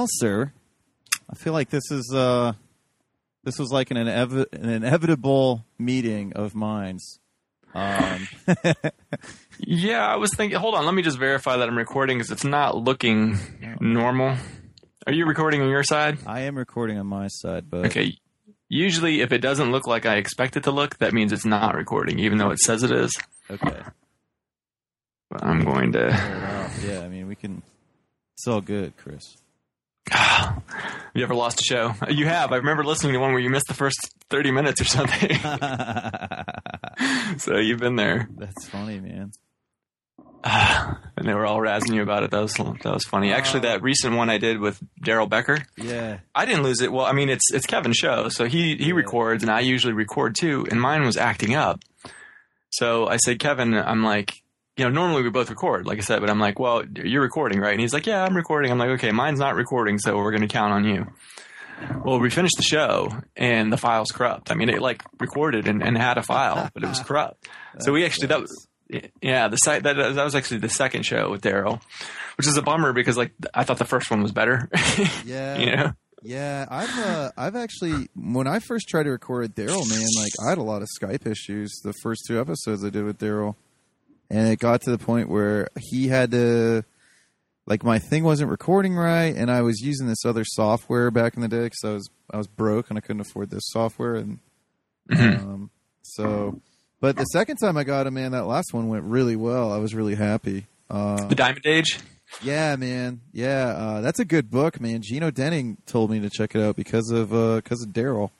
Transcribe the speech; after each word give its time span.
Well, 0.00 0.08
sir, 0.12 0.50
I 1.30 1.34
feel 1.34 1.52
like 1.52 1.68
this 1.68 1.90
is 1.90 2.10
uh, 2.14 2.54
this 3.44 3.58
was 3.58 3.70
like 3.70 3.90
an, 3.90 3.98
an 3.98 4.46
inevitable 4.50 5.66
meeting 5.78 6.32
of 6.32 6.54
minds. 6.54 7.18
Um, 7.74 8.26
Yeah, 9.58 10.06
I 10.06 10.16
was 10.16 10.32
thinking. 10.34 10.58
Hold 10.58 10.74
on, 10.74 10.86
let 10.86 10.94
me 10.94 11.02
just 11.02 11.18
verify 11.18 11.58
that 11.58 11.68
I'm 11.68 11.76
recording 11.76 12.16
because 12.16 12.30
it's 12.30 12.44
not 12.44 12.78
looking 12.78 13.36
normal. 13.78 14.38
Are 15.06 15.12
you 15.12 15.26
recording 15.26 15.60
on 15.60 15.68
your 15.68 15.84
side? 15.84 16.16
I 16.26 16.40
am 16.40 16.56
recording 16.56 16.96
on 16.96 17.06
my 17.06 17.28
side, 17.28 17.68
but 17.68 17.84
Okay. 17.84 18.16
Usually, 18.70 19.20
if 19.20 19.32
it 19.32 19.40
doesn't 19.42 19.70
look 19.70 19.86
like 19.86 20.06
I 20.06 20.16
expect 20.16 20.56
it 20.56 20.62
to 20.64 20.70
look, 20.70 20.96
that 21.00 21.12
means 21.12 21.30
it's 21.30 21.44
not 21.44 21.74
recording, 21.74 22.18
even 22.20 22.38
though 22.38 22.52
it 22.52 22.58
says 22.58 22.82
it 22.84 22.90
is. 22.90 23.14
okay. 23.50 23.82
But 25.30 25.44
I'm 25.44 25.62
going 25.62 25.92
to. 25.92 26.06
Wow. 26.08 26.70
Yeah, 26.82 27.00
I 27.00 27.08
mean, 27.08 27.28
we 27.28 27.34
can. 27.34 27.62
It's 28.38 28.46
all 28.48 28.62
good, 28.62 28.96
Chris. 28.96 29.36
Have 30.10 30.62
you 31.14 31.22
ever 31.22 31.34
lost 31.34 31.60
a 31.60 31.64
show? 31.64 31.94
You 32.08 32.26
have. 32.26 32.52
I 32.52 32.56
remember 32.56 32.84
listening 32.84 33.12
to 33.14 33.20
one 33.20 33.32
where 33.32 33.40
you 33.40 33.50
missed 33.50 33.68
the 33.68 33.74
first 33.74 33.98
30 34.30 34.50
minutes 34.50 34.80
or 34.80 34.84
something. 34.84 35.36
so 37.38 37.56
you've 37.58 37.80
been 37.80 37.96
there. 37.96 38.28
That's 38.36 38.68
funny, 38.68 39.00
man. 39.00 39.32
and 40.44 41.28
they 41.28 41.34
were 41.34 41.44
all 41.44 41.58
razzing 41.58 41.94
you 41.94 42.02
about 42.02 42.22
it. 42.22 42.30
That 42.30 42.40
was 42.40 42.54
that 42.54 42.84
was 42.84 43.04
funny. 43.04 43.32
Actually, 43.32 43.60
that 43.60 43.82
recent 43.82 44.16
one 44.16 44.30
I 44.30 44.38
did 44.38 44.58
with 44.58 44.80
Daryl 45.02 45.28
Becker, 45.28 45.58
Yeah. 45.76 46.20
I 46.34 46.46
didn't 46.46 46.62
lose 46.62 46.80
it. 46.80 46.90
Well, 46.90 47.04
I 47.04 47.12
mean, 47.12 47.28
it's 47.28 47.52
it's 47.52 47.66
Kevin's 47.66 47.98
show, 47.98 48.30
so 48.30 48.46
he 48.46 48.76
he 48.76 48.94
records, 48.94 49.42
and 49.42 49.52
I 49.52 49.60
usually 49.60 49.92
record 49.92 50.34
too. 50.34 50.66
And 50.70 50.80
mine 50.80 51.04
was 51.04 51.18
acting 51.18 51.54
up. 51.54 51.80
So 52.70 53.06
I 53.06 53.18
said, 53.18 53.38
Kevin, 53.38 53.74
I'm 53.74 54.02
like, 54.02 54.39
you 54.80 54.86
know, 54.86 54.90
normally 54.92 55.22
we 55.22 55.28
both 55.28 55.50
record, 55.50 55.86
like 55.86 55.98
I 55.98 56.00
said, 56.00 56.20
but 56.20 56.30
I'm 56.30 56.40
like, 56.40 56.58
well, 56.58 56.82
you're 56.96 57.20
recording, 57.20 57.60
right? 57.60 57.72
And 57.72 57.80
he's 57.82 57.92
like, 57.92 58.06
yeah, 58.06 58.24
I'm 58.24 58.34
recording. 58.34 58.72
I'm 58.72 58.78
like, 58.78 58.88
okay, 58.92 59.12
mine's 59.12 59.38
not 59.38 59.54
recording, 59.54 59.98
so 59.98 60.16
we're 60.16 60.30
going 60.30 60.40
to 60.40 60.48
count 60.48 60.72
on 60.72 60.84
you. 60.84 61.06
Well, 62.02 62.18
we 62.18 62.30
finished 62.30 62.54
the 62.56 62.62
show, 62.62 63.10
and 63.36 63.70
the 63.70 63.76
file's 63.76 64.10
corrupt. 64.10 64.50
I 64.50 64.54
mean, 64.54 64.70
it 64.70 64.80
like 64.80 65.02
recorded 65.18 65.68
and, 65.68 65.82
and 65.82 65.98
had 65.98 66.16
a 66.16 66.22
file, 66.22 66.70
but 66.72 66.82
it 66.82 66.86
was 66.86 67.00
corrupt. 67.00 67.46
so 67.80 67.92
we 67.92 68.06
actually 68.06 68.28
that 68.28 68.40
was 68.40 68.68
yeah 69.20 69.48
the 69.48 69.56
site 69.56 69.82
that 69.82 69.96
that 69.96 70.24
was 70.24 70.34
actually 70.34 70.60
the 70.60 70.68
second 70.70 71.04
show 71.04 71.30
with 71.30 71.42
Daryl, 71.42 71.82
which 72.38 72.46
is 72.46 72.56
a 72.56 72.62
bummer 72.62 72.94
because 72.94 73.18
like 73.18 73.32
I 73.52 73.64
thought 73.64 73.78
the 73.78 73.84
first 73.84 74.10
one 74.10 74.22
was 74.22 74.32
better. 74.32 74.70
Yeah. 75.26 75.58
you 75.58 75.76
know. 75.76 75.92
Yeah, 76.22 76.66
I've 76.70 76.98
uh, 76.98 77.30
I've 77.36 77.56
actually 77.56 78.08
when 78.14 78.46
I 78.46 78.60
first 78.60 78.88
tried 78.88 79.04
to 79.04 79.10
record 79.10 79.54
Daryl, 79.54 79.88
man, 79.88 80.06
like 80.18 80.32
I 80.46 80.48
had 80.50 80.58
a 80.58 80.62
lot 80.62 80.80
of 80.82 80.88
Skype 81.00 81.26
issues 81.26 81.80
the 81.84 81.94
first 82.02 82.24
two 82.26 82.40
episodes 82.40 82.82
I 82.82 82.90
did 82.90 83.04
with 83.04 83.18
Daryl, 83.18 83.56
and 84.30 84.48
it 84.48 84.58
got 84.58 84.82
to 84.82 84.90
the 84.90 84.98
point 84.98 85.28
where 85.28 85.68
he 85.78 86.08
had 86.08 86.30
to, 86.30 86.84
like, 87.66 87.82
my 87.84 87.98
thing 87.98 88.24
wasn't 88.24 88.50
recording 88.50 88.94
right, 88.94 89.34
and 89.36 89.50
I 89.50 89.62
was 89.62 89.80
using 89.80 90.06
this 90.06 90.24
other 90.24 90.44
software 90.46 91.10
back 91.10 91.34
in 91.34 91.42
the 91.42 91.48
day 91.48 91.64
because 91.64 91.84
I 91.84 91.90
was 91.92 92.08
I 92.32 92.36
was 92.38 92.46
broke 92.46 92.88
and 92.90 92.96
I 92.98 93.00
couldn't 93.00 93.20
afford 93.20 93.50
this 93.50 93.64
software, 93.66 94.14
and 94.14 94.38
um, 95.10 95.70
so. 96.02 96.60
But 97.00 97.16
the 97.16 97.24
second 97.24 97.56
time 97.56 97.76
I 97.78 97.84
got 97.84 98.06
him, 98.06 98.14
man, 98.14 98.32
that 98.32 98.44
last 98.46 98.74
one 98.74 98.88
went 98.88 99.04
really 99.04 99.34
well. 99.34 99.72
I 99.72 99.78
was 99.78 99.94
really 99.94 100.14
happy. 100.14 100.66
Uh, 100.90 101.26
The 101.28 101.34
Diamond 101.34 101.64
Age. 101.64 101.98
yeah, 102.42 102.76
man. 102.76 103.22
Yeah, 103.32 103.68
uh, 103.68 104.00
that's 104.02 104.18
a 104.20 104.24
good 104.26 104.50
book, 104.50 104.80
man. 104.82 105.00
Gene 105.02 105.22
Odening 105.22 105.78
told 105.86 106.10
me 106.10 106.20
to 106.20 106.28
check 106.28 106.54
it 106.54 106.60
out 106.60 106.76
because 106.76 107.10
of 107.10 107.30
because 107.30 107.82
of 107.82 107.88
Daryl. 107.94 108.30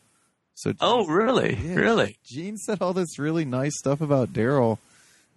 So 0.54 0.74
Oh, 0.80 1.06
really? 1.06 1.54
Yeah. 1.56 1.76
Really? 1.76 2.18
Gene 2.22 2.58
said 2.58 2.82
all 2.82 2.92
this 2.92 3.18
really 3.18 3.46
nice 3.46 3.78
stuff 3.78 4.02
about 4.02 4.34
Daryl, 4.34 4.76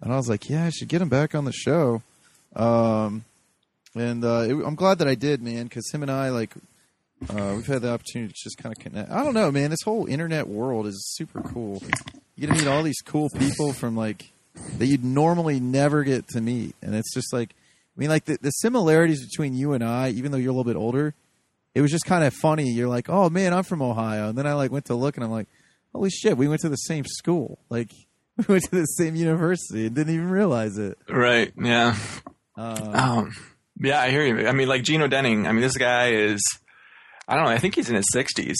and 0.00 0.12
I 0.12 0.16
was 0.16 0.28
like, 0.28 0.48
yeah, 0.48 0.64
I 0.64 0.70
should 0.70 0.88
get 0.88 1.02
him 1.02 1.08
back 1.08 1.34
on 1.34 1.44
the 1.44 1.52
show. 1.52 2.02
Um, 2.54 3.24
and 3.94 4.24
uh, 4.24 4.46
it, 4.48 4.54
I'm 4.54 4.74
glad 4.74 4.98
that 4.98 5.08
I 5.08 5.14
did, 5.14 5.42
man, 5.42 5.64
because 5.64 5.90
him 5.90 6.02
and 6.02 6.10
I 6.10 6.30
like 6.30 6.54
uh, 7.30 7.52
we've 7.56 7.66
had 7.66 7.82
the 7.82 7.92
opportunity 7.92 8.32
to 8.32 8.38
just 8.42 8.58
kind 8.58 8.74
of 8.74 8.82
connect. 8.82 9.10
I 9.10 9.24
don't 9.24 9.34
know, 9.34 9.50
man. 9.50 9.70
This 9.70 9.82
whole 9.84 10.06
internet 10.06 10.48
world 10.48 10.86
is 10.86 11.14
super 11.14 11.40
cool. 11.42 11.82
You 12.36 12.46
get 12.46 12.54
to 12.54 12.60
meet 12.60 12.68
all 12.68 12.82
these 12.82 13.00
cool 13.04 13.30
people 13.30 13.72
from 13.72 13.96
like 13.96 14.30
that 14.78 14.86
you'd 14.86 15.04
normally 15.04 15.60
never 15.60 16.04
get 16.04 16.28
to 16.28 16.40
meet, 16.40 16.74
and 16.82 16.94
it's 16.94 17.14
just 17.14 17.32
like, 17.32 17.50
I 17.96 18.00
mean, 18.00 18.08
like 18.08 18.24
the, 18.24 18.38
the 18.40 18.50
similarities 18.50 19.24
between 19.24 19.54
you 19.54 19.72
and 19.72 19.82
I, 19.82 20.10
even 20.10 20.32
though 20.32 20.38
you're 20.38 20.50
a 20.50 20.54
little 20.54 20.64
bit 20.70 20.76
older, 20.76 21.14
it 21.74 21.80
was 21.80 21.90
just 21.90 22.04
kind 22.04 22.24
of 22.24 22.34
funny. 22.34 22.68
You're 22.70 22.88
like, 22.88 23.08
oh 23.08 23.30
man, 23.30 23.54
I'm 23.54 23.64
from 23.64 23.82
Ohio, 23.82 24.28
and 24.28 24.38
then 24.38 24.46
I 24.46 24.54
like 24.54 24.70
went 24.70 24.86
to 24.86 24.94
look, 24.94 25.16
and 25.16 25.24
I'm 25.24 25.30
like, 25.30 25.48
holy 25.92 26.10
shit, 26.10 26.36
we 26.36 26.48
went 26.48 26.60
to 26.62 26.68
the 26.68 26.76
same 26.76 27.04
school, 27.04 27.58
like 27.70 27.90
we 28.36 28.44
went 28.48 28.64
to 28.64 28.70
the 28.70 28.84
same 28.84 29.14
university, 29.14 29.86
and 29.86 29.94
didn't 29.94 30.14
even 30.14 30.30
realize 30.30 30.78
it. 30.78 30.98
Right. 31.08 31.52
Yeah. 31.56 31.96
Um, 32.56 32.94
Um, 32.94 33.36
yeah, 33.80 34.00
I 34.00 34.10
hear 34.10 34.24
you. 34.24 34.46
I 34.46 34.52
mean, 34.52 34.68
like 34.68 34.82
Gene 34.84 35.00
Odening. 35.00 35.46
I 35.46 35.52
mean, 35.52 35.60
this 35.62 35.76
guy 35.76 36.12
is. 36.12 36.40
I 37.26 37.34
don't 37.36 37.44
know. 37.44 37.50
I 37.50 37.58
think 37.58 37.74
he's 37.74 37.88
in 37.90 37.96
his 37.96 38.06
sixties. 38.12 38.56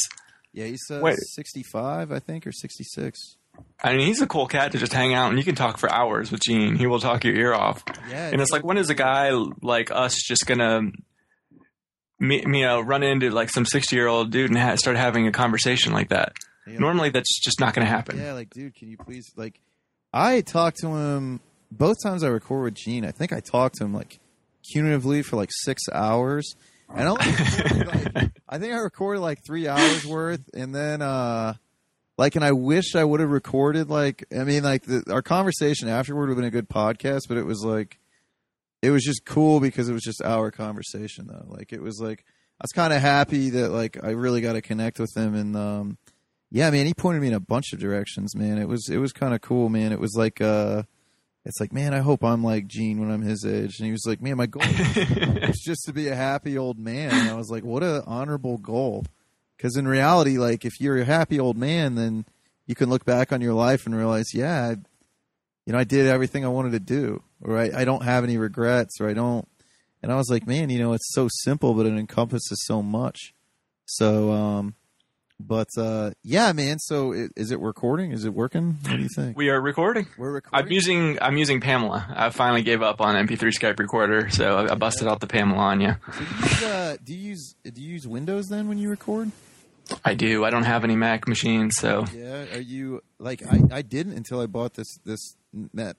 yeah, 0.53 0.65
he's 0.67 0.81
uh, 0.91 1.01
Wait. 1.03 1.17
65, 1.19 2.11
I 2.13 2.19
think, 2.19 2.47
or 2.47 2.53
66. 2.53 3.37
I 3.85 3.95
mean, 3.97 4.07
he's 4.07 4.21
a 4.23 4.27
cool 4.27 4.47
cat 4.49 4.73
to 4.73 4.79
just 4.79 4.93
hang 4.93 5.15
out 5.15 5.29
and 5.29 5.39
you 5.39 5.45
can 5.45 5.55
talk 5.55 5.79
for 5.79 5.89
hours 5.93 6.33
with 6.33 6.41
Gene. 6.41 6.75
He 6.75 6.87
will 6.89 6.99
talk 6.99 7.23
your 7.25 7.35
ear 7.37 7.55
off. 7.55 7.85
Yeah, 8.11 8.31
And 8.33 8.41
it's 8.41 8.51
like, 8.51 8.65
when 8.65 8.79
is 8.79 8.91
a 8.91 8.95
guy 8.97 9.31
like 9.63 9.93
us 9.93 10.17
just 10.27 10.45
gonna, 10.47 10.81
me, 12.19 12.41
you 12.45 12.63
know, 12.63 12.81
run 12.81 13.03
into 13.03 13.31
like 13.31 13.51
some 13.51 13.65
sixty-year-old 13.67 14.31
dude 14.31 14.51
and 14.51 14.59
ha- 14.59 14.77
start 14.77 14.97
having 14.97 15.27
a 15.27 15.33
conversation 15.33 15.93
like 15.93 16.09
that? 16.09 16.33
Yeah. 16.67 16.79
Normally, 16.79 17.11
that's 17.11 17.41
just 17.43 17.61
not 17.61 17.75
gonna 17.75 17.87
happen. 17.87 18.19
Yeah, 18.19 18.33
like, 18.33 18.51
dude, 18.51 18.75
can 18.75 18.89
you 18.89 18.97
please 18.97 19.31
like? 19.37 19.61
I 20.13 20.41
talked 20.41 20.79
to 20.79 20.89
him 20.89 21.41
both 21.71 21.97
times 22.03 22.23
I 22.23 22.29
record 22.29 22.65
with 22.65 22.75
Gene. 22.75 23.05
I 23.05 23.11
think 23.11 23.33
I 23.33 23.41
talked 23.41 23.77
to 23.77 23.85
him 23.85 23.93
like 23.93 24.19
cumulatively 24.73 25.23
for 25.23 25.37
like 25.37 25.51
six 25.53 25.83
hours, 25.93 26.55
and 26.89 27.09
I, 27.09 27.11
only 27.11 27.85
like, 27.85 28.31
I 28.49 28.59
think 28.59 28.73
I 28.73 28.79
recorded 28.79 29.21
like 29.21 29.45
three 29.47 29.69
hours 29.69 30.07
worth, 30.07 30.43
and 30.55 30.75
then 30.75 31.03
uh 31.03 31.55
like, 32.17 32.37
and 32.37 32.45
I 32.45 32.53
wish 32.53 32.95
I 32.95 33.03
would 33.03 33.21
have 33.21 33.31
recorded 33.31 33.91
like, 33.91 34.25
I 34.33 34.45
mean, 34.45 34.63
like 34.63 34.85
the, 34.85 35.03
our 35.11 35.23
conversation 35.23 35.89
afterward 35.89 36.29
would 36.29 36.31
have 36.31 36.37
been 36.37 36.45
a 36.45 36.51
good 36.51 36.69
podcast, 36.69 37.23
but 37.29 37.37
it 37.37 37.45
was 37.45 37.65
like, 37.65 37.99
it 38.83 38.91
was 38.91 39.03
just 39.03 39.25
cool 39.25 39.59
because 39.59 39.89
it 39.89 39.93
was 39.93 40.03
just 40.03 40.23
our 40.23 40.53
conversation 40.53 41.27
though. 41.27 41.45
Like, 41.49 41.73
it 41.73 41.83
was 41.83 41.99
like 42.01 42.25
I 42.61 42.65
was 42.65 42.73
kind 42.73 42.93
of 42.93 43.01
happy 43.01 43.51
that 43.51 43.71
like 43.71 43.99
I 44.03 44.11
really 44.11 44.41
got 44.41 44.53
to 44.53 44.63
connect 44.63 45.01
with 45.01 45.11
him 45.17 45.35
and 45.35 45.57
um 45.57 45.99
yeah, 46.55 46.71
man, 46.71 46.87
he 46.87 46.95
pointed 46.95 47.21
me 47.21 47.27
in 47.27 47.35
a 47.35 47.41
bunch 47.41 47.73
of 47.73 47.81
directions, 47.81 48.37
man. 48.37 48.59
It 48.59 48.69
was 48.69 48.89
it 48.89 48.99
was 48.99 49.13
kind 49.13 49.35
of 49.35 49.41
cool, 49.41 49.69
man. 49.69 49.91
It 49.91 49.99
was 49.99 50.15
like 50.17 50.41
uh 50.41 50.85
it's 51.45 51.59
like, 51.59 51.73
man, 51.73 51.93
I 51.93 51.99
hope 51.99 52.23
I'm 52.23 52.45
like 52.45 52.69
Gene 52.69 53.01
when 53.01 53.11
I'm 53.11 53.23
his 53.23 53.45
age. 53.45 53.81
And 53.81 53.87
he 53.87 53.91
was 53.91 54.07
like, 54.07 54.23
man, 54.23 54.37
my 54.37 54.47
goal 54.47 54.63
is 54.65 55.61
just 55.65 55.85
to 55.87 55.93
be 55.93 56.07
a 56.07 56.15
happy 56.15 56.57
old 56.57 56.79
man. 56.79 57.13
And 57.13 57.29
I 57.29 57.35
was 57.35 57.51
like, 57.51 57.65
what 57.65 57.83
a 57.83 58.05
honorable 58.07 58.57
goal. 58.59 59.05
Because 59.57 59.77
in 59.77 59.89
reality, 59.89 60.39
like 60.39 60.65
if 60.65 60.81
you're 60.81 60.99
a 60.99 61.05
happy 61.05 61.41
old 61.41 61.57
man, 61.57 61.97
then 61.97 62.25
you 62.67 62.77
can 62.77 62.89
look 62.89 63.05
back 63.05 63.33
on 63.33 63.41
your 63.41 63.55
life 63.55 63.85
and 63.85 63.97
realize, 63.97 64.33
yeah, 64.33 64.63
I, 64.63 64.71
you 65.67 65.73
know, 65.73 65.79
I 65.79 65.85
did 65.85 66.07
everything 66.07 66.45
I 66.45 66.49
wanted 66.49 66.71
to 66.73 66.81
do, 66.81 67.25
or 67.43 67.59
I, 67.59 67.71
I 67.81 67.85
don't 67.85 68.05
have 68.05 68.23
any 68.23 68.37
regrets, 68.37 69.01
or 69.01 69.09
I 69.09 69.13
don't. 69.13 69.49
And 70.05 70.13
I 70.13 70.17
was 70.17 70.31
like, 70.31 70.47
man, 70.47 70.71
you 70.71 70.79
know, 70.79 70.93
it's 70.93 71.13
so 71.15 71.29
simple, 71.43 71.75
but 71.75 71.87
it 71.87 71.95
encompasses 71.95 72.65
so 72.65 72.81
much. 72.81 73.35
So, 73.87 74.31
um, 74.31 74.77
but 75.41 75.69
uh, 75.77 76.13
yeah, 76.23 76.53
man. 76.53 76.79
So 76.79 77.13
i- 77.13 77.29
is 77.37 77.51
it 77.51 77.61
recording? 77.61 78.13
Is 78.13 78.25
it 78.25 78.33
working? 78.35 78.79
What 78.83 78.97
do 78.97 79.03
you 79.03 79.09
think? 79.15 79.37
We 79.37 79.49
are 79.51 79.61
recording. 79.61 80.07
We're 80.17 80.33
recording. 80.33 80.67
I'm 80.67 80.73
using 80.73 81.19
I'm 81.21 81.37
using 81.37 81.61
Pamela. 81.61 82.07
I 82.15 82.31
finally 82.31 82.63
gave 82.63 82.83
up 82.83 83.01
on 83.01 83.15
MP3 83.15 83.39
Skype 83.53 83.79
recorder, 83.79 84.31
so 84.31 84.59
I, 84.59 84.73
I 84.73 84.75
busted 84.77 85.09
out 85.09 85.21
the 85.21 85.27
Pamela 85.27 85.59
on 85.59 85.81
you. 85.81 85.97
So 86.59 86.97
do, 87.03 87.15
you 87.15 87.31
use, 87.31 87.55
uh, 87.67 87.71
do 87.73 87.81
you 87.81 87.81
use 87.81 87.81
do 87.81 87.83
you 87.83 87.93
use 87.93 88.07
Windows 88.07 88.47
then 88.49 88.69
when 88.69 88.79
you 88.79 88.89
record? 88.91 89.31
I 90.05 90.15
do. 90.15 90.45
I 90.45 90.51
don't 90.51 90.65
have 90.65 90.83
any 90.85 90.97
Mac 90.97 91.29
machines, 91.29 91.77
so 91.77 92.05
Yeah. 92.15 92.45
Are 92.55 92.61
you 92.61 93.03
like 93.19 93.43
I, 93.47 93.61
I 93.79 93.83
didn't 93.83 94.15
until 94.15 94.41
I 94.41 94.47
bought 94.47 94.75
this 94.75 94.89
this 95.05 95.37
Mac 95.73 95.97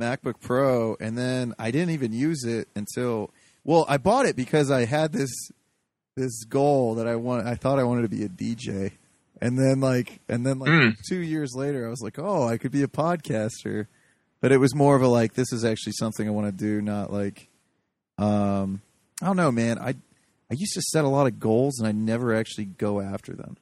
MacBook 0.00 0.40
Pro, 0.40 0.96
and 1.00 1.18
then 1.18 1.52
I 1.58 1.70
didn't 1.72 1.90
even 1.90 2.12
use 2.12 2.44
it 2.44 2.68
until 2.76 3.30
well, 3.64 3.84
I 3.88 3.98
bought 3.98 4.24
it 4.26 4.36
because 4.36 4.70
I 4.70 4.84
had 4.86 5.12
this 5.12 5.30
this 6.18 6.44
goal 6.44 6.94
that 6.96 7.06
I 7.06 7.16
want. 7.16 7.46
I 7.46 7.54
thought 7.54 7.78
I 7.78 7.84
wanted 7.84 8.02
to 8.02 8.08
be 8.08 8.24
a 8.24 8.28
DJ, 8.28 8.92
and 9.40 9.58
then 9.58 9.80
like 9.80 10.20
and 10.28 10.44
then 10.44 10.58
like 10.58 10.70
Mm. 10.70 10.96
two 11.08 11.20
years 11.20 11.54
later, 11.54 11.86
I 11.86 11.90
was 11.90 12.00
like, 12.02 12.18
oh, 12.18 12.46
I 12.46 12.58
could 12.58 12.72
be 12.72 12.82
a 12.82 12.88
podcaster. 12.88 13.86
But 14.40 14.52
it 14.52 14.58
was 14.58 14.74
more 14.74 14.94
of 14.94 15.02
a 15.02 15.08
like, 15.08 15.34
this 15.34 15.52
is 15.52 15.64
actually 15.64 15.94
something 15.94 16.28
I 16.28 16.30
want 16.30 16.46
to 16.46 16.52
do, 16.52 16.80
not 16.80 17.12
like, 17.12 17.48
um, 18.18 18.80
I 19.22 19.26
don't 19.26 19.36
know, 19.36 19.50
man. 19.52 19.78
I 19.78 19.90
I 20.50 20.54
used 20.54 20.74
to 20.74 20.82
set 20.82 21.04
a 21.04 21.08
lot 21.08 21.26
of 21.26 21.38
goals 21.40 21.78
and 21.78 21.86
I 21.88 21.92
never 21.92 22.34
actually 22.34 22.64
go 22.66 23.00
after 23.00 23.34
them. 23.34 23.56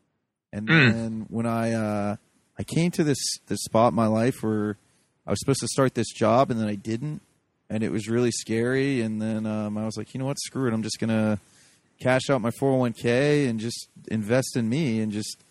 And 0.52 0.68
Mm. 0.68 0.92
then 0.92 1.26
when 1.28 1.46
I 1.46 1.72
uh, 1.72 2.16
I 2.58 2.62
came 2.62 2.90
to 2.92 3.04
this 3.04 3.18
this 3.48 3.60
spot 3.64 3.92
in 3.92 3.96
my 3.96 4.06
life 4.06 4.42
where 4.42 4.76
I 5.26 5.30
was 5.30 5.40
supposed 5.40 5.60
to 5.60 5.68
start 5.68 5.94
this 5.94 6.12
job 6.12 6.50
and 6.50 6.60
then 6.60 6.68
I 6.68 6.74
didn't, 6.76 7.20
and 7.68 7.82
it 7.82 7.90
was 7.90 8.08
really 8.08 8.30
scary. 8.30 9.00
And 9.00 9.20
then 9.20 9.44
um, 9.46 9.76
I 9.76 9.84
was 9.84 9.96
like, 9.96 10.14
you 10.14 10.20
know 10.20 10.26
what, 10.26 10.38
screw 10.38 10.68
it. 10.68 10.74
I'm 10.74 10.82
just 10.82 10.98
gonna 11.00 11.38
cash 12.00 12.30
out 12.30 12.40
my 12.40 12.50
401k 12.50 13.48
and 13.48 13.58
just 13.60 13.88
invest 14.08 14.56
in 14.56 14.68
me 14.68 15.00
and 15.00 15.12
just 15.12 15.42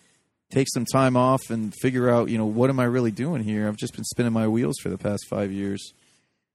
take 0.52 0.68
some 0.74 0.86
time 0.86 1.18
off 1.18 1.50
and 1.50 1.74
figure 1.82 2.10
out, 2.10 2.30
you 2.30 2.38
know, 2.38 2.46
what 2.46 2.70
am 2.70 2.80
I 2.80 2.84
really 2.86 3.12
doing 3.12 3.44
here? 3.44 3.68
I've 3.68 3.78
just 3.78 3.94
been 3.96 4.04
spinning 4.06 4.34
my 4.34 4.48
wheels 4.48 4.76
for 4.82 4.90
the 4.90 4.98
past 4.98 5.26
five 5.30 5.52
years. 5.52 5.94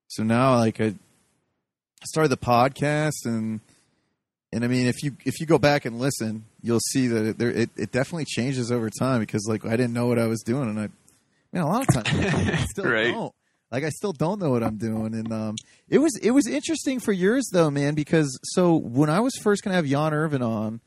So 0.08 0.22
now, 0.22 0.56
like, 0.56 0.80
I 0.80 0.94
started 2.04 2.28
the 2.30 2.36
podcast 2.36 3.24
and 3.26 3.60
and 4.52 4.64
I 4.64 4.66
mean, 4.66 4.86
if 4.86 5.02
you 5.04 5.16
if 5.24 5.38
you 5.38 5.46
go 5.46 5.58
back 5.58 5.84
and 5.84 6.00
listen, 6.00 6.44
you'll 6.60 6.80
see 6.80 7.06
that 7.06 7.24
it, 7.24 7.38
there, 7.38 7.50
it 7.50 7.70
it 7.76 7.92
definitely 7.92 8.24
changes 8.24 8.72
over 8.72 8.90
time 8.90 9.20
because 9.20 9.46
like 9.48 9.64
I 9.64 9.70
didn't 9.76 9.92
know 9.92 10.06
what 10.08 10.18
I 10.18 10.26
was 10.26 10.40
doing, 10.40 10.68
and 10.68 10.76
I, 10.80 10.88
man, 11.52 11.62
a 11.62 11.68
lot 11.68 11.82
of 11.88 11.94
times 11.94 12.08
I 12.34 12.56
still 12.68 12.84
Right. 12.90 13.12
don't. 13.12 13.32
Like 13.70 13.84
I 13.84 13.90
still 13.90 14.12
don't 14.12 14.40
know 14.40 14.50
what 14.50 14.64
I'm 14.64 14.78
doing, 14.78 15.14
and 15.14 15.32
um, 15.32 15.56
it 15.88 15.98
was 15.98 16.16
it 16.20 16.32
was 16.32 16.46
interesting 16.46 16.98
for 16.98 17.12
yours 17.12 17.48
though, 17.52 17.70
man, 17.70 17.94
because 17.94 18.38
so 18.42 18.76
when 18.76 19.08
I 19.08 19.20
was 19.20 19.34
first 19.40 19.62
gonna 19.62 19.76
have 19.76 19.86
Jan 19.86 20.12
Irvin 20.12 20.42
on, 20.42 20.80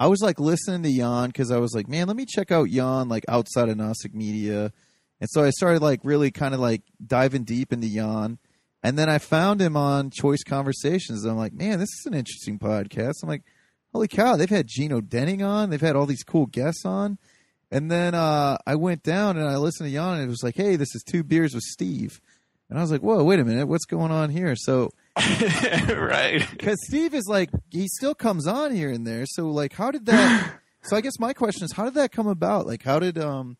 I 0.00 0.08
was 0.08 0.20
like 0.20 0.40
listening 0.40 0.82
to 0.82 0.92
Jan 0.92 1.28
because 1.28 1.52
I 1.52 1.58
was 1.58 1.74
like, 1.74 1.88
man, 1.88 2.08
let 2.08 2.16
me 2.16 2.26
check 2.26 2.50
out 2.50 2.68
Jan 2.68 3.08
like 3.08 3.24
outside 3.28 3.68
of 3.68 3.76
Gnostic 3.76 4.14
Media, 4.14 4.72
and 5.20 5.30
so 5.30 5.44
I 5.44 5.50
started 5.50 5.80
like 5.80 6.00
really 6.02 6.32
kind 6.32 6.54
of 6.54 6.60
like 6.60 6.82
diving 7.04 7.44
deep 7.44 7.72
into 7.72 7.88
Jan. 7.88 8.38
And 8.82 8.98
then 8.98 9.08
I 9.08 9.16
found 9.16 9.62
him 9.62 9.78
on 9.78 10.10
Choice 10.10 10.44
Conversations. 10.44 11.24
I'm 11.24 11.38
like, 11.38 11.54
man, 11.54 11.78
this 11.78 11.88
is 11.88 12.04
an 12.04 12.12
interesting 12.12 12.58
podcast. 12.58 13.14
I'm 13.22 13.30
like, 13.30 13.44
holy 13.94 14.08
cow, 14.08 14.36
they've 14.36 14.50
had 14.50 14.66
Gene 14.66 14.90
Odening 14.92 15.42
on. 15.42 15.70
They've 15.70 15.80
had 15.80 15.96
all 15.96 16.04
these 16.04 16.22
cool 16.22 16.44
guests 16.44 16.84
on. 16.84 17.16
And 17.74 17.90
then 17.90 18.14
uh, 18.14 18.56
I 18.68 18.76
went 18.76 19.02
down 19.02 19.36
and 19.36 19.48
I 19.48 19.56
listened 19.56 19.88
to 19.88 19.92
Jan, 19.92 20.14
and 20.14 20.22
it 20.22 20.28
was 20.28 20.44
like, 20.44 20.54
hey, 20.54 20.76
this 20.76 20.94
is 20.94 21.02
two 21.02 21.24
beers 21.24 21.54
with 21.54 21.64
Steve. 21.64 22.20
And 22.70 22.78
I 22.78 22.82
was 22.82 22.92
like, 22.92 23.00
whoa, 23.00 23.24
wait 23.24 23.40
a 23.40 23.44
minute, 23.44 23.66
what's 23.66 23.84
going 23.84 24.12
on 24.12 24.30
here? 24.30 24.54
So, 24.54 24.90
right. 25.16 26.46
because 26.52 26.78
Steve 26.86 27.14
is 27.14 27.26
like, 27.28 27.50
he 27.72 27.88
still 27.88 28.14
comes 28.14 28.46
on 28.46 28.72
here 28.72 28.90
and 28.90 29.04
there. 29.04 29.24
So, 29.26 29.48
like, 29.48 29.72
how 29.72 29.90
did 29.90 30.06
that? 30.06 30.52
so, 30.82 30.94
I 30.96 31.00
guess 31.00 31.18
my 31.18 31.32
question 31.32 31.64
is, 31.64 31.72
how 31.72 31.86
did 31.86 31.94
that 31.94 32.12
come 32.12 32.28
about? 32.28 32.64
Like, 32.64 32.84
how 32.84 33.00
did 33.00 33.18
um, 33.18 33.56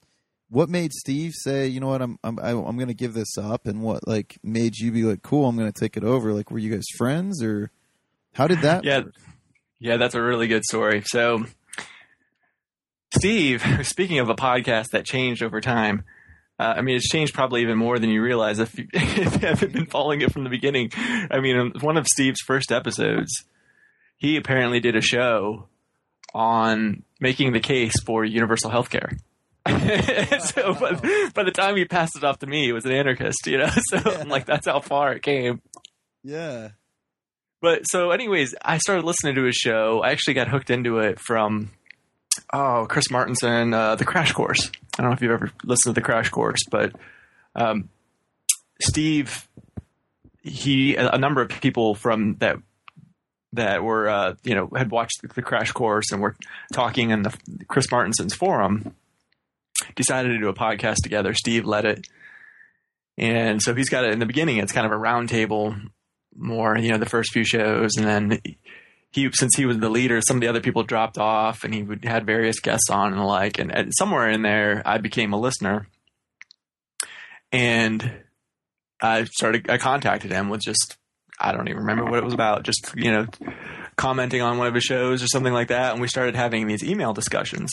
what 0.49 0.69
made 0.69 0.93
Steve 0.93 1.33
say, 1.35 1.67
you 1.67 1.81
know 1.81 1.89
what, 1.89 2.01
I'm 2.01 2.17
I'm 2.23 2.39
I'm 2.39 2.77
going 2.77 2.87
to 2.87 2.95
give 2.95 3.15
this 3.15 3.37
up, 3.37 3.67
and 3.67 3.83
what 3.83 4.07
like 4.07 4.39
made 4.45 4.77
you 4.77 4.93
be 4.93 5.03
like, 5.03 5.23
cool, 5.23 5.49
I'm 5.49 5.57
going 5.57 5.73
to 5.73 5.81
take 5.81 5.97
it 5.97 6.05
over? 6.05 6.33
Like, 6.33 6.53
were 6.53 6.59
you 6.61 6.73
guys 6.73 6.87
friends 6.97 7.43
or 7.43 7.73
how 8.33 8.47
did 8.47 8.61
that? 8.61 8.85
Yeah. 8.85 8.99
work? 8.99 9.15
Yeah, 9.81 9.97
that's 9.97 10.15
a 10.15 10.23
really 10.23 10.47
good 10.47 10.65
story. 10.65 11.03
So, 11.05 11.47
Steve, 13.15 13.65
speaking 13.87 14.19
of 14.19 14.29
a 14.29 14.35
podcast 14.35 14.91
that 14.91 15.05
changed 15.05 15.43
over 15.43 15.61
time, 15.61 16.05
uh, 16.59 16.75
I 16.77 16.83
mean, 16.83 16.97
it's 16.97 17.09
changed 17.09 17.35
probably 17.35 17.63
even 17.63 17.77
more 17.79 17.99
than 17.99 18.11
you 18.11 18.23
realize 18.23 18.59
if 18.59 18.79
you, 18.79 18.87
if 18.93 19.43
you 19.43 19.49
haven't 19.49 19.73
been 19.73 19.87
following 19.87 20.21
it 20.21 20.33
from 20.33 20.45
the 20.45 20.51
beginning. 20.51 20.91
I 20.97 21.41
mean, 21.41 21.57
in 21.57 21.73
one 21.81 21.97
of 21.97 22.07
Steve's 22.07 22.41
first 22.47 22.71
episodes, 22.71 23.45
he 24.17 24.37
apparently 24.37 24.81
did 24.81 24.97
a 24.97 25.01
show 25.01 25.69
on 26.33 27.03
making 27.21 27.53
the 27.53 27.61
case 27.61 27.95
for 28.05 28.25
universal 28.25 28.71
health 28.71 28.91
care. 28.91 29.11
so 29.67 30.75
by, 30.75 31.31
by 31.35 31.43
the 31.43 31.53
time 31.55 31.77
he 31.77 31.85
passed 31.87 32.17
it 32.17 32.25
off 32.25 32.39
to 32.41 32.47
me, 32.47 32.65
he 32.67 32.73
was 32.73 32.85
an 32.85 32.93
anarchist, 32.93 33.47
you 33.47 33.59
know? 33.59 33.71
So 33.89 33.99
I'm 33.99 34.29
like, 34.29 34.45
that's 34.47 34.67
how 34.67 34.81
far 34.81 35.13
it 35.13 35.23
came. 35.23 35.63
yeah, 36.23 36.71
But 37.63 37.83
so, 37.85 38.11
anyways, 38.11 38.55
I 38.63 38.79
started 38.79 39.05
listening 39.05 39.37
to 39.37 39.45
his 39.45 39.57
show. 39.57 40.03
I 40.05 40.11
actually 40.11 40.35
got 40.35 40.49
hooked 40.49 40.71
into 40.71 40.99
it 40.99 41.19
from 41.19 41.71
oh 42.53 42.87
Chris 42.89 43.09
Martenson, 43.09 43.75
uh, 43.75 43.97
the 43.97 44.05
Crash 44.05 44.33
Course. 44.33 44.71
I 44.99 45.03
don't 45.03 45.11
know 45.11 45.15
if 45.15 45.23
you've 45.23 45.33
ever 45.33 45.51
listened 45.65 45.95
to 45.95 46.01
the 46.01 46.05
Crash 46.05 46.31
Course, 46.31 46.61
but 46.71 46.93
um, 47.55 47.89
Steve, 48.81 49.49
he 50.43 50.97
a 50.97 51.19
number 51.19 51.43
of 51.43 51.49
people 51.49 51.95
from 51.95 52.37
that 52.37 52.57
that 53.53 53.83
were 53.83 54.09
uh, 54.09 54.35
you 54.45 54.55
know 54.55 54.69
had 54.77 54.91
watched 54.91 55.23
the, 55.23 55.29
the 55.29 55.43
Crash 55.43 55.73
Course 55.73 56.13
and 56.13 56.21
were 56.21 56.37
talking 56.73 57.11
in 57.11 57.23
the 57.23 57.37
Chris 57.69 57.87
Martenson's 57.91 58.35
forum. 58.35 58.95
Decided 59.97 60.29
to 60.29 60.39
do 60.39 60.49
a 60.49 60.55
podcast 60.55 61.03
together. 61.03 61.35
Steve 61.35 61.65
led 61.65 61.85
it, 61.85 62.07
and 63.19 63.61
so 63.61 63.75
he's 63.75 63.89
got 63.89 64.05
it 64.05 64.13
in 64.13 64.19
the 64.19 64.27
beginning. 64.27 64.59
It's 64.59 64.73
kind 64.73 64.87
of 64.87 64.93
a 64.93 64.97
roundtable 64.97 65.91
more, 66.37 66.77
you 66.79 66.91
know, 66.91 66.99
the 66.99 67.07
first 67.07 67.33
few 67.33 67.45
shows, 67.45 67.97
and 67.97 68.07
then 68.07 68.41
he, 69.15 69.31
since 69.33 69.55
he 69.57 69.65
was 69.65 69.79
the 69.79 69.89
leader, 69.89 70.21
some 70.27 70.39
of 70.39 70.41
the 70.41 70.49
other 70.49 70.61
people 70.61 70.83
dropped 70.83 71.19
off, 71.19 71.63
and 71.63 71.73
he 71.73 71.83
would 71.85 72.05
had 72.05 72.27
various 72.27 72.59
guests 72.59 72.91
on 72.91 73.13
and 73.13 73.21
the 73.21 73.25
like. 73.25 73.61
And, 73.61 73.73
and 73.73 73.93
somewhere 73.97 74.29
in 74.29 74.43
there, 74.43 74.83
I 74.85 74.99
became 74.99 75.33
a 75.33 75.39
listener, 75.39 75.87
and 77.53 78.25
I 79.01 79.25
started. 79.25 79.71
I 79.71 79.79
contacted 79.79 80.33
him 80.33 80.49
with 80.49 80.63
just 80.63 80.97
I 81.39 81.53
don't 81.53 81.69
even 81.69 81.83
remember 81.83 82.05
what 82.05 82.19
it 82.19 82.25
was 82.25 82.35
about, 82.35 82.65
just 82.65 82.93
you 82.97 83.13
know, 83.13 83.27
commenting 83.97 84.43
on 84.43 84.59
one 84.59 84.67
of 84.67 84.75
his 84.75 84.83
shows 84.83 85.23
or 85.23 85.29
something 85.29 85.53
like 85.53 85.69
that, 85.69 85.93
and 85.93 86.01
we 86.01 86.09
started 86.09 86.35
having 86.35 86.67
these 86.67 86.83
email 86.83 87.13
discussions. 87.13 87.71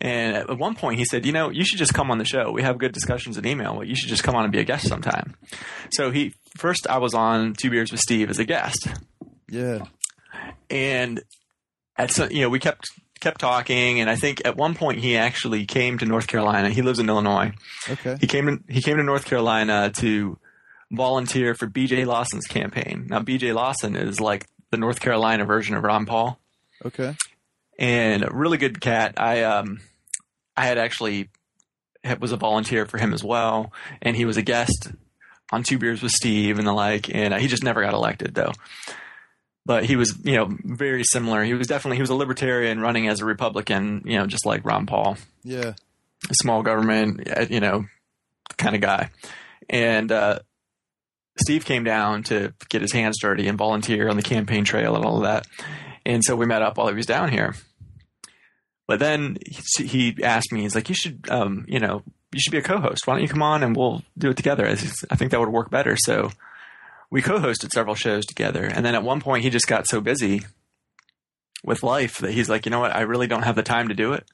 And 0.00 0.36
at 0.36 0.58
one 0.58 0.74
point, 0.74 0.98
he 0.98 1.04
said, 1.04 1.26
"You 1.26 1.32
know, 1.32 1.50
you 1.50 1.66
should 1.66 1.78
just 1.78 1.92
come 1.92 2.10
on 2.10 2.16
the 2.16 2.24
show. 2.24 2.50
We 2.50 2.62
have 2.62 2.78
good 2.78 2.92
discussions 2.92 3.36
in 3.36 3.46
email, 3.46 3.84
you 3.84 3.94
should 3.94 4.08
just 4.08 4.22
come 4.22 4.34
on 4.34 4.44
and 4.44 4.52
be 4.52 4.58
a 4.58 4.64
guest 4.64 4.88
sometime." 4.88 5.34
So 5.92 6.10
he 6.10 6.32
first, 6.56 6.86
I 6.88 6.96
was 6.96 7.12
on 7.12 7.52
Two 7.52 7.68
Beers 7.68 7.92
with 7.92 8.00
Steve 8.00 8.30
as 8.30 8.38
a 8.38 8.44
guest, 8.44 8.88
yeah, 9.50 9.80
and 10.68 11.22
at 11.96 12.10
some, 12.10 12.30
you 12.30 12.42
know, 12.42 12.48
we 12.48 12.58
kept 12.58 12.86
kept 13.20 13.40
talking, 13.40 14.00
and 14.00 14.08
I 14.08 14.16
think 14.16 14.42
at 14.46 14.56
one 14.56 14.74
point 14.74 14.98
he 15.00 15.16
actually 15.16 15.66
came 15.66 15.98
to 15.98 16.06
North 16.06 16.26
Carolina. 16.26 16.70
He 16.70 16.82
lives 16.82 16.98
in 16.98 17.08
Illinois. 17.08 17.52
okay, 17.88 18.16
He 18.20 18.26
came 18.26 18.46
to, 18.46 18.72
he 18.72 18.80
came 18.80 18.96
to 18.96 19.02
North 19.02 19.26
Carolina 19.26 19.90
to 19.96 20.38
volunteer 20.90 21.54
for 21.54 21.66
B.J. 21.66 22.04
Lawson's 22.06 22.46
campaign. 22.46 23.06
Now, 23.08 23.20
B.J. 23.20 23.52
Lawson 23.52 23.94
is 23.94 24.20
like 24.20 24.46
the 24.70 24.78
North 24.78 25.00
Carolina 25.00 25.44
version 25.44 25.76
of 25.76 25.82
Ron 25.84 26.06
Paul 26.06 26.40
okay, 26.84 27.14
and 27.78 28.24
a 28.24 28.30
really 28.32 28.56
good 28.58 28.80
cat. 28.80 29.14
I 29.18 29.42
um, 29.42 29.80
I 30.56 30.64
had 30.64 30.78
actually 30.78 31.28
was 32.20 32.32
a 32.32 32.36
volunteer 32.36 32.86
for 32.86 32.96
him 32.96 33.12
as 33.12 33.22
well, 33.22 33.72
and 34.00 34.16
he 34.16 34.24
was 34.24 34.38
a 34.38 34.42
guest 34.42 34.92
on 35.52 35.62
Two 35.62 35.76
Beers 35.78 36.02
with 36.02 36.12
Steve 36.12 36.58
and 36.58 36.66
the 36.66 36.72
like. 36.72 37.14
And 37.14 37.34
he 37.34 37.48
just 37.48 37.62
never 37.64 37.82
got 37.82 37.92
elected 37.92 38.34
though. 38.34 38.52
But 39.66 39.84
he 39.84 39.96
was, 39.96 40.18
you 40.24 40.36
know, 40.36 40.48
very 40.64 41.04
similar. 41.04 41.44
He 41.44 41.54
was 41.54 41.66
definitely 41.66 41.96
he 41.96 42.02
was 42.02 42.10
a 42.10 42.14
libertarian 42.14 42.80
running 42.80 43.08
as 43.08 43.20
a 43.20 43.24
Republican, 43.24 44.02
you 44.06 44.18
know, 44.18 44.26
just 44.26 44.46
like 44.46 44.64
Ron 44.64 44.86
Paul, 44.86 45.16
yeah, 45.44 45.74
a 46.28 46.34
small 46.34 46.62
government, 46.62 47.28
uh, 47.28 47.46
you 47.48 47.60
know, 47.60 47.84
kind 48.56 48.74
of 48.74 48.80
guy. 48.80 49.10
And 49.68 50.10
uh, 50.10 50.40
Steve 51.38 51.64
came 51.64 51.84
down 51.84 52.22
to 52.24 52.54
get 52.68 52.82
his 52.82 52.92
hands 52.92 53.18
dirty 53.20 53.48
and 53.48 53.58
volunteer 53.58 54.08
on 54.08 54.16
the 54.16 54.22
campaign 54.22 54.64
trail 54.64 54.96
and 54.96 55.04
all 55.04 55.18
of 55.18 55.22
that. 55.24 55.46
And 56.04 56.24
so 56.24 56.34
we 56.36 56.46
met 56.46 56.62
up 56.62 56.76
while 56.76 56.88
he 56.88 56.94
was 56.94 57.06
down 57.06 57.30
here. 57.30 57.54
But 58.88 58.98
then 58.98 59.36
he, 59.76 59.86
he 59.86 60.24
asked 60.24 60.52
me, 60.52 60.62
he's 60.62 60.74
like, 60.74 60.88
you 60.88 60.94
should, 60.94 61.30
um, 61.30 61.64
you 61.68 61.78
know, 61.78 62.02
you 62.32 62.40
should 62.40 62.50
be 62.50 62.58
a 62.58 62.62
co-host. 62.62 63.06
Why 63.06 63.14
don't 63.14 63.22
you 63.22 63.28
come 63.28 63.42
on 63.42 63.62
and 63.62 63.76
we'll 63.76 64.02
do 64.18 64.30
it 64.30 64.36
together? 64.36 64.66
I 64.66 64.74
think 64.74 65.30
that 65.30 65.38
would 65.38 65.48
work 65.48 65.70
better. 65.70 65.96
So 65.96 66.30
we 67.10 67.22
co-hosted 67.22 67.70
several 67.70 67.94
shows 67.94 68.24
together. 68.26 68.64
And 68.64 68.84
then 68.84 68.94
at 68.94 69.02
one 69.02 69.20
point 69.20 69.42
he 69.44 69.50
just 69.50 69.66
got 69.66 69.86
so 69.88 70.00
busy 70.00 70.42
with 71.64 71.82
life 71.82 72.18
that 72.18 72.30
he's 72.32 72.48
like, 72.48 72.64
you 72.66 72.70
know 72.70 72.80
what? 72.80 72.94
I 72.94 73.00
really 73.02 73.26
don't 73.26 73.42
have 73.42 73.56
the 73.56 73.62
time 73.62 73.88
to 73.88 73.94
do 73.94 74.12
it. 74.12 74.24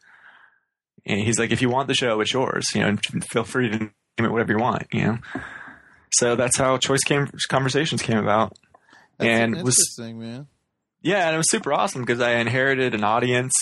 And 1.04 1.20
he's 1.20 1.38
like, 1.38 1.50
if 1.52 1.62
you 1.62 1.70
want 1.70 1.88
the 1.88 1.94
show, 1.94 2.20
it's 2.20 2.32
yours. 2.32 2.66
You 2.74 2.80
know, 2.82 2.96
feel 3.30 3.44
free 3.44 3.70
to 3.70 3.78
name 3.78 3.90
it 4.18 4.30
whatever 4.32 4.52
you 4.52 4.58
want. 4.58 4.86
You 4.92 5.02
know. 5.04 5.18
So 6.12 6.36
that's 6.36 6.56
how 6.56 6.76
Choice 6.78 7.02
came 7.04 7.28
conversations 7.48 8.02
came 8.02 8.18
about. 8.18 8.56
That's 9.18 9.28
And 9.28 9.62
was- 9.62 9.76
interesting, 9.98 10.18
man. 10.18 10.46
Yeah, 11.02 11.26
and 11.26 11.34
it 11.34 11.38
was 11.38 11.50
super 11.50 11.72
awesome 11.72 12.02
because 12.02 12.20
I 12.20 12.32
inherited 12.32 12.92
an 12.94 13.04
audience, 13.04 13.54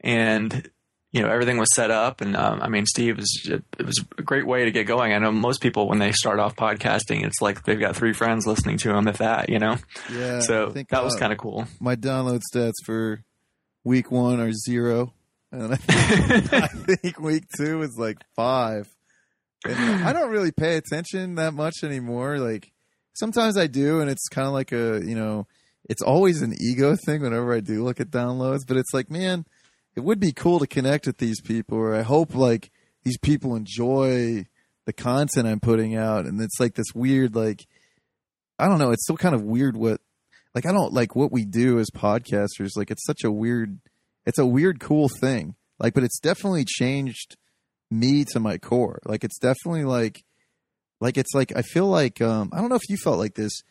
and 0.00 0.70
you 1.12 1.20
know 1.20 1.28
everything 1.28 1.58
was 1.58 1.68
set 1.74 1.90
up. 1.90 2.20
And 2.20 2.36
um, 2.36 2.60
I 2.62 2.68
mean, 2.68 2.86
Steve 2.86 3.18
was 3.18 3.48
it 3.48 3.86
was 3.86 4.02
a 4.18 4.22
great 4.22 4.46
way 4.46 4.64
to 4.64 4.70
get 4.70 4.86
going. 4.86 5.12
I 5.12 5.18
know 5.18 5.30
most 5.30 5.60
people 5.60 5.88
when 5.88 5.98
they 5.98 6.10
start 6.12 6.40
off 6.40 6.56
podcasting, 6.56 7.24
it's 7.24 7.40
like 7.40 7.64
they've 7.64 7.78
got 7.78 7.94
three 7.94 8.14
friends 8.14 8.46
listening 8.46 8.78
to 8.78 8.88
them, 8.88 9.06
if 9.06 9.18
that, 9.18 9.50
you 9.50 9.58
know. 9.58 9.76
Yeah, 10.10 10.40
so 10.40 10.70
think, 10.70 10.88
that 10.88 11.04
was 11.04 11.14
uh, 11.16 11.18
kind 11.18 11.32
of 11.32 11.38
cool. 11.38 11.66
my 11.80 11.96
download 11.96 12.40
stats 12.52 12.72
for 12.84 13.22
week 13.84 14.10
one 14.10 14.40
are 14.40 14.52
zero, 14.52 15.12
and 15.52 15.74
I 15.74 15.76
think, 15.76 16.52
I 16.54 16.66
think 16.68 17.20
week 17.20 17.44
two 17.56 17.82
is 17.82 17.96
like 17.98 18.18
five. 18.34 18.88
And 19.64 20.04
I 20.04 20.12
don't 20.12 20.30
really 20.30 20.50
pay 20.50 20.76
attention 20.76 21.36
that 21.36 21.52
much 21.52 21.84
anymore. 21.84 22.38
Like 22.38 22.72
sometimes 23.12 23.56
I 23.56 23.66
do, 23.66 24.00
and 24.00 24.10
it's 24.10 24.28
kind 24.28 24.46
of 24.46 24.54
like 24.54 24.72
a 24.72 25.02
you 25.04 25.14
know, 25.14 25.46
it's 25.90 26.02
always 26.02 26.40
an 26.40 26.54
ego 26.58 26.96
thing 26.96 27.20
whenever 27.20 27.54
I 27.54 27.60
do 27.60 27.84
look 27.84 28.00
at 28.00 28.10
downloads. 28.10 28.60
But 28.66 28.78
it's 28.78 28.94
like, 28.94 29.10
man, 29.10 29.44
it 29.94 30.00
would 30.00 30.20
be 30.20 30.32
cool 30.32 30.58
to 30.58 30.66
connect 30.66 31.06
with 31.06 31.18
these 31.18 31.40
people, 31.40 31.78
or 31.78 31.94
I 31.94 32.02
hope 32.02 32.34
like 32.34 32.70
these 33.04 33.18
people 33.18 33.56
enjoy 33.56 34.46
the 34.84 34.92
content 34.92 35.46
I'm 35.46 35.60
putting 35.60 35.96
out, 35.96 36.26
and 36.26 36.40
it's 36.40 36.60
like 36.60 36.74
this 36.74 36.94
weird 36.94 37.34
like. 37.34 37.66
I 38.58 38.68
don't 38.68 38.78
know. 38.78 38.92
It's 38.92 39.02
still 39.04 39.16
kind 39.16 39.34
of 39.34 39.42
weird 39.42 39.76
what 39.76 40.00
like 40.54 40.66
I 40.66 40.72
don't 40.72 40.92
like 40.92 41.16
what 41.16 41.32
we 41.32 41.44
do 41.44 41.78
as 41.78 41.90
podcasters. 41.90 42.76
Like 42.76 42.90
it's 42.90 43.06
such 43.06 43.24
a 43.24 43.30
weird, 43.30 43.78
it's 44.26 44.38
a 44.38 44.46
weird, 44.46 44.80
cool 44.80 45.08
thing. 45.08 45.56
Like, 45.78 45.94
but 45.94 46.04
it's 46.04 46.20
definitely 46.20 46.64
changed 46.64 47.36
me 47.90 48.24
to 48.26 48.40
my 48.40 48.58
core. 48.58 49.00
Like 49.04 49.24
it's 49.24 49.38
definitely 49.38 49.84
like, 49.84 50.24
like 51.00 51.16
it's 51.16 51.34
like 51.34 51.52
I 51.56 51.62
feel 51.62 51.86
like 51.86 52.20
um 52.20 52.50
I 52.52 52.60
don't 52.60 52.68
know 52.68 52.76
if 52.76 52.88
you 52.88 52.96
felt 52.96 53.18
like 53.18 53.34
this, 53.34 53.62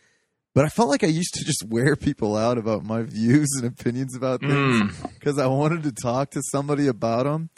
but 0.54 0.66
I 0.66 0.70
felt 0.70 0.90
like 0.90 1.04
I 1.04 1.08
used 1.08 1.34
to 1.36 1.46
just 1.46 1.64
wear 1.68 1.96
people 1.96 2.36
out 2.36 2.58
about 2.58 2.84
my 2.84 3.04
views 3.04 3.48
and 3.58 3.66
opinions 3.66 4.16
about 4.16 4.42
things 4.42 4.82
Mm, 4.82 5.14
because 5.14 5.38
I 5.38 5.48
wanted 5.48 5.84
to 5.84 5.92
talk 5.92 6.32
to 6.32 6.42
somebody 6.52 6.88
about 6.88 7.26
them. 7.26 7.50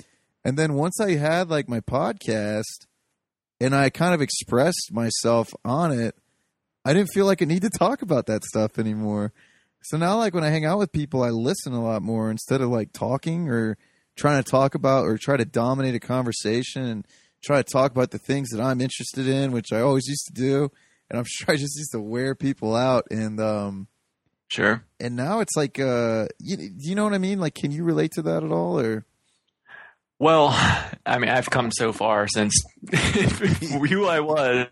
And 0.45 0.57
then 0.57 0.73
once 0.73 0.99
I 0.99 1.15
had 1.15 1.49
like 1.49 1.69
my 1.69 1.79
podcast 1.79 2.85
and 3.59 3.73
I 3.73 3.89
kind 3.89 4.13
of 4.13 4.21
expressed 4.21 4.91
myself 4.91 5.53
on 5.63 5.91
it, 5.91 6.15
I 6.85 6.93
didn't 6.93 7.13
feel 7.13 7.25
like 7.25 7.41
I 7.41 7.45
need 7.45 7.61
to 7.61 7.69
talk 7.69 8.01
about 8.01 8.25
that 8.25 8.43
stuff 8.43 8.77
anymore. 8.77 9.31
So 9.83 9.97
now, 9.97 10.17
like 10.17 10.33
when 10.33 10.43
I 10.43 10.49
hang 10.49 10.65
out 10.65 10.79
with 10.79 10.91
people, 10.91 11.23
I 11.23 11.29
listen 11.29 11.73
a 11.73 11.83
lot 11.83 12.01
more 12.01 12.29
instead 12.29 12.61
of 12.61 12.69
like 12.69 12.93
talking 12.93 13.49
or 13.49 13.77
trying 14.15 14.43
to 14.43 14.49
talk 14.49 14.75
about 14.75 15.05
or 15.05 15.17
try 15.17 15.37
to 15.37 15.45
dominate 15.45 15.95
a 15.95 15.99
conversation 15.99 16.83
and 16.83 17.07
try 17.43 17.61
to 17.61 17.69
talk 17.69 17.91
about 17.91 18.11
the 18.11 18.17
things 18.19 18.49
that 18.49 18.61
I'm 18.61 18.79
interested 18.81 19.27
in, 19.27 19.51
which 19.51 19.73
I 19.73 19.81
always 19.81 20.07
used 20.07 20.25
to 20.27 20.33
do. 20.33 20.71
And 21.13 21.19
I'm 21.19 21.25
sure 21.29 21.53
I 21.53 21.57
just 21.57 21.77
used 21.77 21.91
to 21.91 22.01
wear 22.01 22.33
people 22.35 22.75
out. 22.75 23.05
And 23.11 23.39
um, 23.39 23.87
Sure. 24.49 24.83
and 24.99 25.15
now 25.15 25.39
it's 25.39 25.55
like, 25.55 25.79
uh, 25.79 26.27
you, 26.39 26.57
you 26.77 26.95
know 26.95 27.03
what 27.05 27.13
I 27.13 27.17
mean? 27.19 27.39
Like, 27.39 27.55
can 27.55 27.71
you 27.71 27.83
relate 27.83 28.11
to 28.13 28.21
that 28.23 28.43
at 28.43 28.51
all? 28.51 28.79
Or 28.79 29.05
Well, 30.19 30.49
I 31.05 31.17
mean, 31.19 31.29
I've 31.29 31.49
come 31.49 31.71
so 31.71 31.91
far 31.93 32.27
since 32.27 32.53
who 32.91 34.05
I 34.07 34.19
was 34.19 34.67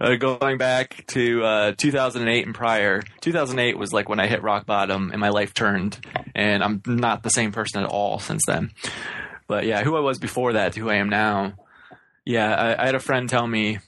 uh, 0.00 0.14
going 0.16 0.58
back 0.58 1.04
to 1.08 1.44
uh, 1.44 1.72
2008 1.76 2.46
and 2.46 2.54
prior. 2.54 3.02
2008 3.20 3.78
was 3.78 3.92
like 3.92 4.08
when 4.08 4.20
I 4.20 4.26
hit 4.26 4.42
rock 4.42 4.66
bottom 4.66 5.10
and 5.10 5.20
my 5.20 5.28
life 5.30 5.54
turned, 5.54 5.98
and 6.34 6.62
I'm 6.62 6.82
not 6.86 7.22
the 7.22 7.30
same 7.30 7.52
person 7.52 7.82
at 7.82 7.88
all 7.88 8.18
since 8.18 8.42
then. 8.46 8.70
But 9.46 9.64
yeah, 9.64 9.82
who 9.82 9.96
I 9.96 10.00
was 10.00 10.18
before 10.18 10.52
that 10.54 10.72
to 10.74 10.80
who 10.80 10.90
I 10.90 10.96
am 10.96 11.08
now. 11.08 11.54
Yeah, 12.24 12.54
I, 12.54 12.82
I 12.82 12.86
had 12.86 12.94
a 12.94 13.00
friend 13.00 13.28
tell 13.28 13.46
me, 13.46 13.78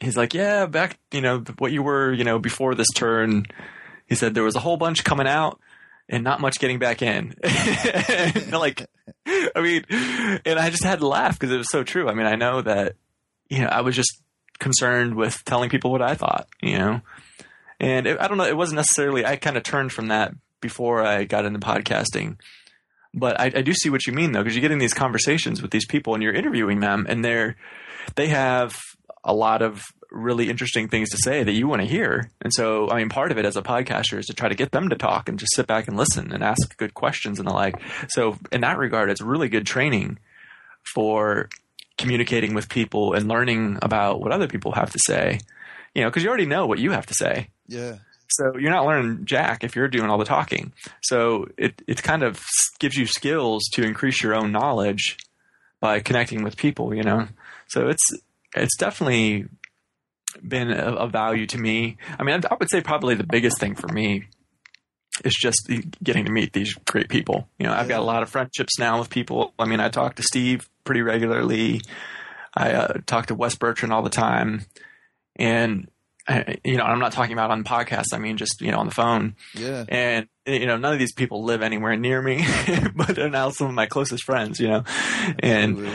he's 0.00 0.16
like, 0.16 0.34
yeah, 0.34 0.66
back, 0.66 0.98
you 1.10 1.20
know, 1.20 1.44
what 1.58 1.72
you 1.72 1.82
were, 1.82 2.12
you 2.12 2.24
know, 2.24 2.38
before 2.38 2.74
this 2.74 2.88
turn. 2.94 3.46
He 4.06 4.14
said 4.14 4.34
there 4.34 4.42
was 4.42 4.56
a 4.56 4.60
whole 4.60 4.76
bunch 4.76 5.04
coming 5.04 5.26
out 5.26 5.60
and 6.08 6.24
not 6.24 6.40
much 6.40 6.58
getting 6.58 6.78
back 6.78 7.02
in. 7.02 7.34
like, 8.52 8.86
I 9.26 9.60
mean, 9.60 9.84
and 10.44 10.58
I 10.58 10.70
just 10.70 10.84
had 10.84 10.98
to 10.98 11.08
laugh 11.08 11.38
because 11.38 11.52
it 11.52 11.58
was 11.58 11.70
so 11.70 11.84
true. 11.84 12.08
I 12.08 12.14
mean, 12.14 12.26
I 12.26 12.34
know 12.34 12.60
that, 12.62 12.96
you 13.48 13.60
know, 13.60 13.68
I 13.68 13.80
was 13.80 13.96
just 13.96 14.20
concerned 14.58 15.14
with 15.14 15.44
telling 15.44 15.70
people 15.70 15.90
what 15.90 16.02
I 16.02 16.14
thought, 16.14 16.48
you 16.60 16.78
know, 16.78 17.00
and 17.80 18.06
it, 18.06 18.20
I 18.20 18.28
don't 18.28 18.38
know, 18.38 18.44
it 18.44 18.56
wasn't 18.56 18.76
necessarily, 18.76 19.24
I 19.24 19.36
kind 19.36 19.56
of 19.56 19.62
turned 19.62 19.92
from 19.92 20.08
that 20.08 20.34
before 20.60 21.02
I 21.02 21.24
got 21.24 21.44
into 21.44 21.58
podcasting. 21.58 22.36
But 23.14 23.40
I, 23.40 23.46
I 23.46 23.62
do 23.62 23.74
see 23.74 23.90
what 23.90 24.06
you 24.06 24.12
mean 24.12 24.32
though, 24.32 24.42
because 24.42 24.54
you 24.54 24.62
get 24.62 24.70
in 24.70 24.78
these 24.78 24.94
conversations 24.94 25.60
with 25.60 25.70
these 25.70 25.86
people 25.86 26.14
and 26.14 26.22
you're 26.22 26.32
interviewing 26.32 26.80
them 26.80 27.06
and 27.08 27.24
they're, 27.24 27.56
they 28.14 28.28
have 28.28 28.74
a 29.24 29.34
lot 29.34 29.62
of 29.62 29.84
really 30.10 30.50
interesting 30.50 30.88
things 30.88 31.08
to 31.10 31.16
say 31.16 31.42
that 31.42 31.52
you 31.52 31.66
want 31.66 31.80
to 31.80 31.88
hear. 31.88 32.30
And 32.42 32.52
so, 32.52 32.90
I 32.90 32.98
mean, 32.98 33.08
part 33.08 33.32
of 33.32 33.38
it 33.38 33.46
as 33.46 33.56
a 33.56 33.62
podcaster 33.62 34.18
is 34.18 34.26
to 34.26 34.34
try 34.34 34.48
to 34.48 34.54
get 34.54 34.72
them 34.72 34.88
to 34.90 34.96
talk 34.96 35.28
and 35.28 35.38
just 35.38 35.54
sit 35.54 35.66
back 35.66 35.88
and 35.88 35.96
listen 35.96 36.32
and 36.32 36.42
ask 36.44 36.76
good 36.76 36.92
questions 36.94 37.38
and 37.38 37.48
the 37.48 37.52
like. 37.52 37.76
So, 38.08 38.36
in 38.50 38.60
that 38.60 38.78
regard, 38.78 39.10
it's 39.10 39.22
really 39.22 39.48
good 39.48 39.66
training 39.66 40.18
for 40.94 41.48
communicating 41.98 42.54
with 42.54 42.68
people 42.68 43.14
and 43.14 43.28
learning 43.28 43.78
about 43.80 44.20
what 44.20 44.32
other 44.32 44.48
people 44.48 44.72
have 44.72 44.90
to 44.92 44.98
say. 44.98 45.40
You 45.94 46.02
know, 46.02 46.10
because 46.10 46.22
you 46.22 46.28
already 46.28 46.46
know 46.46 46.66
what 46.66 46.78
you 46.78 46.90
have 46.92 47.06
to 47.06 47.14
say. 47.14 47.48
yeah, 47.68 47.96
So 48.28 48.56
you're 48.58 48.70
not 48.70 48.86
learning 48.86 49.24
jack 49.24 49.62
if 49.62 49.76
you're 49.76 49.88
doing 49.88 50.10
all 50.10 50.18
the 50.18 50.24
talking. 50.24 50.72
So 51.02 51.46
it 51.56 51.80
it 51.86 52.02
kind 52.02 52.22
of 52.22 52.42
gives 52.80 52.96
you 52.96 53.06
skills 53.06 53.62
to 53.74 53.82
increase 53.82 54.22
your 54.22 54.34
own 54.34 54.52
knowledge 54.52 55.16
by 55.80 56.00
connecting 56.00 56.42
with 56.42 56.56
people. 56.56 56.94
You 56.94 57.02
know, 57.02 57.28
so 57.68 57.88
it's 57.88 58.10
it's 58.54 58.76
definitely 58.76 59.46
been 60.46 60.70
a, 60.70 60.94
a 60.94 61.08
value 61.08 61.46
to 61.46 61.58
me. 61.58 61.96
I 62.18 62.22
mean, 62.22 62.40
I 62.50 62.54
would 62.54 62.70
say 62.70 62.80
probably 62.80 63.14
the 63.14 63.26
biggest 63.26 63.58
thing 63.58 63.74
for 63.74 63.88
me 63.88 64.26
is 65.24 65.34
just 65.38 65.70
getting 66.02 66.24
to 66.24 66.32
meet 66.32 66.52
these 66.52 66.74
great 66.86 67.08
people. 67.08 67.48
You 67.58 67.66
know, 67.66 67.74
I've 67.74 67.88
got 67.88 68.00
a 68.00 68.04
lot 68.04 68.22
of 68.22 68.30
friendships 68.30 68.78
now 68.78 68.98
with 68.98 69.10
people. 69.10 69.52
I 69.58 69.66
mean, 69.66 69.80
I 69.80 69.88
talk 69.88 70.16
to 70.16 70.22
Steve 70.22 70.68
pretty 70.84 71.02
regularly. 71.02 71.80
I 72.54 72.72
uh, 72.72 72.94
talk 73.06 73.26
to 73.26 73.34
Wes 73.34 73.54
Bertrand 73.54 73.92
all 73.92 74.02
the 74.02 74.10
time, 74.10 74.66
and 75.36 75.88
I, 76.28 76.58
you 76.64 76.76
know, 76.76 76.84
I'm 76.84 76.98
not 76.98 77.12
talking 77.12 77.32
about 77.32 77.50
on 77.50 77.64
podcasts. 77.64 78.12
I 78.12 78.18
mean, 78.18 78.36
just 78.36 78.60
you 78.60 78.70
know, 78.70 78.78
on 78.78 78.86
the 78.86 78.94
phone. 78.94 79.36
yeah, 79.54 79.84
And 79.88 80.28
you 80.46 80.66
know, 80.66 80.76
none 80.76 80.92
of 80.92 80.98
these 80.98 81.12
people 81.12 81.44
live 81.44 81.62
anywhere 81.62 81.96
near 81.96 82.20
me, 82.20 82.44
but 82.94 83.16
they're 83.16 83.30
now 83.30 83.50
some 83.50 83.68
of 83.68 83.74
my 83.74 83.86
closest 83.86 84.24
friends. 84.24 84.60
You 84.60 84.68
know, 84.68 84.84
and 85.38 85.72
Absolutely. 85.72 85.94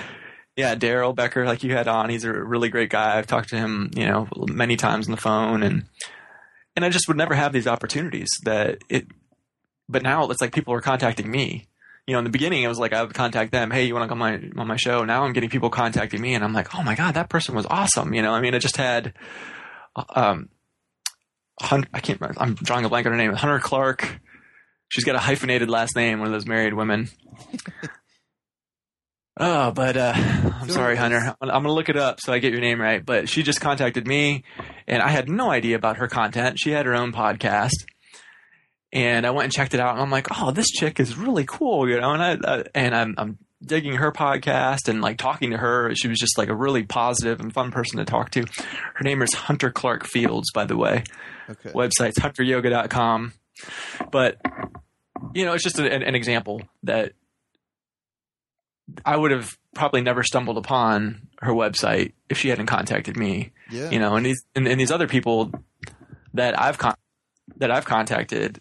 Yeah, 0.57 0.73
Daryl 0.73 1.15
Becker, 1.15 1.45
like 1.45 1.63
you 1.63 1.71
had 1.73 1.87
on, 1.87 2.09
he's 2.09 2.23
a 2.23 2.33
really 2.33 2.69
great 2.69 2.89
guy. 2.89 3.17
I've 3.17 3.27
talked 3.27 3.49
to 3.49 3.55
him, 3.55 3.91
you 3.95 4.07
know, 4.07 4.27
many 4.35 4.75
times 4.75 5.07
on 5.07 5.11
the 5.11 5.21
phone, 5.21 5.61
and 5.61 5.85
and 6.75 6.83
I 6.83 6.89
just 6.89 7.07
would 7.07 7.15
never 7.15 7.35
have 7.35 7.53
these 7.53 7.67
opportunities. 7.67 8.29
That 8.43 8.79
it, 8.89 9.05
but 9.87 10.01
now 10.01 10.27
it's 10.29 10.41
like 10.41 10.53
people 10.53 10.73
are 10.73 10.81
contacting 10.81 11.29
me. 11.29 11.67
You 12.07 12.13
know, 12.13 12.19
in 12.19 12.25
the 12.25 12.31
beginning, 12.31 12.63
it 12.63 12.67
was 12.67 12.79
like 12.79 12.91
I 12.91 13.03
would 13.03 13.13
contact 13.13 13.51
them. 13.51 13.69
Hey, 13.69 13.85
you 13.85 13.93
want 13.93 14.05
to 14.05 14.09
come 14.09 14.21
on 14.23 14.51
my 14.55 14.61
on 14.61 14.67
my 14.67 14.77
show? 14.77 15.05
Now 15.05 15.25
I'm 15.25 15.33
getting 15.33 15.51
people 15.51 15.69
contacting 15.69 16.21
me, 16.21 16.33
and 16.33 16.43
I'm 16.43 16.53
like, 16.53 16.73
oh 16.73 16.81
my 16.81 16.95
god, 16.95 17.13
that 17.13 17.29
person 17.29 17.53
was 17.53 17.67
awesome. 17.69 18.15
You 18.15 18.23
know, 18.23 18.33
I 18.33 18.41
mean, 18.41 18.55
I 18.55 18.59
just 18.59 18.77
had, 18.77 19.13
um, 19.95 20.49
I 21.61 21.99
can't. 22.01 22.19
remember. 22.19 22.41
I'm 22.41 22.55
drawing 22.55 22.83
a 22.83 22.89
blank 22.89 23.05
on 23.05 23.11
her 23.11 23.17
name. 23.17 23.31
Hunter 23.33 23.59
Clark. 23.59 24.21
She's 24.89 25.03
got 25.03 25.15
a 25.15 25.19
hyphenated 25.19 25.69
last 25.69 25.95
name. 25.95 26.19
One 26.19 26.27
of 26.27 26.33
those 26.33 26.45
married 26.47 26.73
women. 26.73 27.09
Oh, 29.39 29.71
but 29.71 29.95
uh, 29.97 30.13
I'm 30.15 30.69
sorry, 30.69 30.95
Hunter. 30.95 31.17
I'm 31.41 31.49
I'm 31.49 31.63
gonna 31.63 31.73
look 31.73 31.89
it 31.89 31.97
up 31.97 32.19
so 32.19 32.33
I 32.33 32.39
get 32.39 32.51
your 32.51 32.61
name 32.61 32.81
right. 32.81 33.05
But 33.05 33.29
she 33.29 33.43
just 33.43 33.61
contacted 33.61 34.07
me, 34.07 34.43
and 34.87 35.01
I 35.01 35.09
had 35.09 35.29
no 35.29 35.51
idea 35.51 35.75
about 35.75 35.97
her 35.97 36.07
content. 36.07 36.57
She 36.59 36.71
had 36.71 36.85
her 36.87 36.95
own 36.95 37.11
podcast, 37.13 37.85
and 38.91 39.25
I 39.25 39.31
went 39.31 39.45
and 39.45 39.53
checked 39.53 39.73
it 39.73 39.79
out. 39.79 39.93
And 39.93 40.01
I'm 40.01 40.09
like, 40.11 40.27
oh, 40.41 40.51
this 40.51 40.67
chick 40.69 40.99
is 40.99 41.17
really 41.17 41.45
cool, 41.45 41.87
you 41.89 41.99
know. 41.99 42.11
And 42.13 42.23
I 42.23 42.31
uh, 42.33 42.63
and 42.73 42.95
I'm, 42.95 43.15
I'm 43.17 43.37
digging 43.63 43.93
her 43.95 44.11
podcast 44.11 44.87
and 44.87 45.01
like 45.01 45.17
talking 45.17 45.51
to 45.51 45.57
her. 45.57 45.93
She 45.95 46.07
was 46.07 46.17
just 46.19 46.37
like 46.37 46.49
a 46.49 46.55
really 46.55 46.83
positive 46.83 47.39
and 47.39 47.53
fun 47.53 47.71
person 47.71 47.97
to 47.99 48.05
talk 48.05 48.31
to. 48.31 48.41
Her 48.41 49.03
name 49.03 49.21
is 49.21 49.33
Hunter 49.33 49.71
Clark 49.71 50.05
Fields, 50.05 50.51
by 50.51 50.65
the 50.65 50.77
way 50.77 51.03
Okay. 51.49 51.71
website's 51.71 52.19
hunteryoga.com. 52.19 53.33
But, 54.11 54.37
you 55.33 55.45
know, 55.45 55.53
it's 55.53 55.63
just 55.63 55.79
an, 55.79 55.87
an 56.03 56.13
example 56.13 56.61
that 56.83 57.13
I 59.05 59.15
would 59.17 59.31
have 59.31 59.57
probably 59.73 60.01
never 60.01 60.23
stumbled 60.23 60.57
upon 60.57 61.27
her 61.41 61.51
website 61.51 62.13
if 62.29 62.37
she 62.37 62.49
hadn't 62.49 62.65
contacted 62.67 63.17
me, 63.17 63.51
Yeah. 63.69 63.89
you 63.91 63.99
know, 63.99 64.15
and 64.15 64.25
these, 64.25 64.43
and, 64.55 64.67
and 64.67 64.79
these 64.79 64.91
other 64.91 65.07
people 65.07 65.51
that 66.33 66.59
I've 66.59 66.77
con- 66.77 66.95
that 67.57 67.71
I've 67.71 67.85
contacted, 67.85 68.59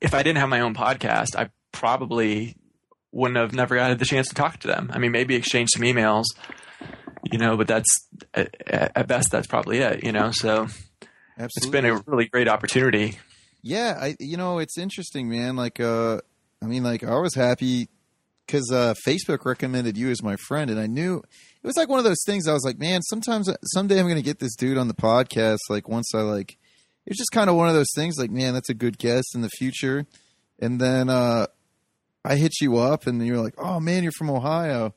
if 0.00 0.14
I 0.14 0.22
didn't 0.22 0.38
have 0.38 0.48
my 0.48 0.60
own 0.60 0.74
podcast, 0.74 1.36
I 1.36 1.50
probably 1.72 2.56
wouldn't 3.12 3.38
have 3.38 3.52
never 3.54 3.76
had 3.76 3.98
the 3.98 4.04
chance 4.04 4.28
to 4.28 4.34
talk 4.34 4.58
to 4.60 4.68
them. 4.68 4.90
I 4.92 4.98
mean, 4.98 5.12
maybe 5.12 5.34
exchange 5.34 5.70
some 5.74 5.82
emails, 5.82 6.24
you 7.30 7.38
know, 7.38 7.56
but 7.56 7.66
that's 7.68 8.08
at, 8.34 8.54
at 8.66 9.06
best, 9.08 9.30
that's 9.30 9.46
probably 9.46 9.78
it, 9.78 10.04
you 10.04 10.12
know, 10.12 10.30
so 10.32 10.66
Absolutely. 11.38 11.48
it's 11.56 11.66
been 11.66 11.84
a 11.84 12.02
really 12.06 12.26
great 12.26 12.48
opportunity. 12.48 13.18
Yeah, 13.62 13.96
I 14.00 14.16
you 14.20 14.36
know 14.36 14.58
it's 14.58 14.76
interesting, 14.76 15.28
man. 15.30 15.56
Like, 15.56 15.80
uh, 15.80 16.20
I 16.62 16.66
mean, 16.66 16.82
like 16.84 17.02
I 17.02 17.16
was 17.18 17.34
happy 17.34 17.88
because 18.46 18.70
uh, 18.72 18.94
Facebook 19.06 19.44
recommended 19.44 19.96
you 19.96 20.10
as 20.10 20.22
my 20.22 20.36
friend, 20.36 20.70
and 20.70 20.78
I 20.78 20.86
knew 20.86 21.16
it 21.18 21.66
was 21.66 21.76
like 21.76 21.88
one 21.88 21.98
of 21.98 22.04
those 22.04 22.22
things. 22.26 22.46
I 22.46 22.52
was 22.52 22.64
like, 22.64 22.78
man, 22.78 23.02
sometimes 23.02 23.48
someday 23.72 23.98
I'm 23.98 24.06
going 24.06 24.16
to 24.16 24.22
get 24.22 24.38
this 24.38 24.54
dude 24.54 24.78
on 24.78 24.88
the 24.88 24.94
podcast. 24.94 25.58
Like 25.70 25.88
once 25.88 26.14
I 26.14 26.20
like, 26.20 26.58
it's 27.06 27.18
just 27.18 27.32
kind 27.32 27.48
of 27.48 27.56
one 27.56 27.68
of 27.68 27.74
those 27.74 27.92
things. 27.94 28.16
Like, 28.18 28.30
man, 28.30 28.54
that's 28.54 28.68
a 28.68 28.74
good 28.74 28.98
guest 28.98 29.34
in 29.34 29.40
the 29.40 29.48
future. 29.48 30.06
And 30.58 30.80
then 30.80 31.08
uh, 31.08 31.46
I 32.24 32.36
hit 32.36 32.60
you 32.60 32.78
up, 32.78 33.06
and 33.06 33.24
you're 33.26 33.40
like, 33.40 33.54
oh 33.58 33.80
man, 33.80 34.02
you're 34.02 34.12
from 34.12 34.30
Ohio. 34.30 34.94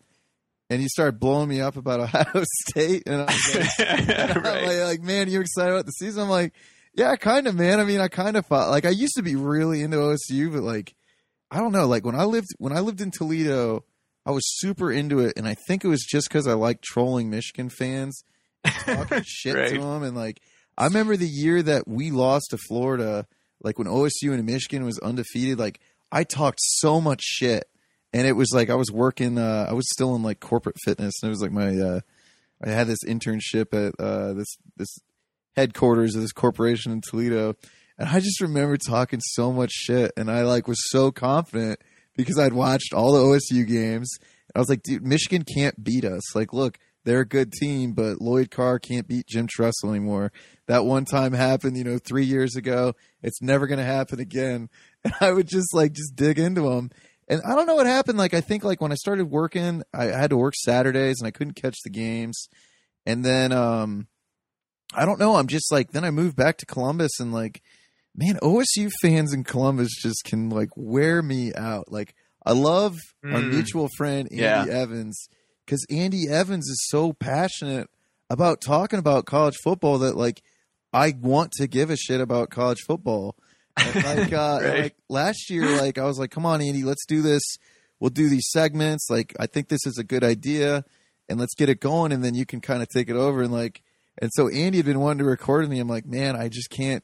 And 0.70 0.82
you 0.82 0.89
started 0.89 1.20
blowing 1.20 1.48
me 1.48 1.62
up 1.62 1.77
about 1.77 2.00
Ohio 2.01 2.44
State, 2.68 3.04
and 3.06 3.22
I 3.22 3.25
was 3.25 3.56
like, 3.56 3.80
I'm 4.36 4.44
right. 4.44 4.68
like, 4.68 4.80
like, 4.80 5.01
man, 5.01 5.30
you 5.30 5.39
excited 5.39 5.72
about 5.72 5.86
the 5.86 5.92
season? 5.92 6.24
I'm 6.24 6.30
like, 6.30 6.54
yeah, 6.94 7.16
kind 7.16 7.48
of, 7.48 7.56
man. 7.56 7.80
I 7.80 7.86
mean, 7.86 8.01
I 8.01 8.08
kind 8.10 8.36
of 8.36 8.46
thought 8.46 8.70
like 8.70 8.86
I 8.86 8.89
used 8.89 9.13
to 9.16 9.24
be 9.24 9.36
really 9.36 9.84
into 9.84 9.98
OSU, 9.98 10.51
but 10.51 10.63
like, 10.63 10.96
I 11.51 11.60
don't 11.60 11.72
know. 11.72 11.88
Like 11.88 12.06
when 12.06 12.16
I 12.16 12.24
lived 12.25 12.48
when 12.58 12.74
I 12.74 12.80
lived 12.80 13.01
in 13.01 13.12
Toledo, 13.12 13.84
I 14.25 14.32
was 14.32 14.44
super 14.60 14.92
into 14.92 15.20
it, 15.20 15.34
and 15.38 15.48
I 15.48 15.56
think 15.68 15.84
it 15.84 15.88
was 15.88 16.04
just 16.04 16.27
because 16.27 16.48
I 16.48 16.54
like 16.54 16.82
trolling 16.82 17.30
Michigan 17.30 17.70
fans, 17.70 18.24
and 18.63 18.74
talking 18.86 19.24
shit 19.25 19.56
Right. 19.56 19.70
to 19.70 19.80
them, 19.80 20.04
and 20.04 20.16
like 20.16 20.42
I 20.77 20.86
remember 20.86 21.16
the 21.16 21.27
year 21.27 21.63
that 21.63 21.88
we 21.88 22.12
lost 22.12 22.48
to 22.51 22.58
Florida, 22.68 23.25
like 23.62 23.77
when 23.80 23.88
OSU 23.88 24.34
and 24.34 24.46
Michigan 24.46 24.84
was 24.86 25.00
undefeated. 25.00 25.58
Like 25.60 25.80
I 26.12 26.24
talked 26.24 26.60
so 26.62 27.00
much 27.00 27.22
shit, 27.24 27.66
and 28.13 28.27
it 28.27 28.34
was 28.34 28.51
like 28.54 28.70
I 28.70 28.75
was 28.75 28.92
working. 28.92 29.38
Uh, 29.38 29.68
I 29.70 29.74
was 29.74 29.89
still 29.92 30.16
in 30.16 30.24
like 30.24 30.39
corporate 30.42 30.75
fitness, 30.84 31.13
and 31.22 31.30
it 31.30 31.32
was 31.32 31.42
like 31.42 31.51
my. 31.51 31.77
Uh, 31.77 32.00
I 32.63 32.70
had 32.72 32.88
this 32.88 33.04
internship 33.06 33.74
at 33.74 33.94
uh, 34.04 34.34
this 34.34 34.58
this 34.75 34.98
headquarters 35.56 36.16
of 36.16 36.22
this 36.22 36.32
corporation 36.32 36.92
in 36.92 37.01
Toledo, 37.01 37.56
and 37.98 38.10
I 38.10 38.20
just 38.20 38.42
remember 38.42 38.77
talking 38.77 39.20
so 39.22 39.51
much 39.51 39.72
shit, 39.72 40.12
and 40.18 40.30
I 40.30 40.44
like 40.44 40.68
was 40.68 40.89
so 40.89 41.12
confident 41.12 41.80
because 42.16 42.38
I'd 42.38 42.54
watched 42.54 42.94
all 42.94 43.13
the 43.13 43.20
OSU 43.20 43.68
games. 43.68 44.10
I 44.56 44.60
was 44.60 44.70
like, 44.70 44.84
dude, 44.84 45.04
Michigan 45.04 45.44
can't 45.44 45.84
beat 45.84 46.06
us. 46.06 46.36
Like, 46.36 46.54
look, 46.54 46.80
they're 47.06 47.22
a 47.22 47.25
good 47.25 47.54
team, 47.54 47.94
but 47.94 48.20
Lloyd 48.20 48.51
Carr 48.51 48.80
can't 48.80 49.08
beat 49.08 49.27
Jim 49.27 49.48
Tressel 49.48 49.92
anymore. 49.92 50.32
That 50.68 50.84
one 50.84 51.06
time 51.06 51.32
happened, 51.32 51.77
you 51.77 51.86
know, 51.86 52.00
three 52.00 52.25
years 52.25 52.56
ago. 52.56 52.96
It's 53.22 53.42
never 53.42 53.66
going 53.66 53.80
to 53.80 53.86
happen 53.86 54.20
again. 54.20 54.70
And 55.04 55.13
I 55.22 55.32
would 55.32 55.48
just 55.48 55.74
like 55.74 55.94
just 55.94 56.18
dig 56.18 56.38
into 56.38 56.63
them. 56.63 56.89
And 57.30 57.39
I 57.48 57.56
don't 57.56 57.66
know 57.68 57.75
what 57.75 57.86
happened. 57.86 58.18
Like, 58.18 58.34
I 58.34 58.42
think 58.42 58.66
like 58.66 58.82
when 58.82 58.92
I 58.92 58.96
started 58.96 59.30
working, 59.30 59.84
I, 59.94 60.12
I 60.12 60.18
had 60.18 60.32
to 60.32 60.38
work 60.38 60.54
Saturdays 60.56 61.22
and 61.22 61.27
I 61.27 61.32
couldn't 61.32 61.54
catch 61.54 61.77
the 61.84 61.89
games. 61.89 62.50
And 63.06 63.24
then, 63.24 63.54
um, 63.54 64.08
I 64.94 65.06
don't 65.06 65.20
know. 65.20 65.36
I'm 65.36 65.48
just 65.48 65.72
like, 65.72 65.92
then 65.92 66.04
I 66.04 66.12
moved 66.12 66.36
back 66.36 66.58
to 66.58 66.66
Columbus 66.66 67.22
and 67.22 67.32
like, 67.32 67.62
man, 68.17 68.38
OSU 68.41 68.89
fans 69.01 69.31
in 69.33 69.43
Columbus 69.43 69.89
just 70.01 70.24
can 70.25 70.50
like 70.50 70.69
wear 70.75 71.21
me 71.21 71.53
out. 71.53 71.91
Like 71.91 72.15
I 72.45 72.51
love 72.53 72.95
our 73.24 73.39
Mm. 73.41 73.50
mutual 73.50 73.89
friend 73.97 74.27
Andy 74.31 74.41
Yeah. 74.41 74.65
Evans 74.69 75.27
because 75.65 75.86
Andy 75.89 76.27
Evans 76.29 76.67
is 76.67 76.83
so 76.89 77.13
passionate 77.13 77.89
about 78.29 78.59
talking 78.62 79.00
about 79.00 79.25
college 79.25 79.55
football 79.63 80.00
that 80.00 80.15
like 80.17 80.41
I 80.93 81.13
want 81.21 81.51
to 81.53 81.67
give 81.67 81.89
a 81.89 81.97
shit 81.97 82.19
about 82.21 82.50
college 82.50 82.79
football. 82.88 83.36
And, 83.77 83.95
like 84.05 84.33
uh 84.33 84.59
Right. 84.62 84.81
like 84.83 84.95
last 85.09 85.50
year, 85.50 85.77
like 85.77 85.97
I 85.97 86.05
was 86.05 86.17
like, 86.17 86.31
come 86.31 86.45
on, 86.45 86.62
Andy, 86.62 86.83
let's 86.83 87.05
do 87.05 87.21
this. 87.21 87.43
We'll 88.00 88.09
do 88.09 88.29
these 88.29 88.47
segments. 88.51 89.07
Like 89.09 89.33
I 89.39 89.45
think 89.47 89.67
this 89.69 89.86
is 89.86 89.97
a 89.97 90.03
good 90.03 90.24
idea, 90.24 90.86
and 91.29 91.39
let's 91.39 91.53
get 91.55 91.67
it 91.69 91.79
going, 91.79 92.12
and 92.12 92.24
then 92.24 92.33
you 92.36 92.45
can 92.45 92.62
kind 92.62 92.81
of 92.81 92.88
take 92.89 93.09
it 93.09 93.15
over. 93.15 93.41
And 93.41 93.51
like, 93.51 93.81
and 94.19 94.31
so 94.33 94.47
Andy 94.50 94.77
had 94.77 94.86
been 94.86 95.00
wanting 95.00 95.19
to 95.19 95.25
record 95.25 95.62
with 95.62 95.69
me. 95.71 95.79
I'm 95.79 95.88
like, 95.88 96.05
man, 96.05 96.36
I 96.36 96.47
just 96.47 96.69
can't. 96.69 97.03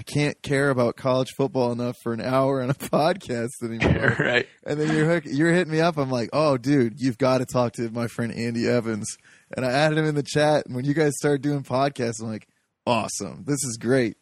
I 0.00 0.02
can't 0.02 0.40
care 0.40 0.70
about 0.70 0.96
college 0.96 1.28
football 1.36 1.72
enough 1.72 1.94
for 2.02 2.14
an 2.14 2.22
hour 2.22 2.62
on 2.62 2.70
a 2.70 2.74
podcast 2.74 3.50
anymore. 3.62 4.16
right. 4.18 4.48
And 4.64 4.80
then 4.80 4.96
you're 4.96 5.04
hook, 5.04 5.24
you're 5.26 5.52
hitting 5.52 5.74
me 5.74 5.80
up. 5.80 5.98
I'm 5.98 6.10
like, 6.10 6.30
oh, 6.32 6.56
dude, 6.56 6.94
you've 6.96 7.18
got 7.18 7.38
to 7.38 7.44
talk 7.44 7.74
to 7.74 7.90
my 7.90 8.06
friend 8.06 8.32
Andy 8.32 8.66
Evans. 8.66 9.06
And 9.54 9.66
I 9.66 9.72
added 9.72 9.98
him 9.98 10.06
in 10.06 10.14
the 10.14 10.22
chat. 10.22 10.64
And 10.64 10.74
when 10.74 10.86
you 10.86 10.94
guys 10.94 11.12
started 11.18 11.42
doing 11.42 11.64
podcasts, 11.64 12.22
I'm 12.22 12.28
like, 12.28 12.48
awesome, 12.86 13.44
this 13.46 13.62
is 13.62 13.76
great. 13.78 14.16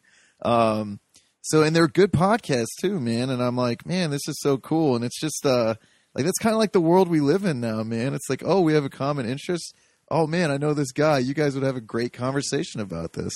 Um, 0.44 0.98
so 1.42 1.62
and 1.62 1.76
they're 1.76 1.86
good 1.86 2.10
podcasts 2.10 2.74
too, 2.80 2.98
man. 2.98 3.30
And 3.30 3.40
I'm 3.40 3.56
like, 3.56 3.86
man, 3.86 4.10
this 4.10 4.26
is 4.26 4.40
so 4.40 4.58
cool. 4.58 4.96
And 4.96 5.04
it's 5.04 5.20
just 5.20 5.46
uh, 5.46 5.76
like 6.12 6.24
that's 6.24 6.40
kind 6.40 6.54
of 6.54 6.58
like 6.58 6.72
the 6.72 6.80
world 6.80 7.08
we 7.08 7.20
live 7.20 7.44
in 7.44 7.60
now, 7.60 7.84
man. 7.84 8.14
It's 8.14 8.28
like, 8.28 8.42
oh, 8.44 8.62
we 8.62 8.74
have 8.74 8.84
a 8.84 8.90
common 8.90 9.28
interest. 9.28 9.76
Oh 10.10 10.26
man, 10.26 10.50
I 10.50 10.56
know 10.56 10.74
this 10.74 10.90
guy. 10.90 11.20
You 11.20 11.34
guys 11.34 11.54
would 11.54 11.62
have 11.62 11.76
a 11.76 11.80
great 11.80 12.12
conversation 12.12 12.80
about 12.80 13.12
this. 13.12 13.32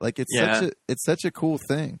Like 0.00 0.18
it's 0.18 0.30
Yeah. 0.34 0.60
such 0.60 0.64
a 0.64 0.72
it's 0.88 1.04
such 1.04 1.24
a 1.24 1.30
cool 1.30 1.58
thing. 1.68 2.00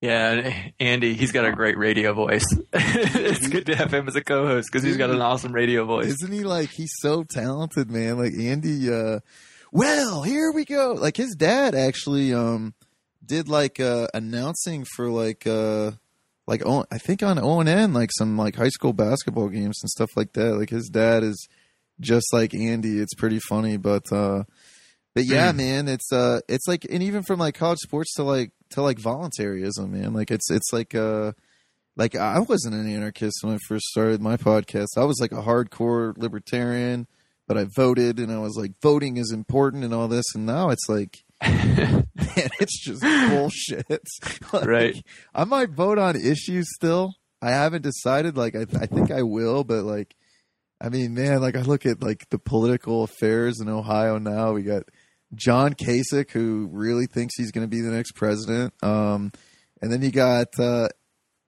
Yeah, 0.00 0.54
Andy, 0.80 1.12
he's 1.12 1.30
got 1.30 1.44
a 1.44 1.52
great 1.52 1.76
radio 1.76 2.14
voice. 2.14 2.44
it's 2.72 3.46
good 3.48 3.66
to 3.66 3.76
have 3.76 3.92
him 3.92 4.08
as 4.08 4.16
a 4.16 4.24
co-host 4.24 4.68
because 4.72 4.82
he's 4.82 4.96
got 4.96 5.10
an 5.10 5.20
awesome 5.20 5.52
radio 5.52 5.84
voice. 5.84 6.06
Isn't 6.06 6.32
he 6.32 6.42
like 6.42 6.70
he's 6.70 6.92
so 7.00 7.22
talented, 7.22 7.90
man? 7.90 8.16
Like 8.16 8.32
Andy 8.32 8.90
uh 8.92 9.20
well, 9.72 10.22
here 10.22 10.52
we 10.52 10.64
go. 10.64 10.94
Like 10.98 11.16
his 11.18 11.34
dad 11.36 11.74
actually 11.74 12.32
um 12.32 12.72
did 13.24 13.48
like 13.50 13.78
uh 13.78 14.06
announcing 14.14 14.86
for 14.96 15.10
like 15.10 15.46
uh 15.46 15.90
like 16.46 16.62
I 16.66 16.96
think 16.96 17.22
on 17.22 17.38
O 17.38 17.60
and 17.60 17.68
N 17.68 17.92
like 17.92 18.10
some 18.18 18.38
like 18.38 18.56
high 18.56 18.70
school 18.70 18.94
basketball 18.94 19.48
games 19.50 19.78
and 19.82 19.90
stuff 19.90 20.10
like 20.16 20.32
that. 20.32 20.56
Like 20.56 20.70
his 20.70 20.88
dad 20.88 21.22
is 21.22 21.46
just 22.00 22.26
like 22.32 22.54
Andy. 22.54 22.98
It's 22.98 23.14
pretty 23.14 23.38
funny, 23.50 23.76
but 23.76 24.10
uh 24.10 24.44
but 25.14 25.24
yeah, 25.24 25.52
Mm. 25.52 25.56
man, 25.56 25.88
it's 25.88 26.12
uh 26.12 26.40
it's 26.48 26.66
like 26.68 26.86
and 26.90 27.02
even 27.02 27.22
from 27.22 27.38
like 27.40 27.54
college 27.54 27.78
sports 27.80 28.14
to 28.14 28.22
like 28.22 28.52
to 28.70 28.82
like 28.82 28.98
voluntarism, 28.98 29.92
man. 29.92 30.12
Like 30.14 30.30
it's 30.30 30.50
it's 30.50 30.72
like 30.72 30.94
uh 30.94 31.32
like 31.96 32.14
I 32.14 32.38
wasn't 32.38 32.74
an 32.76 32.88
anarchist 32.88 33.38
when 33.42 33.54
I 33.54 33.58
first 33.68 33.86
started 33.86 34.20
my 34.22 34.36
podcast. 34.36 34.96
I 34.96 35.04
was 35.04 35.18
like 35.20 35.32
a 35.32 35.42
hardcore 35.42 36.16
libertarian, 36.16 37.06
but 37.48 37.58
I 37.58 37.66
voted 37.76 38.18
and 38.18 38.30
I 38.32 38.38
was 38.38 38.56
like 38.56 38.72
voting 38.82 39.16
is 39.16 39.32
important 39.32 39.84
and 39.84 39.92
all 39.92 40.08
this 40.08 40.26
and 40.34 40.46
now 40.46 40.70
it's 40.70 40.88
like 40.88 41.24
man, 41.42 42.06
it's 42.60 42.78
just 42.80 43.02
bullshit. 43.02 43.86
Like, 44.52 44.66
Right. 44.66 45.06
I 45.34 45.44
might 45.44 45.70
vote 45.70 45.98
on 45.98 46.16
issues 46.16 46.66
still. 46.74 47.14
I 47.42 47.50
haven't 47.50 47.82
decided 47.82 48.36
like 48.36 48.54
I 48.54 48.62
I 48.80 48.86
think 48.86 49.10
I 49.10 49.22
will, 49.22 49.64
but 49.64 49.84
like 49.84 50.14
I 50.82 50.88
mean, 50.88 51.12
man, 51.14 51.40
like 51.42 51.56
I 51.56 51.60
look 51.62 51.84
at 51.84 52.02
like 52.02 52.26
the 52.30 52.38
political 52.38 53.02
affairs 53.02 53.60
in 53.60 53.68
Ohio 53.68 54.18
now. 54.18 54.52
We 54.52 54.62
got 54.62 54.84
John 55.34 55.74
Kasich, 55.74 56.30
who 56.30 56.68
really 56.72 57.06
thinks 57.06 57.34
he's 57.36 57.52
going 57.52 57.66
to 57.66 57.70
be 57.70 57.80
the 57.80 57.92
next 57.92 58.12
president. 58.12 58.74
Um, 58.82 59.32
and 59.80 59.92
then 59.92 60.02
you 60.02 60.10
got 60.10 60.48
uh, 60.58 60.88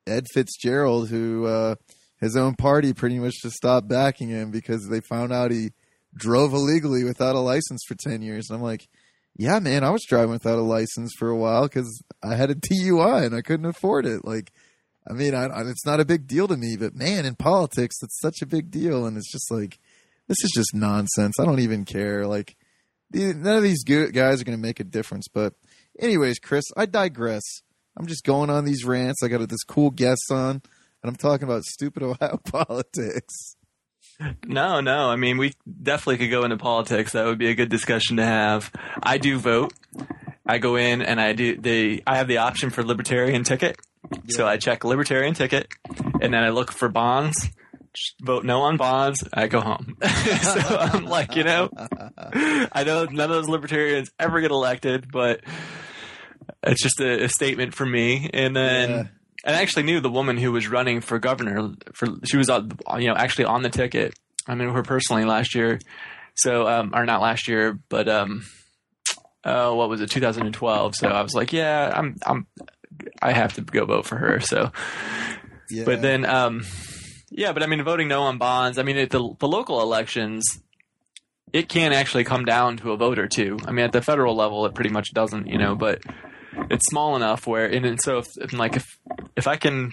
Ed 0.06 0.26
Fitzgerald, 0.32 1.08
who 1.08 1.46
uh, 1.46 1.74
his 2.20 2.36
own 2.36 2.54
party 2.54 2.92
pretty 2.92 3.18
much 3.18 3.34
just 3.42 3.56
stopped 3.56 3.88
backing 3.88 4.28
him 4.28 4.50
because 4.50 4.88
they 4.88 5.00
found 5.00 5.32
out 5.32 5.50
he 5.50 5.70
drove 6.14 6.52
illegally 6.52 7.04
without 7.04 7.34
a 7.34 7.40
license 7.40 7.82
for 7.86 7.94
10 7.94 8.22
years. 8.22 8.48
And 8.48 8.56
I'm 8.56 8.62
like, 8.62 8.88
yeah, 9.36 9.58
man, 9.58 9.82
I 9.82 9.90
was 9.90 10.04
driving 10.06 10.30
without 10.30 10.58
a 10.58 10.62
license 10.62 11.12
for 11.18 11.28
a 11.28 11.36
while 11.36 11.62
because 11.62 12.02
I 12.22 12.36
had 12.36 12.50
a 12.50 12.54
DUI 12.54 13.26
and 13.26 13.34
I 13.34 13.42
couldn't 13.42 13.66
afford 13.66 14.06
it. 14.06 14.24
Like, 14.24 14.52
I 15.08 15.14
mean, 15.14 15.34
I, 15.34 15.46
I, 15.46 15.62
it's 15.62 15.86
not 15.86 16.00
a 16.00 16.04
big 16.04 16.26
deal 16.26 16.46
to 16.48 16.56
me, 16.56 16.76
but 16.78 16.94
man, 16.94 17.24
in 17.24 17.34
politics, 17.34 17.96
it's 18.02 18.20
such 18.20 18.42
a 18.42 18.46
big 18.46 18.70
deal. 18.70 19.06
And 19.06 19.16
it's 19.16 19.32
just 19.32 19.50
like, 19.50 19.78
this 20.28 20.44
is 20.44 20.52
just 20.54 20.74
nonsense. 20.74 21.40
I 21.40 21.44
don't 21.44 21.60
even 21.60 21.84
care. 21.84 22.26
Like, 22.26 22.56
none 23.14 23.56
of 23.56 23.62
these 23.62 23.84
guys 23.84 24.40
are 24.40 24.44
going 24.44 24.56
to 24.56 24.62
make 24.62 24.80
a 24.80 24.84
difference. 24.84 25.28
But, 25.28 25.54
anyways, 25.98 26.38
Chris, 26.38 26.64
I 26.76 26.86
digress. 26.86 27.42
I'm 27.96 28.06
just 28.06 28.24
going 28.24 28.50
on 28.50 28.64
these 28.64 28.84
rants. 28.84 29.22
I 29.22 29.28
got 29.28 29.46
this 29.48 29.64
cool 29.64 29.90
guest 29.90 30.30
on, 30.30 30.50
and 30.50 30.62
I'm 31.04 31.16
talking 31.16 31.44
about 31.44 31.64
stupid 31.64 32.02
Ohio 32.02 32.38
politics. 32.44 33.56
No, 34.46 34.80
no. 34.80 35.10
I 35.10 35.16
mean, 35.16 35.36
we 35.38 35.52
definitely 35.82 36.18
could 36.18 36.30
go 36.30 36.44
into 36.44 36.56
politics. 36.56 37.12
That 37.12 37.26
would 37.26 37.38
be 37.38 37.48
a 37.48 37.54
good 37.54 37.68
discussion 37.68 38.18
to 38.18 38.24
have. 38.24 38.70
I 39.02 39.18
do 39.18 39.38
vote. 39.38 39.72
I 40.46 40.58
go 40.58 40.76
in 40.76 41.02
and 41.02 41.20
I 41.20 41.32
do 41.32 41.56
the. 41.56 42.02
I 42.06 42.16
have 42.16 42.28
the 42.28 42.38
option 42.38 42.70
for 42.70 42.82
libertarian 42.82 43.44
ticket, 43.44 43.76
so 44.28 44.46
I 44.46 44.56
check 44.56 44.84
libertarian 44.84 45.34
ticket, 45.34 45.68
and 46.20 46.34
then 46.34 46.42
I 46.42 46.50
look 46.50 46.72
for 46.72 46.88
bonds. 46.88 47.50
Vote 48.22 48.44
no 48.44 48.62
on 48.62 48.76
bonds. 48.76 49.22
I 49.32 49.46
go 49.48 49.60
home. 49.60 49.96
so 50.02 50.60
I'm 50.78 51.04
like, 51.04 51.36
you 51.36 51.44
know, 51.44 51.68
I 52.72 52.84
know 52.84 53.04
none 53.04 53.30
of 53.30 53.36
those 53.36 53.48
libertarians 53.48 54.10
ever 54.18 54.40
get 54.40 54.50
elected, 54.50 55.10
but 55.12 55.40
it's 56.62 56.82
just 56.82 57.00
a, 57.00 57.24
a 57.24 57.28
statement 57.28 57.74
from 57.74 57.90
me. 57.90 58.30
And 58.32 58.56
then. 58.56 58.90
Yeah. 58.90 59.04
And 59.44 59.56
I 59.56 59.62
actually 59.62 59.82
knew 59.82 59.98
the 60.00 60.08
woman 60.10 60.36
who 60.36 60.52
was 60.52 60.68
running 60.68 61.00
for 61.00 61.18
governor. 61.18 61.72
For 61.94 62.06
she 62.24 62.36
was, 62.36 62.48
on, 62.48 62.70
you 62.98 63.08
know, 63.08 63.14
actually 63.16 63.46
on 63.46 63.62
the 63.62 63.70
ticket. 63.70 64.14
I 64.46 64.54
knew 64.54 64.70
her 64.72 64.84
personally 64.84 65.24
last 65.24 65.54
year, 65.56 65.80
so 66.36 66.68
um, 66.68 66.92
or 66.94 67.04
not 67.04 67.20
last 67.20 67.48
year, 67.48 67.76
but 67.88 68.08
um, 68.08 68.44
uh, 69.42 69.72
what 69.72 69.88
was 69.88 70.00
it, 70.00 70.10
2012? 70.10 70.94
So 70.94 71.08
I 71.08 71.22
was 71.22 71.34
like, 71.34 71.52
yeah, 71.52 71.92
I'm, 71.92 72.16
I'm, 72.24 72.46
I 73.20 73.32
have 73.32 73.54
to 73.54 73.62
go 73.62 73.84
vote 73.84 74.06
for 74.06 74.16
her. 74.16 74.38
So, 74.38 74.70
Yeah. 75.70 75.84
but 75.86 76.02
then, 76.02 76.24
um, 76.24 76.64
yeah, 77.34 77.52
but 77.52 77.62
I 77.62 77.66
mean, 77.66 77.82
voting 77.82 78.08
no 78.08 78.22
on 78.22 78.38
bonds. 78.38 78.78
I 78.78 78.82
mean, 78.82 78.96
at 78.98 79.10
the 79.10 79.34
the 79.38 79.48
local 79.48 79.80
elections, 79.80 80.44
it 81.52 81.68
can 81.68 81.92
actually 81.92 82.24
come 82.24 82.44
down 82.44 82.76
to 82.78 82.92
a 82.92 82.96
vote 82.96 83.18
or 83.18 83.26
two. 83.26 83.58
I 83.66 83.72
mean, 83.72 83.84
at 83.84 83.92
the 83.92 84.02
federal 84.02 84.36
level, 84.36 84.66
it 84.66 84.74
pretty 84.74 84.90
much 84.90 85.12
doesn't, 85.12 85.46
you 85.46 85.58
know, 85.58 85.74
but 85.74 86.02
it's 86.70 86.86
small 86.88 87.16
enough 87.16 87.46
where, 87.46 87.66
and, 87.66 87.84
and 87.84 88.00
so 88.00 88.18
if, 88.18 88.28
if 88.38 88.52
like 88.52 88.76
if 88.76 88.98
if 89.36 89.46
I 89.46 89.56
can 89.56 89.92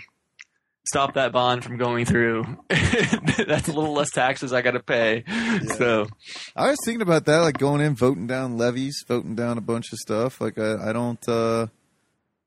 stop 0.85 1.13
that 1.13 1.31
bond 1.31 1.63
from 1.63 1.77
going 1.77 2.05
through, 2.05 2.43
that's 2.69 3.67
a 3.67 3.73
little 3.73 3.93
less 3.93 4.11
taxes 4.11 4.51
I 4.51 4.61
got 4.61 4.71
to 4.71 4.79
pay. 4.79 5.23
So 5.77 6.07
I 6.55 6.69
was 6.69 6.77
thinking 6.83 7.01
about 7.01 7.25
that, 7.25 7.39
like 7.39 7.57
going 7.57 7.81
in, 7.81 7.95
voting 7.95 8.27
down 8.27 8.57
levies, 8.57 9.03
voting 9.07 9.35
down 9.35 9.57
a 9.57 9.61
bunch 9.61 9.91
of 9.93 9.99
stuff. 9.99 10.41
Like 10.41 10.57
I, 10.57 10.89
I 10.89 10.93
don't, 10.93 11.27
uh, 11.27 11.67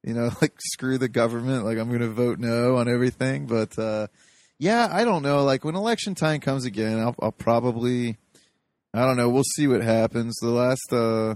you 0.03 0.15
know, 0.15 0.31
like 0.41 0.55
screw 0.59 0.99
the 0.99 1.09
government. 1.09 1.65
Like 1.65 1.79
I'm 1.79 1.89
going 1.89 2.01
to 2.01 2.09
vote 2.09 2.39
no 2.39 2.77
on 2.77 2.89
everything. 2.89 3.47
But 3.47 3.79
uh, 3.79 4.09
yeah, 4.63 4.89
I 4.93 5.03
don't 5.03 5.25
know. 5.25 5.43
Like 5.43 5.65
when 5.65 5.75
election 5.75 6.15
time 6.15 6.39
comes 6.39 6.65
again, 6.65 7.01
I'll, 7.01 7.17
I'll 7.21 7.33
probably, 7.33 8.17
I 8.95 9.01
don't 9.01 9.17
know. 9.17 9.29
We'll 9.29 9.43
see 9.57 9.67
what 9.67 9.83
happens. 9.83 10.37
The 10.41 10.51
last, 10.51 10.93
uh, 10.93 11.35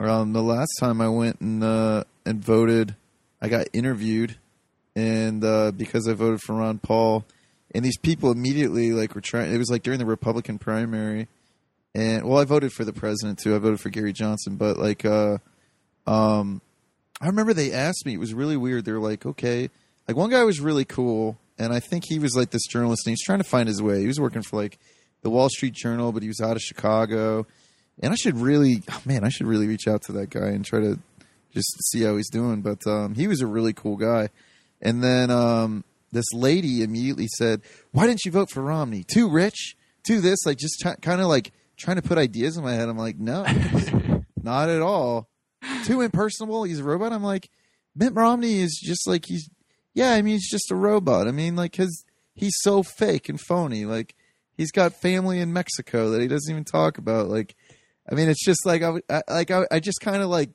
um, 0.00 0.32
the 0.32 0.42
last 0.42 0.70
time 0.80 1.02
I 1.02 1.10
went 1.10 1.42
and 1.42 1.62
uh, 1.62 2.04
and 2.24 2.42
voted, 2.42 2.96
I 3.42 3.48
got 3.48 3.66
interviewed, 3.74 4.38
and 4.96 5.44
uh, 5.44 5.72
because 5.72 6.08
I 6.08 6.14
voted 6.14 6.40
for 6.40 6.54
Ron 6.54 6.78
Paul, 6.78 7.26
and 7.74 7.84
these 7.84 7.98
people 7.98 8.30
immediately 8.30 8.92
like 8.92 9.14
were 9.14 9.20
trying. 9.20 9.52
It 9.52 9.58
was 9.58 9.68
like 9.70 9.82
during 9.82 9.98
the 9.98 10.06
Republican 10.06 10.58
primary, 10.58 11.28
and 11.94 12.26
well, 12.26 12.38
I 12.38 12.44
voted 12.44 12.72
for 12.72 12.86
the 12.86 12.94
president 12.94 13.40
too. 13.40 13.54
I 13.54 13.58
voted 13.58 13.78
for 13.78 13.90
Gary 13.90 14.14
Johnson, 14.14 14.56
but 14.56 14.78
like, 14.78 15.04
uh, 15.04 15.36
um, 16.06 16.62
I 17.20 17.26
remember 17.26 17.52
they 17.52 17.72
asked 17.72 18.06
me. 18.06 18.14
It 18.14 18.20
was 18.20 18.32
really 18.32 18.56
weird. 18.56 18.86
They 18.86 18.92
were 18.92 19.00
like, 19.00 19.26
okay, 19.26 19.68
like 20.08 20.16
one 20.16 20.30
guy 20.30 20.44
was 20.44 20.60
really 20.60 20.86
cool, 20.86 21.36
and 21.58 21.72
I 21.72 21.80
think 21.80 22.04
he 22.06 22.18
was 22.18 22.36
like 22.36 22.50
this 22.50 22.66
journalist, 22.66 23.06
and 23.06 23.12
he's 23.12 23.24
trying 23.24 23.38
to 23.38 23.44
find 23.44 23.68
his 23.68 23.82
way. 23.82 24.00
He 24.00 24.06
was 24.06 24.20
working 24.20 24.42
for 24.42 24.56
like 24.56 24.78
the 25.22 25.30
Wall 25.30 25.48
Street 25.48 25.74
Journal, 25.74 26.12
but 26.12 26.22
he 26.22 26.28
was 26.28 26.40
out 26.40 26.56
of 26.56 26.62
Chicago. 26.62 27.46
And 28.00 28.12
I 28.12 28.16
should 28.16 28.36
really, 28.36 28.82
oh, 28.90 29.02
man, 29.04 29.24
I 29.24 29.28
should 29.28 29.46
really 29.46 29.66
reach 29.66 29.88
out 29.88 30.02
to 30.02 30.12
that 30.12 30.30
guy 30.30 30.48
and 30.48 30.64
try 30.64 30.80
to 30.80 30.98
just 31.52 31.76
see 31.90 32.02
how 32.02 32.16
he's 32.16 32.30
doing. 32.30 32.62
But 32.62 32.86
um, 32.86 33.14
he 33.14 33.26
was 33.26 33.40
a 33.40 33.46
really 33.46 33.72
cool 33.72 33.96
guy. 33.96 34.28
And 34.80 35.02
then 35.02 35.30
um, 35.30 35.84
this 36.12 36.32
lady 36.32 36.82
immediately 36.82 37.26
said, 37.36 37.62
"Why 37.90 38.06
didn't 38.06 38.24
you 38.24 38.30
vote 38.30 38.50
for 38.50 38.62
Romney? 38.62 39.04
Too 39.04 39.28
rich? 39.28 39.76
Too 40.06 40.20
this? 40.20 40.46
Like 40.46 40.58
just 40.58 40.80
t- 40.80 41.00
kind 41.02 41.20
of 41.20 41.26
like 41.26 41.52
trying 41.76 41.96
to 41.96 42.02
put 42.02 42.18
ideas 42.18 42.56
in 42.56 42.62
my 42.62 42.74
head." 42.74 42.88
I'm 42.88 42.96
like, 42.96 43.18
"No, 43.18 43.44
not 44.42 44.68
at 44.68 44.80
all. 44.80 45.28
Too 45.84 46.00
impersonable. 46.02 46.62
He's 46.62 46.78
a 46.78 46.84
robot." 46.84 47.12
I'm 47.12 47.24
like, 47.24 47.50
Mitt 47.96 48.14
Romney 48.14 48.60
is 48.60 48.80
just 48.80 49.08
like 49.08 49.24
he's, 49.26 49.50
yeah. 49.98 50.12
I 50.12 50.22
mean, 50.22 50.34
he's 50.34 50.50
just 50.50 50.70
a 50.70 50.76
robot. 50.76 51.26
I 51.26 51.32
mean, 51.32 51.56
like 51.56 51.74
his 51.74 52.04
he's 52.34 52.54
so 52.60 52.82
fake 52.82 53.28
and 53.28 53.40
phony. 53.40 53.84
Like 53.84 54.14
he's 54.56 54.70
got 54.70 54.94
family 54.94 55.40
in 55.40 55.52
Mexico 55.52 56.10
that 56.10 56.20
he 56.20 56.28
doesn't 56.28 56.50
even 56.50 56.64
talk 56.64 56.98
about. 56.98 57.28
Like, 57.28 57.56
I 58.10 58.14
mean, 58.14 58.28
it's 58.28 58.44
just 58.44 58.64
like 58.64 58.82
I, 58.82 58.94
I 59.10 59.22
like 59.28 59.50
I, 59.50 59.66
I 59.70 59.80
just 59.80 60.00
kind 60.00 60.22
of 60.22 60.28
like 60.28 60.50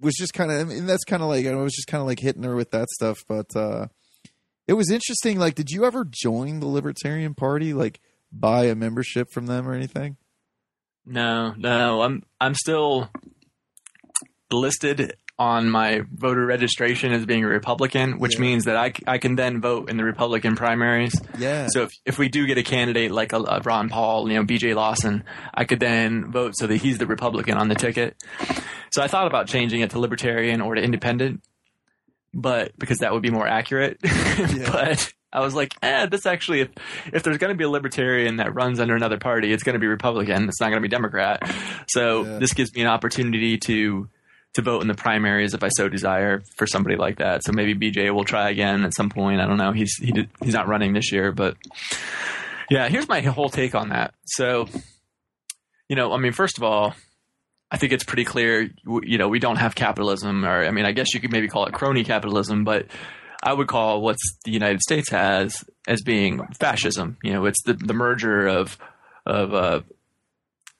was 0.00 0.14
just 0.14 0.34
kind 0.34 0.50
of. 0.50 0.60
I 0.60 0.64
mean, 0.64 0.86
that's 0.86 1.04
kind 1.04 1.22
of 1.22 1.28
like 1.28 1.46
I 1.46 1.54
was 1.54 1.74
just 1.74 1.88
kind 1.88 2.00
of 2.00 2.06
like 2.06 2.18
hitting 2.18 2.42
her 2.42 2.56
with 2.56 2.72
that 2.72 2.88
stuff, 2.90 3.24
but 3.28 3.54
uh, 3.54 3.86
it 4.66 4.74
was 4.74 4.90
interesting. 4.90 5.38
Like, 5.38 5.54
did 5.54 5.70
you 5.70 5.84
ever 5.84 6.04
join 6.04 6.60
the 6.60 6.66
Libertarian 6.66 7.34
Party? 7.34 7.72
Like, 7.72 8.00
buy 8.32 8.64
a 8.64 8.74
membership 8.74 9.28
from 9.32 9.46
them 9.46 9.68
or 9.68 9.74
anything? 9.74 10.16
No, 11.06 11.54
no, 11.56 12.02
I'm 12.02 12.22
I'm 12.40 12.54
still 12.54 13.10
listed 14.50 15.16
on 15.38 15.68
my 15.68 16.02
voter 16.12 16.46
registration 16.46 17.12
as 17.12 17.26
being 17.26 17.42
a 17.42 17.48
Republican, 17.48 18.20
which 18.20 18.34
Yeah. 18.36 18.40
means 18.42 18.64
that 18.66 18.76
I, 18.76 18.92
I 19.06 19.18
can 19.18 19.34
then 19.34 19.60
vote 19.60 19.90
in 19.90 19.96
the 19.96 20.04
Republican 20.04 20.54
primaries. 20.54 21.12
Yeah. 21.38 21.66
So 21.70 21.82
if, 21.82 21.90
if 22.06 22.18
we 22.18 22.28
do 22.28 22.46
get 22.46 22.56
a 22.56 22.62
candidate 22.62 23.10
like 23.10 23.32
a, 23.32 23.38
a 23.38 23.60
Ron 23.64 23.88
Paul, 23.88 24.28
you 24.30 24.36
know, 24.36 24.44
BJ 24.44 24.76
Lawson, 24.76 25.24
I 25.52 25.64
could 25.64 25.80
then 25.80 26.30
vote 26.30 26.54
so 26.56 26.68
that 26.68 26.76
he's 26.76 26.98
the 26.98 27.06
Republican 27.06 27.56
on 27.58 27.68
the 27.68 27.74
ticket. 27.74 28.14
So 28.92 29.02
I 29.02 29.08
thought 29.08 29.26
about 29.26 29.48
changing 29.48 29.80
it 29.80 29.90
to 29.90 29.98
Libertarian 29.98 30.60
or 30.60 30.76
to 30.76 30.80
Independent, 30.82 31.42
but 32.32 32.76
because 32.78 32.98
that 32.98 33.12
would 33.12 33.22
be 33.22 33.30
more 33.30 33.46
accurate. 33.48 33.98
but 34.02 35.12
I 35.32 35.40
was 35.40 35.52
like, 35.54 35.74
eh, 35.82 36.06
this 36.06 36.26
actually, 36.26 36.60
if, 36.60 36.68
if 37.12 37.22
there's 37.24 37.38
going 37.38 37.52
to 37.52 37.56
be 37.58 37.64
a 37.64 37.68
Libertarian 37.68 38.36
that 38.36 38.54
runs 38.54 38.78
under 38.78 38.94
another 38.94 39.18
party, 39.18 39.52
it's 39.52 39.64
going 39.64 39.74
to 39.74 39.80
be 39.80 39.88
Republican. 39.88 40.48
It's 40.48 40.60
not 40.60 40.68
going 40.68 40.80
to 40.80 40.80
be 40.80 40.88
Democrat. 40.88 41.42
So 41.88 42.24
Yeah. 42.24 42.38
this 42.38 42.52
gives 42.52 42.72
me 42.72 42.82
an 42.82 42.86
opportunity 42.86 43.58
to 43.58 44.08
to 44.54 44.62
vote 44.62 44.82
in 44.82 44.88
the 44.88 44.94
primaries 44.94 45.54
if 45.54 45.62
I 45.62 45.68
so 45.68 45.88
desire 45.88 46.42
for 46.56 46.66
somebody 46.66 46.96
like 46.96 47.18
that. 47.18 47.44
So 47.44 47.52
maybe 47.52 47.74
BJ 47.74 48.12
will 48.14 48.24
try 48.24 48.50
again 48.50 48.84
at 48.84 48.94
some 48.94 49.10
point. 49.10 49.40
I 49.40 49.46
don't 49.46 49.58
know. 49.58 49.72
He's 49.72 49.96
he 49.96 50.12
did, 50.12 50.30
he's 50.42 50.54
not 50.54 50.68
running 50.68 50.92
this 50.92 51.12
year, 51.12 51.32
but 51.32 51.56
yeah. 52.70 52.88
Here's 52.88 53.08
my 53.08 53.20
whole 53.20 53.48
take 53.48 53.74
on 53.74 53.90
that. 53.90 54.14
So, 54.24 54.68
you 55.88 55.96
know, 55.96 56.12
I 56.12 56.18
mean, 56.18 56.32
first 56.32 56.56
of 56.56 56.64
all, 56.64 56.94
I 57.70 57.76
think 57.76 57.92
it's 57.92 58.04
pretty 58.04 58.24
clear. 58.24 58.70
You 58.86 59.18
know, 59.18 59.28
we 59.28 59.40
don't 59.40 59.56
have 59.56 59.74
capitalism, 59.74 60.44
or 60.44 60.64
I 60.64 60.70
mean, 60.70 60.86
I 60.86 60.92
guess 60.92 61.12
you 61.14 61.20
could 61.20 61.32
maybe 61.32 61.48
call 61.48 61.66
it 61.66 61.74
crony 61.74 62.04
capitalism, 62.04 62.62
but 62.62 62.86
I 63.42 63.52
would 63.52 63.66
call 63.66 64.00
what 64.00 64.16
the 64.44 64.52
United 64.52 64.80
States 64.80 65.10
has 65.10 65.64
as 65.88 66.02
being 66.02 66.40
fascism. 66.58 67.18
You 67.22 67.32
know, 67.32 67.46
it's 67.46 67.62
the 67.64 67.74
the 67.74 67.94
merger 67.94 68.46
of 68.46 68.78
of 69.26 69.52
uh, 69.52 69.80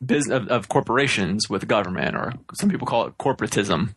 business 0.07 0.37
of, 0.37 0.49
of 0.49 0.69
corporations 0.69 1.49
with 1.49 1.69
government, 1.69 2.17
or 2.17 2.33
some 2.55 2.71
people 2.71 2.87
call 2.87 3.07
it 3.07 3.19
corporatism. 3.19 3.95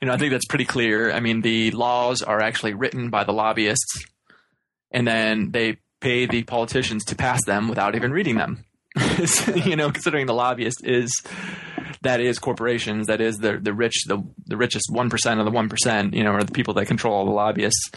You 0.00 0.08
know, 0.08 0.14
I 0.14 0.18
think 0.18 0.32
that's 0.32 0.46
pretty 0.46 0.64
clear. 0.64 1.12
I 1.12 1.20
mean, 1.20 1.40
the 1.40 1.70
laws 1.70 2.22
are 2.22 2.40
actually 2.40 2.74
written 2.74 3.10
by 3.10 3.24
the 3.24 3.32
lobbyists, 3.32 4.04
and 4.90 5.06
then 5.06 5.50
they 5.50 5.78
pay 6.00 6.26
the 6.26 6.42
politicians 6.42 7.04
to 7.06 7.16
pass 7.16 7.44
them 7.44 7.68
without 7.68 7.94
even 7.94 8.12
reading 8.12 8.36
them. 8.36 8.64
you 9.54 9.76
know, 9.76 9.90
considering 9.90 10.26
the 10.26 10.34
lobbyist 10.34 10.84
is 10.84 11.10
that 12.02 12.20
is 12.20 12.38
corporations, 12.38 13.08
that 13.08 13.20
is 13.20 13.36
the 13.38 13.58
the 13.58 13.72
rich, 13.72 14.04
the 14.06 14.22
the 14.46 14.56
richest 14.56 14.86
one 14.90 15.10
percent 15.10 15.40
of 15.40 15.46
the 15.46 15.52
one 15.52 15.68
percent, 15.68 16.14
you 16.14 16.22
know, 16.22 16.30
are 16.30 16.44
the 16.44 16.52
people 16.52 16.74
that 16.74 16.86
control 16.86 17.14
all 17.14 17.24
the 17.24 17.32
lobbyists. 17.32 17.90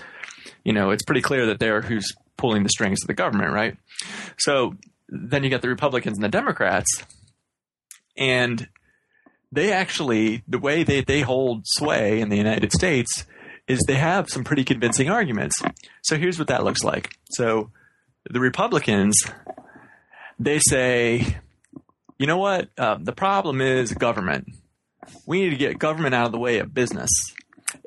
You 0.63 0.73
know, 0.73 0.89
it's 0.91 1.03
pretty 1.03 1.21
clear 1.21 1.45
that 1.47 1.59
they're 1.59 1.81
who's 1.81 2.13
pulling 2.37 2.63
the 2.63 2.69
strings 2.69 2.99
of 3.03 3.07
the 3.07 3.13
government, 3.13 3.51
right? 3.51 3.77
So 4.37 4.75
then 5.09 5.43
you 5.43 5.49
got 5.49 5.61
the 5.61 5.69
Republicans 5.69 6.17
and 6.17 6.23
the 6.23 6.29
Democrats, 6.29 7.03
and 8.17 8.67
they 9.51 9.71
actually 9.71 10.43
the 10.47 10.59
way 10.59 10.83
they, 10.83 11.01
they 11.01 11.21
hold 11.21 11.63
sway 11.65 12.19
in 12.19 12.29
the 12.29 12.37
United 12.37 12.71
States 12.71 13.25
is 13.67 13.79
they 13.87 13.95
have 13.95 14.29
some 14.29 14.43
pretty 14.43 14.63
convincing 14.63 15.09
arguments. 15.09 15.61
So 16.03 16.17
here's 16.17 16.39
what 16.39 16.47
that 16.47 16.63
looks 16.63 16.83
like. 16.83 17.13
So 17.31 17.71
the 18.29 18.39
Republicans 18.39 19.15
they 20.39 20.59
say, 20.59 21.37
you 22.19 22.27
know 22.27 22.37
what? 22.37 22.69
Uh, 22.77 22.97
the 23.01 23.13
problem 23.13 23.61
is 23.61 23.91
government. 23.93 24.49
We 25.25 25.41
need 25.41 25.51
to 25.51 25.55
get 25.55 25.79
government 25.79 26.15
out 26.15 26.27
of 26.27 26.31
the 26.31 26.39
way 26.39 26.59
of 26.59 26.73
business. 26.73 27.09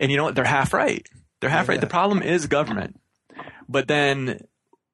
And 0.01 0.11
you 0.11 0.17
know 0.17 0.25
what? 0.25 0.35
They're 0.35 0.45
half 0.45 0.73
right. 0.73 1.07
They're 1.41 1.51
half 1.51 1.69
right. 1.69 1.77
Yeah. 1.77 1.81
The 1.81 1.87
problem 1.87 2.23
is 2.23 2.47
government. 2.47 2.99
But 3.69 3.89
then, 3.89 4.47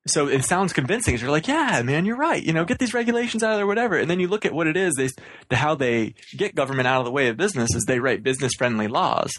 so 0.07 0.29
it 0.29 0.45
sounds 0.45 0.73
convincing. 0.73 1.16
You're 1.19 1.31
like, 1.31 1.49
yeah, 1.49 1.83
man, 1.83 2.05
you're 2.05 2.16
right. 2.16 2.42
You 2.42 2.53
know, 2.53 2.64
get 2.64 2.79
these 2.79 2.95
regulations 2.95 3.42
out 3.42 3.53
of 3.53 3.59
there, 3.59 3.66
whatever. 3.66 3.97
And 3.97 4.11
then 4.11 4.21
you 4.21 4.29
look 4.29 4.45
at 4.45 4.53
what 4.53 4.66
it 4.66 4.77
is. 4.77 4.95
They, 4.95 5.09
the, 5.49 5.57
how 5.57 5.75
they 5.75 6.14
get 6.37 6.55
government 6.55 6.88
out 6.88 7.01
of 7.01 7.05
the 7.05 7.11
way 7.12 7.29
of 7.29 7.37
business 7.37 7.75
is 7.75 7.85
they 7.85 8.01
write 8.01 8.23
business 8.23 8.53
friendly 8.57 8.88
laws. 8.88 9.33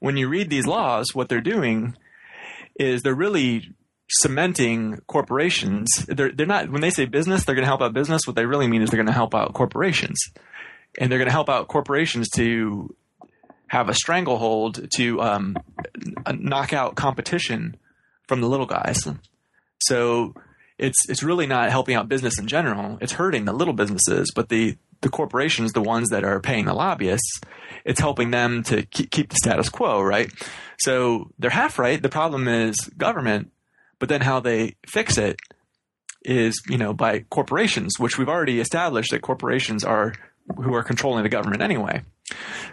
When 0.00 0.16
you 0.16 0.28
read 0.28 0.50
these 0.50 0.66
laws, 0.66 1.14
what 1.14 1.28
they're 1.28 1.40
doing 1.40 1.96
is 2.76 3.02
they're 3.02 3.14
really 3.14 3.74
cementing 4.08 5.00
corporations. 5.06 5.88
They're 6.06 6.32
they're 6.32 6.46
not 6.46 6.70
when 6.70 6.82
they 6.82 6.90
say 6.90 7.06
business, 7.06 7.44
they're 7.44 7.54
going 7.54 7.64
to 7.64 7.68
help 7.68 7.82
out 7.82 7.94
business. 7.94 8.26
What 8.26 8.36
they 8.36 8.46
really 8.46 8.68
mean 8.68 8.82
is 8.82 8.90
they're 8.90 8.98
going 8.98 9.06
to 9.06 9.12
help 9.12 9.34
out 9.34 9.54
corporations, 9.54 10.18
and 10.98 11.10
they're 11.10 11.18
going 11.18 11.28
to 11.28 11.32
help 11.32 11.48
out 11.48 11.68
corporations 11.68 12.28
to 12.30 12.94
have 13.68 13.88
a 13.88 13.94
stranglehold 13.94 14.88
to 14.96 15.20
um, 15.22 15.56
knock 16.32 16.72
out 16.72 16.94
competition 16.94 17.76
from 18.28 18.40
the 18.40 18.48
little 18.48 18.66
guys. 18.66 19.08
So 19.86 20.34
it's 20.78 21.08
it's 21.08 21.22
really 21.22 21.46
not 21.46 21.70
helping 21.70 21.94
out 21.94 22.08
business 22.08 22.38
in 22.38 22.46
general. 22.46 22.98
It's 23.00 23.12
hurting 23.12 23.44
the 23.44 23.52
little 23.52 23.74
businesses, 23.74 24.32
but 24.34 24.48
the 24.48 24.76
the 25.00 25.08
corporations, 25.08 25.72
the 25.72 25.82
ones 25.82 26.08
that 26.10 26.24
are 26.24 26.40
paying 26.40 26.64
the 26.64 26.74
lobbyists, 26.74 27.40
it's 27.84 28.00
helping 28.00 28.30
them 28.30 28.62
to 28.64 28.82
keep, 28.86 29.10
keep 29.10 29.28
the 29.28 29.36
status 29.36 29.68
quo, 29.68 30.00
right? 30.00 30.30
So 30.78 31.30
they're 31.38 31.50
half 31.50 31.78
right. 31.78 32.00
The 32.00 32.08
problem 32.08 32.48
is 32.48 32.76
government, 32.96 33.50
but 33.98 34.08
then 34.08 34.22
how 34.22 34.40
they 34.40 34.76
fix 34.86 35.18
it 35.18 35.38
is, 36.24 36.60
you 36.68 36.78
know, 36.78 36.94
by 36.94 37.20
corporations, 37.30 37.98
which 37.98 38.16
we've 38.18 38.30
already 38.30 38.60
established 38.60 39.10
that 39.10 39.20
corporations 39.20 39.84
are 39.84 40.14
who 40.56 40.74
are 40.74 40.82
controlling 40.82 41.22
the 41.22 41.28
government 41.28 41.62
anyway. 41.62 42.02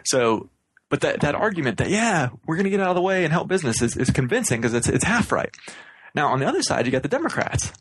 So, 0.06 0.50
but 0.89 1.02
that, 1.02 1.21
that 1.21 1.36
argument 1.36 1.78
that, 1.78 1.89
yeah, 1.89 2.30
we're 2.45 2.56
going 2.56 2.65
to 2.65 2.69
get 2.69 2.80
out 2.80 2.89
of 2.89 2.95
the 2.95 3.02
way 3.02 3.24
and 3.24 3.32
help 3.32 3.47
business 3.47 3.82
is, 3.82 3.95
is 3.95 4.10
convincing 4.10 4.60
because 4.60 4.74
it's, 4.74 4.89
it's 4.89 5.04
half 5.04 5.32
right. 5.32 5.54
Now, 6.13 6.28
on 6.30 6.39
the 6.39 6.47
other 6.47 6.62
side, 6.62 6.86
you 6.86 6.91
got 6.91 7.04
the 7.04 7.10
Democrats. 7.10 7.71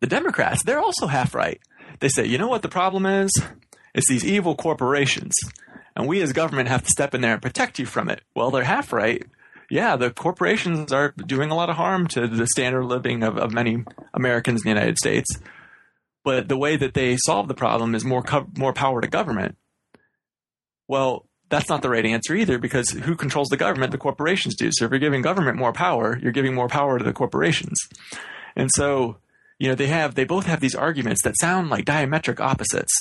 The 0.00 0.06
Democrats, 0.06 0.62
they're 0.64 0.80
also 0.80 1.06
half 1.06 1.34
right. 1.34 1.60
They 2.00 2.08
say, 2.08 2.26
you 2.26 2.38
know 2.38 2.48
what 2.48 2.62
the 2.62 2.68
problem 2.68 3.06
is? 3.06 3.30
It's 3.94 4.08
these 4.08 4.24
evil 4.24 4.56
corporations. 4.56 5.32
And 5.94 6.08
we 6.08 6.22
as 6.22 6.32
government 6.32 6.68
have 6.68 6.82
to 6.82 6.90
step 6.90 7.14
in 7.14 7.20
there 7.20 7.34
and 7.34 7.42
protect 7.42 7.78
you 7.78 7.86
from 7.86 8.08
it. 8.08 8.22
Well, 8.34 8.50
they're 8.50 8.64
half 8.64 8.92
right. 8.92 9.24
Yeah, 9.70 9.96
the 9.96 10.10
corporations 10.10 10.92
are 10.92 11.12
doing 11.12 11.50
a 11.50 11.54
lot 11.54 11.70
of 11.70 11.76
harm 11.76 12.06
to 12.08 12.26
the 12.26 12.46
standard 12.46 12.82
of 12.82 12.88
living 12.88 13.22
of, 13.22 13.38
of 13.38 13.52
many 13.52 13.84
Americans 14.12 14.60
in 14.60 14.64
the 14.64 14.74
United 14.74 14.98
States. 14.98 15.30
But 16.24 16.48
the 16.48 16.58
way 16.58 16.76
that 16.76 16.94
they 16.94 17.16
solve 17.16 17.48
the 17.48 17.54
problem 17.54 17.94
is 17.94 18.04
more 18.04 18.22
co- 18.22 18.48
more 18.56 18.72
power 18.72 19.00
to 19.00 19.08
government. 19.08 19.56
Well, 20.88 21.26
that's 21.52 21.68
not 21.68 21.82
the 21.82 21.90
right 21.90 22.06
answer 22.06 22.34
either 22.34 22.58
because 22.58 22.90
who 22.90 23.14
controls 23.14 23.48
the 23.48 23.58
government? 23.58 23.92
The 23.92 23.98
corporations 23.98 24.56
do. 24.56 24.70
So 24.72 24.86
if 24.86 24.90
you're 24.90 24.98
giving 24.98 25.20
government 25.20 25.58
more 25.58 25.74
power, 25.74 26.18
you're 26.18 26.32
giving 26.32 26.54
more 26.54 26.66
power 26.66 26.98
to 26.98 27.04
the 27.04 27.12
corporations. 27.12 27.78
And 28.56 28.70
so, 28.74 29.18
you 29.58 29.68
know, 29.68 29.74
they 29.74 29.88
have 29.88 30.14
they 30.14 30.24
both 30.24 30.46
have 30.46 30.60
these 30.60 30.74
arguments 30.74 31.22
that 31.24 31.38
sound 31.38 31.68
like 31.68 31.84
diametric 31.84 32.40
opposites. 32.40 32.98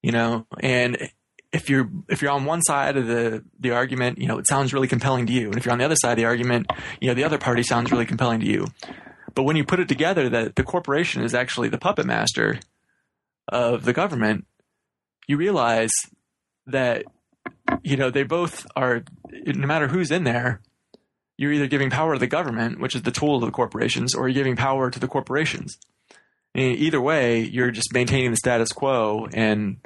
You 0.00 0.12
know, 0.12 0.46
and 0.60 1.10
if 1.52 1.68
you're 1.68 1.90
if 2.08 2.22
you're 2.22 2.30
on 2.30 2.44
one 2.44 2.62
side 2.62 2.96
of 2.96 3.08
the 3.08 3.42
the 3.58 3.72
argument, 3.72 4.18
you 4.18 4.28
know, 4.28 4.38
it 4.38 4.46
sounds 4.46 4.72
really 4.72 4.88
compelling 4.88 5.26
to 5.26 5.32
you. 5.32 5.48
And 5.48 5.56
if 5.56 5.64
you're 5.64 5.72
on 5.72 5.78
the 5.78 5.84
other 5.84 5.96
side 5.96 6.12
of 6.12 6.18
the 6.18 6.26
argument, 6.26 6.70
you 7.00 7.08
know, 7.08 7.14
the 7.14 7.24
other 7.24 7.38
party 7.38 7.64
sounds 7.64 7.90
really 7.90 8.06
compelling 8.06 8.38
to 8.40 8.46
you. 8.46 8.68
But 9.34 9.42
when 9.42 9.56
you 9.56 9.64
put 9.64 9.80
it 9.80 9.88
together 9.88 10.28
that 10.28 10.54
the 10.54 10.62
corporation 10.62 11.24
is 11.24 11.34
actually 11.34 11.68
the 11.68 11.78
puppet 11.78 12.06
master 12.06 12.60
of 13.48 13.84
the 13.84 13.92
government, 13.92 14.46
you 15.26 15.36
realize 15.36 15.90
that 16.68 17.06
you 17.82 17.96
know 17.96 18.10
they 18.10 18.22
both 18.22 18.66
are 18.76 19.02
no 19.46 19.66
matter 19.66 19.88
who's 19.88 20.10
in 20.10 20.24
there 20.24 20.60
you're 21.36 21.52
either 21.52 21.66
giving 21.66 21.90
power 21.90 22.14
to 22.14 22.18
the 22.18 22.26
government 22.26 22.80
which 22.80 22.94
is 22.94 23.02
the 23.02 23.10
tool 23.10 23.36
of 23.36 23.42
the 23.42 23.50
corporations 23.50 24.14
or 24.14 24.28
you're 24.28 24.34
giving 24.42 24.56
power 24.56 24.90
to 24.90 24.98
the 24.98 25.08
corporations 25.08 25.78
And 26.54 26.76
either 26.76 27.00
way 27.00 27.40
you're 27.40 27.70
just 27.70 27.92
maintaining 27.92 28.30
the 28.30 28.36
status 28.36 28.72
quo 28.72 29.28
and 29.32 29.78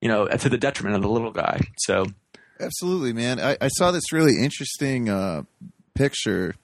you 0.00 0.08
know 0.08 0.26
to 0.26 0.48
the 0.48 0.58
detriment 0.58 0.96
of 0.96 1.02
the 1.02 1.08
little 1.08 1.32
guy 1.32 1.60
so 1.78 2.06
Absolutely, 2.60 3.12
man. 3.12 3.40
I, 3.40 3.56
I 3.60 3.68
saw 3.68 3.90
this 3.90 4.12
really 4.12 4.42
interesting 4.42 5.08
uh, 5.08 5.42
picture. 5.94 6.54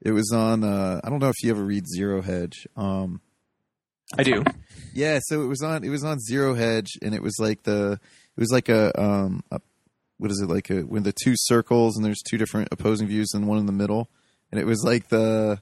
It 0.00 0.12
was 0.12 0.32
on. 0.32 0.64
Uh, 0.64 1.00
I 1.02 1.10
don't 1.10 1.18
know 1.18 1.28
if 1.28 1.42
you 1.42 1.50
ever 1.50 1.64
read 1.64 1.84
Zero 1.88 2.22
Hedge. 2.22 2.66
Um, 2.76 3.20
i 4.18 4.22
do 4.22 4.42
yeah, 4.92 5.20
so 5.22 5.42
it 5.42 5.46
was 5.46 5.62
on. 5.62 5.84
It 5.84 5.88
was 5.88 6.04
on 6.04 6.18
Zero 6.20 6.54
Hedge, 6.54 6.98
and 7.02 7.14
it 7.14 7.22
was 7.22 7.36
like 7.38 7.62
the. 7.64 7.92
It 7.92 8.40
was 8.40 8.50
like 8.52 8.68
a. 8.68 8.98
Um, 9.00 9.42
a 9.50 9.60
what 10.20 10.30
is 10.30 10.40
it 10.40 10.50
like? 10.50 10.70
A, 10.70 10.80
when 10.82 11.02
the 11.02 11.14
two 11.24 11.32
circles 11.34 11.96
and 11.96 12.04
there's 12.04 12.20
two 12.22 12.36
different 12.36 12.68
opposing 12.70 13.08
views 13.08 13.32
and 13.32 13.48
one 13.48 13.58
in 13.58 13.66
the 13.66 13.72
middle, 13.72 14.10
and 14.52 14.60
it 14.60 14.66
was 14.66 14.82
like 14.84 15.08
the. 15.08 15.60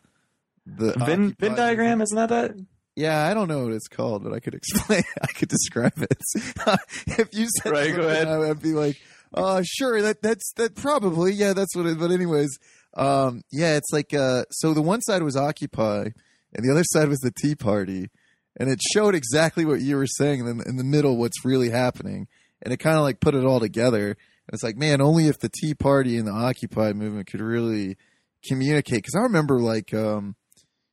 The 0.66 0.92
Venn, 0.99 1.35
Venn 1.38 1.55
diagram 1.55 2.03
isn't 2.03 2.14
that 2.14 2.29
that 2.29 2.55
Yeah, 2.94 3.27
I 3.27 3.33
don't 3.33 3.49
know 3.49 3.64
what 3.64 3.73
it's 3.73 3.88
called, 3.88 4.23
but 4.23 4.35
I 4.35 4.40
could 4.40 4.55
explain. 4.62 5.03
I 5.23 5.29
could 5.29 5.49
describe 5.49 5.97
it. 5.97 6.18
if 7.07 7.29
you 7.33 7.47
said 7.62 7.73
Right, 7.73 7.94
go 7.94 8.03
ahead. 8.03 8.29
I 8.29 8.38
would 8.38 8.61
be 8.61 8.73
like, 8.73 9.01
"Uh, 9.33 9.62
sure, 9.64 10.03
that 10.03 10.21
that's 10.21 10.53
that 10.57 10.75
probably, 10.75 11.33
yeah, 11.33 11.55
that's 11.55 11.75
what 11.75 11.87
it." 11.87 11.99
But 11.99 12.11
anyways, 12.11 12.59
um, 12.99 13.42
yeah, 13.53 13.77
it's 13.77 13.92
like, 13.92 14.12
uh, 14.12 14.44
so 14.51 14.75
the 14.75 14.83
one 14.83 15.01
side 15.03 15.23
was 15.23 15.37
Occupy, 15.37 16.09
and 16.53 16.64
the 16.64 16.71
other 16.71 16.85
side 16.85 17.09
was 17.09 17.21
the 17.21 17.33
Tea 17.40 17.55
Party, 17.55 18.11
and 18.59 18.68
it 18.68 18.81
showed 18.92 19.14
exactly 19.14 19.64
what 19.64 19.81
you 19.81 19.97
were 19.97 20.07
saying. 20.07 20.40
And 20.40 20.61
then 20.61 20.68
in 20.68 20.77
the 20.77 20.85
middle, 20.85 21.16
what's 21.16 21.44
really 21.44 21.71
happening, 21.71 22.27
and 22.61 22.75
it 22.75 22.79
kind 22.79 22.97
of 22.97 23.05
like 23.05 23.21
put 23.21 23.35
it 23.35 23.44
all 23.44 23.61
together. 23.61 24.16
And 24.49 24.55
it's 24.55 24.63
like, 24.63 24.77
man, 24.77 25.03
only 25.03 25.29
if 25.29 25.39
the 25.39 25.51
Tea 25.51 25.75
Party 25.75 26.17
and 26.17 26.27
the 26.27 26.33
Occupy 26.33 26.95
movement 26.95 27.27
could 27.27 27.43
really 27.43 27.99
communicate. 28.47 29.03
Because 29.03 29.15
I 29.15 29.21
remember 29.21 29.61
like 29.61 29.93
um, 29.93 30.37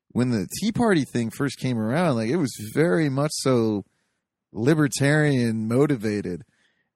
when 0.10 0.32
the 0.32 0.46
Tea 0.60 0.74
Party 0.74 1.06
thing 1.06 1.30
first 1.30 1.58
came 1.58 1.80
around, 1.80 2.16
like 2.16 2.30
it 2.30 2.36
was 2.36 2.54
very 2.74 3.10
much 3.10 3.32
so 3.34 3.86
libertarian 4.52 5.70
motivated, 5.70 6.44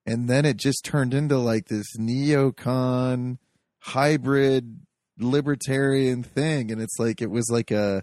and 0.04 0.28
then 0.28 0.44
it 0.44 0.58
just 0.58 0.84
turned 0.84 1.14
into 1.14 1.38
like 1.38 1.68
this 1.68 1.96
neocon 1.98 3.38
hybrid 3.78 4.80
libertarian 5.18 6.22
thing, 6.22 6.70
and 6.70 6.82
it's 6.82 6.98
like 6.98 7.22
it 7.22 7.30
was 7.30 7.48
like 7.50 7.70
a 7.70 8.02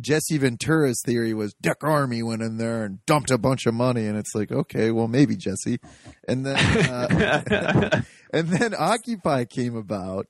Jesse 0.00 0.38
Ventura's 0.38 1.00
theory 1.04 1.34
was 1.34 1.54
Dick 1.60 1.80
Armey 1.80 2.22
went 2.22 2.42
in 2.42 2.58
there 2.58 2.84
and 2.84 3.04
dumped 3.06 3.30
a 3.30 3.38
bunch 3.38 3.66
of 3.66 3.74
money, 3.74 4.06
and 4.06 4.16
it's 4.16 4.34
like, 4.34 4.52
okay, 4.52 4.90
well, 4.90 5.08
maybe 5.08 5.36
Jesse, 5.36 5.80
and 6.26 6.46
then 6.46 6.56
uh, 6.56 8.02
and 8.32 8.48
then 8.48 8.74
Occupy 8.78 9.44
came 9.44 9.76
about, 9.76 10.26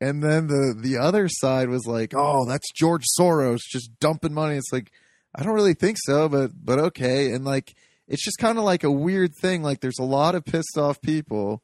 and 0.00 0.22
then 0.22 0.48
the 0.48 0.74
the 0.80 0.96
other 0.96 1.28
side 1.28 1.68
was 1.68 1.86
like, 1.86 2.12
oh, 2.14 2.44
that's 2.46 2.72
George 2.72 3.04
Soros 3.18 3.60
just 3.70 3.98
dumping 4.00 4.34
money. 4.34 4.56
It's 4.56 4.72
like, 4.72 4.90
I 5.34 5.42
don't 5.42 5.54
really 5.54 5.74
think 5.74 5.98
so, 6.00 6.28
but 6.28 6.50
but 6.54 6.78
okay, 6.78 7.32
and 7.32 7.44
like 7.44 7.74
it's 8.08 8.24
just 8.24 8.38
kind 8.38 8.58
of 8.58 8.64
like 8.64 8.84
a 8.84 8.90
weird 8.90 9.34
thing. 9.34 9.62
Like 9.62 9.80
there's 9.80 9.98
a 9.98 10.04
lot 10.04 10.34
of 10.34 10.44
pissed 10.44 10.76
off 10.76 11.00
people, 11.00 11.62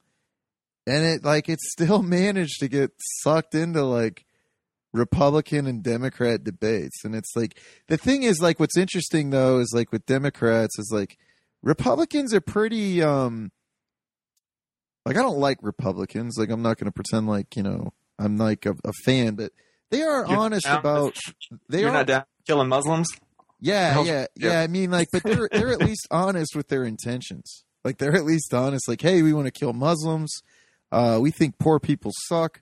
and 0.87 1.05
it 1.05 1.24
like 1.24 1.48
it 1.48 1.61
still 1.61 2.03
managed 2.03 2.61
to 2.61 2.68
get 2.68 2.92
sucked 3.22 3.55
into 3.55 3.83
like 3.83 4.24
Republican 4.92 5.66
and 5.66 5.83
Democrat 5.83 6.42
debates. 6.44 7.05
And 7.05 7.14
it's 7.14 7.35
like 7.37 7.59
the 7.88 7.96
thing 7.96 8.22
is 8.24 8.40
like 8.40 8.59
what's 8.61 8.76
interesting 8.76 9.31
though 9.31 9.59
is 9.61 9.72
like 9.74 9.92
with 9.92 10.05
Democrats 10.07 10.79
is 10.79 10.90
like 10.92 11.16
Republicans 11.62 12.33
are 12.35 12.40
pretty 12.40 13.03
um 13.03 13.50
like 15.07 15.16
I 15.16 15.22
don't 15.22 15.38
like 15.38 15.59
Republicans. 15.62 16.37
Like 16.38 16.50
I'm 16.50 16.62
not 16.62 16.79
going 16.79 16.87
to 16.87 16.92
pretend 16.92 17.26
like 17.26 17.57
you 17.57 17.62
know 17.62 17.92
I'm 18.18 18.37
like 18.37 18.66
a, 18.66 18.74
a 18.85 18.92
fan, 19.05 19.35
but 19.35 19.53
they 19.90 20.03
are 20.03 20.26
You're 20.26 20.38
honest 20.38 20.66
down- 20.66 20.79
about 20.79 21.16
they 21.68 21.81
You're 21.81 21.90
are 21.90 21.92
not 21.92 22.07
down 22.07 22.24
killing 22.46 22.68
Muslims? 22.68 23.09
yeah, 23.61 23.94
No, 23.94 24.03
yeah, 24.05 24.26
yeah. 24.37 24.48
yeah. 24.53 24.61
I 24.61 24.66
mean, 24.66 24.90
like, 24.90 25.09
but 25.12 25.22
they're 25.22 25.48
they're 25.50 25.68
at 25.72 25.81
least 25.81 26.07
honest 26.11 26.55
with 26.57 26.68
their 26.68 26.85
intentions. 26.85 27.64
Like, 27.85 27.96
they're 27.98 28.14
at 28.14 28.24
least 28.24 28.53
honest. 28.53 28.88
Like, 28.88 29.00
hey, 29.00 29.22
we 29.22 29.33
want 29.33 29.46
to 29.46 29.50
kill 29.50 29.72
Muslims. 29.72 30.31
Uh, 30.92 31.18
we 31.20 31.31
think 31.31 31.59
poor 31.59 31.79
people 31.81 32.11
suck. 32.29 32.61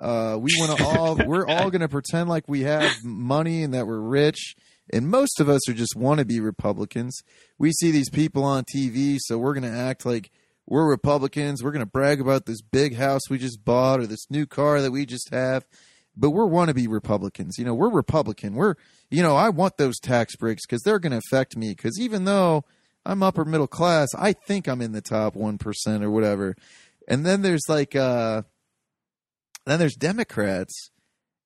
Uh, 0.00 0.36
we 0.40 0.50
want 0.58 0.78
to 0.78 0.84
all. 0.84 1.16
We're 1.26 1.46
all 1.46 1.70
going 1.70 1.80
to 1.80 1.88
pretend 1.88 2.28
like 2.28 2.48
we 2.48 2.62
have 2.62 3.02
money 3.02 3.62
and 3.62 3.74
that 3.74 3.86
we're 3.86 4.00
rich. 4.00 4.54
And 4.92 5.08
most 5.08 5.40
of 5.40 5.48
us 5.48 5.68
are 5.68 5.74
just 5.74 5.96
want 5.96 6.20
to 6.20 6.24
be 6.24 6.38
Republicans. 6.38 7.20
We 7.58 7.72
see 7.72 7.90
these 7.90 8.10
people 8.10 8.44
on 8.44 8.64
TV, 8.64 9.18
so 9.18 9.36
we're 9.36 9.54
going 9.54 9.70
to 9.70 9.78
act 9.78 10.06
like 10.06 10.30
we're 10.66 10.88
Republicans. 10.88 11.62
We're 11.62 11.72
going 11.72 11.84
to 11.84 11.90
brag 11.90 12.20
about 12.20 12.46
this 12.46 12.62
big 12.62 12.96
house 12.96 13.22
we 13.28 13.38
just 13.38 13.64
bought 13.64 14.00
or 14.00 14.06
this 14.06 14.30
new 14.30 14.46
car 14.46 14.80
that 14.80 14.92
we 14.92 15.04
just 15.06 15.30
have. 15.32 15.66
But 16.16 16.30
we're 16.30 16.46
want 16.46 16.68
to 16.68 16.74
be 16.74 16.86
Republicans. 16.86 17.58
You 17.58 17.64
know, 17.64 17.74
we're 17.74 17.90
Republican. 17.90 18.54
We're 18.54 18.76
you 19.10 19.22
know, 19.22 19.36
I 19.36 19.48
want 19.48 19.76
those 19.76 19.98
tax 19.98 20.36
breaks 20.36 20.66
because 20.66 20.82
they're 20.82 20.98
going 20.98 21.12
to 21.12 21.20
affect 21.26 21.56
me. 21.56 21.70
Because 21.70 21.98
even 22.00 22.24
though 22.24 22.64
I'm 23.04 23.22
upper 23.22 23.44
middle 23.44 23.66
class, 23.66 24.08
I 24.16 24.32
think 24.32 24.66
I'm 24.66 24.82
in 24.82 24.92
the 24.92 25.00
top 25.00 25.34
1% 25.34 26.02
or 26.02 26.10
whatever. 26.10 26.56
And 27.08 27.24
then 27.24 27.42
there's 27.42 27.68
like, 27.68 27.94
uh, 27.94 28.42
then 29.72 29.78
there's 29.78 29.94
Democrats. 29.96 30.90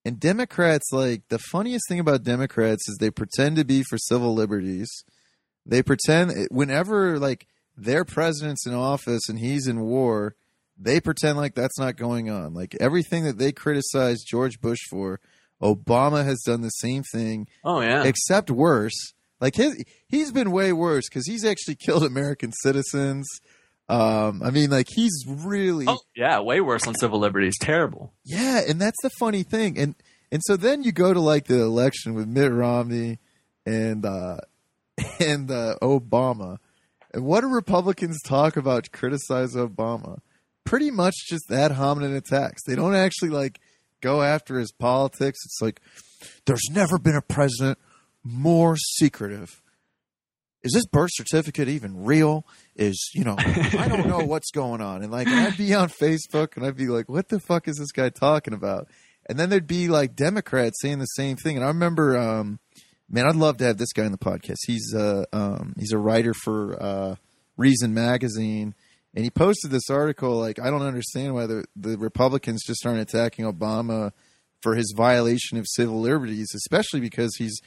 And 0.05 0.19
Democrats, 0.19 0.87
like, 0.93 1.29
the 1.29 1.39
funniest 1.39 1.85
thing 1.89 2.01
about 2.01 2.23
Democrats 2.23 2.89
is 2.89 2.97
they 2.97 3.11
pretend 3.11 3.57
to 3.57 3.65
be 3.65 3.83
for 3.83 3.99
civil 3.99 4.35
liberties. 4.35 4.89
They 5.67 5.83
pretend, 5.83 6.33
whenever, 6.51 7.19
like, 7.19 7.47
their 7.77 8.05
president's 8.05 8.67
in 8.67 8.75
office 8.75 9.29
and 9.29 9.39
he's 9.39 9.67
in 9.67 9.81
war, 9.81 10.35
they 10.79 11.01
pretend 11.01 11.37
like 11.37 11.55
that's 11.55 11.79
not 11.79 11.97
going 11.97 12.31
on. 12.31 12.55
Like, 12.55 12.75
everything 12.81 13.25
that 13.25 13.37
they 13.39 13.53
criticize 13.53 14.23
George 14.23 14.61
Bush 14.61 14.81
for, 14.89 15.21
Obama 15.63 16.25
has 16.25 16.41
done 16.41 16.63
the 16.63 16.71
same 16.71 17.03
thing, 17.13 17.47
Oh 17.63 17.83
yeah. 17.83 18.05
except 18.05 18.51
worse. 18.51 19.13
Like 19.41 19.55
his, 19.57 19.83
he's 20.09 20.33
been 20.33 20.51
way 20.51 20.73
worse 20.73 21.09
because 21.09 21.27
he's 21.27 21.45
actually 21.45 21.75
killed 21.75 22.05
American 22.05 22.53
citizens. 22.63 23.27
Um, 23.91 24.43
I 24.43 24.51
mean, 24.51 24.71
like 24.71 24.87
he's 24.89 25.25
really, 25.27 25.87
oh 25.89 25.99
yeah, 26.15 26.41
way 26.41 26.61
worse 26.61 26.87
on 26.87 26.95
civil 26.95 27.19
liberties. 27.19 27.55
Terrible. 27.61 28.13
yeah, 28.25 28.61
and 28.69 28.81
that's 28.81 29.01
the 29.03 29.11
funny 29.19 29.43
thing. 29.43 29.79
And 29.79 29.95
and 30.33 30.41
so 30.45 30.57
then 30.57 30.83
you 30.83 30.93
go 30.93 31.13
to 31.13 31.21
like 31.21 31.47
the 31.47 31.61
election 31.61 32.15
with 32.15 32.29
Mitt 32.29 32.53
Romney 32.53 33.19
and 33.67 34.05
uh, 34.05 34.39
and 35.21 35.51
uh, 35.51 35.77
Obama, 35.83 36.59
and 37.13 37.25
what 37.25 37.41
do 37.41 37.49
Republicans 37.49 38.21
talk 38.23 38.57
about? 38.57 38.85
to 38.85 38.91
Criticize 38.91 39.55
Obama? 39.55 40.19
Pretty 40.65 40.91
much 40.91 41.15
just 41.29 41.51
ad 41.51 41.73
hominem 41.73 42.15
attacks. 42.15 42.63
They 42.65 42.77
don't 42.77 42.95
actually 42.95 43.31
like 43.31 43.61
go 44.01 44.23
after 44.23 44.59
his 44.59 44.73
politics. 44.73 45.39
It's 45.45 45.59
like 45.61 45.81
there's 46.47 46.69
never 46.71 46.99
been 46.99 47.17
a 47.17 47.23
president 47.23 47.79
more 48.23 48.77
secretive. 48.77 49.63
Is 50.63 50.73
this 50.73 50.87
birth 50.87 51.11
certificate 51.13 51.69
even 51.69 52.05
real? 52.05 52.47
Is 52.77 53.11
you 53.15 53.25
know 53.25 53.37
I 53.39 53.89
don't 53.89 54.07
know 54.07 54.19
what's 54.25 54.51
going 54.51 54.81
on. 54.81 55.03
And 55.03 55.11
like 55.11 55.29
I'd 55.29 55.57
be 55.57 55.75
on 55.75 55.89
Facebook 55.89 56.57
and 56.57 56.67
I'd 56.67 56.77
be 56.77 56.89
like, 56.89 57.09
what 57.09 57.29
the 57.29 57.41
fuck 57.41 57.69
is 57.69 57.77
this 57.77 57.93
guy 57.93 58.11
talking 58.11 58.55
about? 58.55 58.89
And 59.27 59.39
then 59.39 59.49
there'd 59.49 59.67
be 59.67 59.89
like 59.89 60.17
Democrats 60.17 60.81
saying 60.81 60.99
the 60.99 61.07
same 61.07 61.37
thing. 61.37 61.57
And 61.57 61.65
I 61.65 61.69
remember, 61.69 62.19
um, 62.19 62.59
man, 63.09 63.27
I'd 63.27 63.37
love 63.37 63.59
to 63.59 63.65
have 63.65 63.79
this 63.79 63.93
guy 63.93 64.05
on 64.05 64.13
the 64.13 64.19
podcast. 64.19 64.57
He's 64.67 64.95
uh, 64.95 65.25
um, 65.33 65.75
he's 65.79 65.93
a 65.93 65.99
writer 65.99 66.35
for 66.35 66.83
uh, 66.83 67.15
Reason 67.57 67.93
magazine, 67.93 68.75
and 69.15 69.25
he 69.25 69.31
posted 69.31 69.71
this 69.71 69.91
article. 69.91 70.39
Like, 70.39 70.59
I 70.59 70.71
don't 70.71 70.83
understand 70.83 71.35
why 71.35 71.47
the 71.47 71.65
the 71.77 71.99
Republicans 71.99 72.65
just 72.67 72.87
aren't 72.87 73.01
attacking 73.01 73.45
Obama 73.45 74.13
for 74.63 74.75
his 74.75 74.95
violation 74.97 75.59
of 75.59 75.67
civil 75.69 76.01
liberties, 76.01 76.53
especially 76.55 77.01
because 77.01 77.37
he's 77.37 77.61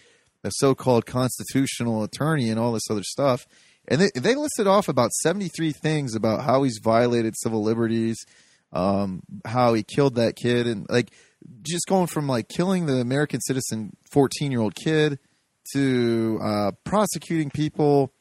a 0.43 0.51
so-called 0.51 1.06
constitutional 1.06 2.03
attorney 2.03 2.49
and 2.49 2.60
all 2.60 2.73
this 2.73 2.89
other 2.89 3.03
stuff. 3.03 3.45
And 3.88 4.01
they, 4.01 4.12
they 4.15 4.36
listed 4.36 4.67
off 4.67 4.88
about 4.88 5.12
73 5.12 5.71
things 5.71 6.15
about 6.15 6.43
how 6.43 6.63
he's 6.63 6.79
violated 6.82 7.36
civil 7.38 7.63
liberties, 7.63 8.17
um, 8.71 9.23
how 9.45 9.73
he 9.73 9.84
killed 9.84 10.15
that 10.15 10.36
kid, 10.36 10.67
and 10.67 10.86
like 10.89 11.12
just 11.62 11.86
going 11.88 12.08
from 12.08 12.27
like 12.27 12.47
killing 12.47 12.86
the 12.86 13.01
American 13.01 13.41
citizen 13.41 13.95
14 14.12 14.51
year 14.51 14.62
old 14.62 14.75
kid 14.75 15.19
to 15.73 16.39
uh, 16.41 16.71
prosecuting 16.84 17.49
people 17.49 18.13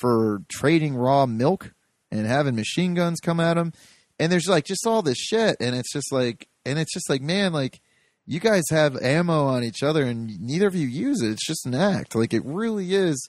for 0.00 0.42
trading 0.50 0.94
raw 0.94 1.26
milk 1.26 1.72
and 2.10 2.26
having 2.26 2.54
machine 2.54 2.94
guns 2.94 3.20
come 3.20 3.40
at 3.40 3.56
him. 3.56 3.72
And 4.18 4.30
there's 4.30 4.48
like 4.48 4.64
just 4.64 4.86
all 4.86 5.02
this 5.02 5.18
shit, 5.18 5.56
and 5.60 5.74
it's 5.74 5.92
just 5.92 6.12
like, 6.12 6.48
and 6.64 6.78
it's 6.78 6.92
just 6.92 7.10
like, 7.10 7.22
man, 7.22 7.52
like 7.52 7.80
you 8.26 8.40
guys 8.40 8.62
have 8.70 8.96
ammo 9.02 9.44
on 9.46 9.64
each 9.64 9.82
other, 9.82 10.04
and 10.04 10.40
neither 10.40 10.66
of 10.66 10.74
you 10.74 10.86
use 10.86 11.20
it. 11.22 11.30
It's 11.30 11.46
just 11.46 11.66
an 11.66 11.74
act. 11.74 12.14
Like 12.14 12.32
it 12.32 12.44
really 12.44 12.94
is. 12.94 13.28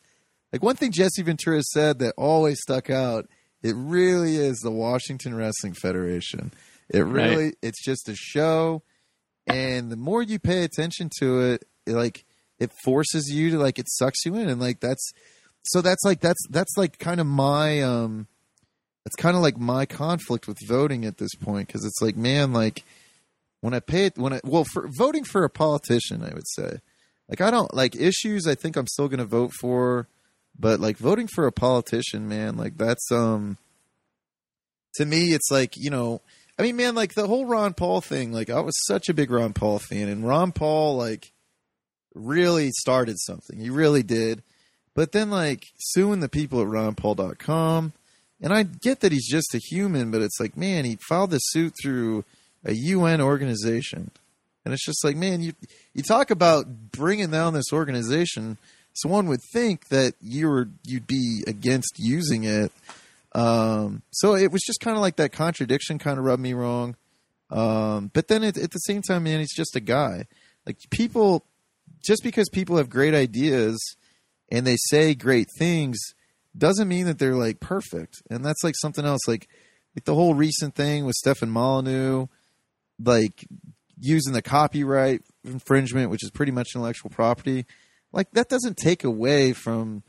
Like 0.51 0.61
one 0.63 0.75
thing 0.75 0.91
Jesse 0.91 1.23
Ventura 1.23 1.61
said 1.63 1.99
that 1.99 2.13
always 2.17 2.59
stuck 2.61 2.89
out. 2.89 3.27
It 3.63 3.75
really 3.75 4.35
is 4.35 4.57
the 4.59 4.71
Washington 4.71 5.35
Wrestling 5.35 5.73
Federation. 5.73 6.53
It 6.89 6.99
really, 6.99 7.45
Right. 7.45 7.55
it's 7.61 7.83
just 7.83 8.07
a 8.09 8.15
show, 8.15 8.83
and 9.47 9.91
the 9.91 9.95
more 9.97 10.21
you 10.21 10.37
pay 10.37 10.63
attention 10.63 11.09
to 11.19 11.41
it, 11.41 11.63
it, 11.87 11.93
like 11.93 12.25
it 12.59 12.71
forces 12.83 13.29
you 13.31 13.49
to 13.51 13.57
like 13.57 13.79
it 13.79 13.87
sucks 13.89 14.25
you 14.25 14.35
in, 14.35 14.47
and 14.49 14.59
like 14.61 14.79
that's 14.79 15.11
so 15.63 15.81
that's 15.81 16.03
like 16.03 16.19
that's 16.19 16.45
that's 16.49 16.75
like 16.77 16.99
kind 16.99 17.19
of 17.21 17.25
my 17.25 17.81
um 17.81 18.27
it's 19.05 19.15
kind 19.15 19.35
of 19.35 19.41
like 19.41 19.57
my 19.57 19.85
conflict 19.85 20.47
with 20.47 20.57
voting 20.67 21.03
at 21.05 21.17
this 21.17 21.33
point 21.35 21.67
because 21.67 21.83
it's 21.85 22.01
like 22.01 22.15
man 22.17 22.53
like 22.53 22.83
when 23.63 23.73
i 23.73 23.79
pay 23.79 24.05
it 24.05 24.17
when 24.17 24.33
i 24.33 24.39
well 24.43 24.63
for 24.63 24.87
voting 24.97 25.23
for 25.23 25.43
a 25.43 25.49
politician 25.49 26.23
i 26.23 26.33
would 26.33 26.47
say 26.47 26.79
like 27.29 27.41
i 27.41 27.49
don't 27.49 27.73
like 27.73 27.95
issues 27.95 28.47
i 28.47 28.55
think 28.55 28.75
i'm 28.75 28.87
still 28.87 29.07
gonna 29.07 29.25
vote 29.25 29.51
for 29.59 30.07
but 30.57 30.79
like 30.79 30.97
voting 30.97 31.27
for 31.27 31.47
a 31.47 31.51
politician 31.51 32.27
man 32.27 32.55
like 32.55 32.77
that's 32.77 33.11
um 33.11 33.57
to 34.95 35.05
me 35.05 35.33
it's 35.33 35.49
like 35.49 35.75
you 35.75 35.89
know 35.89 36.21
i 36.59 36.61
mean 36.61 36.75
man 36.75 36.93
like 36.95 37.13
the 37.13 37.27
whole 37.27 37.45
ron 37.45 37.73
paul 37.73 38.01
thing 38.01 38.31
like 38.31 38.49
i 38.49 38.59
was 38.59 38.75
such 38.85 39.09
a 39.09 39.13
big 39.13 39.31
ron 39.31 39.53
paul 39.53 39.79
fan 39.79 40.09
and 40.09 40.27
ron 40.27 40.51
paul 40.51 40.95
like 40.95 41.33
really 42.15 42.71
started 42.71 43.19
something. 43.19 43.59
He 43.59 43.69
really 43.69 44.03
did. 44.03 44.43
But 44.95 45.11
then 45.11 45.29
like 45.29 45.65
suing 45.79 46.19
the 46.19 46.29
people 46.29 46.61
at 46.61 46.67
ronpaul.com 46.67 47.93
and 48.41 48.53
I 48.53 48.63
get 48.63 48.99
that 48.99 49.11
he's 49.11 49.29
just 49.29 49.55
a 49.55 49.59
human, 49.59 50.11
but 50.11 50.21
it's 50.21 50.39
like, 50.39 50.57
man, 50.57 50.85
he 50.85 50.97
filed 51.07 51.31
this 51.31 51.41
suit 51.45 51.73
through 51.81 52.25
a 52.63 52.73
UN 52.73 53.21
organization. 53.21 54.11
And 54.65 54.73
it's 54.73 54.85
just 54.85 55.03
like, 55.03 55.15
man, 55.15 55.41
you 55.41 55.53
you 55.93 56.03
talk 56.03 56.31
about 56.31 56.91
bringing 56.91 57.31
down 57.31 57.53
this 57.53 57.73
organization. 57.73 58.57
So 58.93 59.09
one 59.09 59.27
would 59.27 59.41
think 59.51 59.89
that 59.89 60.13
you 60.21 60.47
were 60.47 60.69
you'd 60.83 61.07
be 61.07 61.43
against 61.47 61.95
using 61.97 62.43
it. 62.43 62.71
Um, 63.33 64.03
so 64.11 64.35
it 64.35 64.51
was 64.51 64.61
just 64.61 64.79
kind 64.79 64.95
of 64.95 65.01
like 65.01 65.15
that 65.17 65.31
contradiction 65.31 65.97
kind 65.97 66.19
of 66.19 66.25
rubbed 66.25 66.41
me 66.41 66.53
wrong. 66.53 66.95
Um, 67.49 68.09
but 68.13 68.27
then 68.27 68.43
at, 68.43 68.57
at 68.57 68.71
the 68.71 68.79
same 68.79 69.01
time, 69.01 69.23
man, 69.23 69.39
he's 69.39 69.55
just 69.55 69.75
a 69.75 69.79
guy. 69.79 70.25
Like 70.65 70.77
people, 70.89 71.45
just 72.03 72.23
because 72.23 72.49
people 72.49 72.77
have 72.77 72.89
great 72.89 73.13
ideas 73.13 73.79
and 74.51 74.65
they 74.65 74.77
say 74.89 75.13
great 75.13 75.47
things 75.57 75.97
doesn't 76.57 76.87
mean 76.87 77.05
that 77.05 77.19
they're 77.19 77.35
like 77.35 77.59
perfect. 77.59 78.21
And 78.29 78.45
that's 78.45 78.63
like 78.63 78.75
something 78.79 79.05
else. 79.05 79.21
Like, 79.27 79.47
like 79.95 80.05
the 80.05 80.15
whole 80.15 80.35
recent 80.35 80.75
thing 80.75 81.05
with 81.05 81.15
Stefan 81.15 81.49
Molyneux, 81.49 82.27
like 83.05 83.45
using 83.99 84.33
the 84.33 84.41
copyright 84.41 85.21
infringement, 85.43 86.09
which 86.09 86.23
is 86.23 86.31
pretty 86.31 86.51
much 86.51 86.69
intellectual 86.75 87.09
property. 87.09 87.65
Like 88.11 88.31
that 88.31 88.49
doesn't 88.49 88.77
take 88.77 89.03
away 89.03 89.53
from 89.53 90.03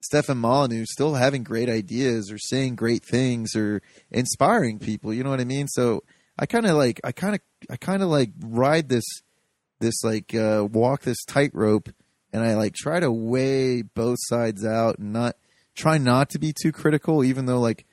Stefan 0.00 0.38
Molyneux 0.38 0.84
still 0.86 1.14
having 1.14 1.42
great 1.42 1.68
ideas 1.68 2.30
or 2.30 2.38
saying 2.38 2.76
great 2.76 3.04
things 3.04 3.56
or 3.56 3.82
inspiring 4.10 4.78
people. 4.78 5.12
You 5.12 5.24
know 5.24 5.30
what 5.30 5.40
I 5.40 5.44
mean? 5.44 5.66
So 5.68 6.02
I 6.38 6.46
kind 6.46 6.66
of 6.66 6.76
like 6.76 7.00
I 7.02 7.12
kind 7.12 7.34
of 7.34 7.40
I 7.70 7.76
kind 7.76 8.02
of 8.02 8.08
like 8.08 8.30
ride 8.40 8.88
this 8.88 9.04
this 9.80 10.02
like 10.04 10.34
uh, 10.34 10.66
walk 10.70 11.02
this 11.02 11.24
tightrope, 11.24 11.90
and 12.32 12.42
I 12.42 12.54
like 12.54 12.74
try 12.74 13.00
to 13.00 13.10
weigh 13.10 13.82
both 13.82 14.18
sides 14.28 14.64
out 14.64 14.98
and 14.98 15.12
not 15.12 15.36
try 15.74 15.98
not 15.98 16.30
to 16.30 16.38
be 16.38 16.52
too 16.52 16.72
critical, 16.72 17.24
even 17.24 17.46
though 17.46 17.60
like 17.60 17.86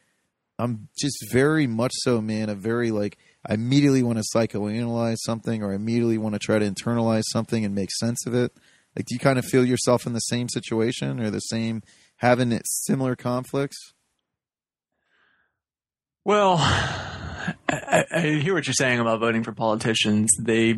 I'm 0.59 0.89
just 0.97 1.31
very 1.31 1.67
much 1.67 1.93
so, 1.95 2.21
man, 2.21 2.49
a 2.49 2.55
very 2.55 2.91
like 2.91 3.17
I 3.45 3.55
immediately 3.55 4.03
want 4.03 4.19
to 4.19 4.23
psychoanalyze 4.35 5.17
something 5.25 5.63
or 5.63 5.71
I 5.71 5.75
immediately 5.75 6.17
want 6.17 6.33
to 6.33 6.39
try 6.39 6.59
to 6.59 6.69
internalize 6.69 7.23
something 7.31 7.65
and 7.65 7.75
make 7.75 7.91
sense 7.91 8.25
of 8.25 8.33
it. 8.33 8.53
Like, 8.95 9.05
do 9.05 9.15
you 9.15 9.19
kind 9.19 9.39
of 9.39 9.45
feel 9.45 9.65
yourself 9.65 10.05
in 10.05 10.13
the 10.13 10.19
same 10.19 10.47
situation 10.49 11.19
or 11.19 11.29
the 11.29 11.39
same 11.39 11.81
having 12.17 12.57
similar 12.65 13.15
conflicts? 13.15 13.93
Well, 16.23 16.57
I, 17.69 18.05
I 18.11 18.21
hear 18.41 18.53
what 18.53 18.65
you're 18.65 18.73
saying 18.73 18.99
about 18.99 19.19
voting 19.19 19.43
for 19.43 19.51
politicians. 19.51 20.29
They 20.39 20.77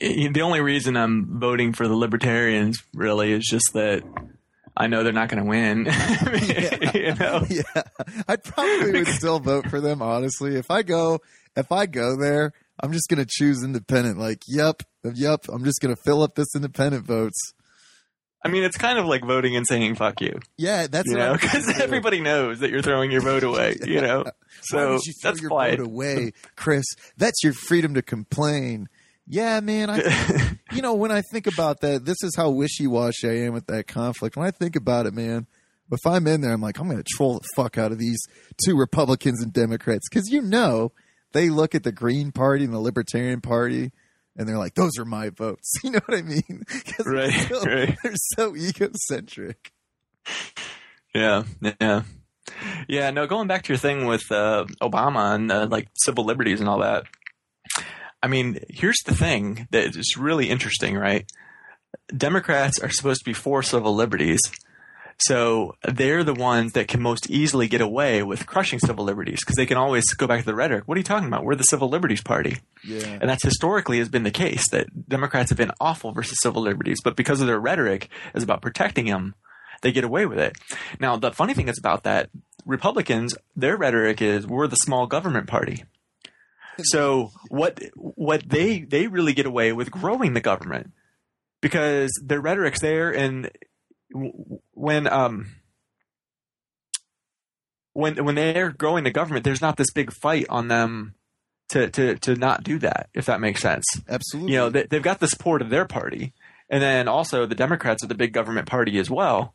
eh, 0.00 0.28
the 0.32 0.42
only 0.42 0.60
reason 0.60 0.96
I'm 0.96 1.40
voting 1.40 1.72
for 1.72 1.88
the 1.88 1.96
libertarians 1.96 2.78
really 2.94 3.32
is 3.32 3.44
just 3.44 3.72
that 3.72 4.04
I 4.78 4.86
know 4.86 5.02
they're 5.02 5.12
not 5.12 5.28
going 5.28 5.42
to 5.42 5.48
win. 5.48 5.86
yeah. 5.86 6.96
you 6.96 7.14
know? 7.16 7.44
Yeah. 7.50 7.82
I 8.28 8.36
probably 8.36 8.92
would 8.92 9.08
still 9.08 9.40
vote 9.40 9.68
for 9.68 9.80
them, 9.80 10.00
honestly. 10.00 10.54
If 10.54 10.70
I 10.70 10.82
go, 10.82 11.18
if 11.56 11.72
I 11.72 11.86
go 11.86 12.16
there, 12.16 12.52
I'm 12.80 12.92
just 12.92 13.08
going 13.08 13.18
to 13.18 13.26
choose 13.28 13.64
independent. 13.64 14.18
Like, 14.18 14.42
yep, 14.46 14.84
yep, 15.14 15.46
I'm 15.52 15.64
just 15.64 15.80
going 15.80 15.94
to 15.94 16.00
fill 16.00 16.22
up 16.22 16.36
this 16.36 16.54
independent 16.54 17.06
votes. 17.06 17.36
I 18.44 18.48
mean, 18.48 18.62
it's 18.62 18.76
kind 18.76 19.00
of 19.00 19.06
like 19.06 19.24
voting 19.24 19.56
and 19.56 19.66
saying 19.66 19.96
"fuck 19.96 20.20
you." 20.20 20.38
Yeah, 20.56 20.86
that's 20.86 21.10
you 21.10 21.16
know 21.16 21.32
because 21.32 21.68
everybody 21.80 22.20
knows 22.20 22.60
that 22.60 22.70
you're 22.70 22.82
throwing 22.82 23.10
your 23.10 23.20
vote 23.20 23.42
away. 23.42 23.76
yeah. 23.80 23.86
You 23.86 24.00
know, 24.00 24.24
so 24.60 24.92
you 25.04 25.12
that's 25.20 25.42
your 25.42 25.50
why 25.50 25.70
vote 25.74 25.86
away, 25.86 26.32
Chris. 26.54 26.84
That's 27.16 27.42
your 27.42 27.52
freedom 27.52 27.94
to 27.94 28.02
complain. 28.02 28.88
Yeah, 29.26 29.58
man. 29.58 29.90
I, 29.90 30.56
you 30.72 30.82
know, 30.82 30.94
when 30.94 31.10
I 31.12 31.22
think 31.22 31.46
about 31.46 31.80
that, 31.80 32.04
this 32.04 32.22
is 32.22 32.34
how 32.36 32.50
wishy 32.50 32.86
washy 32.86 33.28
I 33.28 33.46
am 33.46 33.52
with 33.52 33.66
that 33.66 33.86
conflict. 33.86 34.36
When 34.36 34.46
I 34.46 34.50
think 34.50 34.76
about 34.76 35.06
it, 35.06 35.14
man, 35.14 35.46
if 35.90 36.06
I'm 36.06 36.26
in 36.26 36.40
there, 36.40 36.52
I'm 36.52 36.60
like, 36.60 36.78
I'm 36.78 36.88
going 36.88 37.02
to 37.02 37.16
troll 37.16 37.38
the 37.38 37.48
fuck 37.56 37.78
out 37.78 37.92
of 37.92 37.98
these 37.98 38.20
two 38.64 38.76
Republicans 38.76 39.42
and 39.42 39.52
Democrats 39.52 40.08
because 40.08 40.28
you 40.30 40.42
know 40.42 40.92
they 41.32 41.48
look 41.48 41.74
at 41.74 41.82
the 41.82 41.92
Green 41.92 42.32
Party 42.32 42.64
and 42.64 42.74
the 42.74 42.78
Libertarian 42.78 43.40
Party 43.40 43.92
and 44.38 44.48
they're 44.48 44.58
like, 44.58 44.74
those 44.74 44.92
are 44.98 45.04
my 45.04 45.30
votes. 45.30 45.72
You 45.82 45.90
know 45.92 46.00
what 46.06 46.18
I 46.18 46.22
mean? 46.22 46.64
Right, 47.04 47.30
they're, 47.30 47.48
so, 47.48 47.64
right. 47.64 47.98
they're 48.02 48.12
so 48.36 48.56
egocentric. 48.56 49.72
Yeah, 51.14 51.44
yeah. 51.80 52.02
Yeah, 52.88 53.10
no, 53.10 53.26
going 53.26 53.48
back 53.48 53.64
to 53.64 53.72
your 53.72 53.78
thing 53.78 54.06
with 54.06 54.30
uh, 54.30 54.66
Obama 54.80 55.34
and 55.34 55.50
uh, 55.50 55.66
like 55.70 55.88
civil 55.94 56.24
liberties 56.24 56.60
and 56.60 56.68
all 56.68 56.80
that. 56.80 57.04
I 58.22 58.28
mean, 58.28 58.58
here's 58.68 59.00
the 59.06 59.14
thing 59.14 59.68
that 59.70 59.96
is 59.96 60.16
really 60.16 60.50
interesting, 60.50 60.96
right? 60.96 61.30
Democrats 62.14 62.80
are 62.80 62.90
supposed 62.90 63.20
to 63.20 63.24
be 63.24 63.34
for 63.34 63.62
civil 63.62 63.94
liberties. 63.94 64.40
So 65.20 65.74
they're 65.82 66.22
the 66.22 66.34
ones 66.34 66.72
that 66.72 66.86
can 66.86 67.02
most 67.02 67.28
easily 67.28 67.66
get 67.66 67.80
away 67.80 68.22
with 68.22 68.46
crushing 68.46 68.78
civil 68.78 69.04
liberties 69.04 69.40
because 69.40 69.56
they 69.56 69.66
can 69.66 69.76
always 69.76 70.04
go 70.14 70.28
back 70.28 70.40
to 70.40 70.46
the 70.46 70.54
rhetoric. 70.54 70.84
What 70.86 70.96
are 70.96 71.00
you 71.00 71.04
talking 71.04 71.26
about? 71.26 71.44
We're 71.44 71.56
the 71.56 71.64
civil 71.64 71.88
liberties 71.88 72.22
party. 72.22 72.58
Yeah. 72.84 73.18
And 73.20 73.28
that's 73.28 73.42
historically 73.42 73.98
has 73.98 74.08
been 74.08 74.22
the 74.22 74.30
case 74.30 74.68
that 74.70 75.08
Democrats 75.08 75.50
have 75.50 75.58
been 75.58 75.72
awful 75.80 76.12
versus 76.12 76.38
civil 76.40 76.62
liberties, 76.62 76.98
but 77.02 77.16
because 77.16 77.40
of 77.40 77.48
their 77.48 77.58
rhetoric 77.58 78.08
is 78.34 78.44
about 78.44 78.62
protecting 78.62 79.06
them, 79.06 79.34
they 79.82 79.90
get 79.90 80.04
away 80.04 80.26
with 80.26 80.38
it. 80.38 80.56
Now, 81.00 81.16
the 81.16 81.32
funny 81.32 81.54
thing 81.54 81.68
is 81.68 81.78
about 81.78 82.04
that, 82.04 82.30
Republicans, 82.64 83.34
their 83.56 83.76
rhetoric 83.76 84.22
is 84.22 84.46
we're 84.46 84.66
the 84.68 84.76
small 84.76 85.06
government 85.06 85.48
party. 85.48 85.84
So 86.82 87.30
what 87.48 87.80
what 87.94 88.48
they 88.48 88.80
they 88.80 89.06
really 89.06 89.34
get 89.34 89.46
away 89.46 89.72
with 89.72 89.90
growing 89.90 90.34
the 90.34 90.40
government 90.40 90.92
because 91.60 92.10
their 92.24 92.40
rhetoric's 92.40 92.80
there 92.80 93.10
and 93.10 93.50
when 94.72 95.06
um 95.06 95.46
when 97.92 98.24
when 98.24 98.34
they're 98.36 98.70
growing 98.70 99.04
the 99.04 99.10
government 99.10 99.44
there's 99.44 99.60
not 99.60 99.76
this 99.76 99.92
big 99.92 100.12
fight 100.12 100.46
on 100.48 100.68
them 100.68 101.14
to 101.70 101.90
to 101.90 102.16
to 102.16 102.34
not 102.36 102.62
do 102.62 102.78
that 102.78 103.08
if 103.14 103.26
that 103.26 103.40
makes 103.40 103.60
sense. 103.60 103.84
Absolutely. 104.08 104.52
you 104.52 104.58
know 104.58 104.70
they, 104.70 104.84
they've 104.84 105.02
got 105.02 105.20
the 105.20 105.28
support 105.28 105.62
of 105.62 105.70
their 105.70 105.84
party. 105.84 106.32
And 106.70 106.82
then 106.82 107.08
also 107.08 107.46
the 107.46 107.54
democrats 107.54 108.04
are 108.04 108.08
the 108.08 108.14
big 108.14 108.32
government 108.32 108.68
party 108.68 108.98
as 108.98 109.10
well. 109.10 109.54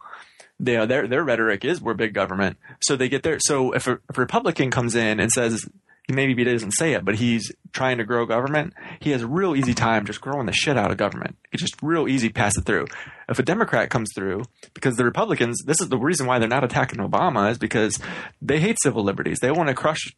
You 0.60 0.78
know, 0.78 0.86
their 0.86 1.08
their 1.08 1.24
rhetoric 1.24 1.64
is 1.66 1.82
we're 1.82 1.94
big 1.94 2.14
government. 2.14 2.58
So 2.82 2.96
they 2.96 3.10
get 3.10 3.24
there 3.24 3.38
so 3.40 3.72
if 3.74 3.88
a, 3.88 4.00
if 4.10 4.18
a 4.18 4.22
republican 4.22 4.72
comes 4.72 4.96
in 4.96 5.20
and 5.20 5.32
says 5.32 5.66
maybe 6.10 6.36
he 6.36 6.44
doesn't 6.44 6.72
say 6.72 6.94
it, 6.94 7.06
but 7.06 7.16
he's 7.16 7.52
trying 7.72 7.98
to 7.98 8.04
grow 8.04 8.26
government. 8.26 8.74
He 9.00 9.12
has 9.12 9.22
a 9.22 9.28
real 9.28 9.56
easy 9.56 9.74
time 9.74 10.06
just 10.06 10.22
growing 10.22 10.46
the 10.46 10.52
shit 10.52 10.78
out 10.78 10.92
of 10.92 10.98
government. 10.98 11.38
It's 11.52 11.62
just 11.62 11.82
real 11.82 12.08
easy 12.08 12.30
pass 12.30 12.58
it 12.58 12.66
through. 12.66 12.88
If 13.30 13.40
a 13.40 13.44
Democrat 13.44 13.90
comes 13.90 14.10
through, 14.14 14.44
because 14.74 14.98
the 14.98 15.06
Republicans, 15.06 15.64
this 15.66 15.80
is 15.80 15.90
the 15.90 15.98
reason 15.98 16.28
why 16.28 16.40
they're 16.40 16.50
not 16.50 16.64
attacking 16.64 17.00
Obama 17.00 17.52
is 17.52 17.58
because 17.58 18.00
they 18.42 18.60
hate 18.60 18.78
civil 18.82 19.04
liberties. 19.04 19.40
They 19.40 19.52
want 19.52 19.70
to 19.70 19.76
crush 19.76 20.14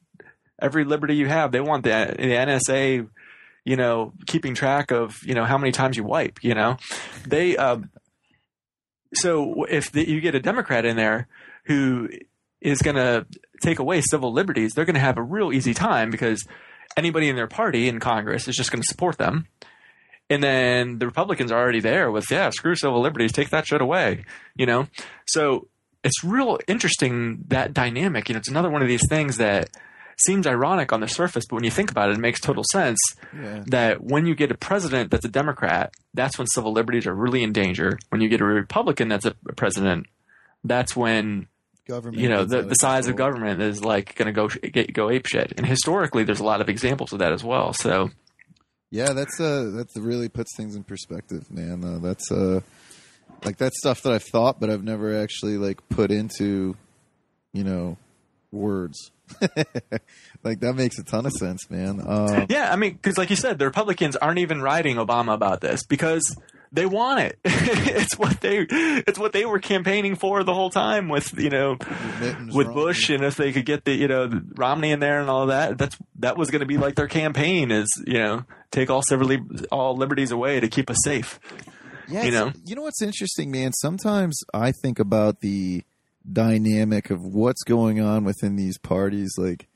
every 0.59 0.85
liberty 0.85 1.15
you 1.15 1.27
have. 1.27 1.51
They 1.51 1.61
want 1.61 1.83
the, 1.83 2.15
the 2.17 2.23
NSA, 2.23 3.07
you 3.63 3.75
know, 3.75 4.13
keeping 4.25 4.55
track 4.55 4.91
of, 4.91 5.15
you 5.23 5.35
know, 5.35 5.45
how 5.45 5.57
many 5.57 5.71
times 5.71 5.97
you 5.97 6.03
wipe, 6.03 6.43
you 6.43 6.55
know, 6.55 6.77
they, 7.27 7.57
um, 7.57 7.91
so 9.13 9.63
if 9.65 9.91
the, 9.91 10.07
you 10.07 10.19
get 10.19 10.35
a 10.35 10.39
Democrat 10.39 10.85
in 10.85 10.97
there 10.97 11.27
who 11.65 12.09
is 12.61 12.81
going 12.81 12.95
to 12.95 13.25
take 13.61 13.79
away 13.79 14.01
civil 14.01 14.31
liberties, 14.33 14.73
they're 14.73 14.85
going 14.85 14.95
to 14.95 14.99
have 14.99 15.17
a 15.17 15.23
real 15.23 15.51
easy 15.53 15.73
time 15.73 16.09
because 16.09 16.45
anybody 16.97 17.29
in 17.29 17.35
their 17.35 17.47
party 17.47 17.87
in 17.87 17.99
Congress 17.99 18.47
is 18.47 18.55
just 18.55 18.71
going 18.71 18.81
to 18.81 18.87
support 18.87 19.17
them. 19.17 19.47
And 20.29 20.41
then 20.43 20.97
the 20.97 21.05
Republicans 21.05 21.51
are 21.51 21.59
already 21.59 21.81
there 21.81 22.09
with, 22.09 22.31
yeah, 22.31 22.49
screw 22.49 22.75
civil 22.75 22.99
liberties, 23.01 23.31
take 23.31 23.49
that 23.51 23.67
shit 23.67 23.81
away, 23.81 24.25
you 24.55 24.65
know? 24.65 24.87
So 25.27 25.67
it's 26.03 26.23
real 26.23 26.57
interesting 26.67 27.43
that 27.49 27.73
dynamic. 27.73 28.27
You 28.29 28.33
know, 28.33 28.39
it's 28.39 28.49
another 28.49 28.69
one 28.71 28.81
of 28.81 28.87
these 28.87 29.07
things 29.07 29.37
that 29.37 29.69
seems 30.17 30.47
ironic 30.47 30.93
on 30.93 31.01
the 31.01 31.07
surface, 31.07 31.43
but 31.47 31.55
when 31.55 31.63
you 31.65 31.69
think 31.69 31.91
about 31.91 32.09
it, 32.09 32.15
it 32.15 32.19
makes 32.21 32.39
total 32.39 32.63
sense 32.71 32.97
Yeah. 33.37 33.63
that 33.67 34.01
when 34.03 34.25
you 34.25 34.33
get 34.33 34.49
a 34.49 34.55
president 34.57 35.11
that's 35.11 35.25
a 35.25 35.29
Democrat, 35.29 35.93
that's 36.13 36.37
when 36.37 36.47
civil 36.47 36.71
liberties 36.71 37.05
are 37.05 37.13
really 37.13 37.43
in 37.43 37.51
danger. 37.51 37.99
When 38.09 38.21
you 38.21 38.29
get 38.29 38.39
a 38.41 38.45
Republican 38.45 39.09
that's 39.09 39.25
a 39.25 39.35
president, 39.57 40.07
that's 40.63 40.95
when 40.95 41.47
Government. 41.87 42.17
you 42.17 42.29
know 42.29 42.45
the, 42.45 42.63
the 42.63 42.73
size 42.75 43.07
of 43.07 43.15
government 43.15 43.61
is 43.61 43.83
like 43.83 44.15
going 44.15 44.25
to 44.25 44.31
go 44.31 44.47
get, 44.47 44.91
go 44.93 45.09
ape 45.09 45.27
shit. 45.27 45.53
And 45.57 45.65
historically, 45.65 46.23
there's 46.23 46.39
a 46.39 46.43
lot 46.43 46.61
of 46.61 46.69
examples 46.69 47.13
of 47.13 47.19
that 47.19 47.31
as 47.31 47.43
well. 47.43 47.73
So 47.73 48.09
Yeah, 48.89 49.13
that's 49.13 49.39
uh 49.39 49.71
that's 49.75 49.95
really 49.95 50.29
puts 50.29 50.55
things 50.57 50.75
in 50.75 50.83
perspective, 50.83 51.51
man. 51.51 51.83
Uh, 51.85 51.99
that's 51.99 52.31
uh 52.31 52.61
like 53.43 53.57
that's 53.57 53.77
stuff 53.77 54.01
that 54.01 54.13
I've 54.13 54.23
thought, 54.23 54.59
but 54.59 54.69
I've 54.69 54.83
never 54.83 55.21
actually 55.21 55.57
like 55.57 55.87
put 55.89 56.11
into, 56.11 56.75
you 57.53 57.63
know, 57.63 57.97
words. 58.51 59.11
like 60.43 60.59
that 60.61 60.73
makes 60.75 60.97
a 60.97 61.03
ton 61.03 61.25
of 61.25 61.33
sense, 61.33 61.69
man. 61.69 62.01
Um, 62.05 62.45
yeah, 62.49 62.71
I 62.71 62.75
mean, 62.75 62.93
because 62.93 63.17
like 63.17 63.29
you 63.29 63.35
said, 63.35 63.59
the 63.59 63.65
Republicans 63.65 64.15
aren't 64.15 64.39
even 64.39 64.61
writing 64.61 64.97
Obama 64.97 65.33
about 65.33 65.61
this 65.61 65.83
because 65.85 66.35
they 66.75 66.85
want 66.85 67.21
it. 67.21 67.39
it's 67.45 68.17
what 68.17 68.41
they 68.41 68.65
it's 68.69 69.17
what 69.17 69.33
they 69.33 69.45
were 69.45 69.59
campaigning 69.59 70.15
for 70.15 70.43
the 70.43 70.53
whole 70.53 70.69
time 70.69 71.07
with 71.07 71.37
you 71.39 71.49
know 71.49 71.77
with 71.79 72.67
Romney. 72.67 72.73
Bush 72.73 73.09
and 73.09 73.23
if 73.23 73.37
they 73.37 73.51
could 73.51 73.65
get 73.65 73.85
the 73.85 73.93
you 73.93 74.07
know 74.07 74.27
the 74.27 74.45
Romney 74.55 74.91
in 74.91 74.99
there 74.99 75.21
and 75.21 75.29
all 75.29 75.47
that 75.47 75.77
that's 75.77 75.97
that 76.19 76.37
was 76.37 76.51
going 76.51 76.59
to 76.59 76.65
be 76.65 76.77
like 76.77 76.95
their 76.95 77.07
campaign 77.07 77.71
is 77.71 77.87
you 78.05 78.19
know 78.19 78.43
take 78.71 78.89
all 78.89 79.01
lib- 79.09 79.65
all 79.71 79.95
liberties 79.95 80.31
away 80.31 80.59
to 80.59 80.67
keep 80.67 80.89
us 80.89 80.97
safe. 81.03 81.39
Yeah, 82.07 82.23
you 82.23 82.31
know? 82.31 82.51
you 82.65 82.75
know 82.75 82.83
what's 82.83 83.01
interesting, 83.01 83.49
man. 83.49 83.73
Sometimes 83.73 84.39
I 84.53 84.71
think 84.71 84.99
about 84.99 85.39
the 85.39 85.83
dynamic 86.31 87.09
of 87.09 87.23
what's 87.23 87.63
going 87.63 87.99
on 87.99 88.23
within 88.23 88.55
these 88.55 88.77
parties, 88.77 89.31
like 89.37 89.67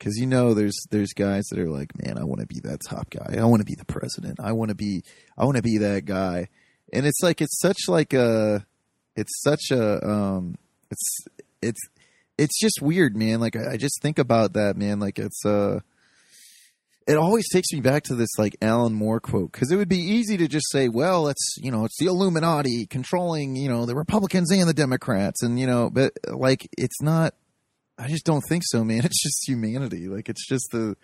because 0.00 0.16
you 0.16 0.26
know 0.26 0.54
there's 0.54 0.76
there's 0.90 1.12
guys 1.12 1.44
that 1.50 1.58
are 1.58 1.68
like, 1.68 1.90
man, 2.02 2.16
I 2.16 2.24
want 2.24 2.40
to 2.40 2.46
be 2.46 2.60
that 2.60 2.80
top 2.88 3.10
guy. 3.10 3.36
I 3.38 3.44
want 3.44 3.60
to 3.60 3.66
be 3.66 3.74
the 3.74 3.84
president. 3.84 4.40
I 4.40 4.52
want 4.52 4.70
to 4.70 4.74
be 4.74 5.04
I 5.36 5.44
want 5.44 5.58
to 5.58 5.62
be 5.62 5.78
that 5.78 6.06
guy. 6.06 6.48
And 6.92 7.06
it's 7.06 7.20
like 7.22 7.40
it's 7.40 7.60
such 7.60 7.86
like 7.86 8.14
a 8.14 8.66
it's 9.14 9.42
such 9.42 9.70
a 9.70 10.04
um 10.08 10.56
it's 10.90 11.24
it's 11.60 11.80
it's 12.38 12.58
just 12.58 12.80
weird, 12.80 13.14
man. 13.14 13.40
Like 13.40 13.54
I, 13.54 13.72
I 13.72 13.76
just 13.76 14.00
think 14.00 14.18
about 14.18 14.54
that, 14.54 14.76
man. 14.76 15.00
Like 15.00 15.18
it's 15.18 15.44
uh 15.44 15.80
it 17.06 17.16
always 17.16 17.48
takes 17.50 17.70
me 17.72 17.80
back 17.80 18.04
to 18.04 18.14
this 18.14 18.30
like 18.38 18.56
Alan 18.62 18.94
Moore 18.94 19.20
quote 19.20 19.52
because 19.52 19.70
it 19.70 19.76
would 19.76 19.88
be 19.88 19.98
easy 19.98 20.38
to 20.38 20.48
just 20.48 20.70
say, 20.70 20.88
well, 20.88 21.28
it's 21.28 21.56
you 21.58 21.70
know 21.70 21.84
it's 21.84 21.98
the 21.98 22.06
Illuminati 22.06 22.86
controlling 22.86 23.54
you 23.54 23.68
know 23.68 23.84
the 23.84 23.94
Republicans 23.94 24.50
and 24.50 24.66
the 24.66 24.74
Democrats, 24.74 25.42
and 25.42 25.60
you 25.60 25.66
know, 25.66 25.90
but 25.90 26.14
like 26.26 26.68
it's 26.78 27.02
not. 27.02 27.34
I 28.00 28.08
just 28.08 28.24
don't 28.24 28.44
think 28.48 28.62
so, 28.66 28.84
man. 28.84 29.00
It's 29.04 29.22
just 29.22 29.46
humanity. 29.46 30.08
Like 30.08 30.28
it's 30.28 30.46
just 30.48 30.68
the 30.72 30.96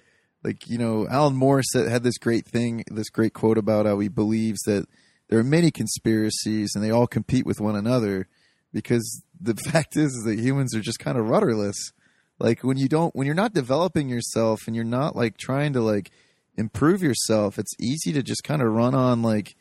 like 0.43 0.69
you 0.69 0.79
know 0.79 1.07
Alan 1.09 1.37
Moore 1.37 1.63
said 1.63 1.89
had 1.89 2.03
this 2.03 2.19
great 2.19 2.47
thing, 2.47 2.85
this 2.91 3.11
great 3.11 3.35
quote 3.35 3.59
about 3.59 3.87
how 3.87 3.99
he 3.99 4.09
believes 4.09 4.61
that 4.67 4.87
there 5.29 5.39
are 5.39 5.45
many 5.45 5.71
conspiracies 5.71 6.73
and 6.75 6.83
they 6.83 6.91
all 6.91 7.07
compete 7.07 7.47
with 7.47 7.61
one 7.61 7.77
another 7.77 8.29
because 8.73 9.23
the 9.41 9.55
fact 9.71 9.97
is, 9.97 10.13
is 10.13 10.25
that 10.25 10.39
humans 10.39 10.75
are 10.75 10.81
just 10.81 10.99
kind 10.99 11.19
of 11.19 11.29
rudderless 11.29 11.93
like 12.39 12.63
when 12.63 12.77
you 12.77 12.89
don't 12.89 13.15
when 13.15 13.27
you're 13.27 13.35
not 13.35 13.55
developing 13.55 14.09
yourself 14.09 14.67
and 14.67 14.77
you're 14.77 14.85
not 14.85 15.17
like 15.17 15.37
trying 15.37 15.73
to 15.73 15.81
like 15.81 16.11
improve 16.57 17.03
yourself 17.03 17.59
it's 17.59 17.75
easy 17.81 18.13
to 18.13 18.23
just 18.23 18.45
kind 18.45 18.63
of 18.63 18.73
run 18.73 18.95
on 18.95 19.23
like 19.23 19.57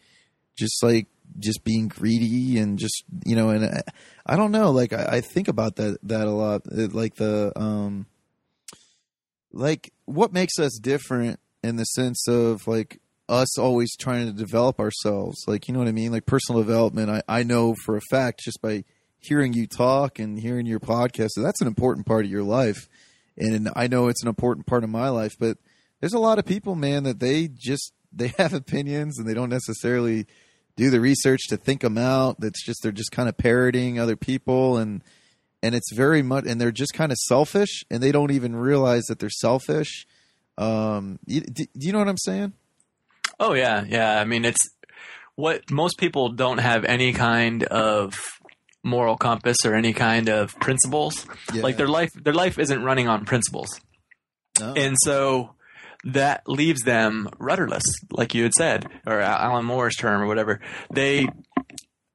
just 0.57 0.81
like 0.83 1.07
just 1.39 1.63
being 1.63 1.87
greedy 1.87 2.57
and 2.57 2.79
just 2.79 3.03
you 3.25 3.35
know 3.35 3.49
and 3.49 3.65
I, 3.65 3.81
I 4.25 4.35
don't 4.35 4.51
know 4.51 4.71
like 4.71 4.93
I, 4.93 5.17
I, 5.17 5.21
think 5.21 5.47
about 5.47 5.75
that 5.75 5.97
that 6.03 6.27
a 6.27 6.31
lot 6.31 6.61
it, 6.71 6.93
like 6.93 7.15
the 7.15 7.51
um 7.55 8.05
like 9.51 9.91
what 10.05 10.33
makes 10.33 10.59
us 10.59 10.79
different 10.81 11.39
in 11.63 11.75
the 11.75 11.83
sense 11.83 12.27
of 12.27 12.67
like 12.67 12.99
us 13.27 13.57
always 13.57 13.95
trying 13.97 14.27
to 14.27 14.31
develop 14.31 14.79
ourselves 14.79 15.43
like 15.47 15.67
you 15.67 15.73
know 15.73 15.79
what 15.79 15.87
i 15.87 15.91
mean 15.91 16.11
like 16.11 16.25
personal 16.25 16.61
development 16.61 17.09
i 17.09 17.21
i 17.27 17.43
know 17.43 17.73
for 17.83 17.97
a 17.97 18.01
fact 18.11 18.39
just 18.39 18.61
by 18.61 18.83
hearing 19.25 19.53
you 19.53 19.67
talk 19.67 20.19
and 20.19 20.39
hearing 20.39 20.65
your 20.65 20.79
podcast. 20.79 21.29
So 21.31 21.41
that's 21.41 21.61
an 21.61 21.67
important 21.67 22.05
part 22.05 22.25
of 22.25 22.31
your 22.31 22.43
life. 22.43 22.87
And 23.37 23.69
I 23.75 23.87
know 23.87 24.07
it's 24.07 24.23
an 24.23 24.29
important 24.29 24.67
part 24.67 24.83
of 24.83 24.89
my 24.89 25.09
life, 25.09 25.33
but 25.39 25.57
there's 25.99 26.13
a 26.13 26.19
lot 26.19 26.39
of 26.39 26.45
people, 26.45 26.75
man, 26.75 27.03
that 27.03 27.19
they 27.19 27.47
just 27.47 27.93
they 28.13 28.27
have 28.37 28.53
opinions 28.53 29.17
and 29.17 29.27
they 29.27 29.33
don't 29.33 29.49
necessarily 29.49 30.27
do 30.75 30.89
the 30.89 30.99
research 30.99 31.41
to 31.49 31.57
think 31.57 31.81
them 31.81 31.97
out. 31.97 32.39
That's 32.39 32.63
just 32.63 32.81
they're 32.83 32.91
just 32.91 33.11
kind 33.11 33.29
of 33.29 33.37
parroting 33.37 33.99
other 33.99 34.15
people 34.15 34.77
and 34.77 35.03
and 35.63 35.73
it's 35.73 35.91
very 35.93 36.21
much 36.21 36.45
and 36.45 36.59
they're 36.59 36.71
just 36.71 36.93
kind 36.93 37.11
of 37.11 37.17
selfish 37.17 37.83
and 37.89 38.01
they 38.01 38.11
don't 38.11 38.31
even 38.31 38.55
realize 38.55 39.03
that 39.05 39.19
they're 39.19 39.29
selfish. 39.29 40.05
Um, 40.57 41.19
you, 41.25 41.41
do, 41.41 41.65
do 41.65 41.87
you 41.87 41.91
know 41.91 41.99
what 41.99 42.07
I'm 42.07 42.17
saying? 42.17 42.53
Oh 43.39 43.53
yeah, 43.53 43.83
yeah. 43.87 44.19
I 44.19 44.25
mean, 44.25 44.45
it's 44.45 44.69
what 45.35 45.69
most 45.69 45.97
people 45.97 46.29
don't 46.29 46.59
have 46.59 46.85
any 46.85 47.13
kind 47.13 47.63
of 47.63 48.15
moral 48.83 49.17
compass 49.17 49.57
or 49.65 49.73
any 49.73 49.93
kind 49.93 50.29
of 50.29 50.57
principles. 50.59 51.25
Yeah. 51.53 51.63
Like 51.63 51.77
their 51.77 51.87
life, 51.87 52.11
their 52.13 52.33
life 52.33 52.59
isn't 52.59 52.83
running 52.83 53.07
on 53.07 53.25
principles, 53.25 53.81
oh. 54.61 54.73
and 54.75 54.95
so 55.03 55.55
that 56.05 56.47
leaves 56.47 56.81
them 56.83 57.29
rudderless, 57.39 57.83
like 58.11 58.33
you 58.35 58.43
had 58.43 58.53
said, 58.57 58.87
or 59.05 59.19
Alan 59.19 59.65
Moore's 59.65 59.95
term 59.95 60.21
or 60.21 60.27
whatever. 60.27 60.61
They 60.91 61.27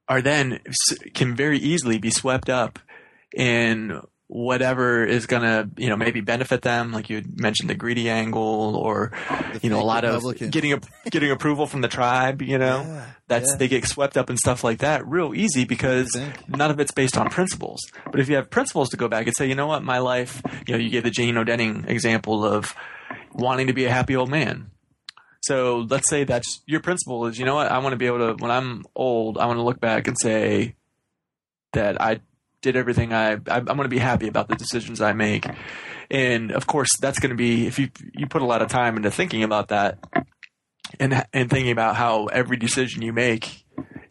are 0.09 0.23
then 0.23 0.61
can 1.15 1.35
very 1.35 1.59
easily 1.59 1.99
be 1.99 2.11
swept 2.11 2.49
up 2.49 2.79
in 3.37 4.01
whatever 4.31 5.05
is 5.05 5.27
going 5.27 5.43
to, 5.43 5.69
you 5.77 5.89
know, 5.89 5.97
maybe 5.97 6.21
benefit 6.21 6.63
them. 6.63 6.93
Like 6.93 7.11
you 7.11 7.25
mentioned 7.35 7.69
the 7.69 7.75
greedy 7.75 8.09
angle 8.09 8.77
or, 8.77 9.11
the 9.29 9.61
you 9.61 9.71
know, 9.71 9.81
a 9.81 9.83
lot 9.83 10.05
Republican. 10.05 10.47
of 10.47 10.53
getting, 10.53 10.81
getting 11.11 11.33
approval 11.33 11.67
from 11.67 11.81
the 11.81 11.89
tribe, 11.89 12.41
you 12.41 12.57
know, 12.57 12.83
yeah, 12.87 13.07
that's, 13.27 13.51
yeah. 13.51 13.57
they 13.57 13.67
get 13.67 13.85
swept 13.87 14.17
up 14.17 14.31
in 14.31 14.37
stuff 14.37 14.63
like 14.63 14.79
that 14.79 15.05
real 15.05 15.35
easy 15.35 15.65
because 15.65 16.17
none 16.47 16.71
of 16.71 16.79
it's 16.79 16.93
based 16.93 17.19
on 17.19 17.29
principles. 17.29 17.81
But 18.05 18.21
if 18.21 18.29
you 18.29 18.37
have 18.37 18.51
principles 18.51 18.91
to 18.91 18.97
go 18.97 19.09
back 19.09 19.27
and 19.27 19.35
say, 19.37 19.49
you 19.49 19.57
know 19.57 19.67
what, 19.67 19.83
my 19.83 19.99
life, 19.99 20.41
you 20.65 20.75
know, 20.75 20.79
you 20.79 20.91
gave 20.91 21.03
the 21.03 21.11
Gene 21.11 21.35
Odening 21.35 21.89
example 21.89 22.45
of 22.45 22.73
wanting 23.33 23.69
to 23.69 23.73
be 23.73 23.85
a 23.85 23.91
happy 23.91 24.17
old 24.17 24.31
man. 24.31 24.71
So 25.43 25.87
let's 25.89 26.09
say 26.09 26.25
that's 26.25 26.63
your 26.67 26.81
principle 26.81 27.27
is, 27.27 27.39
you 27.39 27.45
know 27.45 27.55
what, 27.55 27.71
I 27.71 27.79
want 27.79 27.93
to 27.93 27.97
be 27.97 28.07
able 28.07 28.19
to, 28.19 28.43
when 28.43 28.51
I'm 28.51 28.85
old, 28.95 29.39
I 29.39 29.47
want 29.47 29.59
to 29.59 29.63
look 29.63 29.81
back 29.81 30.07
and 30.07 30.17
say 30.21 30.75
that 31.73 32.01
I 32.01 32.21
did 32.63 32.77
everything 32.77 33.13
I, 33.13 33.33
I 33.33 33.39
I'm 33.47 33.65
going 33.65 33.83
to 33.83 33.89
be 33.89 33.99
happy 33.99 34.29
about 34.29 34.49
the 34.49 34.57
decisions 34.57 35.01
I 35.01 35.13
make. 35.13 35.47
And 36.11 36.51
of 36.53 36.67
course, 36.67 36.91
that's 37.01 37.21
going 37.21 37.31
to 37.31 37.37
be 37.37 37.67
if 37.67 37.79
you 37.79 37.91
you 38.15 38.27
put 38.27 38.43
a 38.43 38.47
lot 38.47 38.63
of 38.63 38.69
time 38.69 38.97
into 38.97 39.11
thinking 39.11 39.43
about 39.43 39.69
that, 39.69 39.99
and 40.99 41.25
and 41.33 41.49
thinking 41.49 41.71
about 41.71 41.97
how 41.97 42.27
every 42.27 42.57
decision 42.57 43.03
you 43.03 43.13
make, 43.13 43.65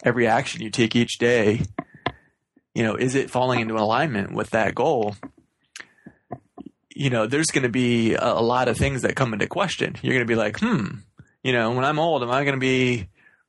every 0.03 0.27
action 0.27 0.61
you 0.61 0.69
take 0.69 0.95
each 0.95 1.17
day, 1.17 1.61
you 2.73 2.83
know, 2.83 2.95
is 2.95 3.15
it 3.15 3.29
falling 3.29 3.59
into 3.59 3.75
alignment 3.75 4.33
with 4.33 4.51
that 4.51 4.75
goal? 4.75 5.15
You 6.99 7.09
know, 7.09 7.27
there's 7.27 7.47
going 7.47 7.63
to 7.63 7.69
be 7.69 8.13
a, 8.13 8.33
a 8.33 8.41
lot 8.41 8.67
of 8.67 8.77
things 8.77 9.03
that 9.03 9.15
come 9.15 9.31
into 9.31 9.47
question. 9.47 9.95
You're 10.01 10.13
going 10.13 10.27
to 10.27 10.31
be 10.31 10.35
like, 10.35 10.59
hmm, 10.59 10.97
you 11.43 11.53
know, 11.53 11.71
when 11.71 11.85
I'm 11.85 11.97
old, 11.97 12.23
am 12.23 12.29
I 12.29 12.43
going 12.43 12.55
to 12.55 12.59
be 12.59 13.07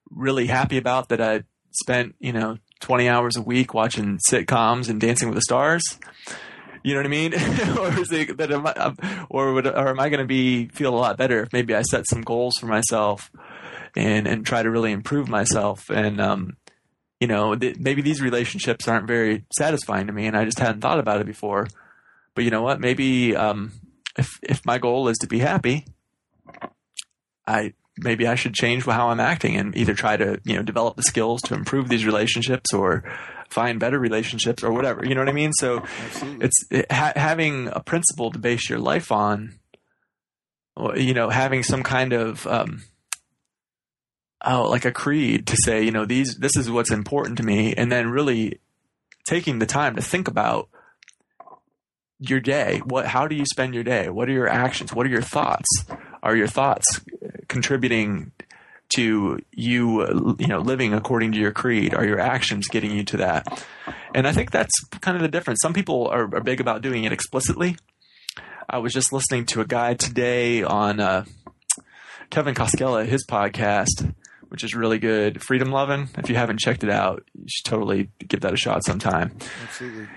really 0.08 0.46
happy 0.46 0.76
about 0.76 1.08
that 1.08 1.20
I 1.20 1.42
spent, 1.72 2.14
you 2.20 2.32
know, 2.32 2.58
20 2.78 3.08
hours 3.08 3.36
a 3.36 3.42
week 3.42 3.74
watching 3.74 4.18
sitcoms 4.30 4.88
and 4.88 5.00
Dancing 5.00 5.28
with 5.28 5.34
the 5.34 5.42
Stars? 5.42 5.82
You 6.84 6.94
know 6.94 7.00
what 7.00 7.06
I 7.06 7.10
mean? 7.10 7.34
or 7.78 8.00
is 8.00 8.12
it 8.12 8.36
that 8.38 8.52
am 8.52 8.66
I, 8.66 9.26
or 9.28 9.52
would, 9.52 9.66
or 9.66 9.88
am 9.88 9.98
I 9.98 10.08
going 10.10 10.20
to 10.20 10.26
be 10.26 10.68
feel 10.68 10.94
a 10.94 10.96
lot 10.96 11.16
better 11.16 11.42
if 11.42 11.52
maybe 11.52 11.74
I 11.74 11.82
set 11.82 12.08
some 12.08 12.22
goals 12.22 12.54
for 12.58 12.66
myself 12.66 13.30
and 13.96 14.26
and 14.26 14.46
try 14.46 14.62
to 14.62 14.70
really 14.70 14.92
improve 14.92 15.28
myself 15.28 15.90
and 15.90 16.20
um 16.20 16.56
you 17.18 17.26
know 17.26 17.56
th- 17.56 17.76
maybe 17.78 18.02
these 18.02 18.22
relationships 18.22 18.86
aren't 18.86 19.08
very 19.08 19.44
satisfying 19.52 20.06
to 20.06 20.12
me 20.12 20.26
and 20.26 20.36
I 20.36 20.44
just 20.44 20.60
hadn't 20.60 20.80
thought 20.80 21.00
about 21.00 21.20
it 21.20 21.26
before. 21.26 21.66
But 22.34 22.44
you 22.44 22.50
know 22.50 22.62
what? 22.62 22.80
Maybe 22.80 23.36
um 23.36 23.72
if 24.18 24.38
if 24.42 24.64
my 24.64 24.78
goal 24.78 25.08
is 25.08 25.18
to 25.18 25.26
be 25.26 25.38
happy, 25.38 25.86
I 27.46 27.74
maybe 27.98 28.26
I 28.26 28.34
should 28.34 28.54
change 28.54 28.84
how 28.84 29.08
I'm 29.08 29.20
acting 29.20 29.56
and 29.56 29.76
either 29.76 29.94
try 29.94 30.16
to, 30.16 30.40
you 30.44 30.56
know, 30.56 30.62
develop 30.62 30.96
the 30.96 31.02
skills 31.02 31.42
to 31.42 31.54
improve 31.54 31.88
these 31.88 32.06
relationships 32.06 32.72
or 32.72 33.04
find 33.50 33.80
better 33.80 33.98
relationships 33.98 34.62
or 34.62 34.72
whatever. 34.72 35.04
You 35.04 35.14
know 35.14 35.20
what 35.20 35.28
I 35.28 35.32
mean? 35.32 35.52
So 35.52 35.80
Absolutely. 35.80 36.46
it's 36.46 36.64
it, 36.70 36.92
ha- 36.92 37.12
having 37.16 37.68
a 37.68 37.80
principle 37.80 38.30
to 38.30 38.38
base 38.38 38.70
your 38.70 38.78
life 38.78 39.12
on, 39.12 39.58
you 40.94 41.14
know, 41.14 41.28
having 41.28 41.62
some 41.62 41.82
kind 41.82 42.12
of, 42.12 42.46
um, 42.46 42.82
oh, 44.44 44.70
like 44.70 44.84
a 44.84 44.92
creed 44.92 45.46
to 45.48 45.56
say, 45.64 45.82
you 45.82 45.90
know, 45.90 46.06
these, 46.06 46.36
this 46.36 46.56
is 46.56 46.70
what's 46.70 46.92
important 46.92 47.38
to 47.38 47.42
me. 47.42 47.74
And 47.74 47.90
then 47.90 48.08
really 48.08 48.60
taking 49.28 49.58
the 49.58 49.66
time 49.66 49.96
to 49.96 50.02
think 50.02 50.28
about 50.28 50.68
your 52.20 52.40
day. 52.40 52.82
What, 52.84 53.06
how 53.06 53.26
do 53.26 53.34
you 53.34 53.46
spend 53.46 53.74
your 53.74 53.82
day? 53.82 54.10
What 54.10 54.28
are 54.28 54.32
your 54.32 54.48
actions? 54.48 54.92
What 54.92 55.06
are 55.06 55.10
your 55.10 55.22
thoughts? 55.22 55.66
Are 56.22 56.36
your 56.36 56.46
thoughts 56.46 57.00
contributing 57.48 58.32
to 58.90 59.38
you, 59.52 60.36
you 60.38 60.46
know, 60.46 60.60
living 60.60 60.92
according 60.92 61.32
to 61.32 61.38
your 61.38 61.52
creed? 61.52 61.94
Are 61.94 62.04
your 62.04 62.20
actions 62.20 62.68
getting 62.68 62.90
you 62.90 63.04
to 63.04 63.16
that? 63.18 63.64
And 64.14 64.28
I 64.28 64.32
think 64.32 64.50
that's 64.50 64.72
kind 65.00 65.16
of 65.16 65.22
the 65.22 65.28
difference. 65.28 65.60
Some 65.62 65.72
people 65.72 66.08
are, 66.08 66.24
are 66.34 66.42
big 66.42 66.60
about 66.60 66.82
doing 66.82 67.04
it 67.04 67.12
explicitly. 67.12 67.76
I 68.68 68.78
was 68.78 68.92
just 68.92 69.12
listening 69.12 69.46
to 69.46 69.60
a 69.60 69.66
guy 69.66 69.94
today 69.94 70.62
on 70.62 71.00
uh, 71.00 71.24
Kevin 72.28 72.54
Koskela, 72.54 73.06
his 73.06 73.24
podcast, 73.26 74.14
which 74.48 74.62
is 74.62 74.74
really 74.74 74.98
good. 74.98 75.42
Freedom 75.42 75.70
Loving. 75.70 76.08
If 76.18 76.28
you 76.28 76.36
haven't 76.36 76.60
checked 76.60 76.84
it 76.84 76.90
out, 76.90 77.24
you 77.34 77.46
should 77.48 77.64
totally 77.64 78.10
give 78.26 78.40
that 78.40 78.52
a 78.52 78.56
shot 78.56 78.84
sometime. 78.84 79.32
Absolutely 79.62 80.08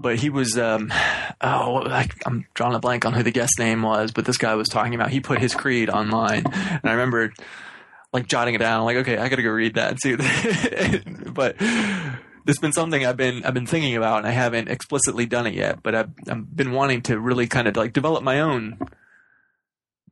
but 0.00 0.18
he 0.18 0.30
was 0.30 0.58
um, 0.58 0.92
oh 1.40 1.82
I, 1.86 2.08
am 2.26 2.46
drawing 2.54 2.74
a 2.74 2.80
blank 2.80 3.04
on 3.04 3.12
who 3.12 3.22
the 3.22 3.30
guest 3.30 3.58
name 3.58 3.82
was, 3.82 4.12
but 4.12 4.24
this 4.24 4.38
guy 4.38 4.54
was 4.54 4.68
talking 4.68 4.94
about 4.94 5.10
he 5.10 5.20
put 5.20 5.40
his 5.40 5.54
creed 5.54 5.90
online, 5.90 6.44
and 6.46 6.80
I 6.84 6.92
remember 6.92 7.32
like 8.12 8.26
jotting 8.26 8.54
it 8.54 8.58
down, 8.58 8.84
like 8.84 8.98
okay, 8.98 9.16
I 9.16 9.28
got 9.28 9.36
to 9.36 9.42
go 9.42 9.50
read 9.50 9.74
that 9.74 9.98
too. 9.98 10.16
but 11.32 11.56
it's 12.46 12.58
been 12.58 12.72
something 12.72 13.04
I've 13.04 13.16
been 13.16 13.44
I've 13.44 13.54
been 13.54 13.66
thinking 13.66 13.96
about, 13.96 14.18
and 14.18 14.26
I 14.26 14.32
haven't 14.32 14.68
explicitly 14.68 15.26
done 15.26 15.46
it 15.46 15.54
yet, 15.54 15.82
but 15.82 15.94
I've 15.94 16.10
I've 16.28 16.56
been 16.56 16.72
wanting 16.72 17.02
to 17.02 17.18
really 17.18 17.46
kind 17.46 17.68
of 17.68 17.76
like 17.76 17.92
develop 17.92 18.22
my 18.22 18.40
own 18.40 18.78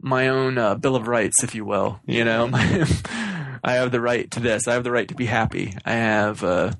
my 0.01 0.29
own 0.29 0.59
uh, 0.59 0.75
bill 0.75 0.97
of 0.97 1.09
rights, 1.09 1.43
if 1.43 1.55
you 1.55 1.65
will. 1.65 2.01
You 2.07 2.25
know, 2.25 2.51
I 2.53 3.75
have 3.75 3.91
the 3.91 4.01
right 4.01 4.31
to 4.33 4.41
this. 4.41 4.69
I 4.69 4.75
have 4.75 4.85
the 4.85 4.93
right 4.93 5.09
to 5.09 5.15
be 5.15 5.27
happy. 5.27 5.75
I 5.85 5.93
have. 5.93 6.45
Uh, 6.45 6.73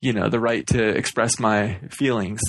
you 0.00 0.12
know 0.12 0.28
the 0.28 0.40
right 0.40 0.66
to 0.66 0.82
express 0.82 1.38
my 1.38 1.78
feelings 1.90 2.40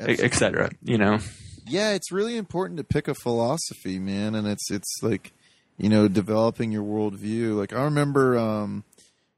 etc 0.00 0.70
you 0.82 0.98
know? 0.98 1.18
Yeah 1.66 1.92
it's 1.92 2.10
really 2.10 2.36
important 2.36 2.78
to 2.78 2.84
pick 2.84 3.06
a 3.06 3.14
philosophy 3.14 3.98
man 3.98 4.34
and 4.34 4.46
it's 4.48 4.70
it's 4.70 4.98
like 5.02 5.32
you 5.78 5.88
know 5.88 6.08
developing 6.08 6.72
your 6.72 6.84
worldview. 6.84 7.56
Like 7.56 7.72
i 7.72 7.84
remember 7.84 8.38
um 8.38 8.84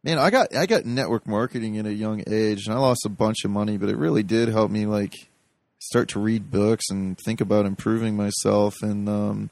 man 0.05 0.19
i 0.19 0.31
got 0.31 0.55
i 0.57 0.67
got 0.67 0.85
network 0.85 1.27
marketing 1.27 1.79
at 1.79 1.87
a 1.87 1.93
young 1.93 2.23
age 2.27 2.67
and 2.67 2.75
i 2.75 2.79
lost 2.79 3.07
a 3.07 3.11
bunch 3.11 3.45
of 3.45 3.51
money 3.51 3.77
but 3.77 3.89
it 3.89 3.97
really 3.97 4.23
did 4.23 4.49
help 4.49 4.71
me 4.71 4.87
like 4.87 5.29
start 5.79 6.09
to 6.09 6.21
read 6.21 6.51
books 6.51 6.85
and 6.91 7.19
think 7.25 7.41
about 7.41 7.67
improving 7.67 8.17
myself 8.17 8.83
and 8.83 9.09
um 9.09 9.51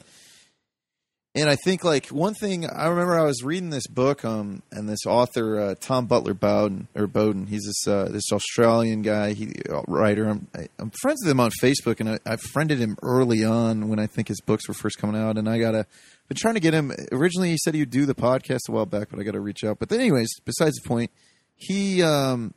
and 1.34 1.48
I 1.48 1.56
think 1.56 1.84
like 1.84 2.06
one 2.06 2.34
thing 2.34 2.68
I 2.68 2.88
remember 2.88 3.18
I 3.18 3.22
was 3.22 3.42
reading 3.44 3.70
this 3.70 3.86
book 3.86 4.24
um 4.24 4.62
and 4.72 4.88
this 4.88 5.06
author 5.06 5.60
uh, 5.60 5.74
Tom 5.78 6.06
Butler 6.06 6.34
Bowdon 6.34 6.88
or 6.94 7.06
Bowden 7.06 7.46
he's 7.46 7.64
this 7.64 7.86
uh, 7.86 8.08
this 8.10 8.32
Australian 8.32 9.02
guy 9.02 9.32
he 9.32 9.52
uh, 9.70 9.82
writer. 9.86 10.28
I'm 10.28 10.48
I, 10.54 10.68
I'm 10.78 10.90
friends 11.00 11.20
with 11.22 11.30
him 11.30 11.40
on 11.40 11.50
Facebook 11.62 12.00
and 12.00 12.10
I, 12.10 12.18
I 12.26 12.36
friended 12.36 12.78
him 12.78 12.96
early 13.02 13.44
on 13.44 13.88
when 13.88 13.98
I 13.98 14.06
think 14.06 14.28
his 14.28 14.40
books 14.40 14.66
were 14.66 14.74
first 14.74 14.98
coming 14.98 15.20
out 15.20 15.38
and 15.38 15.48
I 15.48 15.58
gotta 15.58 15.86
been 16.28 16.36
trying 16.36 16.54
to 16.54 16.60
get 16.60 16.74
him 16.74 16.92
originally 17.12 17.50
he 17.50 17.58
said 17.58 17.74
he 17.74 17.80
would 17.80 17.90
do 17.90 18.06
the 18.06 18.14
podcast 18.14 18.68
a 18.68 18.72
while 18.72 18.86
back 18.86 19.08
but 19.10 19.20
I 19.20 19.22
got 19.22 19.32
to 19.32 19.40
reach 19.40 19.64
out. 19.64 19.78
But 19.78 19.88
then 19.88 20.00
anyways 20.00 20.28
besides 20.44 20.76
the 20.76 20.88
point 20.88 21.10
he 21.56 22.02
um 22.02 22.54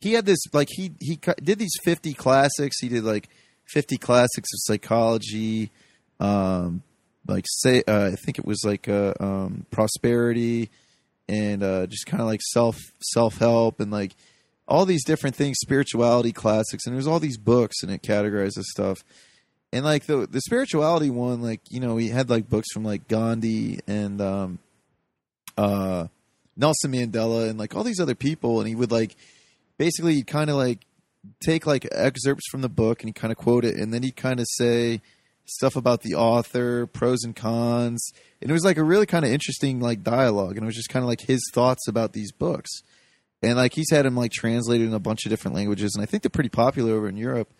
he 0.00 0.12
had 0.12 0.26
this 0.26 0.40
like 0.52 0.68
he 0.70 0.92
he 1.00 1.18
did 1.42 1.58
these 1.58 1.74
50 1.84 2.12
classics. 2.14 2.78
He 2.80 2.88
did 2.88 3.04
like 3.04 3.28
50 3.68 3.96
classics 3.96 4.50
of 4.52 4.58
psychology 4.64 5.70
um 6.20 6.82
like 7.26 7.46
say 7.48 7.82
uh, 7.86 8.10
I 8.12 8.16
think 8.16 8.38
it 8.38 8.44
was 8.44 8.62
like 8.64 8.88
uh, 8.88 9.14
um, 9.20 9.66
prosperity 9.70 10.70
and 11.28 11.62
uh, 11.62 11.86
just 11.86 12.06
kind 12.06 12.20
of 12.20 12.26
like 12.26 12.42
self 12.42 12.78
self 13.00 13.38
help 13.38 13.80
and 13.80 13.90
like 13.90 14.12
all 14.68 14.86
these 14.86 15.04
different 15.04 15.36
things, 15.36 15.58
spirituality 15.60 16.32
classics, 16.32 16.86
and 16.86 16.94
there's 16.94 17.06
all 17.06 17.20
these 17.20 17.38
books 17.38 17.82
and 17.82 17.90
it 17.90 18.02
categorizes 18.02 18.64
stuff. 18.64 19.04
And 19.72 19.84
like 19.84 20.06
the 20.06 20.26
the 20.26 20.40
spirituality 20.40 21.10
one, 21.10 21.42
like 21.42 21.60
you 21.70 21.80
know, 21.80 21.96
he 21.96 22.08
had 22.08 22.30
like 22.30 22.48
books 22.48 22.68
from 22.72 22.84
like 22.84 23.08
Gandhi 23.08 23.80
and 23.86 24.20
um, 24.20 24.58
uh, 25.56 26.08
Nelson 26.56 26.92
Mandela 26.92 27.48
and 27.48 27.58
like 27.58 27.74
all 27.74 27.84
these 27.84 28.00
other 28.00 28.14
people, 28.14 28.60
and 28.60 28.68
he 28.68 28.74
would 28.74 28.92
like 28.92 29.16
basically 29.78 30.22
kind 30.22 30.50
of 30.50 30.56
like 30.56 30.84
take 31.40 31.66
like 31.66 31.88
excerpts 31.92 32.48
from 32.50 32.60
the 32.60 32.68
book 32.68 33.00
and 33.00 33.08
he 33.08 33.12
kind 33.12 33.32
of 33.32 33.38
quote 33.38 33.64
it, 33.64 33.76
and 33.76 33.92
then 33.94 34.02
he'd 34.02 34.16
kind 34.16 34.40
of 34.40 34.46
say 34.48 35.00
stuff 35.52 35.76
about 35.76 36.02
the 36.02 36.14
author, 36.14 36.86
pros 36.86 37.24
and 37.24 37.36
cons. 37.36 38.12
And 38.40 38.50
it 38.50 38.52
was 38.52 38.64
like 38.64 38.76
a 38.76 38.84
really 38.84 39.06
kind 39.06 39.24
of 39.24 39.30
interesting 39.30 39.80
like 39.80 40.02
dialogue 40.02 40.56
and 40.56 40.64
it 40.64 40.66
was 40.66 40.76
just 40.76 40.88
kind 40.88 41.02
of 41.02 41.08
like 41.08 41.20
his 41.20 41.42
thoughts 41.52 41.88
about 41.88 42.12
these 42.12 42.32
books. 42.32 42.70
And 43.42 43.56
like 43.56 43.74
he's 43.74 43.90
had 43.90 44.04
them 44.04 44.16
like 44.16 44.32
translated 44.32 44.86
in 44.86 44.94
a 44.94 45.00
bunch 45.00 45.26
of 45.26 45.30
different 45.30 45.56
languages 45.56 45.92
and 45.94 46.02
I 46.02 46.06
think 46.06 46.22
they're 46.22 46.30
pretty 46.30 46.48
popular 46.48 46.92
over 46.92 47.08
in 47.08 47.16
Europe. 47.16 47.52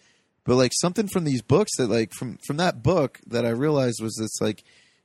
But 0.45 0.57
like 0.57 0.72
something 0.80 1.07
from 1.07 1.24
these 1.24 1.43
books 1.43 1.76
that 1.76 1.88
like 1.88 2.12
from 2.12 2.38
from 2.47 2.57
that 2.57 2.82
book 2.82 3.20
that 3.28 3.47
I 3.47 3.51
realized 3.51 4.01
was 4.03 4.18
it's 4.20 4.40
like 4.40 4.64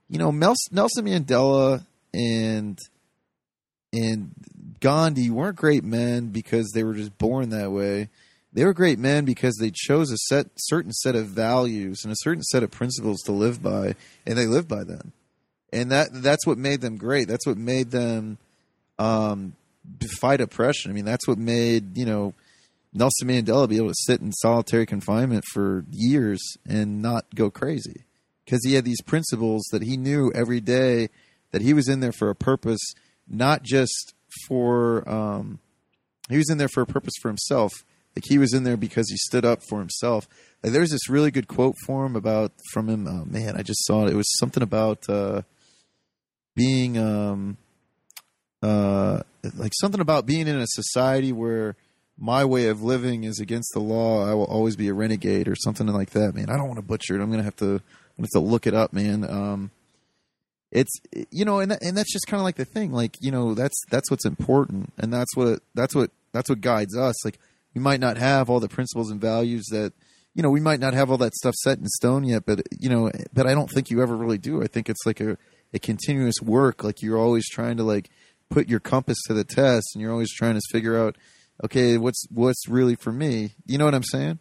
you 0.10 0.18
know 0.18 0.32
Nelson 0.32 1.06
Mandela 1.06 1.86
and 2.14 2.80
and 3.94 4.32
Gandhi 4.80 5.30
weren't 5.30 5.58
great 5.58 5.84
men 5.84 6.28
because 6.28 6.72
they 6.74 6.84
were 6.84 6.96
just 6.96 7.18
born 7.18 7.50
that 7.50 7.72
way 7.72 8.10
they 8.58 8.66
were 8.66 8.74
great 8.74 8.98
men 8.98 9.24
because 9.24 9.56
they 9.58 9.70
chose 9.72 10.12
a 10.12 10.18
set 10.18 10.48
certain 10.58 10.92
set 10.92 11.16
of 11.16 11.28
values 11.28 12.04
and 12.04 12.12
a 12.12 12.18
certain 12.22 12.42
set 12.42 12.64
of 12.64 12.72
principles 12.72 13.22
to 13.22 13.32
live 13.32 13.62
by 13.62 13.94
and 14.26 14.36
they 14.36 14.48
lived 14.48 14.68
by 14.68 14.84
them. 14.84 15.14
And 15.72 15.92
that 15.92 16.08
that's 16.12 16.48
what 16.48 16.58
made 16.58 16.82
them 16.82 16.98
great. 16.98 17.28
That's 17.28 17.46
what 17.46 17.56
made 17.56 17.92
them 17.92 18.40
um, 18.98 19.56
fight 20.20 20.42
oppression. 20.42 20.90
I 20.90 20.96
mean 20.96 21.06
that's 21.06 21.28
what 21.28 21.38
made 21.38 21.96
you 21.96 22.08
know 22.08 22.34
nelson 22.96 23.28
mandela 23.28 23.70
be 23.70 23.78
able 23.78 23.90
to 23.90 24.06
sit 24.06 24.22
in 24.22 24.32
solitary 24.32 24.88
confinement 24.88 25.46
for 25.54 25.86
years 25.92 26.42
and 26.68 27.00
not 27.00 27.26
go 27.36 27.52
crazy. 27.52 28.06
Because 28.44 28.66
he 28.66 28.74
had 28.74 28.86
these 28.86 29.04
principles 29.04 29.68
that 29.72 29.84
he 29.84 29.98
knew 29.98 30.32
every 30.34 30.62
day 30.62 31.10
that 31.52 31.62
he 31.62 31.76
was 31.76 31.88
in 31.88 32.00
there 32.00 32.12
for 32.12 32.32
a 32.32 32.36
purpose 32.36 32.82
not 33.28 33.62
just 33.62 34.16
for 34.48 35.08
um, 35.08 35.60
he 36.28 36.38
was 36.38 36.50
in 36.50 36.58
there 36.58 36.68
for 36.68 36.82
a 36.82 36.88
purpose 36.88 37.14
for 37.22 37.28
himself 37.28 37.84
like 38.18 38.24
he 38.28 38.40
was 38.40 38.52
in 38.52 38.64
there 38.64 38.78
because 38.78 39.12
he 39.12 39.18
stood 39.18 39.46
up 39.46 39.62
for 39.70 39.78
himself. 39.78 40.28
Like 40.64 40.74
there's 40.74 40.90
this 40.90 41.08
really 41.08 41.30
good 41.30 41.48
quote 41.48 41.76
for 41.86 42.04
him 42.04 42.16
about 42.16 42.52
from 42.72 42.90
him. 42.90 43.08
Oh 43.08 43.26
man, 43.26 43.56
I 43.56 43.62
just 43.62 43.86
saw 43.86 44.08
it. 44.08 44.12
It 44.12 44.16
was 44.16 44.40
something 44.40 44.64
about 44.64 45.08
uh, 45.08 45.44
being 46.56 46.98
um, 46.98 47.58
uh, 48.64 49.22
like 49.56 49.74
something 49.80 50.02
about 50.02 50.26
being 50.26 50.48
in 50.48 50.58
a 50.58 50.66
society 50.66 51.32
where 51.32 51.76
my 52.18 52.44
way 52.44 52.70
of 52.70 52.82
living 52.82 53.24
is 53.24 53.40
against 53.40 53.70
the 53.76 53.80
law. 53.80 54.28
I 54.28 54.34
will 54.34 54.46
always 54.46 54.76
be 54.76 54.88
a 54.88 54.96
renegade 54.96 55.48
or 55.48 55.56
something 55.56 55.86
like 55.86 56.10
that. 56.12 56.34
Man, 56.34 56.50
I 56.50 56.58
don't 56.58 56.68
want 56.68 56.80
to 56.80 56.86
butcher 56.86 57.16
it. 57.16 57.22
I'm 57.22 57.30
gonna 57.30 57.44
have 57.44 57.58
to 57.58 57.66
I'm 57.66 58.24
gonna 58.24 58.30
have 58.34 58.42
to 58.42 58.50
look 58.50 58.66
it 58.66 58.74
up, 58.74 58.94
man. 58.94 59.30
Um, 59.30 59.70
it's 60.72 61.00
you 61.30 61.46
know, 61.46 61.60
and 61.60 61.72
and 61.84 61.96
that's 61.96 62.12
just 62.12 62.26
kind 62.26 62.42
of 62.42 62.46
like 62.46 62.56
the 62.56 62.66
thing. 62.66 62.92
Like 62.92 63.16
you 63.22 63.30
know, 63.30 63.54
that's 63.54 63.80
that's 63.92 64.10
what's 64.10 64.26
important, 64.26 64.92
and 64.98 65.14
that's 65.14 65.36
what 65.36 65.60
that's 65.76 65.94
what 65.94 66.10
that's 66.34 66.50
what 66.50 66.62
guides 66.62 66.98
us. 66.98 67.24
Like 67.24 67.38
we 67.78 67.84
might 67.84 68.00
not 68.00 68.18
have 68.18 68.50
all 68.50 68.60
the 68.60 68.68
principles 68.68 69.12
and 69.12 69.22
values 69.22 69.68
that 69.70 69.94
you 70.34 70.42
know 70.42 70.50
we 70.50 70.60
might 70.60 70.80
not 70.80 70.96
have 70.96 71.12
all 71.12 71.18
that 71.20 71.36
stuff 71.36 71.54
set 71.54 71.78
in 71.78 71.86
stone 71.86 72.24
yet 72.24 72.44
but 72.44 72.64
you 72.72 72.90
know 72.90 73.12
but 73.34 73.46
i 73.46 73.54
don't 73.54 73.70
think 73.70 73.92
you 73.92 74.02
ever 74.02 74.18
really 74.18 74.40
do. 74.40 74.64
I 74.64 74.68
think 74.68 74.90
it's 74.90 75.06
like 75.06 75.20
a, 75.20 75.38
a 75.76 75.78
continuous 75.78 76.42
work. 76.42 76.84
Like 76.84 77.04
you're 77.04 77.20
always 77.20 77.48
trying 77.48 77.78
to 77.78 77.84
like 77.84 78.10
put 78.50 78.68
your 78.68 78.80
compass 78.80 79.20
to 79.28 79.36
the 79.36 79.44
test 79.44 79.90
and 79.94 80.02
you're 80.02 80.12
always 80.12 80.34
trying 80.34 80.56
to 80.56 80.62
figure 80.72 80.98
out 80.98 81.18
okay 81.64 82.00
what's 82.00 82.26
what's 82.32 82.68
really 82.68 82.96
for 82.96 83.12
me? 83.12 83.52
You 83.68 83.78
know 83.78 83.86
what 83.86 83.94
i'm 83.94 84.04
saying? 84.04 84.40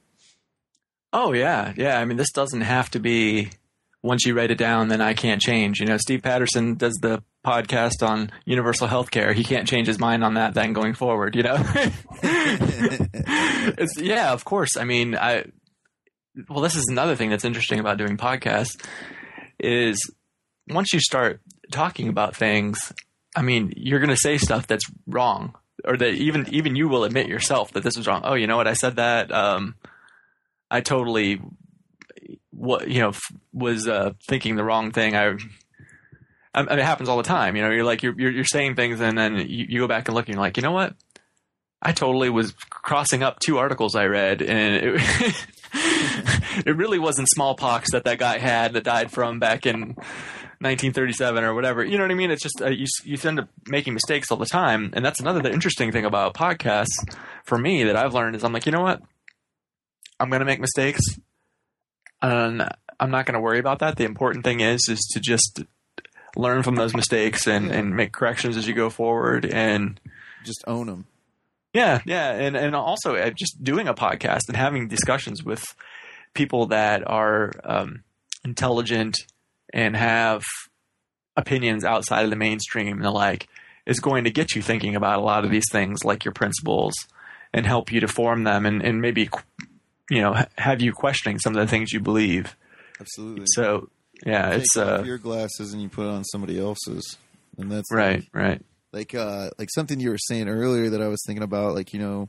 Oh 1.12 1.34
yeah. 1.34 1.74
Yeah. 1.76 2.01
I 2.01 2.07
mean 2.07 2.16
this 2.16 2.32
doesn't 2.32 2.62
have 2.62 2.91
to 2.93 3.01
be 3.01 3.51
once 4.07 4.25
you 4.25 4.35
write 4.35 4.51
it 4.51 4.59
down 4.59 4.89
then 4.89 5.01
i 5.01 5.13
can't 5.13 5.41
change 5.41 5.81
you 5.81 5.87
know 5.87 5.97
steve 5.97 6.23
patterson 6.23 6.75
does 6.75 6.95
the 7.03 7.23
podcast 7.47 8.07
on 8.07 8.31
universal 8.45 8.89
health 8.89 9.13
care. 9.13 9.33
He 9.33 9.45
can't 9.45 9.69
change 9.69 9.87
his 9.87 10.01
mind 10.01 10.25
on 10.25 10.35
that 10.35 10.55
then 10.55 10.73
going 10.73 10.95
forward, 10.95 11.37
you 11.37 11.45
know? 11.45 11.55
yeah, 13.97 14.33
of 14.33 14.45
course. 14.45 14.77
I 14.77 14.85
mean, 14.85 15.15
I, 15.15 15.45
well, 16.49 16.61
this 16.61 16.75
is 16.75 16.87
another 16.91 17.15
thing 17.15 17.31
that's 17.31 17.45
interesting 17.45 17.79
about 17.79 17.99
doing 17.99 18.17
podcasts 18.17 18.85
is 19.61 19.97
once 20.69 20.93
you 20.93 20.99
start 20.99 21.41
talking 21.71 22.09
about 22.09 22.35
things, 22.35 22.93
I 23.37 23.43
mean, 23.43 23.73
you're 23.77 24.01
going 24.01 24.11
to 24.11 24.17
say 24.17 24.39
stuff 24.39 24.67
that's 24.67 24.91
wrong 25.07 25.55
or 25.85 25.97
that 25.97 26.15
even, 26.15 26.53
even 26.53 26.75
you 26.75 26.89
will 26.89 27.05
admit 27.05 27.29
yourself 27.29 27.71
that 27.73 27.85
this 27.85 27.97
was 27.97 28.09
wrong. 28.09 28.23
Oh, 28.25 28.35
you 28.35 28.49
know 28.49 28.57
what? 28.57 28.67
I 28.67 28.75
said 28.75 28.97
that. 28.97 29.31
Um, 29.31 29.77
I 30.69 30.81
totally, 30.81 31.41
what, 32.57 32.89
you 32.89 33.01
know, 33.01 33.13
was, 33.53 33.87
uh, 33.87 34.13
thinking 34.29 34.57
the 34.57 34.65
wrong 34.65 34.91
thing. 34.93 35.15
I, 35.15 35.37
I 36.57 36.63
mean, 36.63 36.79
it 36.79 36.85
happens 36.85 37.09
all 37.09 37.19
the 37.19 37.23
time. 37.23 37.55
You 37.55 37.63
know, 37.63 37.71
you're 37.71 37.85
like 37.85 38.03
you're 38.03 38.19
you're, 38.19 38.33
you're 38.33 38.45
saying 38.45 38.77
things, 38.77 38.99
and 39.01 39.17
then 39.17 39.37
you, 39.37 39.67
you 39.69 39.81
go 39.81 39.87
back 39.87 40.09
and 40.09 40.15
look, 40.15 40.27
and 40.27 40.35
you're 40.35 40.43
like, 40.43 40.57
you 40.57 40.63
know 40.63 40.73
what? 40.73 40.95
I 41.83 41.93
totally 41.93 42.31
was 42.31 42.53
crossing 42.71 43.23
up 43.23 43.39
two 43.41 43.59
articles 43.59 43.95
I 43.95 44.07
read, 44.07 44.41
and 44.41 44.75
it, 44.75 45.47
it 46.67 46.77
really 46.77 46.99
wasn't 46.99 47.29
smallpox 47.29 47.93
that 47.93 48.05
that 48.05 48.19
guy 48.19 48.39
had 48.39 48.73
that 48.73 48.85
died 48.85 49.13
from 49.13 49.39
back 49.39 49.67
in 49.67 49.95
1937 50.61 51.45
or 51.45 51.55
whatever. 51.55 51.85
You 51.85 51.99
know 51.99 52.05
what 52.05 52.11
I 52.11 52.15
mean? 52.15 52.31
It's 52.31 52.43
just 52.43 52.63
uh, 52.63 52.71
you 52.71 52.87
you 53.05 53.19
end 53.23 53.41
up 53.41 53.49
making 53.69 53.93
mistakes 53.93 54.31
all 54.31 54.39
the 54.39 54.47
time, 54.47 54.91
and 54.95 55.05
that's 55.05 55.21
another 55.21 55.47
interesting 55.51 55.93
thing 55.93 56.07
about 56.07 56.33
podcasts 56.33 56.97
for 57.45 57.59
me 57.59 57.85
that 57.85 57.97
I've 57.97 58.15
learned 58.15 58.35
is 58.35 58.45
I'm 58.45 58.55
like, 58.55 58.65
you 58.65 58.73
know 58.73 58.83
what? 58.83 59.03
I'm 60.19 60.31
going 60.31 60.41
to 60.41 60.47
make 60.47 60.61
mistakes, 60.61 61.03
and 62.23 62.69
I'm 62.99 63.11
not 63.11 63.27
going 63.27 63.35
to 63.35 63.41
worry 63.41 63.59
about 63.59 63.81
that. 63.81 63.97
The 63.97 64.05
important 64.05 64.45
thing 64.45 64.61
is 64.61 64.89
is 64.89 65.01
to 65.12 65.21
just 65.21 65.61
learn 66.37 66.62
from 66.62 66.77
those 66.77 66.95
mistakes 66.95 67.47
and, 67.47 67.71
and 67.71 67.97
make 67.97 68.12
corrections 68.12 68.57
as 68.57 68.69
you 68.69 68.75
go 68.75 68.91
forward 68.91 69.47
and 69.47 69.99
just 70.45 70.64
own 70.67 70.87
them. 70.87 71.07
Yeah, 71.73 72.01
yeah, 72.07 72.33
and 72.33 72.57
and 72.57 72.75
also 72.75 73.17
uh, 73.17 73.31
just 73.31 73.62
doing 73.62 73.87
a 73.87 73.95
podcast 73.95 74.49
and 74.49 74.57
having 74.57 74.89
discussions 74.89 75.45
with 75.45 75.62
people 76.33 76.67
that 76.67 77.07
are 77.07 77.53
um, 77.64 78.03
intelligent 78.45 79.17
and 79.75 79.97
have 79.97 80.43
opinions 81.37 81.85
outside 81.85 82.25
of 82.25 82.31
the 82.31 82.37
mainstream 82.37 82.97
and 82.97 83.05
the 83.05 83.11
like 83.11 83.49
is 83.85 84.01
going 84.01 84.25
to 84.25 84.31
get 84.31 84.55
you 84.55 84.62
thinking 84.62 84.97
about 84.97 85.19
a 85.19 85.23
lot 85.23 85.45
of 85.45 85.51
these 85.51 85.71
things 85.71 86.05
like 86.05 86.25
your 86.25 86.33
principles 86.33 86.95
and 87.53 87.67
help 87.67 87.93
you 87.93 88.01
to 88.01 88.09
form 88.09 88.45
them 88.45 88.64
and, 88.64 88.83
and 88.83 89.01
maybe 89.01 89.29
you 90.11 90.21
know 90.21 90.35
have 90.57 90.81
you 90.81 90.93
questioning 90.93 91.39
some 91.39 91.57
of 91.57 91.61
the 91.61 91.71
things 91.71 91.93
you 91.93 92.01
believe 92.01 92.57
absolutely 93.01 93.45
so 93.47 93.89
yeah, 94.25 94.53
you 94.53 94.59
it's 94.59 94.77
uh, 94.77 95.03
your 95.05 95.19
glasses 95.19 95.73
and 95.73 95.83
you 95.83 95.89
put 95.89 96.07
on 96.07 96.25
somebody 96.25 96.59
else's, 96.59 97.19
and 97.59 97.71
that's 97.71 97.93
right, 97.93 98.21
like, 98.21 98.29
right. 98.33 98.63
Like 98.93 99.15
uh, 99.15 99.51
like 99.59 99.69
something 99.75 100.01
you 100.01 100.11
were 100.11 100.19
saying 100.19 100.49
earlier 100.49 100.91
that 100.91 101.03
I 101.03 101.09
was 101.09 101.23
thinking 101.27 101.43
about. 101.43 101.75
Like 101.75 101.93
you 101.93 102.01
know, 102.01 102.29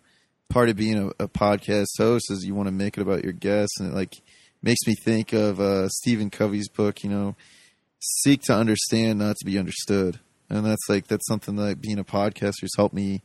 part 0.50 0.70
of 0.70 0.76
being 0.76 0.98
a, 0.98 1.24
a 1.24 1.28
podcast 1.28 1.88
host 1.98 2.30
is 2.32 2.46
you 2.46 2.56
want 2.56 2.68
to 2.68 2.74
make 2.74 2.98
it 2.98 3.02
about 3.02 3.24
your 3.24 3.34
guests, 3.34 3.80
and 3.80 3.92
it 3.92 3.96
like 3.96 4.16
makes 4.62 4.86
me 4.86 4.96
think 4.96 5.32
of 5.32 5.62
uh, 5.62 5.88
Stephen 5.88 6.30
Covey's 6.30 6.68
book. 6.68 7.04
You 7.04 7.10
know, 7.10 7.36
seek 8.00 8.42
to 8.44 8.54
understand, 8.54 9.20
not 9.20 9.38
to 9.38 9.46
be 9.46 9.58
understood, 9.58 10.20
and 10.50 10.66
that's 10.66 10.90
like 10.90 11.08
that's 11.08 11.28
something 11.28 11.56
that 11.56 11.80
being 11.80 12.00
a 12.00 12.04
podcaster 12.04 12.62
has 12.62 12.76
helped 12.76 12.96
me 12.96 13.22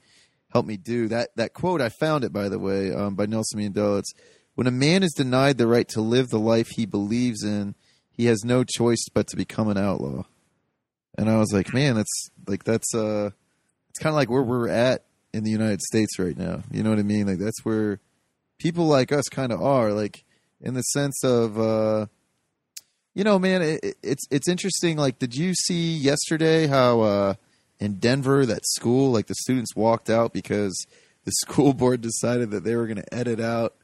help 0.53 0.67
me 0.67 0.77
do. 0.77 1.09
That 1.09 1.31
that 1.35 1.53
quote 1.53 1.81
I 1.81 1.89
found 1.89 2.23
it 2.23 2.33
by 2.33 2.49
the 2.49 2.61
way 2.61 2.93
um, 2.93 3.17
by 3.17 3.27
Nelson 3.27 3.59
Mandela. 3.59 3.99
It's 3.99 4.13
when 4.55 4.67
a 4.67 4.71
man 4.71 5.03
is 5.03 5.13
denied 5.13 5.59
the 5.59 5.67
right 5.67 5.89
to 5.89 6.01
live 6.01 6.29
the 6.29 6.39
life 6.39 6.69
he 6.71 6.87
believes 6.87 7.43
in 7.43 7.75
he 8.11 8.27
has 8.27 8.45
no 8.45 8.63
choice 8.65 9.05
but 9.13 9.27
to 9.29 9.37
become 9.37 9.69
an 9.69 9.79
outlaw. 9.79 10.25
And 11.17 11.31
I 11.31 11.39
was 11.39 11.53
like, 11.53 11.73
man, 11.73 11.95
that's 11.97 12.31
like 12.47 12.65
that's 12.65 12.95
uh 12.95 13.31
it's 13.91 13.99
kind 13.99 14.13
of 14.13 14.17
like 14.17 14.31
where 14.31 14.43
we're 14.43 14.69
at 14.69 15.05
in 15.33 15.45
the 15.45 15.51
United 15.51 15.81
States 15.83 16.19
right 16.19 16.37
now. 16.37 16.63
You 16.71 16.83
know 16.83 16.91
what 16.91 16.99
I 16.99 17.03
mean? 17.03 17.27
Like 17.27 17.39
that's 17.39 17.65
where 17.65 18.01
people 18.59 18.87
like 18.87 19.13
us 19.13 19.29
kind 19.29 19.53
of 19.53 19.63
are 19.63 19.93
like 19.93 20.25
in 20.61 20.75
the 20.75 20.83
sense 20.83 21.25
of 21.25 21.59
uh 21.59 22.07
You 23.15 23.25
know, 23.25 23.39
man, 23.39 23.63
it, 23.63 23.97
it's 24.03 24.27
it's 24.31 24.49
interesting. 24.49 24.97
Like, 24.97 25.19
did 25.19 25.35
you 25.35 25.55
see 25.55 25.97
yesterday 25.97 26.67
how 26.67 27.01
uh, 27.01 27.35
in 27.79 27.95
Denver 27.99 28.47
that 28.47 28.65
school, 28.67 29.13
like 29.13 29.27
the 29.27 29.35
students 29.35 29.77
walked 29.77 30.09
out 30.09 30.33
because 30.33 30.87
the 31.25 31.33
school 31.43 31.75
board 31.75 32.01
decided 32.01 32.51
that 32.53 32.65
they 32.65 32.77
were 32.77 32.87
going 32.87 33.03
to 33.03 33.15
edit 33.15 33.41
out 33.41 33.75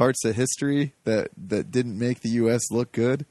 parts 0.00 0.24
of 0.24 0.34
history 0.34 0.94
that 1.04 1.28
that 1.36 1.70
didn't 1.70 1.98
make 1.98 2.20
the 2.20 2.30
U.S. 2.30 2.70
look 2.70 2.90
good. 2.90 3.26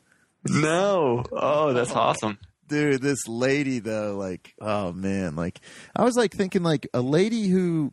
No. 0.46 1.24
Oh, 1.32 1.74
that's 1.74 1.94
awesome. 1.94 2.38
Dude, 2.68 3.02
this 3.02 3.28
lady 3.28 3.80
though, 3.80 4.16
like, 4.16 4.54
oh 4.62 4.94
man, 4.94 5.36
like 5.36 5.62
I 5.96 6.04
was 6.04 6.16
like 6.16 6.32
thinking 6.32 6.62
like 6.62 6.88
a 6.94 7.02
lady 7.02 7.48
who 7.48 7.92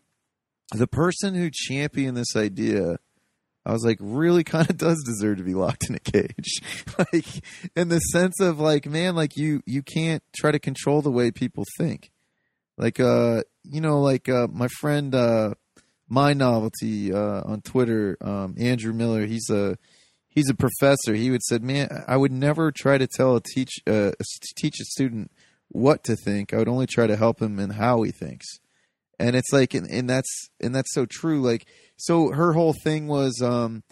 the 0.72 0.87
person 0.87 1.35
who 1.35 1.49
championed 1.51 2.18
this 2.18 2.37
idea 2.37 2.99
I 3.64 3.72
was 3.72 3.83
like, 3.83 3.97
really 3.99 4.45
kind 4.55 4.68
of 4.68 4.77
does 4.77 5.03
deserve 5.05 5.39
to 5.39 5.43
be 5.43 5.55
locked 5.55 5.89
in 5.89 5.95
a 5.95 5.99
cage. 5.99 6.61
like 6.99 7.27
in 7.74 7.89
the 7.89 7.99
sense 7.99 8.41
of 8.41 8.61
like, 8.61 8.85
man, 8.85 9.16
like 9.16 9.39
you 9.39 9.62
you 9.64 9.83
can't 9.83 10.22
try 10.37 10.53
to 10.53 10.59
control 10.59 11.01
the 11.01 11.11
way 11.11 11.31
people 11.31 11.64
think. 11.79 12.11
Like 12.77 13.01
uh, 13.01 13.43
you 13.64 13.81
know, 13.81 14.03
like 14.03 14.29
uh 14.29 14.49
my 14.53 14.68
friend 14.68 15.14
uh 15.14 15.55
my 16.09 16.33
novelty 16.33 17.13
uh 17.13 17.43
on 17.45 17.61
Twitter, 17.63 18.17
um 18.21 18.55
Andrew 18.59 18.93
Miller, 18.93 19.27
he's 19.27 19.51
a 19.51 19.77
he's 20.37 20.49
a 20.49 20.55
professor. 20.55 21.15
He 21.15 21.31
would 21.31 21.43
said, 21.43 21.65
"Man, 21.65 21.89
I 22.07 22.17
would 22.17 22.31
never 22.31 22.71
try 22.71 22.99
to 22.99 23.09
tell 23.09 23.35
a 23.35 23.41
teach 23.41 23.81
uh, 23.89 24.13
teach 24.55 24.79
a 24.81 24.85
student 24.85 25.33
what 25.69 26.05
to 26.05 26.15
think. 26.15 26.55
I 26.55 26.59
would 26.59 26.69
only 26.69 26.87
try 26.87 27.09
to 27.09 27.17
help 27.17 27.43
him 27.43 27.59
in 27.59 27.71
how 27.71 28.03
he 28.03 28.13
thinks." 28.13 28.47
And 29.19 29.35
it's 29.35 29.53
like 29.53 29.75
and, 29.75 29.91
and 29.91 30.09
that's 30.09 30.51
and 30.61 30.75
that's 30.75 30.93
so 30.93 31.07
true 31.07 31.41
like 31.41 31.67
so 31.97 32.31
her 32.31 32.53
whole 32.53 32.75
thing 32.85 33.07
was 33.09 33.41
um 33.43 33.83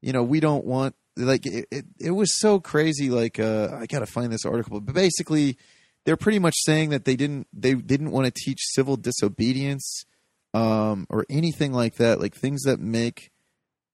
you 0.00 0.12
know 0.12 0.22
we 0.22 0.38
don't 0.38 0.64
want 0.64 0.94
like 1.16 1.44
it, 1.46 1.66
it, 1.72 1.84
it 2.00 2.10
was 2.12 2.38
so 2.38 2.60
crazy 2.60 3.10
like 3.10 3.40
uh 3.40 3.70
i 3.72 3.86
gotta 3.86 4.06
find 4.06 4.32
this 4.32 4.44
article 4.44 4.80
but 4.80 4.94
basically 4.94 5.58
they're 6.04 6.16
pretty 6.16 6.38
much 6.38 6.54
saying 6.58 6.90
that 6.90 7.04
they 7.04 7.16
didn't 7.16 7.48
they 7.52 7.74
didn't 7.74 8.12
want 8.12 8.26
to 8.26 8.30
teach 8.44 8.60
civil 8.60 8.96
disobedience 8.96 10.04
um 10.54 11.06
or 11.10 11.24
anything 11.28 11.72
like 11.72 11.96
that 11.96 12.20
like 12.20 12.34
things 12.34 12.62
that 12.62 12.80
make 12.80 13.30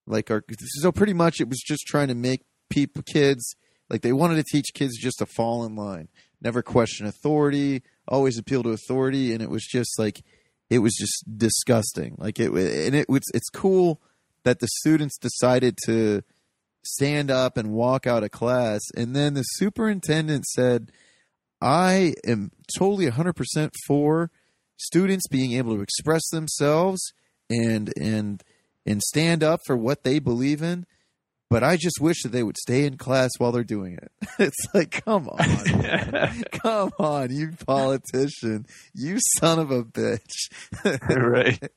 like 0.07 0.30
our 0.30 0.44
so 0.80 0.92
pretty 0.92 1.14
much 1.14 1.40
it 1.40 1.48
was 1.48 1.61
just 1.61 1.86
trying 1.86 2.09
to 2.09 2.14
make 2.14 2.42
people 2.70 3.02
kids 3.02 3.57
like 3.90 4.02
they 4.02 4.12
wanted 4.12 4.36
to 4.36 4.44
teach 4.44 4.66
kids 4.74 4.96
just 4.96 5.18
to 5.18 5.26
fall 5.26 5.64
in 5.64 5.74
line 5.74 6.09
never 6.40 6.62
question 6.62 7.07
authority 7.07 7.82
always 8.07 8.38
appeal 8.38 8.62
to 8.62 8.70
authority 8.70 9.32
and 9.32 9.42
it 9.42 9.50
was 9.50 9.64
just 9.64 9.98
like 9.98 10.22
it 10.70 10.78
was 10.78 10.94
just 10.94 11.24
disgusting. 11.38 12.16
Like 12.18 12.38
it, 12.40 12.50
and 12.50 12.94
it 12.94 13.09
was. 13.09 13.22
It's 13.34 13.48
cool 13.50 14.00
that 14.44 14.61
the 14.61 14.68
students 14.80 15.18
decided 15.18 15.78
to 15.86 16.22
stand 16.84 17.30
up 17.30 17.57
and 17.57 17.72
walk 17.72 18.07
out 18.07 18.24
of 18.24 18.30
class, 18.30 18.80
and 18.96 19.14
then 19.14 19.34
the 19.34 19.42
superintendent 19.42 20.46
said, 20.46 20.90
"I 21.61 22.14
am 22.26 22.50
totally 22.78 23.07
100% 23.07 23.70
for 23.86 24.30
students 24.77 25.27
being 25.29 25.53
able 25.53 25.77
to 25.77 25.83
express 25.83 26.29
themselves 26.31 27.12
and 27.49 27.93
and 27.97 28.43
and 28.87 29.03
stand 29.03 29.43
up 29.43 29.61
for 29.66 29.77
what 29.77 30.05
they 30.05 30.18
believe 30.18 30.62
in." 30.62 30.87
but 31.55 31.62
I 31.62 31.77
just 31.77 32.01
wish 32.01 32.22
that 32.25 32.31
they 32.31 32.43
would 32.43 32.57
stay 32.57 32.85
in 32.85 32.97
class 32.97 33.31
while 33.39 33.53
they're 33.53 33.62
doing 33.62 33.95
it. 33.95 34.11
It's 34.41 34.66
like, 34.75 35.05
come 35.05 35.29
on, 35.29 36.43
come 36.53 36.91
on, 36.99 37.33
you 37.33 37.53
politician, 37.64 38.66
you 38.93 39.18
son 39.39 39.61
of 39.61 39.70
a 39.70 39.85
bitch. 39.85 40.51
right. 41.09 41.70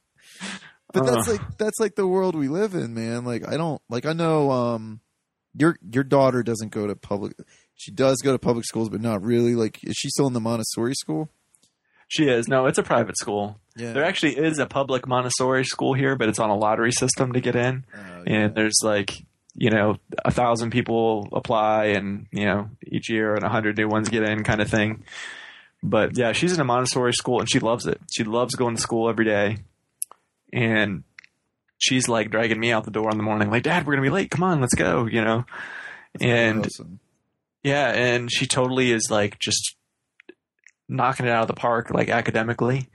But 0.92 1.06
that's 1.06 1.28
uh. 1.28 1.34
like 1.34 1.58
that's 1.60 1.80
like 1.80 1.94
the 1.96 2.08
world 2.08 2.34
we 2.34 2.48
live 2.48 2.74
in, 2.74 2.96
man. 2.96 3.26
Like 3.26 3.48
I 3.48 3.58
don't 3.58 3.80
like 3.88 4.08
I 4.08 4.14
know 4.14 4.50
um 4.50 5.02
your 5.54 5.78
your 5.88 6.04
daughter 6.04 6.42
doesn't 6.42 6.72
go 6.72 6.88
to 6.88 6.96
public 6.96 7.34
she 7.76 7.92
does 7.92 8.18
go 8.24 8.32
to 8.32 8.40
public 8.40 8.66
schools, 8.66 8.90
but 8.90 9.02
not 9.02 9.22
really. 9.22 9.54
Like 9.54 9.78
is 9.84 9.96
she 9.96 10.10
still 10.10 10.26
in 10.26 10.34
the 10.34 10.40
Montessori 10.40 10.96
school? 10.96 11.30
She 12.08 12.30
is. 12.30 12.48
No, 12.48 12.68
it's 12.68 12.78
a 12.78 12.84
private 12.84 13.18
school. 13.18 13.60
Yeah. 13.76 13.94
There 13.94 14.04
actually 14.04 14.38
is 14.38 14.60
a 14.60 14.66
public 14.66 15.08
Montessori 15.08 15.66
school 15.66 15.94
here, 15.94 16.16
but 16.16 16.30
it's 16.30 16.40
on 16.40 16.50
a 16.50 16.56
lottery 16.56 16.92
system 16.92 17.34
to 17.34 17.42
get 17.42 17.56
in. 17.56 17.86
Oh, 17.94 18.24
yeah. 18.26 18.34
And 18.34 18.56
there's 18.56 18.80
like 18.82 19.26
you 19.58 19.72
know, 19.72 19.98
a 20.24 20.30
thousand 20.30 20.70
people 20.70 21.28
apply 21.34 21.86
and, 21.86 22.28
you 22.32 22.46
know, 22.46 22.70
each 22.86 23.10
year 23.10 23.34
and 23.34 23.44
a 23.44 23.50
hundred 23.50 23.76
new 23.76 23.88
ones 23.88 24.08
get 24.08 24.22
in 24.22 24.44
kind 24.44 24.62
of 24.62 24.70
thing. 24.70 25.04
But 25.82 26.16
yeah, 26.16 26.32
she's 26.32 26.54
in 26.54 26.62
a 26.62 26.64
Montessori 26.64 27.14
school 27.14 27.40
and 27.40 27.50
she 27.50 27.60
loves 27.60 27.88
it. 27.88 28.00
She 28.16 28.24
loves 28.24 28.54
going 28.54 28.76
to 28.76 28.82
school 28.82 29.10
every 29.10 29.26
day. 29.26 29.58
And 30.54 31.04
she's 31.80 32.08
like 32.08 32.30
dragging 32.30 32.60
me 32.60 32.72
out 32.72 32.86
the 32.86 32.92
door 32.92 33.10
in 33.10 33.18
the 33.18 33.24
morning, 33.24 33.50
like, 33.50 33.64
Dad, 33.64 33.88
we're 33.88 33.94
going 33.94 34.04
to 34.04 34.10
be 34.10 34.14
late. 34.14 34.30
Come 34.30 34.44
on, 34.44 34.62
let's 34.62 34.76
go, 34.76 35.08
you 35.08 35.24
know? 35.24 35.44
That's 36.14 36.24
and 36.24 36.66
awesome. 36.66 37.00
yeah, 37.64 37.90
and 37.90 38.32
she 38.32 38.46
totally 38.46 38.92
is 38.92 39.10
like 39.10 39.40
just 39.40 39.76
knocking 40.90 41.26
it 41.26 41.32
out 41.32 41.42
of 41.42 41.48
the 41.48 41.54
park, 41.54 41.92
like 41.92 42.10
academically 42.10 42.90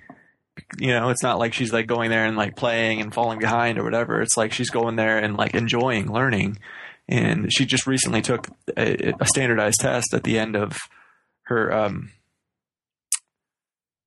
you 0.79 0.89
know, 0.89 1.09
it's 1.11 1.23
not 1.23 1.39
like 1.39 1.55
she's 1.55 1.73
like 1.73 1.87
going 1.87 2.11
there 2.11 2.25
and 2.25 2.37
like 2.37 2.57
playing 2.57 3.01
and 3.01 3.13
falling 3.13 3.39
behind 3.39 3.79
or 3.79 3.85
whatever. 3.85 4.21
It's 4.21 4.37
like 4.37 4.53
she's 4.53 4.71
going 4.71 4.97
there 4.97 5.19
and 5.19 5.37
like 5.37 5.55
enjoying 5.55 6.13
learning. 6.13 6.59
And 7.09 7.53
she 7.53 7.67
just 7.67 7.87
recently 7.87 8.23
took 8.23 8.49
a, 8.77 9.15
a 9.21 9.27
standardized 9.27 9.81
test 9.81 10.15
at 10.15 10.25
the 10.25 10.39
end 10.39 10.57
of 10.57 10.79
her, 11.45 11.73
um, 11.73 12.13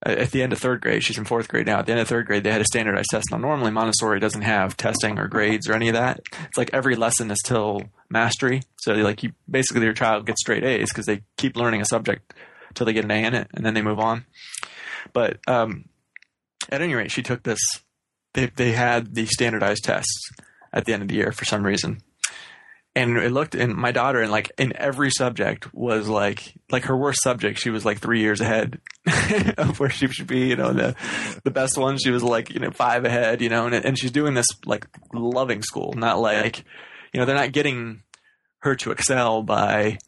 at 0.03 0.31
the 0.31 0.43
end 0.43 0.53
of 0.53 0.59
third 0.59 0.81
grade. 0.81 1.03
She's 1.03 1.17
in 1.17 1.25
fourth 1.25 1.47
grade 1.47 1.65
now. 1.65 1.79
At 1.79 1.87
the 1.87 1.93
end 1.93 2.01
of 2.01 2.07
third 2.07 2.27
grade, 2.27 2.43
they 2.43 2.51
had 2.51 2.61
a 2.61 2.65
standardized 2.65 3.09
test. 3.11 3.25
Now, 3.31 3.37
normally 3.37 3.71
Montessori 3.71 4.19
doesn't 4.19 4.43
have 4.43 4.77
testing 4.77 5.17
or 5.17 5.27
grades 5.27 5.67
or 5.67 5.73
any 5.73 5.89
of 5.89 5.95
that. 5.95 6.21
It's 6.45 6.57
like 6.57 6.69
every 6.73 6.95
lesson 6.95 7.31
is 7.31 7.41
till 7.43 7.81
mastery. 8.09 8.61
So, 8.77 8.93
like, 8.93 9.23
you 9.23 9.33
basically 9.49 9.83
your 9.83 9.93
child 9.93 10.27
gets 10.27 10.41
straight 10.41 10.63
A's 10.63 10.89
because 10.89 11.07
they 11.07 11.23
keep 11.37 11.55
learning 11.55 11.81
a 11.81 11.85
subject 11.85 12.33
till 12.75 12.85
they 12.85 12.93
get 12.93 13.05
an 13.05 13.11
A 13.11 13.23
in 13.23 13.33
it, 13.33 13.47
and 13.53 13.65
then 13.65 13.73
they 13.73 13.81
move 13.81 13.99
on. 13.99 14.25
But 15.13 15.39
um, 15.47 15.85
at 16.69 16.81
any 16.81 16.93
rate, 16.93 17.11
she 17.11 17.23
took 17.23 17.43
this. 17.43 17.59
They 18.33 18.47
they 18.47 18.71
had 18.71 19.15
the 19.15 19.25
standardized 19.25 19.83
tests 19.83 20.29
at 20.73 20.85
the 20.85 20.93
end 20.93 21.01
of 21.01 21.07
the 21.07 21.15
year 21.15 21.31
for 21.31 21.45
some 21.45 21.65
reason, 21.65 22.01
and 22.95 23.17
it 23.17 23.31
looked. 23.31 23.55
And 23.55 23.75
my 23.75 23.91
daughter, 23.91 24.21
in 24.21 24.31
like 24.31 24.51
in 24.57 24.75
every 24.75 25.09
subject, 25.09 25.73
was 25.73 26.07
like 26.07 26.53
like 26.69 26.85
her 26.85 26.97
worst 26.97 27.21
subject. 27.23 27.59
She 27.59 27.69
was 27.69 27.85
like 27.85 27.99
three 27.99 28.19
years 28.21 28.41
ahead 28.41 28.81
of 29.57 29.79
where 29.79 29.89
she 29.89 30.07
should 30.07 30.27
be. 30.27 30.47
You 30.47 30.55
know, 30.55 30.73
the 30.73 30.95
the 31.43 31.51
best 31.51 31.77
one, 31.77 31.97
she 31.97 32.11
was 32.11 32.23
like 32.23 32.49
you 32.53 32.59
know 32.59 32.71
five 32.71 33.05
ahead. 33.05 33.41
You 33.41 33.49
know, 33.49 33.67
and 33.67 33.75
and 33.75 33.97
she's 33.97 34.11
doing 34.11 34.33
this 34.33 34.47
like 34.65 34.87
loving 35.13 35.61
school, 35.61 35.93
not 35.95 36.19
like 36.19 36.63
you 37.13 37.19
know 37.19 37.25
they're 37.25 37.35
not 37.35 37.51
getting 37.51 38.03
her 38.59 38.75
to 38.75 38.91
excel 38.91 39.43
by 39.43 39.99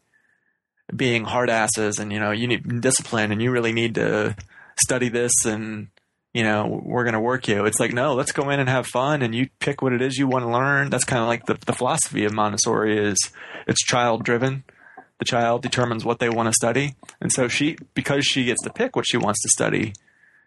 being 0.94 1.24
hard 1.24 1.50
asses 1.50 1.98
and 1.98 2.12
you 2.12 2.18
know 2.18 2.30
you 2.30 2.46
need 2.46 2.80
discipline 2.80 3.30
and 3.32 3.42
you 3.42 3.50
really 3.50 3.72
need 3.72 3.94
to 3.96 4.34
study 4.80 5.08
this 5.08 5.32
and 5.44 5.88
you 6.34 6.42
know, 6.42 6.80
we're 6.84 7.04
going 7.04 7.14
to 7.14 7.20
work 7.20 7.48
you. 7.48 7.64
It's 7.64 7.80
like, 7.80 7.92
no, 7.92 8.14
let's 8.14 8.32
go 8.32 8.50
in 8.50 8.60
and 8.60 8.68
have 8.68 8.86
fun 8.86 9.22
and 9.22 9.34
you 9.34 9.48
pick 9.60 9.82
what 9.82 9.92
it 9.92 10.02
is 10.02 10.18
you 10.18 10.28
want 10.28 10.44
to 10.44 10.50
learn. 10.50 10.90
That's 10.90 11.04
kind 11.04 11.22
of 11.22 11.26
like 11.26 11.46
the, 11.46 11.58
the 11.66 11.72
philosophy 11.72 12.24
of 12.24 12.32
Montessori 12.32 12.96
is 12.96 13.16
it's 13.66 13.82
child 13.82 14.24
driven. 14.24 14.64
The 15.18 15.24
child 15.24 15.62
determines 15.62 16.04
what 16.04 16.20
they 16.20 16.28
want 16.28 16.48
to 16.48 16.52
study. 16.52 16.94
And 17.20 17.32
so 17.32 17.48
she, 17.48 17.76
because 17.94 18.24
she 18.24 18.44
gets 18.44 18.62
to 18.62 18.70
pick 18.70 18.94
what 18.94 19.06
she 19.08 19.16
wants 19.16 19.42
to 19.42 19.48
study, 19.48 19.94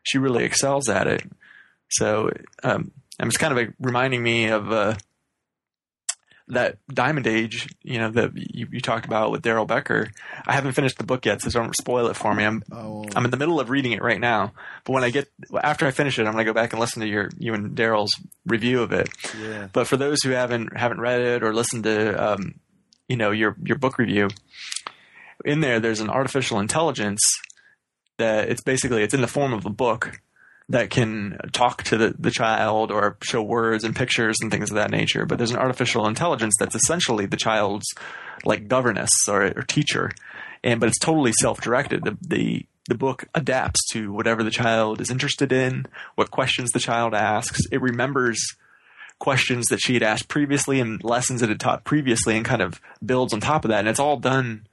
she 0.04 0.18
really 0.18 0.46
excels 0.46 0.88
at 0.88 1.08
it. 1.08 1.24
So, 1.90 2.32
um, 2.64 2.92
it's 3.20 3.38
kind 3.38 3.58
of 3.58 3.68
a, 3.68 3.74
reminding 3.80 4.24
me 4.24 4.46
of, 4.46 4.72
uh, 4.72 4.96
that 6.52 6.78
Diamond 6.94 7.28
Age, 7.28 7.74
you 7.82 7.98
know, 7.98 8.12
that 8.12 8.32
you, 8.36 8.68
you 8.70 8.82
talked 8.82 9.06
about 9.06 9.32
with 9.32 9.42
Daryl 9.42 9.66
Becker. 9.66 10.12
I 10.46 10.54
haven't 10.54 10.74
finished 10.74 10.98
the 10.98 11.06
book 11.06 11.26
yet, 11.26 11.42
so 11.42 11.50
don't 11.50 11.76
spoil 11.76 12.08
it 12.08 12.16
for 12.16 12.36
me. 12.36 12.44
I'm 12.44 12.64
oh. 12.72 13.06
I'm 13.16 13.24
in 13.24 13.32
the 13.32 13.38
middle 13.38 13.60
of 13.60 13.70
reading 13.70 13.94
it 13.94 14.02
right 14.02 14.20
now. 14.20 14.52
But 14.84 14.94
when 14.94 15.04
I 15.04 15.12
get 15.12 15.32
after 15.64 15.88
I 15.88 15.92
finish 15.92 16.20
it, 16.20 16.28
I'm 16.28 16.34
gonna 16.34 16.44
go 16.44 16.54
back 16.54 16.74
and 16.74 16.80
listen 16.80 17.02
to 17.02 17.08
your 17.08 17.30
you 17.38 17.54
and 17.54 17.76
Daryl's 17.76 18.14
review 18.46 18.82
of 18.82 18.92
it. 18.92 19.10
Yeah. 19.40 19.70
But 19.72 19.88
for 19.88 19.96
those 19.96 20.22
who 20.24 20.32
haven't 20.32 20.78
haven't 20.78 21.00
read 21.00 21.22
it 21.22 21.42
or 21.42 21.54
listened 21.54 21.86
to 21.86 22.32
um, 22.32 22.56
you 23.08 23.16
know 23.16 23.32
your 23.32 23.56
your 23.64 23.78
book 23.78 23.98
review, 23.98 24.28
in 25.46 25.62
there 25.62 25.80
there's 25.80 26.02
an 26.02 26.10
artificial 26.10 26.60
intelligence 26.60 27.22
that 28.18 28.50
it's 28.50 28.62
basically 28.62 29.04
it's 29.04 29.14
in 29.14 29.22
the 29.22 29.28
form 29.28 29.54
of 29.54 29.66
a 29.66 29.70
book 29.70 30.20
that 30.72 30.90
can 30.90 31.38
talk 31.52 31.84
to 31.84 31.98
the, 31.98 32.16
the 32.18 32.32
child 32.32 32.92
or 32.92 33.18
show 33.22 33.42
words 33.42 33.84
and 33.84 33.96
pictures 33.96 34.38
and 34.42 34.50
things 34.50 34.72
of 34.72 34.76
that 34.76 34.90
nature. 34.90 35.26
But 35.26 35.38
there's 35.38 35.52
an 35.52 35.58
artificial 35.58 36.08
intelligence 36.08 36.56
that's 36.60 36.76
essentially 36.76 37.26
the 37.26 37.38
child's 37.38 37.86
like 38.46 38.68
governess 38.68 39.10
or, 39.28 39.48
or 39.56 39.64
teacher, 39.64 40.12
and 40.64 40.80
but 40.80 40.90
it's 40.90 41.00
totally 41.00 41.34
self-directed. 41.40 42.04
The, 42.04 42.18
the 42.22 42.66
the 42.88 42.96
book 42.96 43.26
adapts 43.36 43.80
to 43.92 44.12
whatever 44.12 44.44
the 44.44 44.50
child 44.50 45.02
is 45.02 45.12
interested 45.12 45.52
in, 45.52 45.86
what 46.16 46.32
questions 46.32 46.72
the 46.72 46.80
child 46.80 47.14
asks. 47.14 47.60
It 47.72 47.82
remembers 47.82 48.44
questions 49.20 49.68
that 49.68 49.80
she 49.80 49.94
had 49.94 50.02
asked 50.02 50.28
previously 50.28 50.80
and 50.80 51.04
lessons 51.04 51.44
it 51.44 51.50
had 51.50 51.60
taught 51.60 51.84
previously, 51.84 52.36
and 52.36 52.46
kind 52.46 52.62
of 52.62 52.82
builds 53.06 53.34
on 53.34 53.40
top 53.40 53.66
of 53.66 53.70
that. 53.70 53.80
And 53.80 53.88
it's 53.90 54.00
all 54.00 54.18
done. 54.18 54.68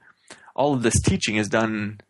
All 0.55 0.73
of 0.73 0.81
this 0.81 0.99
teaching 1.01 1.35
is 1.35 1.49
done 1.49 2.01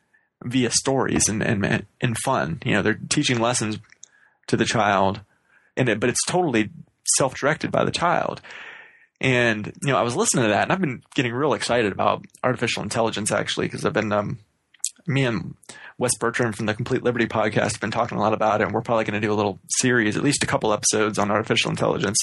via 0.43 0.71
stories 0.71 1.27
and 1.27 1.43
and 1.43 1.85
and 2.01 2.17
fun. 2.23 2.61
You 2.65 2.73
know, 2.73 2.81
they're 2.81 2.99
teaching 3.09 3.39
lessons 3.39 3.79
to 4.47 4.57
the 4.57 4.65
child, 4.65 5.21
and 5.75 5.89
it, 5.89 5.99
but 5.99 6.09
it's 6.09 6.25
totally 6.25 6.69
self 7.17 7.35
directed 7.35 7.71
by 7.71 7.83
the 7.83 7.91
child. 7.91 8.41
And 9.21 9.73
you 9.81 9.91
know, 9.91 9.97
I 9.97 10.03
was 10.03 10.15
listening 10.15 10.45
to 10.45 10.51
that, 10.51 10.63
and 10.63 10.71
I've 10.71 10.81
been 10.81 11.03
getting 11.13 11.33
real 11.33 11.53
excited 11.53 11.91
about 11.91 12.25
artificial 12.43 12.83
intelligence 12.83 13.31
actually 13.31 13.67
because 13.67 13.85
I've 13.85 13.93
been 13.93 14.13
um, 14.13 14.39
me 15.07 15.25
and 15.25 15.55
Wes 15.97 16.17
Bertrand 16.17 16.55
from 16.55 16.67
the 16.67 16.73
Complete 16.73 17.03
Liberty 17.03 17.27
podcast 17.27 17.71
have 17.73 17.81
been 17.81 17.91
talking 17.91 18.17
a 18.17 18.21
lot 18.21 18.33
about 18.33 18.61
it, 18.61 18.65
and 18.65 18.73
we're 18.73 18.81
probably 18.81 19.03
going 19.03 19.19
to 19.19 19.27
do 19.27 19.33
a 19.33 19.35
little 19.35 19.59
series, 19.67 20.15
at 20.15 20.23
least 20.23 20.43
a 20.43 20.47
couple 20.47 20.71
episodes 20.71 21.19
on 21.19 21.31
artificial 21.31 21.69
intelligence. 21.69 22.17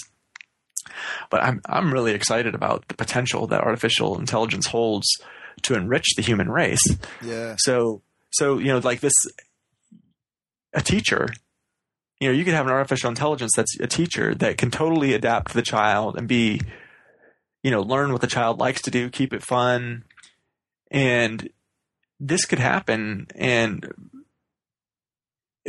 But 1.29 1.43
I'm 1.43 1.61
I'm 1.67 1.93
really 1.93 2.13
excited 2.13 2.55
about 2.55 2.89
the 2.89 2.95
potential 2.95 3.47
that 3.49 3.61
artificial 3.61 4.19
intelligence 4.19 4.67
holds 4.67 5.07
to 5.63 5.75
enrich 5.75 6.07
the 6.17 6.23
human 6.23 6.49
race. 6.49 6.83
Yeah. 7.23 7.57
So 7.59 8.03
so 8.37 8.59
you 8.59 8.67
know, 8.67 8.79
like 8.79 9.01
this, 9.01 9.15
a 10.73 10.83
teacher. 10.83 11.29
You 12.21 12.29
know, 12.29 12.35
you 12.35 12.45
could 12.45 12.55
have 12.55 12.67
an 12.67 12.73
artificial 12.73 13.11
intelligence 13.11 13.53
that's 13.55 13.79
a 13.79 13.87
teacher 13.87 14.35
that 14.37 14.57
can 14.57 14.71
totally 14.71 15.13
adapt 15.13 15.49
to 15.49 15.55
the 15.55 15.63
child 15.63 16.17
and 16.17 16.27
be, 16.27 16.63
you 17.63 17.71
know, 17.71 17.83
learn 17.83 18.11
what 18.11 18.23
the 18.23 18.27
child 18.27 18.59
likes 18.59 18.81
to 18.83 18.91
do, 18.91 19.11
keep 19.11 19.35
it 19.35 19.43
fun, 19.43 20.05
and 20.91 21.51
this 22.19 22.47
could 22.47 22.59
happen 22.59 23.27
and 23.35 23.93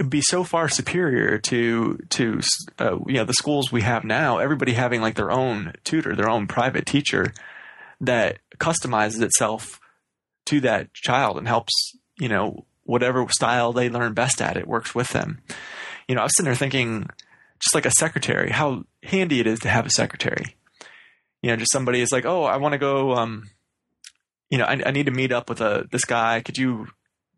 be 0.10 0.22
so 0.22 0.44
far 0.44 0.70
superior 0.70 1.38
to 1.40 1.98
to 2.10 2.40
uh, 2.80 2.98
you 3.08 3.16
know 3.16 3.26
the 3.26 3.34
schools 3.34 3.72
we 3.72 3.82
have 3.82 4.04
now. 4.04 4.38
Everybody 4.38 4.74
having 4.74 5.02
like 5.02 5.16
their 5.16 5.32
own 5.32 5.74
tutor, 5.84 6.16
their 6.16 6.30
own 6.30 6.48
private 6.48 6.86
teacher 6.86 7.34
that 8.00 8.40
customizes 8.58 9.22
itself 9.22 9.80
to 10.46 10.62
that 10.62 10.94
child 10.94 11.38
and 11.38 11.48
helps 11.48 11.74
you 12.20 12.30
know 12.30 12.66
whatever 12.84 13.26
style 13.30 13.74
they 13.74 13.90
learn 13.90 14.14
best 14.14 14.42
at. 14.42 14.58
It 14.58 14.68
works 14.68 14.96
with 14.96 15.10
them. 15.10 15.42
You 16.08 16.16
know, 16.16 16.22
I 16.22 16.26
was 16.26 16.36
sitting 16.36 16.46
there 16.46 16.56
thinking, 16.56 17.10
just 17.60 17.76
like 17.76 17.86
a 17.86 17.92
secretary, 17.92 18.50
how 18.50 18.86
handy 19.04 19.40
it 19.40 19.48
is 19.48 19.60
to 19.60 19.70
have 19.70 19.86
a 19.86 19.92
secretary. 19.92 20.56
You 21.42 21.52
know, 21.52 21.58
just 21.58 21.72
somebody 21.72 22.02
is 22.02 22.12
like, 22.12 22.26
oh, 22.26 22.44
I 22.44 22.58
want 22.58 22.74
to 22.74 22.80
go. 22.80 23.14
Um, 23.14 23.50
you 24.50 24.58
know, 24.58 24.64
I, 24.64 24.82
I 24.86 24.92
need 24.92 25.06
to 25.08 25.12
meet 25.12 25.32
up 25.32 25.50
with 25.50 25.62
a 25.62 25.88
this 25.92 26.06
guy. 26.06 26.42
Could 26.42 26.58
you 26.58 26.88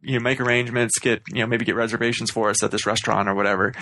you 0.01 0.13
know 0.13 0.23
make 0.23 0.39
arrangements 0.39 0.97
get 0.99 1.21
you 1.29 1.39
know 1.39 1.47
maybe 1.47 1.65
get 1.65 1.75
reservations 1.75 2.31
for 2.31 2.49
us 2.49 2.63
at 2.63 2.71
this 2.71 2.85
restaurant 2.85 3.27
or 3.27 3.35
whatever 3.35 3.73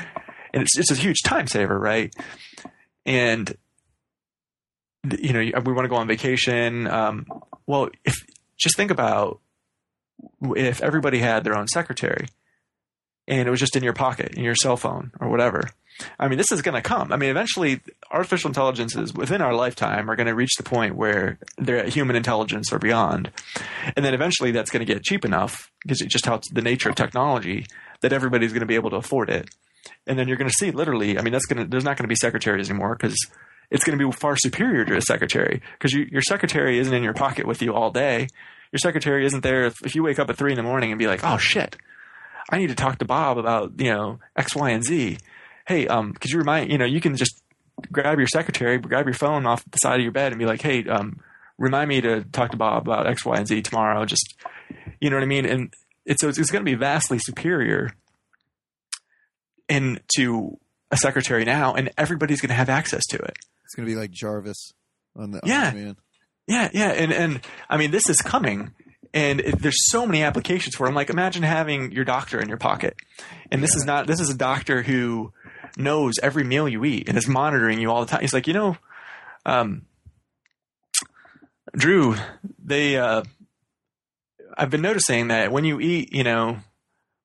and 0.54 0.64
it's 0.64 0.78
it's 0.78 0.92
a 0.92 0.96
huge 0.96 1.22
time 1.24 1.48
saver 1.48 1.78
right 1.78 2.14
and 3.06 3.56
you 5.20 5.34
know 5.34 5.40
we 5.40 5.74
want 5.74 5.86
to 5.86 5.90
go 5.90 5.96
on 5.96 6.08
vacation 6.08 6.88
um, 6.88 7.26
well 7.66 7.90
if 8.04 8.26
just 8.58 8.76
think 8.76 8.92
about 8.92 9.40
if 10.56 10.82
everybody 10.82 11.20
had 11.20 11.44
their 11.44 11.58
own 11.58 11.68
secretary 11.68 12.28
and 13.28 13.48
it 13.48 13.52
was 13.52 13.60
just 13.60 13.76
in 13.76 13.84
your 13.84 13.94
pocket 13.94 14.34
in 14.36 14.44
your 14.44 14.56
cell 14.56 14.78
phone 14.78 15.12
or 15.20 15.30
whatever 15.30 15.64
I 16.20 16.28
mean, 16.28 16.38
this 16.38 16.52
is 16.52 16.62
going 16.62 16.76
to 16.76 16.82
come. 16.82 17.12
I 17.12 17.18
mean, 17.18 17.30
eventually, 17.30 17.82
artificial 18.12 18.50
intelligences 18.50 19.14
within 19.14 19.42
our 19.42 19.54
lifetime 19.54 20.10
are 20.10 20.16
going 20.16 20.28
to 20.28 20.36
reach 20.36 20.56
the 20.58 20.64
point 20.64 20.96
where 20.96 21.40
they're 21.58 21.80
at 21.80 21.90
human 21.90 22.16
intelligence 22.16 22.72
or 22.72 22.80
beyond, 22.80 23.32
and 23.96 24.06
then 24.06 24.14
eventually 24.14 24.52
that's 24.52 24.70
going 24.70 24.86
to 24.86 24.94
get 24.94 25.04
cheap 25.04 25.26
enough 25.26 25.72
because 25.82 26.02
it 26.02 26.10
just 26.10 26.26
how 26.26 26.40
the 26.52 26.62
nature 26.62 26.90
of 26.90 26.96
technology 26.96 27.66
that 28.02 28.14
everybody's 28.14 28.52
going 28.52 28.62
to 28.62 28.68
be 28.68 28.76
able 28.76 28.92
to 28.92 28.98
afford 28.98 29.30
it. 29.30 29.50
And 30.06 30.20
then 30.20 30.28
you're 30.28 30.38
going 30.38 30.50
to 30.50 30.56
see 30.56 30.72
literally. 30.72 31.18
I 31.18 31.22
mean, 31.22 31.34
that's 31.34 31.46
going 31.46 31.64
to 31.64 31.70
there's 31.70 31.84
not 31.84 31.98
going 31.98 32.04
to 32.04 32.10
be 32.10 32.16
secretaries 32.16 32.70
anymore 32.70 32.96
because 32.96 33.18
it's 33.72 33.84
going 33.84 33.98
to 33.98 34.06
be 34.06 34.12
far 34.12 34.36
superior 34.38 34.86
to 34.86 34.98
a 34.98 35.02
secretary 35.02 35.62
because 35.74 35.94
you, 35.94 36.08
your 36.12 36.22
secretary 36.22 36.78
isn't 36.80 36.94
in 36.94 37.04
your 37.04 37.14
pocket 37.14 37.46
with 37.48 37.62
you 37.62 37.74
all 37.74 37.92
day. 37.92 38.28
Your 38.72 38.80
secretary 38.80 39.26
isn't 39.26 39.44
there 39.44 39.66
if, 39.66 39.76
if 39.84 39.96
you 39.96 40.04
wake 40.04 40.20
up 40.20 40.30
at 40.30 40.38
three 40.38 40.52
in 40.52 40.58
the 40.58 40.64
morning 40.64 40.92
and 40.92 41.00
be 41.00 41.08
like, 41.08 41.24
oh 41.24 41.38
shit, 41.38 41.78
I 42.50 42.58
need 42.58 42.68
to 42.68 42.76
talk 42.76 43.00
to 43.00 43.06
Bob 43.06 43.38
about 43.38 43.80
you 43.80 43.92
know 43.92 44.20
X, 44.36 44.56
Y, 44.56 44.70
and 44.70 44.84
Z 44.84 45.18
hey, 45.68 45.86
um, 45.88 46.14
could 46.14 46.32
you 46.32 46.40
remind, 46.40 46.72
you 46.72 46.78
know, 46.78 46.86
you 46.86 47.02
can 47.02 47.16
just 47.16 47.44
grab 47.92 48.18
your 48.18 48.28
secretary, 48.28 48.78
grab 48.80 49.06
your 49.06 49.14
phone 49.14 49.46
off 49.46 49.64
the 49.70 49.78
side 49.78 50.00
of 50.00 50.04
your 50.04 50.12
bed 50.12 50.32
and 50.32 50.40
be 50.40 50.46
like, 50.46 50.62
hey, 50.62 50.84
um, 50.88 51.20
remind 51.58 51.90
me 51.90 52.02
to 52.02 52.24
talk 52.24 52.52
to 52.52 52.58
Bob 52.58 52.88
about 52.88 53.06
X, 53.06 53.26
Y, 53.26 53.36
and 53.38 53.48
Z 53.48 53.62
tomorrow. 53.64 54.06
Just, 54.06 54.36
you 55.00 55.10
know 55.10 55.18
what 55.18 55.24
I 55.24 55.28
mean? 55.28 55.46
And 55.46 55.74
it's, 56.06 56.24
it's, 56.24 56.40
it's 56.40 56.50
going 56.50 56.66
to 56.66 56.72
be 56.72 56.76
vastly 56.76 57.20
superior 57.20 57.92
in 59.68 60.00
to 60.16 60.58
a 60.90 60.98
secretary 60.98 61.44
now, 61.44 61.74
and 61.74 61.92
everybody's 61.98 62.40
going 62.40 62.50
to 62.50 62.56
have 62.56 62.70
access 62.70 63.06
to 63.08 63.18
it. 63.18 63.38
It's 63.66 63.76
going 63.76 63.86
to 63.86 63.94
be 63.94 64.00
like 64.00 64.12
Jarvis 64.12 64.72
on 65.18 65.32
the 65.32 65.42
yeah. 65.44 65.72
Man. 65.74 65.98
Yeah, 66.48 66.70
yeah, 66.74 66.90
and 66.90 67.12
and 67.12 67.42
I 67.70 67.78
mean 67.78 67.92
this 67.92 68.10
is 68.10 68.18
coming, 68.22 68.72
and 69.14 69.42
it, 69.42 69.62
there's 69.62 69.90
so 69.90 70.06
many 70.06 70.24
applications 70.24 70.76
for. 70.76 70.86
It. 70.86 70.90
I'm 70.90 70.96
like, 70.96 71.10
imagine 71.10 71.44
having 71.44 71.92
your 71.92 72.06
doctor 72.06 72.40
in 72.40 72.48
your 72.48 72.58
pocket, 72.58 72.96
and 73.52 73.62
this 73.62 73.72
Yeah. 73.74 73.78
is 73.80 73.86
not 73.86 74.08
this 74.08 74.20
is 74.20 74.30
a 74.30 74.38
doctor 74.38 74.82
who 74.84 75.34
knows 75.76 76.14
every 76.24 76.44
meal 76.44 76.68
you 76.68 76.86
eat 76.86 77.08
and 77.10 77.18
is 77.18 77.28
monitoring 77.28 77.80
you 77.80 77.92
all 77.92 78.00
the 78.02 78.08
time. 78.10 78.22
He's 78.22 78.34
like, 78.34 78.48
you 78.48 78.54
know, 78.54 78.78
um, 79.46 79.84
Drew, 81.76 82.16
they, 82.64 82.98
uh, 82.98 83.24
I've 84.58 84.70
been 84.72 84.82
noticing 84.82 85.28
that 85.28 85.52
when 85.52 85.66
you 85.66 85.80
eat, 85.80 86.14
you 86.14 86.24
know, 86.24 86.58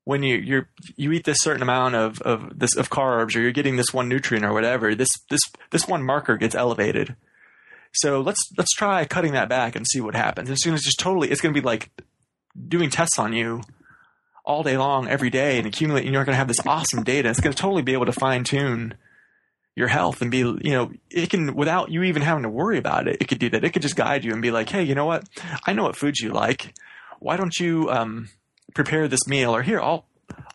when 0.05 0.23
you 0.25 0.37
you're 0.37 0.69
you 0.97 1.13
eat 1.13 1.25
this 1.25 1.39
certain 1.41 1.63
amount 1.63 1.95
of 1.95 2.21
of 2.23 2.59
this 2.59 2.77
of 2.77 2.91
carbs 2.91 3.37
or 3.37 3.41
you're 3.41 3.53
getting 3.53 3.77
this 3.77 3.95
one 3.95 4.09
nutrient 4.09 4.45
or 4.45 4.53
whatever, 4.53 4.95
this 4.97 5.09
this 5.31 5.41
this 5.71 5.87
one 5.87 6.03
marker 6.03 6.37
gets 6.37 6.57
elevated. 6.57 7.15
So 7.95 8.21
let's 8.21 8.41
let's 8.57 8.73
try 8.73 9.05
cutting 9.05 9.33
that 9.33 9.49
back 9.49 9.77
and 9.77 9.87
see 9.87 10.01
what 10.01 10.15
happens. 10.15 10.51
As 10.51 10.63
soon 10.63 10.75
as 10.75 10.83
just 10.83 10.99
totally, 10.99 11.31
it's 11.31 11.41
going 11.41 11.55
to 11.55 11.61
be 11.61 11.65
like 11.65 11.91
doing 12.69 12.91
tests 12.91 13.19
on 13.19 13.33
you 13.33 13.63
all 14.45 14.63
day 14.63 14.77
long, 14.77 15.09
every 15.09 15.31
day, 15.31 15.59
and 15.59 15.67
accumulate. 15.67 16.05
And 16.05 16.13
you're 16.13 16.25
going 16.25 16.35
to 16.35 16.39
have 16.39 16.49
this 16.49 16.65
awesome 16.67 17.05
data. 17.05 17.29
It's 17.29 17.41
going 17.41 17.55
to 17.55 17.61
totally 17.61 17.83
be 17.83 17.93
able 17.93 18.07
to 18.07 18.13
fine 18.13 18.45
tune 18.45 18.95
your 19.75 19.89
health 19.89 20.21
and 20.21 20.31
be, 20.31 20.39
you 20.39 20.71
know, 20.71 20.93
it 21.11 21.31
can 21.31 21.55
without 21.55 21.91
you 21.91 22.03
even 22.03 22.23
having 22.23 22.43
to 22.43 22.49
worry 22.49 22.79
about 22.79 23.09
it. 23.09 23.19
It 23.21 23.29
could 23.29 23.39
do 23.39 23.49
that. 23.51 23.65
It 23.65 23.71
could 23.71 23.83
just 23.83 23.97
guide 23.97 24.25
you 24.25 24.33
and 24.33 24.43
be 24.43 24.51
like, 24.51 24.69
hey, 24.69 24.83
you 24.83 24.95
know 24.95 25.07
what? 25.07 25.25
I 25.67 25.73
know 25.73 25.85
what 25.85 25.97
foods 25.97 26.21
you 26.21 26.31
like. 26.33 26.75
Why 27.21 27.37
don't 27.37 27.57
you 27.59 27.89
um, 27.91 28.29
prepare 28.75 29.09
this 29.09 29.27
meal? 29.27 29.55
Or 29.55 29.63
here, 29.63 29.81
I'll 29.81 30.07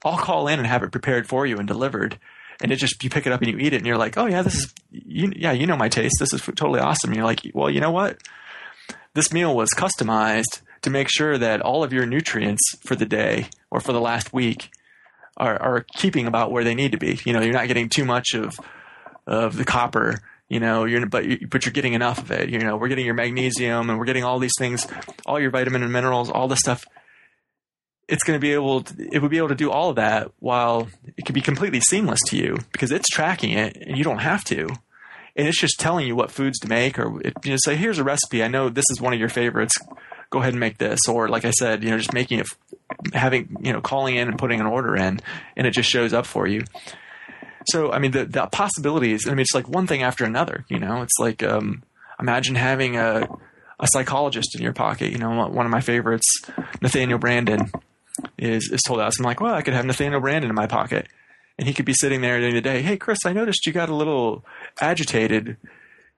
I'll 0.03 0.17
call 0.17 0.47
in 0.47 0.59
and 0.59 0.67
have 0.67 0.83
it 0.83 0.91
prepared 0.91 1.27
for 1.27 1.45
you 1.45 1.57
and 1.57 1.67
delivered. 1.67 2.19
And 2.62 2.72
it 2.72 2.78
just 2.78 3.03
you 3.03 3.10
pick 3.10 3.28
it 3.28 3.34
up 3.34 3.41
and 3.41 3.51
you 3.51 3.58
eat 3.58 3.74
it, 3.74 3.78
and 3.78 3.86
you're 3.86 3.97
like, 3.97 4.18
oh 4.18 4.26
yeah, 4.26 4.41
this 4.41 4.55
is 4.55 4.74
you, 4.91 5.32
yeah, 5.36 5.51
you 5.51 5.68
know 5.68 5.78
my 5.78 5.89
taste. 5.89 6.16
This 6.20 6.34
is 6.34 6.41
totally 6.41 6.80
awesome. 6.80 7.12
And 7.12 7.18
you're 7.18 7.26
like, 7.26 7.41
well, 7.53 7.70
you 7.70 7.80
know 7.80 7.91
what? 7.91 8.18
This 9.14 9.32
meal 9.32 9.55
was 9.55 9.70
customized 9.70 10.62
to 10.82 10.89
make 10.89 11.10
sure 11.10 11.38
that 11.38 11.62
all 11.62 11.84
of 11.84 11.93
your 11.93 12.05
nutrients 12.05 12.62
for 12.82 12.95
the 12.95 13.05
day 13.05 13.49
or 13.70 13.80
for 13.80 13.93
the 13.93 14.01
last 14.01 14.34
week 14.34 14.70
are, 15.38 15.62
are 15.62 15.86
keeping 15.95 16.28
about 16.28 16.51
where 16.51 16.64
they 16.64 16.76
need 16.76 16.91
to 16.91 16.97
be. 16.97 17.20
You 17.26 17.34
know, 17.34 17.41
you're 17.41 17.53
not 17.53 17.68
getting 17.68 17.89
too 17.89 18.05
much 18.05 18.34
of 18.34 18.60
of 19.26 19.58
the 19.58 19.66
copper. 19.66 20.20
You 20.49 20.60
know, 20.60 20.86
you're 20.86 21.05
but 21.05 21.26
you, 21.26 21.47
but 21.47 21.66
you're 21.66 21.74
getting 21.74 21.93
enough 21.93 22.20
of 22.20 22.32
it. 22.32 22.49
You 22.49 22.60
know, 22.60 22.78
we're 22.78 22.88
getting 22.88 23.05
your 23.05 23.16
magnesium 23.16 23.89
and 23.89 23.99
we're 23.99 24.05
getting 24.05 24.24
all 24.24 24.39
these 24.39 24.55
things, 24.58 24.88
all 25.26 25.39
your 25.39 25.51
vitamin 25.51 25.84
and 25.84 25.91
minerals, 25.91 26.30
all 26.30 26.47
the 26.47 26.55
stuff. 26.55 26.86
It's 28.08 28.24
going 28.24 28.38
to 28.38 28.41
be 28.41 28.53
able 28.53 28.84
to, 28.84 29.10
it 29.12 29.22
would 29.22 29.32
be 29.32 29.38
able 29.38 29.49
to 29.49 29.55
do 29.55 29.70
all 29.70 29.89
of 29.89 29.97
that 29.97 30.32
while 30.39 30.88
it 31.18 31.26
could 31.26 31.36
be 31.36 31.41
completely 31.41 31.82
seamless 31.82 32.20
to 32.28 32.38
you 32.38 32.58
because 32.72 32.91
it's 32.91 33.10
tracking 33.10 33.51
it 33.51 33.76
and 33.76 33.97
you 33.97 34.03
don't 34.03 34.20
have 34.20 34.43
to. 34.45 34.68
And 35.36 35.47
it's 35.47 35.60
just 35.60 35.80
telling 35.80 36.08
you 36.08 36.16
what 36.16 36.32
foods 36.32 36.58
to 36.60 36.68
make 36.68 36.97
or 36.97 37.22
it, 37.22 37.34
you 37.43 37.51
know, 37.51 37.58
say, 37.60 37.76
here's 37.76 37.99
a 37.99 38.03
recipe. 38.03 38.43
I 38.43 38.47
know 38.47 38.70
this 38.70 38.86
is 38.91 39.01
one 39.01 39.14
of 39.14 39.20
your 39.20 39.30
favorites. 39.30 39.76
Go 40.30 40.39
ahead 40.39 40.53
and 40.53 40.60
make 40.60 40.78
this. 40.78 41.08
Or 41.08 41.28
like 41.28 41.45
I 41.45 41.51
said, 41.51 41.84
you 41.84 41.89
know, 41.91 41.97
just 41.97 42.14
making 42.14 42.39
it, 42.39 42.47
having, 43.14 43.58
you 43.62 43.74
know, 43.74 43.82
calling 43.82 44.16
in 44.16 44.30
and 44.30 44.39
putting 44.39 44.60
an 44.60 44.66
order 44.66 44.95
in 44.95 45.20
and 45.55 45.68
it 45.68 45.72
just 45.72 45.89
shows 45.89 46.14
up 46.14 46.26
for 46.26 46.47
you. 46.47 46.64
So, 47.70 47.91
I 47.91 47.99
mean, 47.99 48.12
the, 48.12 48.26
the 48.26 48.45
possibilities, 48.47 49.28
I 49.28 49.32
mean, 49.32 49.39
it's 49.39 49.53
like 49.53 49.68
one 49.68 49.86
thing 49.86 50.01
after 50.01 50.24
another, 50.24 50.66
you 50.70 50.80
know, 50.80 51.01
it's 51.01 51.20
like, 51.20 51.43
um, 51.43 51.84
imagine 52.20 52.55
having 52.55 52.95
a, 52.95 53.28
a 53.80 53.88
psychologist 53.88 54.55
in 54.55 54.64
your 54.64 54.74
pocket. 54.74 55.12
You 55.12 55.18
know, 55.18 55.47
one 55.47 55.66
of 55.66 55.72
my 55.72 55.82
favorites, 55.82 56.26
Nathaniel 56.82 57.20
Branden, 57.20 57.70
is 58.38 58.70
is 58.72 58.82
told 58.86 58.99
us. 58.99 59.20
I'm 59.20 59.26
like, 59.26 59.41
well, 59.41 59.53
I 59.53 59.61
could 59.61 59.74
have 59.74 59.86
Nathaniel 59.86 60.22
Branden 60.22 60.49
in 60.49 60.55
my 60.55 60.68
pocket, 60.68 61.07
and 61.57 61.68
he 61.68 61.74
could 61.74 61.86
be 61.86 61.93
sitting 61.93 62.22
there 62.22 62.39
during 62.39 62.55
the 62.55 62.61
day. 62.61 62.82
Hey, 62.82 62.97
Chris, 62.97 63.20
I 63.26 63.34
noticed 63.34 63.65
you 63.65 63.74
got 63.74 63.89
a 63.89 63.95
little 63.95 64.45
agitated. 64.82 65.57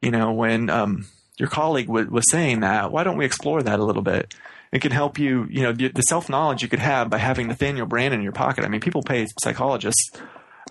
You 0.02 0.12
know, 0.12 0.32
when 0.32 0.70
um, 0.70 1.08
your 1.38 1.50
colleague 1.50 1.88
w- 1.88 2.10
was 2.10 2.24
saying 2.32 2.62
that. 2.62 2.92
Why 2.92 3.04
don't 3.04 3.18
we 3.18 3.26
explore 3.26 3.62
that 3.62 3.80
a 3.80 3.84
little 3.84 4.02
bit? 4.02 4.34
It 4.72 4.82
can 4.82 4.92
help 4.92 5.20
you. 5.20 5.48
You 5.50 5.64
know, 5.64 5.74
the, 5.74 5.90
the 5.90 6.04
self 6.04 6.30
knowledge 6.30 6.62
you 6.62 6.70
could 6.70 6.80
have 6.80 7.10
by 7.10 7.18
having 7.18 7.48
Nathaniel 7.48 7.88
Branden 7.88 8.14
in 8.14 8.22
your 8.22 8.32
pocket. 8.32 8.64
I 8.64 8.70
mean, 8.70 8.82
people 8.82 9.02
pay 9.02 9.26
psychologists. 9.42 10.12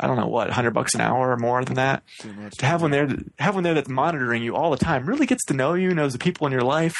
I 0.01 0.07
don't 0.07 0.17
know 0.17 0.29
what, 0.29 0.51
hundred 0.51 0.75
bucks 0.75 0.95
an 0.95 1.01
hour 1.01 1.33
or 1.33 1.37
more 1.37 1.65
than 1.65 1.75
that 1.75 2.05
to 2.59 2.67
have 2.67 2.83
one 2.83 2.93
there 2.93 3.09
have 3.41 3.57
one 3.57 3.65
there 3.65 3.75
that's 3.75 3.89
monitoring 3.89 4.45
you 4.45 4.55
all 4.55 4.71
the 4.71 4.77
time 4.77 5.07
really 5.07 5.27
gets 5.27 5.45
to 5.47 5.55
know 5.55 5.75
you 5.75 5.93
knows 5.93 6.13
the 6.13 6.21
people 6.21 6.47
in 6.47 6.53
your 6.53 6.63
life 6.63 6.95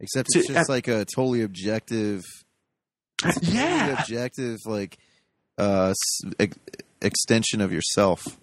Except 0.00 0.28
it's 0.34 0.48
just 0.48 0.68
uh, 0.68 0.72
like 0.72 0.88
a 0.88 1.04
totally 1.04 1.42
objective, 1.42 2.22
yeah 3.42 3.98
objective 4.00 4.58
like 4.66 4.98
uh 5.58 5.92
ex- 6.38 6.58
extension 7.00 7.60
of 7.60 7.72
yourself. 7.72 8.38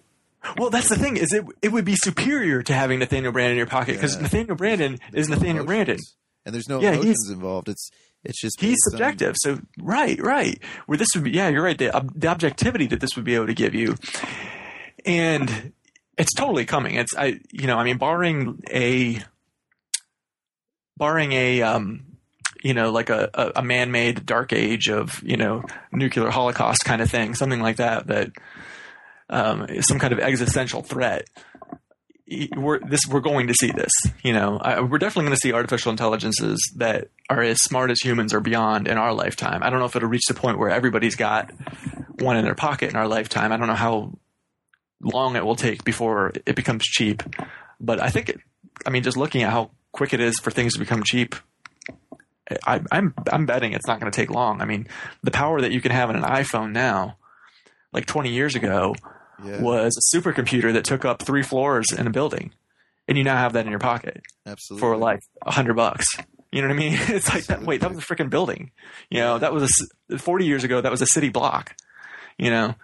well 0.58 0.70
that's 0.70 0.88
the 0.88 0.96
thing 0.96 1.16
is 1.16 1.32
it 1.32 1.44
it 1.62 1.70
would 1.72 1.84
be 1.84 1.96
superior 1.96 2.62
to 2.62 2.72
having 2.72 2.98
nathaniel 2.98 3.32
branden 3.32 3.50
in 3.52 3.56
your 3.56 3.66
pocket 3.66 3.92
because 3.94 4.16
Yeah. 4.16 4.22
nathaniel 4.22 4.56
branden 4.56 4.98
is 5.12 5.28
no 5.28 5.36
nathaniel 5.36 5.64
branden 5.66 5.98
and 6.44 6.54
there's 6.54 6.68
no 6.68 6.80
Yeah, 6.80 6.92
he's- 6.92 7.02
emotions 7.04 7.30
involved. 7.30 7.68
It's 7.68 7.90
it's 8.24 8.40
just 8.40 8.60
he's 8.60 8.70
based 8.70 8.80
on- 8.86 8.90
subjective 8.92 9.34
so 9.38 9.60
right 9.78 10.18
right 10.20 10.60
where 10.86 10.96
this 10.98 11.08
would 11.14 11.24
be 11.24 11.30
yeah 11.32 11.48
you're 11.48 11.62
right 11.62 11.78
the, 11.78 11.94
ob- 11.94 12.12
the 12.18 12.28
objectivity 12.28 12.86
that 12.86 13.00
this 13.00 13.14
would 13.16 13.24
be 13.24 13.34
able 13.34 13.46
to 13.48 13.54
give 13.54 13.74
you 13.74 13.96
and 15.04 15.72
it's 16.18 16.32
totally 16.34 16.64
coming. 16.66 16.94
It's 16.96 17.16
I 17.16 17.40
you 17.50 17.66
know 17.66 17.76
I 17.78 17.84
mean 17.84 17.98
barring 17.98 18.62
a 18.70 19.20
barring 20.96 21.32
a 21.32 21.62
um 21.62 22.11
you 22.62 22.74
know 22.74 22.90
like 22.90 23.10
a, 23.10 23.52
a, 23.56 23.62
man-made 23.62 24.24
dark 24.24 24.52
age 24.52 24.88
of 24.88 25.22
you 25.22 25.36
know 25.36 25.64
nuclear 25.92 26.30
holocaust 26.30 26.84
kind 26.84 27.02
of 27.02 27.10
thing 27.10 27.34
something 27.34 27.60
like 27.60 27.76
that 27.76 28.06
that 28.06 28.30
um, 29.32 29.64
is 29.64 29.86
some 29.86 29.98
kind 29.98 30.12
of 30.12 30.20
existential 30.20 30.82
threat. 30.82 31.26
We're 32.56 32.78
this 32.78 33.00
we're 33.10 33.20
going 33.20 33.48
to 33.48 33.54
see 33.54 33.72
this 33.72 33.90
you 34.22 34.32
know. 34.32 34.58
I, 34.58 34.80
we're 34.80 34.98
definitely 34.98 35.28
going 35.28 35.36
to 35.36 35.40
see 35.42 35.52
artificial 35.52 35.90
intelligences 35.90 36.58
that 36.76 37.08
are 37.28 37.42
as 37.42 37.60
smart 37.62 37.90
as 37.90 37.98
humans 38.00 38.32
or 38.32 38.40
beyond 38.40 38.88
in 38.88 38.96
our 38.96 39.12
lifetime. 39.12 39.62
I 39.62 39.70
don't 39.70 39.80
know 39.80 39.86
if 39.86 39.96
it'll 39.96 40.08
reach 40.08 40.26
the 40.28 40.34
point 40.34 40.58
where 40.58 40.70
everybody's 40.70 41.16
got 41.16 41.50
one 42.20 42.36
in 42.36 42.44
their 42.44 42.54
pocket 42.54 42.90
in 42.90 42.96
our 42.96 43.08
lifetime. 43.08 43.52
I 43.52 43.56
don't 43.56 43.66
know 43.66 43.74
how 43.74 44.12
long 45.00 45.36
it 45.36 45.44
will 45.44 45.56
take 45.56 45.84
before 45.84 46.32
it 46.46 46.54
becomes 46.54 46.84
cheap. 46.84 47.22
But 47.80 48.00
i 48.00 48.10
think 48.10 48.28
it, 48.28 48.40
i 48.86 48.90
mean 48.90 49.02
just 49.02 49.16
looking 49.16 49.42
at 49.42 49.50
how 49.50 49.72
quick 49.90 50.14
it 50.14 50.20
is 50.20 50.38
for 50.38 50.50
things 50.50 50.74
to 50.74 50.78
become 50.78 51.02
cheap 51.02 51.34
I, 52.66 52.80
I'm 52.90 53.14
I'm 53.30 53.46
betting 53.46 53.72
it's 53.72 53.86
not 53.86 54.00
going 54.00 54.10
to 54.10 54.16
take 54.16 54.30
long. 54.30 54.60
I 54.60 54.64
mean, 54.64 54.88
the 55.22 55.30
power 55.30 55.60
that 55.60 55.72
you 55.72 55.80
can 55.80 55.92
have 55.92 56.10
in 56.10 56.16
an 56.16 56.22
iPhone 56.22 56.72
now, 56.72 57.16
like 57.92 58.06
20 58.06 58.30
years 58.30 58.54
ago, 58.54 58.94
Yeah. 59.44 59.60
was 59.60 59.96
a 59.96 60.16
supercomputer 60.16 60.72
that 60.74 60.84
took 60.84 61.04
up 61.04 61.22
three 61.22 61.42
floors 61.42 61.86
in 61.96 62.06
a 62.06 62.10
building, 62.10 62.52
and 63.08 63.18
you 63.18 63.24
now 63.24 63.36
have 63.36 63.52
that 63.54 63.64
in 63.64 63.70
your 63.70 63.80
pocket 63.80 64.22
Absolutely. 64.46 64.80
for 64.80 64.96
like 64.96 65.20
a 65.46 65.50
hundred 65.52 65.74
bucks. 65.74 66.06
You 66.50 66.60
know 66.62 66.68
what 66.68 66.74
I 66.76 66.78
mean? 66.78 66.98
It's 67.08 67.32
like 67.32 67.46
that. 67.46 67.62
Wait, 67.62 67.80
that 67.80 67.90
was 67.90 67.98
a 67.98 68.02
freaking 68.02 68.28
building. 68.30 68.70
You 69.10 69.20
know, 69.20 69.38
that 69.38 69.52
was 69.52 69.62
a 69.64 69.68
c- 69.68 70.18
40 70.18 70.44
years 70.44 70.64
ago. 70.64 70.80
That 70.80 70.90
was 70.92 71.00
a 71.02 71.06
city 71.06 71.30
block. 71.30 71.74
You 72.38 72.50
know, 72.50 72.74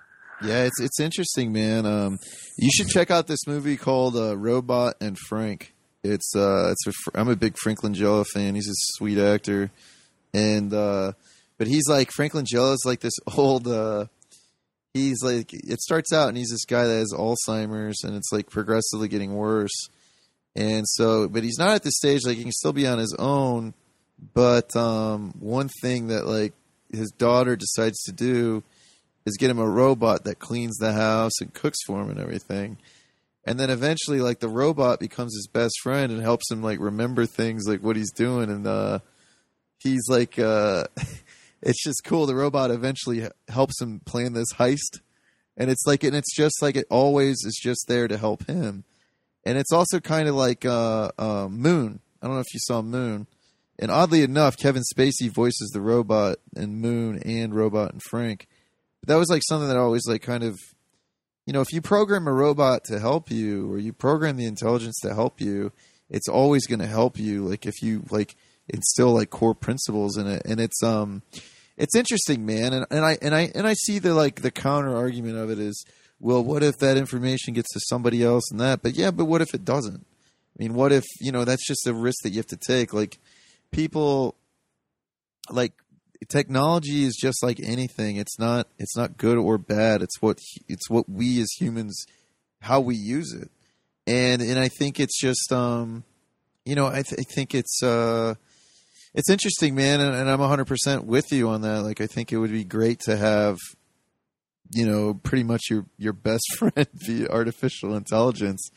Yeah, 0.42 0.64
it's 0.64 0.80
it's 0.80 1.00
interesting, 1.00 1.52
man. 1.52 1.84
Um, 1.86 2.18
you 2.56 2.70
should 2.70 2.88
check 2.88 3.10
out 3.10 3.26
this 3.26 3.46
movie 3.46 3.76
called 3.76 4.16
uh, 4.16 4.36
Robot 4.36 4.94
and 5.00 5.18
Frank. 5.28 5.74
It's 6.04 6.34
uh, 6.34 6.72
it's 6.72 6.86
a, 6.86 7.18
I'm 7.18 7.28
a 7.28 7.36
big 7.36 7.56
Franklin 7.58 7.94
Langella 7.94 8.24
fan. 8.32 8.54
He's 8.54 8.68
a 8.68 8.96
sweet 8.96 9.18
actor, 9.18 9.70
and 10.32 10.72
uh, 10.72 11.12
but 11.58 11.66
he's 11.66 11.88
like 11.88 12.10
Frank 12.12 12.34
Langella's 12.34 12.84
like 12.84 13.00
this 13.00 13.14
old. 13.36 13.66
Uh, 13.66 14.06
he's 14.94 15.22
like 15.22 15.52
it 15.52 15.80
starts 15.80 16.12
out 16.12 16.28
and 16.28 16.36
he's 16.36 16.50
this 16.50 16.64
guy 16.64 16.86
that 16.86 16.98
has 16.98 17.12
Alzheimer's, 17.12 18.04
and 18.04 18.16
it's 18.16 18.32
like 18.32 18.48
progressively 18.50 19.08
getting 19.08 19.34
worse. 19.34 19.88
And 20.54 20.84
so, 20.88 21.28
but 21.28 21.44
he's 21.44 21.58
not 21.58 21.74
at 21.74 21.82
the 21.82 21.92
stage 21.92 22.22
like 22.24 22.36
he 22.36 22.42
can 22.42 22.52
still 22.52 22.72
be 22.72 22.86
on 22.86 22.98
his 22.98 23.14
own. 23.18 23.74
But 24.34 24.74
um, 24.74 25.34
one 25.38 25.68
thing 25.82 26.08
that 26.08 26.26
like 26.26 26.52
his 26.92 27.10
daughter 27.10 27.56
decides 27.56 28.02
to 28.04 28.12
do 28.12 28.62
is 29.26 29.36
get 29.36 29.50
him 29.50 29.58
a 29.58 29.68
robot 29.68 30.24
that 30.24 30.38
cleans 30.38 30.76
the 30.78 30.92
house 30.92 31.40
and 31.40 31.52
cooks 31.54 31.78
for 31.86 32.00
him 32.02 32.10
and 32.10 32.18
everything. 32.18 32.78
And 33.48 33.58
then 33.58 33.70
eventually, 33.70 34.20
like 34.20 34.40
the 34.40 34.48
robot 34.48 35.00
becomes 35.00 35.34
his 35.34 35.48
best 35.50 35.72
friend 35.82 36.12
and 36.12 36.20
helps 36.20 36.50
him 36.50 36.62
like 36.62 36.78
remember 36.80 37.24
things 37.24 37.66
like 37.66 37.82
what 37.82 37.96
he's 37.96 38.12
doing. 38.12 38.50
And 38.50 38.66
uh, 38.66 38.98
he's 39.78 40.06
like, 40.06 40.38
uh, 40.38 40.84
it's 41.62 41.82
just 41.82 42.04
cool. 42.04 42.26
The 42.26 42.34
robot 42.34 42.70
eventually 42.70 43.26
helps 43.48 43.80
him 43.80 44.00
plan 44.04 44.34
this 44.34 44.52
heist, 44.52 45.00
and 45.56 45.70
it's 45.70 45.86
like, 45.86 46.04
and 46.04 46.14
it's 46.14 46.36
just 46.36 46.60
like 46.60 46.76
it 46.76 46.84
always 46.90 47.38
is 47.46 47.58
just 47.58 47.86
there 47.88 48.06
to 48.06 48.18
help 48.18 48.46
him. 48.46 48.84
And 49.46 49.56
it's 49.56 49.72
also 49.72 49.98
kind 49.98 50.28
of 50.28 50.34
like 50.34 50.66
uh, 50.66 51.10
uh, 51.18 51.48
Moon. 51.48 52.00
I 52.20 52.26
don't 52.26 52.34
know 52.34 52.42
if 52.42 52.52
you 52.52 52.60
saw 52.60 52.82
Moon. 52.82 53.28
And 53.78 53.90
oddly 53.90 54.22
enough, 54.22 54.58
Kevin 54.58 54.82
Spacey 54.94 55.32
voices 55.32 55.70
the 55.72 55.80
robot 55.80 56.36
in 56.54 56.82
Moon 56.82 57.22
and 57.22 57.54
Robot 57.54 57.92
and 57.92 58.02
Frank. 58.02 58.46
But 59.00 59.08
that 59.08 59.18
was 59.18 59.30
like 59.30 59.42
something 59.48 59.68
that 59.68 59.78
always 59.78 60.06
like 60.06 60.20
kind 60.20 60.44
of, 60.44 60.58
you 61.48 61.54
know, 61.54 61.62
if 61.62 61.72
you 61.72 61.80
program 61.80 62.28
a 62.28 62.32
robot 62.32 62.84
to 62.84 63.00
help 63.00 63.30
you 63.30 63.72
or 63.72 63.78
you 63.78 63.94
program 63.94 64.36
the 64.36 64.44
intelligence 64.44 64.98
to 65.00 65.14
help 65.14 65.40
you, 65.40 65.72
it's 66.10 66.28
always 66.28 66.66
going 66.66 66.80
to 66.80 66.86
help 66.86 67.18
you. 67.18 67.42
Like 67.42 67.64
if 67.64 67.80
you 67.80 68.04
like 68.10 68.36
instill 68.68 69.14
like 69.14 69.30
core 69.30 69.54
principles 69.54 70.18
in 70.18 70.26
it, 70.26 70.42
and 70.44 70.60
it's 70.60 70.82
um, 70.82 71.22
it's 71.78 71.96
interesting, 71.96 72.44
man. 72.44 72.74
And 72.74 72.86
and 72.90 73.02
I 73.02 73.16
and 73.22 73.34
I 73.34 73.50
and 73.54 73.66
I 73.66 73.72
see 73.72 73.98
the 73.98 74.12
like 74.12 74.42
the 74.42 74.50
counter 74.50 74.94
argument 74.94 75.38
of 75.38 75.48
it 75.48 75.58
is, 75.58 75.86
well, 76.20 76.44
what 76.44 76.62
if 76.62 76.76
that 76.80 76.98
information 76.98 77.54
gets 77.54 77.72
to 77.72 77.80
somebody 77.80 78.22
else 78.22 78.50
and 78.50 78.60
that? 78.60 78.82
But 78.82 78.92
yeah, 78.92 79.10
but 79.10 79.24
what 79.24 79.40
if 79.40 79.54
it 79.54 79.64
doesn't? 79.64 80.04
I 80.04 80.62
mean, 80.62 80.74
what 80.74 80.92
if 80.92 81.04
you 81.18 81.32
know 81.32 81.46
that's 81.46 81.66
just 81.66 81.86
a 81.86 81.94
risk 81.94 82.24
that 82.24 82.30
you 82.30 82.40
have 82.40 82.46
to 82.48 82.58
take? 82.58 82.92
Like 82.92 83.18
people, 83.70 84.34
like 85.48 85.72
technology 86.28 87.04
is 87.04 87.16
just 87.16 87.42
like 87.42 87.60
anything. 87.60 88.16
It's 88.16 88.38
not 88.38 88.68
it's 88.78 88.96
not 88.96 89.16
good 89.16 89.38
or 89.38 89.58
bad. 89.58 90.02
It's 90.02 90.20
what 90.20 90.38
it's 90.68 90.90
what 90.90 91.08
we 91.08 91.40
as 91.40 91.50
humans 91.58 92.04
how 92.60 92.80
we 92.80 92.96
use 92.96 93.32
it. 93.32 93.50
And 94.06 94.42
and 94.42 94.58
I 94.58 94.68
think 94.68 94.98
it's 94.98 95.18
just 95.20 95.52
um 95.52 96.04
you 96.64 96.74
know 96.74 96.86
I, 96.86 97.02
th- 97.02 97.20
I 97.20 97.22
think 97.22 97.54
it's 97.54 97.82
uh 97.82 98.34
it's 99.14 99.30
interesting 99.30 99.74
man 99.74 100.00
and, 100.00 100.14
and 100.14 100.30
I'm 100.30 100.38
100% 100.38 101.04
with 101.04 101.32
you 101.32 101.48
on 101.48 101.62
that. 101.62 101.82
Like 101.82 102.00
I 102.00 102.06
think 102.06 102.32
it 102.32 102.38
would 102.38 102.52
be 102.52 102.64
great 102.64 103.00
to 103.00 103.16
have 103.16 103.56
you 104.70 104.86
know 104.86 105.14
pretty 105.14 105.44
much 105.44 105.62
your 105.70 105.86
your 105.96 106.12
best 106.12 106.44
friend 106.56 106.88
be 107.06 107.28
artificial 107.28 107.94
intelligence 107.94 108.70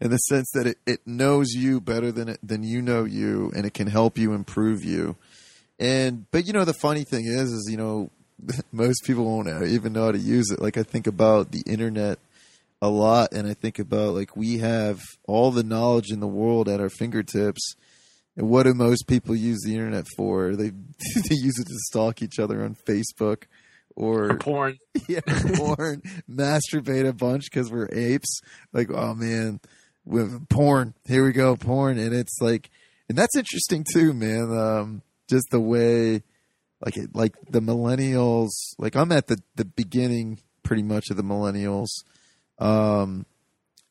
in 0.00 0.10
the 0.10 0.18
sense 0.18 0.50
that 0.52 0.66
it, 0.66 0.78
it 0.86 1.00
knows 1.06 1.52
you 1.52 1.80
better 1.80 2.12
than 2.12 2.28
it, 2.30 2.40
than 2.42 2.62
you 2.62 2.82
know 2.82 3.04
you 3.04 3.52
and 3.54 3.64
it 3.64 3.74
can 3.74 3.86
help 3.86 4.18
you 4.18 4.32
improve 4.32 4.84
you 4.84 5.16
and 5.78 6.26
but 6.30 6.46
you 6.46 6.52
know 6.52 6.64
the 6.64 6.74
funny 6.74 7.04
thing 7.04 7.26
is 7.26 7.50
is 7.52 7.68
you 7.70 7.76
know 7.76 8.10
most 8.72 9.04
people 9.04 9.24
won't 9.24 9.48
even 9.64 9.92
know 9.92 10.06
how 10.06 10.12
to 10.12 10.18
use 10.18 10.50
it 10.50 10.60
like 10.60 10.76
i 10.76 10.82
think 10.82 11.06
about 11.06 11.52
the 11.52 11.62
internet 11.66 12.18
a 12.82 12.88
lot 12.88 13.32
and 13.32 13.46
i 13.46 13.54
think 13.54 13.78
about 13.78 14.14
like 14.14 14.36
we 14.36 14.58
have 14.58 15.00
all 15.26 15.50
the 15.50 15.64
knowledge 15.64 16.10
in 16.10 16.20
the 16.20 16.26
world 16.26 16.68
at 16.68 16.80
our 16.80 16.90
fingertips 16.90 17.74
and 18.36 18.48
what 18.48 18.64
do 18.64 18.74
most 18.74 19.06
people 19.06 19.34
use 19.34 19.60
the 19.64 19.72
internet 19.72 20.06
for 20.16 20.54
they 20.56 20.70
they 20.70 21.34
use 21.34 21.58
it 21.58 21.66
to 21.66 21.74
stalk 21.88 22.22
each 22.22 22.38
other 22.38 22.62
on 22.64 22.74
facebook 22.74 23.44
or 23.44 23.46
or 23.96 24.36
porn. 24.36 24.78
yeah, 25.08 25.20
porn, 25.54 26.02
masturbate 26.30 27.08
a 27.08 27.12
bunch 27.12 27.44
because 27.50 27.70
we're 27.70 27.88
apes. 27.90 28.40
Like, 28.72 28.90
oh 28.92 29.14
man, 29.14 29.60
with 30.04 30.48
porn. 30.48 30.94
Here 31.06 31.24
we 31.24 31.32
go, 31.32 31.56
porn, 31.56 31.98
and 31.98 32.14
it's 32.14 32.38
like, 32.40 32.70
and 33.08 33.16
that's 33.16 33.36
interesting 33.36 33.84
too, 33.90 34.12
man. 34.12 34.56
Um, 34.56 35.02
just 35.28 35.46
the 35.50 35.60
way, 35.60 36.22
like, 36.84 36.96
it, 36.96 37.14
like 37.14 37.34
the 37.48 37.60
millennials. 37.60 38.50
Like, 38.78 38.96
I'm 38.96 39.12
at 39.12 39.26
the 39.26 39.38
the 39.56 39.64
beginning, 39.64 40.38
pretty 40.62 40.82
much 40.82 41.10
of 41.10 41.16
the 41.16 41.24
millennials, 41.24 41.88
um, 42.58 43.26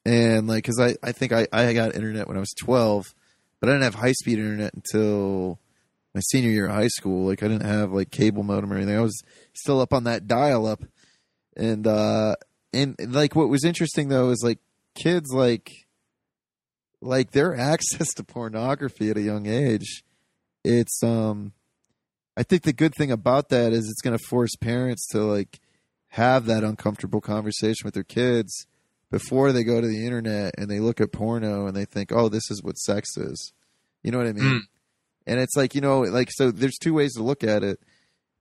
and 0.06 0.48
like, 0.48 0.66
cause 0.66 0.80
I 0.80 0.96
I 1.04 1.12
think 1.12 1.32
I 1.32 1.48
I 1.52 1.74
got 1.74 1.96
internet 1.96 2.28
when 2.28 2.38
I 2.38 2.42
was 2.42 2.54
12, 2.60 3.14
but 3.60 3.70
I 3.70 3.74
didn't 3.74 3.84
have 3.84 3.96
high 3.96 4.14
speed 4.14 4.40
internet 4.40 4.74
until 4.74 5.60
my 6.16 6.22
senior 6.22 6.50
year 6.50 6.68
of 6.68 6.72
high 6.72 6.88
school. 6.88 7.28
Like 7.28 7.44
I 7.44 7.50
didn't 7.50 7.68
have 7.68 7.92
like 7.92 8.10
cable 8.10 8.42
modem 8.42 8.72
or 8.72 8.78
anything. 8.78 8.98
I 8.98 9.02
was 9.02 9.22
still 9.54 9.82
up 9.82 9.94
on 9.94 10.06
that 10.06 10.28
dial 10.28 10.66
up. 10.66 10.82
And 11.58 11.86
uh 11.86 12.36
and 12.74 12.96
like 13.00 13.36
what 13.36 13.50
was 13.50 13.66
interesting 13.66 14.08
though 14.08 14.30
is 14.30 14.42
like 14.44 14.60
kids 14.96 15.32
like 15.32 15.86
like 17.02 17.32
their 17.32 17.56
access 17.60 18.14
to 18.16 18.24
pornography 18.24 19.10
at 19.10 19.18
a 19.18 19.22
young 19.22 19.46
age. 19.46 20.04
It's 20.66 21.04
um 21.04 21.54
I 22.38 22.44
think 22.44 22.64
the 22.64 22.74
good 22.74 22.94
thing 22.96 23.12
about 23.12 23.50
that 23.50 23.72
is 23.72 23.88
it's 23.88 24.02
going 24.02 24.18
to 24.18 24.26
force 24.26 24.56
parents 24.60 25.08
to 25.10 25.20
like 25.20 25.60
have 26.10 26.46
that 26.46 26.64
uncomfortable 26.64 27.22
conversation 27.22 27.86
with 27.86 27.94
their 27.94 28.04
kids 28.04 28.68
before 29.12 29.52
they 29.52 29.64
go 29.64 29.80
to 29.80 29.88
the 29.88 30.06
internet 30.06 30.54
and 30.58 30.70
they 30.70 30.80
look 30.80 31.00
at 31.00 31.14
porno 31.14 31.68
and 31.68 31.76
they 31.76 31.86
think, 31.86 32.12
"Oh, 32.12 32.30
this 32.30 32.50
is 32.50 32.62
what 32.64 32.78
sex 32.78 33.16
is." 33.16 33.54
You 34.04 34.12
know 34.12 34.18
what 34.18 34.28
I 34.28 34.34
mean? 34.34 34.44
Mm. 34.44 34.60
And 35.28 35.40
it's 35.40 35.56
like, 35.56 35.74
you 35.74 35.82
know, 35.82 36.02
like 36.02 36.30
so 36.32 36.52
there's 36.52 36.78
two 36.78 36.94
ways 36.94 37.14
to 37.14 37.24
look 37.24 37.44
at 37.44 37.64
it. 37.64 37.80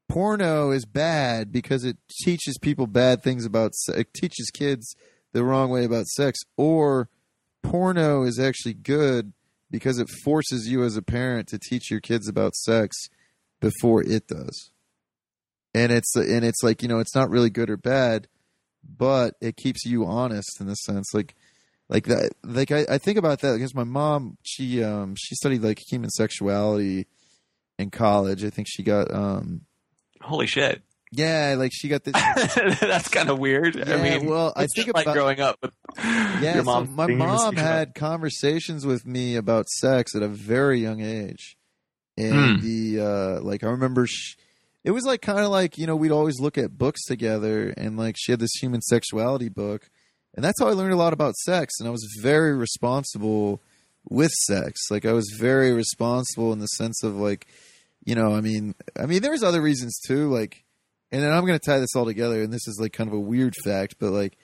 Porno 0.09 0.71
is 0.71 0.85
bad 0.85 1.51
because 1.51 1.85
it 1.85 1.97
teaches 2.23 2.59
people 2.59 2.87
bad 2.87 3.23
things 3.23 3.47
about 3.47 3.75
se- 3.75 4.01
it 4.01 4.15
teaches 4.15 4.51
kids 4.53 4.95
the 5.33 5.45
wrong 5.45 5.71
way 5.71 5.85
about 5.85 6.07
sex 6.07 6.39
or 6.57 7.09
porno 7.63 8.23
is 8.23 8.39
actually 8.39 8.75
good 8.75 9.33
because 9.75 9.99
it 9.99 10.09
forces 10.23 10.69
you 10.69 10.85
as 10.85 10.97
a 10.97 11.03
parent 11.03 11.49
to 11.49 11.59
teach 11.59 11.91
your 11.91 11.99
kids 11.99 12.29
about 12.29 12.55
sex 12.55 13.09
before 13.61 14.05
it 14.05 14.29
does. 14.29 14.71
And 15.75 15.91
it's 15.91 16.15
and 16.15 16.45
it's 16.45 16.63
like, 16.63 16.81
you 16.81 16.87
know, 16.87 17.01
it's 17.01 17.17
not 17.17 17.29
really 17.29 17.51
good 17.51 17.69
or 17.69 17.77
bad, 17.77 18.29
but 18.89 19.35
it 19.41 19.57
keeps 19.57 19.85
you 19.85 20.07
honest 20.07 20.61
in 20.61 20.69
the 20.69 20.77
sense 20.77 21.13
like 21.13 21.35
like 21.89 22.07
that 22.07 22.31
like 22.45 22.71
I, 22.71 22.87
I 22.89 22.99
think 22.99 23.19
about 23.19 23.41
that 23.41 23.55
because 23.55 23.75
my 23.75 23.83
mom 23.83 24.39
she 24.45 24.85
um 24.85 25.17
she 25.19 25.35
studied 25.35 25.65
like 25.65 25.81
human 25.91 26.11
sexuality 26.11 27.09
in 27.77 27.91
college. 27.91 28.45
I 28.45 28.51
think 28.51 28.69
she 28.71 28.85
got 28.85 29.13
um 29.13 29.63
Holy 30.21 30.47
shit. 30.47 30.83
Yeah, 31.17 31.55
like 31.59 31.71
she 31.75 31.89
got 31.89 32.05
this 32.05 32.15
That's 32.81 33.09
kind 33.09 33.31
of 33.31 33.39
weird. 33.39 33.77
I 33.89 34.03
mean, 34.03 34.27
well, 34.29 34.53
I 34.57 34.67
think 34.67 34.93
like 34.95 35.05
about- 35.07 35.15
growing 35.15 35.41
up 35.41 35.59
Yeah, 35.99 36.63
so 36.63 36.85
my 36.85 37.07
mom 37.07 37.57
had 37.57 37.95
conversations 37.95 38.85
with 38.87 39.07
me 39.07 39.37
about 39.37 39.69
sex 39.69 40.15
at 40.15 40.23
a 40.23 40.29
very 40.29 40.81
young 40.81 41.01
age, 41.01 41.57
and 42.17 42.61
Hmm. 42.61 42.65
the 42.67 43.01
uh, 43.01 43.41
like 43.43 43.63
I 43.65 43.69
remember 43.69 44.07
sh- 44.07 44.37
it 44.83 44.91
was 44.91 45.05
like 45.05 45.23
kind 45.23 45.41
of 45.41 45.51
like 45.51 45.79
you 45.79 45.87
know 45.87 45.97
we'd 45.97 46.13
always 46.13 46.41
look 46.41 46.59
at 46.59 46.77
books 46.77 47.05
together, 47.05 47.73
and 47.77 47.97
like 47.97 48.17
she 48.19 48.33
had 48.33 48.41
this 48.41 48.53
human 48.61 48.81
sexuality 48.83 49.49
book, 49.49 49.89
and 50.35 50.45
that's 50.45 50.61
how 50.61 50.67
I 50.69 50.73
learned 50.73 50.93
a 50.93 50.97
lot 50.97 51.13
about 51.13 51.35
sex. 51.37 51.75
And 51.79 51.89
I 51.89 51.91
was 51.91 52.07
very 52.23 52.55
responsible 52.55 53.63
with 54.11 54.31
sex. 54.33 54.81
Like 54.91 55.07
I 55.07 55.13
was 55.13 55.35
very 55.39 55.73
responsible 55.73 56.53
in 56.53 56.59
the 56.59 56.67
sense 56.67 57.03
of 57.03 57.17
like, 57.17 57.47
you 58.05 58.15
know, 58.15 58.35
I 58.35 58.41
mean, 58.43 58.75
I 59.01 59.07
mean, 59.07 59.23
there's 59.23 59.43
other 59.43 59.63
reasons 59.63 59.99
too. 60.07 60.29
Like, 60.31 60.64
and 61.15 61.23
then 61.23 61.33
I'm 61.33 61.47
going 61.47 61.57
to 61.57 61.65
tie 61.65 61.79
this 61.79 61.95
all 61.95 62.05
together. 62.05 62.43
And 62.43 62.53
this 62.53 62.67
is 62.67 62.79
like 62.81 62.93
kind 62.93 63.07
of 63.07 63.15
a 63.15 63.21
weird 63.21 63.55
fact, 63.65 63.97
but 64.01 64.11
like, 64.11 64.37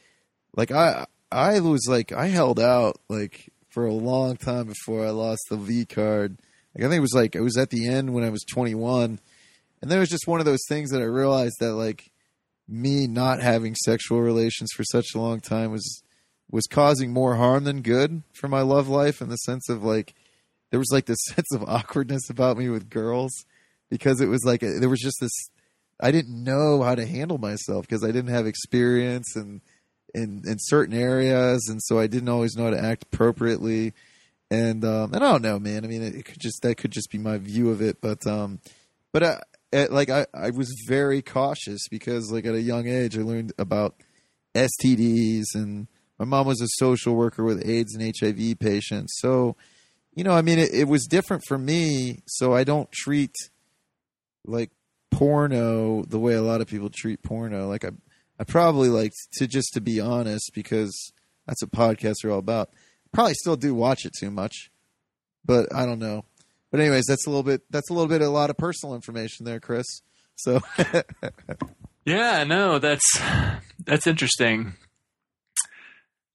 like 0.57 0.71
I, 0.71 1.07
I 1.33 1.59
was 1.59 1.87
like, 1.89 2.12
I 2.12 2.29
held 2.29 2.61
out 2.61 3.01
like 3.09 3.51
for 3.71 3.87
a 3.87 3.93
long 3.93 4.37
time 4.37 4.68
before 4.68 5.05
I 5.05 5.11
lost 5.11 5.43
the 5.51 5.57
V 5.57 5.85
card. 5.85 6.39
Like 6.73 6.85
I 6.85 6.89
think 6.89 6.99
it 6.99 7.03
was 7.03 7.14
like 7.14 7.35
it 7.35 7.41
was 7.41 7.59
at 7.59 7.71
the 7.71 7.89
end 7.89 8.14
when 8.14 8.23
I 8.23 8.31
was 8.31 8.45
21, 8.45 9.18
and 9.83 9.91
there 9.91 9.99
was 9.99 10.11
just 10.11 10.29
one 10.29 10.39
of 10.39 10.47
those 10.47 10.64
things 10.68 10.91
that 10.91 11.03
I 11.03 11.07
realized 11.07 11.57
that 11.59 11.75
like 11.75 12.12
me 12.68 13.09
not 13.09 13.43
having 13.43 13.75
sexual 13.75 14.21
relations 14.21 14.71
for 14.73 14.85
such 14.85 15.09
a 15.12 15.21
long 15.21 15.41
time 15.41 15.73
was 15.73 16.05
was 16.53 16.68
causing 16.68 17.12
more 17.12 17.35
harm 17.35 17.64
than 17.64 17.83
good 17.83 18.23
for 18.33 18.47
my 18.47 18.61
love 18.61 18.89
life 18.89 19.21
in 19.21 19.29
the 19.29 19.37
sense 19.37 19.68
of 19.68 19.83
like 19.83 20.14
there 20.71 20.79
was 20.79 20.93
like 20.93 21.07
this 21.07 21.25
sense 21.35 21.53
of 21.53 21.64
awkwardness 21.64 22.31
about 22.31 22.57
me 22.57 22.68
with 22.68 22.89
girls 22.89 23.33
because 23.89 24.21
it 24.21 24.29
was 24.29 24.45
like 24.45 24.61
there 24.61 24.89
was 24.89 25.01
just 25.01 25.16
this 25.21 25.33
I 26.03 26.11
didn't 26.11 26.43
know 26.43 26.83
how 26.83 26.95
to 26.95 27.07
handle 27.07 27.39
myself 27.39 27.87
because 27.87 28.05
I 28.05 28.09
didn't 28.09 28.31
have 28.31 28.47
experience 28.47 29.37
and 29.37 29.61
in 30.15 30.43
in 30.47 30.57
certain 30.59 30.95
areas 30.95 31.67
and 31.69 31.81
so 31.83 31.99
I 31.99 32.07
didn't 32.07 32.29
always 32.29 32.57
know 32.57 32.65
how 32.65 32.71
to 32.71 32.83
act 32.83 33.05
appropriately 33.05 33.93
and 34.51 34.85
um 34.85 35.15
and 35.15 35.23
I 35.23 35.31
don't 35.31 35.43
know 35.43 35.59
man 35.59 35.85
I 35.85 35.89
mean 35.89 36.03
it, 36.03 36.25
could 36.25 36.41
just 36.41 36.63
that 36.63 36.77
could 36.77 36.91
just 36.91 37.11
be 37.11 37.19
my 37.19 37.39
view 37.39 37.71
of 37.71 37.81
it 37.81 38.01
but 38.01 38.27
um 38.27 38.59
but 39.13 39.23
I, 39.23 39.41
it, 39.73 39.93
like 39.93 40.11
I, 40.11 40.27
I 40.35 40.51
was 40.51 40.69
very 40.89 41.23
cautious 41.23 41.87
because 41.89 42.33
like 42.33 42.45
at 42.45 42.55
a 42.55 42.61
young 42.61 42.89
age 42.89 43.17
I 43.17 43.23
learned 43.23 43.53
about 43.59 43.95
STDs 44.55 45.45
and 45.55 45.87
my 46.19 46.25
mom 46.25 46.47
was 46.47 46.61
a 46.61 46.69
social 46.73 47.15
worker 47.15 47.45
with 47.45 47.67
AIDS 47.67 47.95
and 47.95 48.13
HIV 48.21 48.59
patients. 48.59 49.15
So, 49.19 49.57
you 50.15 50.23
know, 50.23 50.33
I 50.33 50.43
mean 50.43 50.59
it, 50.59 50.71
it 50.73 50.89
was 50.89 51.07
different 51.07 51.45
for 51.47 51.57
me, 51.57 52.23
so 52.27 52.55
I 52.55 52.65
don't 52.65 52.91
treat 52.93 53.35
like 54.45 54.71
porno 55.11 56.03
the 56.05 56.19
way 56.19 56.35
a 56.35 56.43
lot 56.43 56.61
of 56.61 56.67
people 56.67 56.91
treat 56.91 57.23
porno. 57.23 57.69
Like 57.69 57.85
I 57.85 57.91
I 58.39 58.45
probably 58.45 58.89
like 58.89 59.13
to 59.35 59.47
just 59.47 59.75
to 59.75 59.81
be 59.81 60.01
honest 60.01 60.53
because 60.55 61.13
that's 61.47 61.63
what 61.63 61.73
podcasts 61.73 62.25
are 62.25 62.31
all 62.31 62.39
about. 62.39 62.71
Probably 63.13 63.35
still 63.35 63.57
do 63.57 63.75
watch 63.75 64.05
it 64.07 64.13
too 64.19 64.31
much. 64.31 64.71
But 65.45 65.75
I 65.75 65.87
don't 65.87 65.99
know. 65.99 66.25
But 66.71 66.81
anyways, 66.81 67.07
that's 67.07 67.27
a 67.27 67.31
little 67.31 67.43
bit 67.43 67.63
that's 67.71 67.91
a 67.91 67.93
little 67.93 68.09
bit 68.09 68.23
a 68.23 68.29
lot 68.29 68.51
of 68.51 68.57
personal 68.57 68.95
information 68.95 69.45
there, 69.45 69.61
Chris. 69.61 69.87
So 70.37 70.61
Yeah, 72.05 72.45
no, 72.45 72.79
that's 72.79 73.05
that's 73.85 74.07
interesting. 74.07 74.75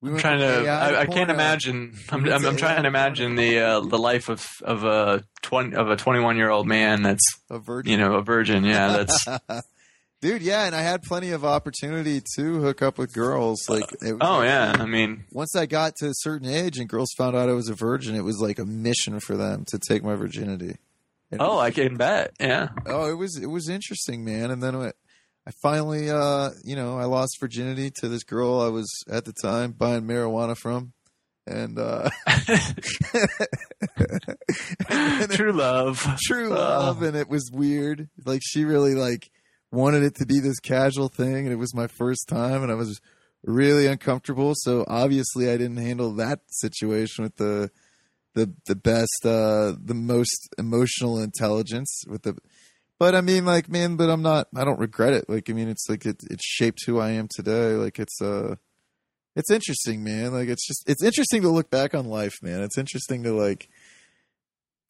We 0.06 0.12
I'm 0.12 0.18
trying 0.20 0.40
to. 0.40 0.70
I, 0.70 1.02
I 1.02 1.06
can't 1.06 1.30
imagine. 1.30 1.98
I'm, 2.10 2.26
I'm, 2.26 2.46
I'm 2.46 2.56
trying 2.58 2.84
to 2.84 2.88
imagine 2.88 3.36
the 3.36 3.60
uh, 3.60 3.80
the 3.82 3.98
life 3.98 4.30
of 4.30 4.46
of 4.62 4.84
a 4.84 5.24
twenty 5.42 5.76
of 5.76 5.90
a 5.90 5.96
21 5.96 6.38
year 6.38 6.50
old 6.50 6.68
man 6.68 7.02
that's 7.02 7.24
a 7.50 7.60
virgin. 7.60 7.92
you 7.92 7.98
know 7.98 8.16
a 8.16 8.22
virgin. 8.22 8.64
Yeah, 8.64 9.04
that's 9.04 9.28
Dude, 10.22 10.42
yeah, 10.42 10.66
and 10.66 10.74
I 10.74 10.82
had 10.82 11.04
plenty 11.04 11.32
of 11.32 11.46
opportunity 11.46 12.22
to 12.36 12.62
hook 12.62 12.82
up 12.82 12.98
with 12.98 13.14
girls. 13.14 13.68
Like, 13.70 13.84
it 14.02 14.14
was 14.14 14.22
oh 14.22 14.42
yeah. 14.42 14.76
I 14.80 14.86
mean, 14.86 15.26
Once 15.32 15.56
I 15.56 15.66
got 15.66 15.96
to 15.98 16.08
a 16.08 16.14
certain 16.16 16.48
age 16.48 16.78
and 16.80 16.88
girls 16.90 17.10
found 17.18 17.36
out 17.36 17.50
I 17.50 17.54
was 17.54 17.70
a 17.70 17.76
virgin, 17.76 18.16
it 18.16 18.24
was 18.24 18.40
like 18.40 18.58
a 18.58 18.66
mission 18.66 19.20
for 19.20 19.36
them 19.36 19.66
to 19.68 19.78
take 19.78 20.04
my 20.04 20.16
virginity. 20.16 20.78
And- 21.32 21.42
oh, 21.42 21.60
I 21.60 21.72
can 21.72 21.98
bet. 21.98 22.32
Yeah. 22.40 22.70
oh, 22.86 23.10
it 23.10 23.16
was 23.16 23.38
it 23.38 23.48
was 23.48 23.68
interesting, 23.70 24.24
man. 24.24 24.52
And 24.52 24.64
then 24.64 24.94
I, 25.48 25.52
finally, 25.62 26.10
uh, 26.10 26.52
you 26.64 26.76
know, 26.76 26.98
I 26.98 27.06
lost 27.06 27.40
virginity 27.40 27.92
to 28.00 28.08
this 28.08 28.24
girl 28.24 28.62
I 28.62 28.70
was 28.70 28.90
at 29.10 29.26
the 29.26 29.34
time 29.34 29.74
buying 29.74 30.04
marijuana 30.04 30.58
from, 30.58 30.94
and 31.46 31.78
uh, 31.78 32.10
True 35.30 35.54
love. 35.54 36.08
true 36.24 36.50
love, 36.50 37.04
and 37.04 37.16
it 37.16 37.30
was 37.30 37.50
weird. 37.54 38.10
Like 38.26 38.42
she 38.44 38.66
really 38.66 38.96
like 38.96 39.30
wanted 39.72 40.04
it 40.04 40.16
to 40.16 40.26
be 40.26 40.40
this 40.40 40.60
casual 40.60 41.10
thing, 41.10 41.46
and 41.46 41.52
it 41.52 41.58
was 41.58 41.76
my 41.76 41.88
first 41.88 42.28
time, 42.28 42.64
and 42.64 42.72
I 42.72 42.76
was 42.76 43.00
really 43.44 43.88
uncomfortable. 43.88 44.54
So 44.56 44.86
obviously, 44.88 45.50
I 45.50 45.58
didn't 45.58 45.78
handle 45.78 46.14
that 46.16 46.40
situation 46.48 47.24
with 47.24 47.36
the 47.36 47.70
the 48.34 48.54
the 48.66 48.76
best, 48.76 49.26
uh, 49.26 49.74
the 49.80 49.96
most 49.96 50.50
emotional 50.58 51.20
intelligence 51.20 52.04
with 52.08 52.24
the. 52.24 52.36
But 52.98 53.14
I 53.14 53.22
mean, 53.22 53.46
like, 53.46 53.70
man, 53.70 53.98
but 53.98 54.10
I'm 54.10 54.22
not. 54.22 54.48
I 54.56 54.64
don't 54.64 54.80
regret 54.80 55.14
it. 55.14 55.30
Like, 55.30 55.50
I 55.50 55.54
mean, 55.54 55.68
it's 55.68 55.88
like 55.90 56.06
it 56.06 56.24
it 56.30 56.42
shaped 56.42 56.80
who 56.86 57.00
I 57.00 57.12
am 57.12 57.28
today. 57.30 57.74
Like, 57.74 58.00
it's 58.00 58.22
uh 58.22 58.56
it's 59.36 59.52
interesting, 59.52 60.04
man. 60.04 60.32
Like, 60.34 60.48
it's 60.48 60.66
just 60.66 60.84
it's 60.88 61.04
interesting 61.04 61.42
to 61.42 61.50
look 61.50 61.70
back 61.70 61.94
on 61.94 62.06
life, 62.06 62.36
man. 62.42 62.62
It's 62.62 62.78
interesting 62.78 63.24
to 63.24 63.34
like 63.34 63.70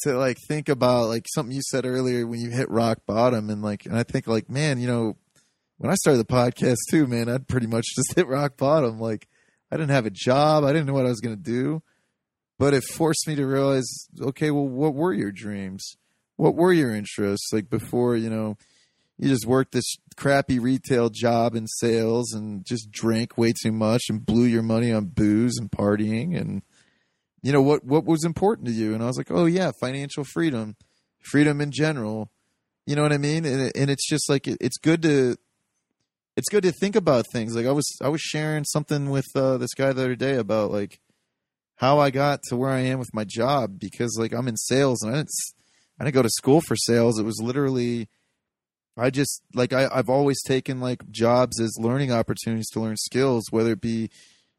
to 0.01 0.18
like 0.18 0.38
think 0.47 0.70
about 0.70 1.08
like 1.08 1.26
something 1.34 1.56
you 1.56 1.62
said 1.62 1.86
earlier 1.86 2.28
when 2.28 2.39
you 2.39 2.49
hit 2.49 2.70
rock 2.70 2.99
bottom 3.06 3.49
and 3.49 3.62
like 3.62 3.86
and 3.86 3.97
I 3.97 4.03
think 4.03 4.28
like 4.28 4.49
man 4.49 4.80
you 4.80 4.88
know 4.88 5.18
when 5.78 5.91
I 5.91 5.95
started 5.95 6.20
the 6.20 6.26
podcast 6.26 6.78
too 6.89 7.08
man 7.08 7.30
I'd 7.30 7.47
pretty 7.47 7.68
much 7.68 7.86
just 7.95 8.16
hit 8.16 8.28
rock 8.28 8.58
bottom 8.58 8.99
like 8.99 9.28
I 9.72 9.78
didn't 9.78 9.91
have 9.91 10.06
a 10.06 10.12
job 10.12 10.64
I 10.64 10.74
didn't 10.74 10.88
know 10.88 10.93
what 10.93 11.06
I 11.06 11.10
was 11.10 11.22
going 11.22 11.36
to 11.36 11.41
do 11.41 11.82
but 12.60 12.74
it 12.74 12.84
forced 12.84 13.28
me 13.28 13.36
to 13.36 13.45
realize 13.45 14.08
okay 14.22 14.51
well 14.51 14.68
what 14.68 14.93
were 14.93 15.14
your 15.14 15.32
dreams 15.32 15.95
what 16.38 16.56
were 16.56 16.74
your 16.74 16.94
interests? 16.94 17.52
Like 17.52 17.70
before 17.70 18.16
you 18.16 18.30
know 18.30 18.58
you 19.18 19.30
just 19.30 19.46
worked 19.46 19.72
this 19.72 19.96
crappy 20.18 20.60
retail 20.60 21.10
job 21.10 21.56
in 21.56 21.68
sales 21.68 22.34
and 22.34 22.66
just 22.66 22.92
drank 22.92 23.38
way 23.38 23.54
too 23.64 23.72
much 23.72 24.04
and 24.10 24.26
blew 24.26 24.44
your 24.44 24.64
money 24.64 24.92
on 24.92 25.06
booze 25.06 25.58
and 25.58 25.72
partying 25.72 26.40
and 26.40 26.62
you 27.42 27.52
know 27.52 27.62
what 27.62 27.86
what 27.86 28.06
was 28.06 28.24
important 28.24 28.68
to 28.68 28.74
you? 28.74 28.94
And 28.94 29.04
i 29.04 29.08
was 29.08 29.18
like 29.18 29.32
oh 29.32 29.46
yeah 29.46 29.72
financial 29.80 30.24
freedom 30.24 30.76
freedom 31.24 31.62
in 31.62 31.72
general. 31.72 32.32
You 32.86 32.96
know 32.96 33.02
what 33.02 33.14
i 33.14 33.18
mean? 33.18 33.46
And, 33.46 33.72
and 33.76 33.90
it's 33.90 34.08
just 34.08 34.30
like 34.30 34.48
it, 34.48 34.58
it's 34.62 34.78
good 34.78 35.02
to 35.04 35.38
it's 36.38 36.50
good 36.50 36.64
to 36.64 36.72
think 36.74 36.96
about 36.96 37.26
things. 37.32 37.56
Like 37.56 37.66
i 37.66 37.72
was 37.72 37.88
i 38.02 38.10
was 38.10 38.22
sharing 38.22 38.66
something 38.66 39.10
with 39.10 39.28
uh, 39.36 39.58
this 39.58 39.74
guy 39.74 39.94
the 39.94 40.04
other 40.04 40.16
day 40.16 40.36
about 40.36 40.72
like 40.72 41.00
how 41.78 42.00
i 42.00 42.10
got 42.10 42.42
to 42.44 42.56
where 42.56 42.70
i 42.70 42.80
am 42.80 43.00
with 43.00 43.14
my 43.14 43.26
job 43.26 43.80
because 43.80 44.18
like 44.20 44.34
i'm 44.34 44.48
in 44.48 44.56
sales 44.56 45.02
and 45.02 45.14
i 45.14 45.18
didn't 45.18 45.30
i 46.00 46.04
didn't 46.04 46.16
go 46.16 46.22
to 46.22 46.30
school 46.30 46.62
for 46.62 46.76
sales. 46.76 47.20
It 47.20 47.26
was 47.26 47.39
literally 47.41 48.08
i 48.98 49.10
just 49.10 49.41
like 49.54 49.74
I, 49.74 49.89
i've 49.91 50.10
always 50.10 50.41
taken 50.43 50.80
like 50.80 51.10
jobs 51.12 51.60
as 51.60 51.76
learning 51.78 52.14
opportunities 52.14 52.70
to 52.70 52.80
learn 52.80 52.96
skills 52.96 53.43
whether 53.52 53.74
it 53.74 53.82
be 53.82 54.10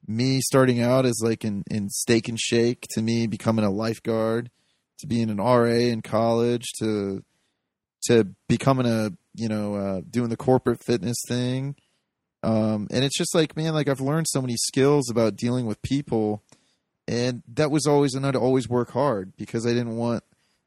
me 0.07 0.41
starting 0.41 0.81
out 0.81 1.07
as 1.07 1.21
like 1.23 1.45
in, 1.45 1.65
in 1.71 1.89
steak 1.89 2.29
and 2.29 2.39
shake 2.39 2.87
to 2.91 3.03
me 3.03 3.27
becoming 3.27 3.65
a 3.65 3.71
lifeguard 3.71 4.51
to 4.99 5.07
being 5.07 5.31
an 5.31 5.39
RA 5.39 5.65
in 5.65 6.03
college 6.03 6.67
to 6.79 7.23
to 8.05 8.29
becoming 8.49 8.87
a 8.87 9.11
you 9.35 9.49
know 9.49 9.75
uh, 9.75 10.01
doing 10.09 10.31
the 10.31 10.37
corporate 10.37 10.81
fitness 10.85 11.19
thing. 11.29 11.77
Um, 12.43 12.87
and 12.91 13.05
it's 13.05 13.17
just 13.17 13.35
like 13.35 13.57
man 13.57 13.75
like 13.75 13.89
I've 13.89 14.01
learned 14.01 14.27
so 14.29 14.41
many 14.41 14.57
skills 14.57 15.11
about 15.11 15.37
dealing 15.37 15.67
with 15.67 15.83
people 15.83 16.43
and 17.09 17.43
that 17.55 17.71
was 17.71 17.87
always 17.87 18.15
and 18.15 18.27
I'd 18.27 18.37
always 18.37 18.69
work 18.69 18.91
hard 18.91 19.33
because 19.37 19.67
I 19.67 19.71
didn't 19.71 19.97
want 19.97 20.23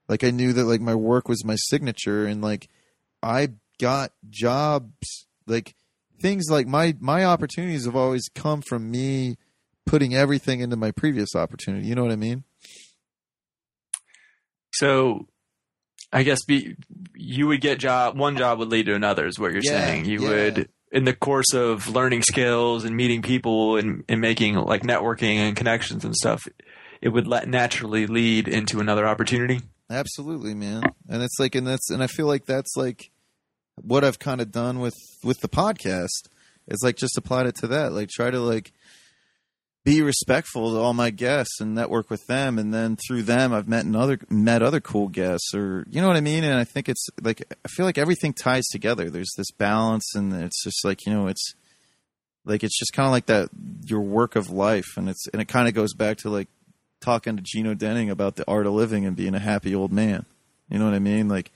like 0.10 0.24
I 0.26 0.32
knew 0.32 0.52
that 0.52 0.66
like 0.66 0.82
my 0.82 0.96
work 0.96 1.30
was 1.30 1.46
my 1.46 1.56
signature 1.56 2.26
and 2.26 2.42
like 2.42 2.68
I 3.24 3.50
got 3.80 4.12
jobs 4.30 5.28
like 5.48 5.76
things 6.22 6.50
like 6.50 6.68
my 6.68 6.96
my 7.00 7.24
opportunities 7.24 7.86
have 7.86 7.96
always 7.96 8.28
come 8.36 8.62
from 8.62 8.92
me 8.92 9.38
putting 9.86 10.14
everything 10.14 10.60
into 10.60 10.76
my 10.76 10.92
previous 10.92 11.36
opportunity. 11.36 11.88
You 11.88 11.96
know 11.96 12.04
what 12.04 12.12
I 12.12 12.18
mean? 12.18 12.44
So, 14.72 15.28
I 16.12 16.24
guess 16.24 16.44
be 16.46 16.76
you 17.16 17.48
would 17.48 17.62
get 17.62 17.80
job 17.80 18.18
one 18.18 18.38
job 18.38 18.60
would 18.60 18.70
lead 18.70 18.86
to 18.88 18.96
another 18.96 19.26
is 19.28 19.40
what 19.40 19.52
you're 19.52 19.62
Yeah, 19.64 19.72
saying. 19.72 20.06
You 20.06 20.22
yeah. 20.24 20.30
would 20.30 20.70
in 20.92 21.06
the 21.06 21.14
course 21.14 21.54
of 21.54 21.88
learning 21.88 22.24
skills 22.24 22.84
and 22.84 22.96
meeting 22.96 23.22
people 23.22 23.78
and, 23.78 24.04
and 24.10 24.20
making 24.22 24.56
like 24.56 24.82
networking 24.84 25.36
and 25.36 25.56
connections 25.56 26.04
and 26.04 26.16
stuff, 26.16 26.48
it 27.02 27.10
would 27.10 27.28
let 27.28 27.48
naturally 27.48 28.08
lead 28.08 28.48
into 28.48 28.80
another 28.80 29.08
opportunity. 29.08 29.62
Absolutely, 29.90 30.54
man. 30.54 30.84
And 31.08 31.24
it's 31.24 31.40
like 31.40 31.56
and 31.56 31.66
that's 31.66 31.90
and 31.90 32.04
I 32.04 32.08
feel 32.08 32.28
like 32.28 32.46
that's 32.46 32.76
like 32.78 33.10
what 33.76 34.04
I've 34.04 34.20
kind 34.20 34.42
of 34.42 34.52
done 34.52 34.80
with 34.80 34.96
with 35.24 35.40
the 35.42 35.50
podcast. 35.50 36.30
Is 36.68 36.82
like 36.84 36.98
just 36.98 37.18
applied 37.18 37.48
it 37.48 37.56
to 37.62 37.68
that. 37.68 37.94
Like 37.94 38.10
try 38.10 38.30
to 38.30 38.40
like 38.40 38.72
be 39.84 40.02
respectful 40.04 40.74
to 40.74 40.80
all 40.80 40.94
my 40.94 41.10
guests 41.10 41.60
and 41.60 41.74
network 41.74 42.10
with 42.10 42.26
them 42.28 42.60
and 42.60 42.72
then 42.74 42.96
through 43.08 43.24
them 43.24 43.54
I've 43.54 43.68
met 43.68 43.86
another 43.86 44.20
met 44.30 44.62
other 44.62 44.80
cool 44.80 45.08
guests 45.08 45.54
or 45.56 45.86
you 45.90 46.02
know 46.02 46.08
what 46.08 46.18
I 46.18 46.22
mean 46.22 46.44
and 46.44 46.60
I 46.60 46.64
think 46.64 46.90
it's 46.90 47.08
like 47.22 47.42
I 47.66 47.68
feel 47.70 47.86
like 47.86 47.98
everything 47.98 48.34
ties 48.34 48.68
together 48.68 49.10
there's 49.10 49.34
this 49.38 49.52
balance 49.52 50.14
and 50.16 50.34
it's 50.34 50.64
just 50.64 50.84
like 50.84 51.06
you 51.06 51.14
know 51.14 51.28
it's 51.28 51.56
like 52.46 52.64
it's 52.64 52.78
just 52.78 52.94
kind 52.94 53.08
of 53.08 53.12
like 53.12 53.28
that 53.28 53.50
your 53.86 54.02
work 54.02 54.36
of 54.36 54.50
life 54.52 54.98
and 54.98 55.10
it's 55.10 55.28
and 55.30 55.42
it 55.42 55.48
kind 55.48 55.68
of 55.68 55.74
goes 55.74 55.94
back 55.94 56.18
to 56.18 56.30
like 56.30 56.50
talking 57.02 57.38
to 57.38 57.44
Gene 57.44 57.68
Odening 57.68 58.10
about 58.10 58.36
the 58.36 58.50
art 58.50 58.66
of 58.66 58.74
living 58.74 59.06
and 59.06 59.16
being 59.16 59.36
a 59.36 59.40
happy 59.40 59.74
old 59.74 59.92
man 59.92 60.26
you 60.70 60.80
know 60.80 60.86
what 60.86 60.94
I 60.94 61.00
mean 61.00 61.28
like 61.28 61.52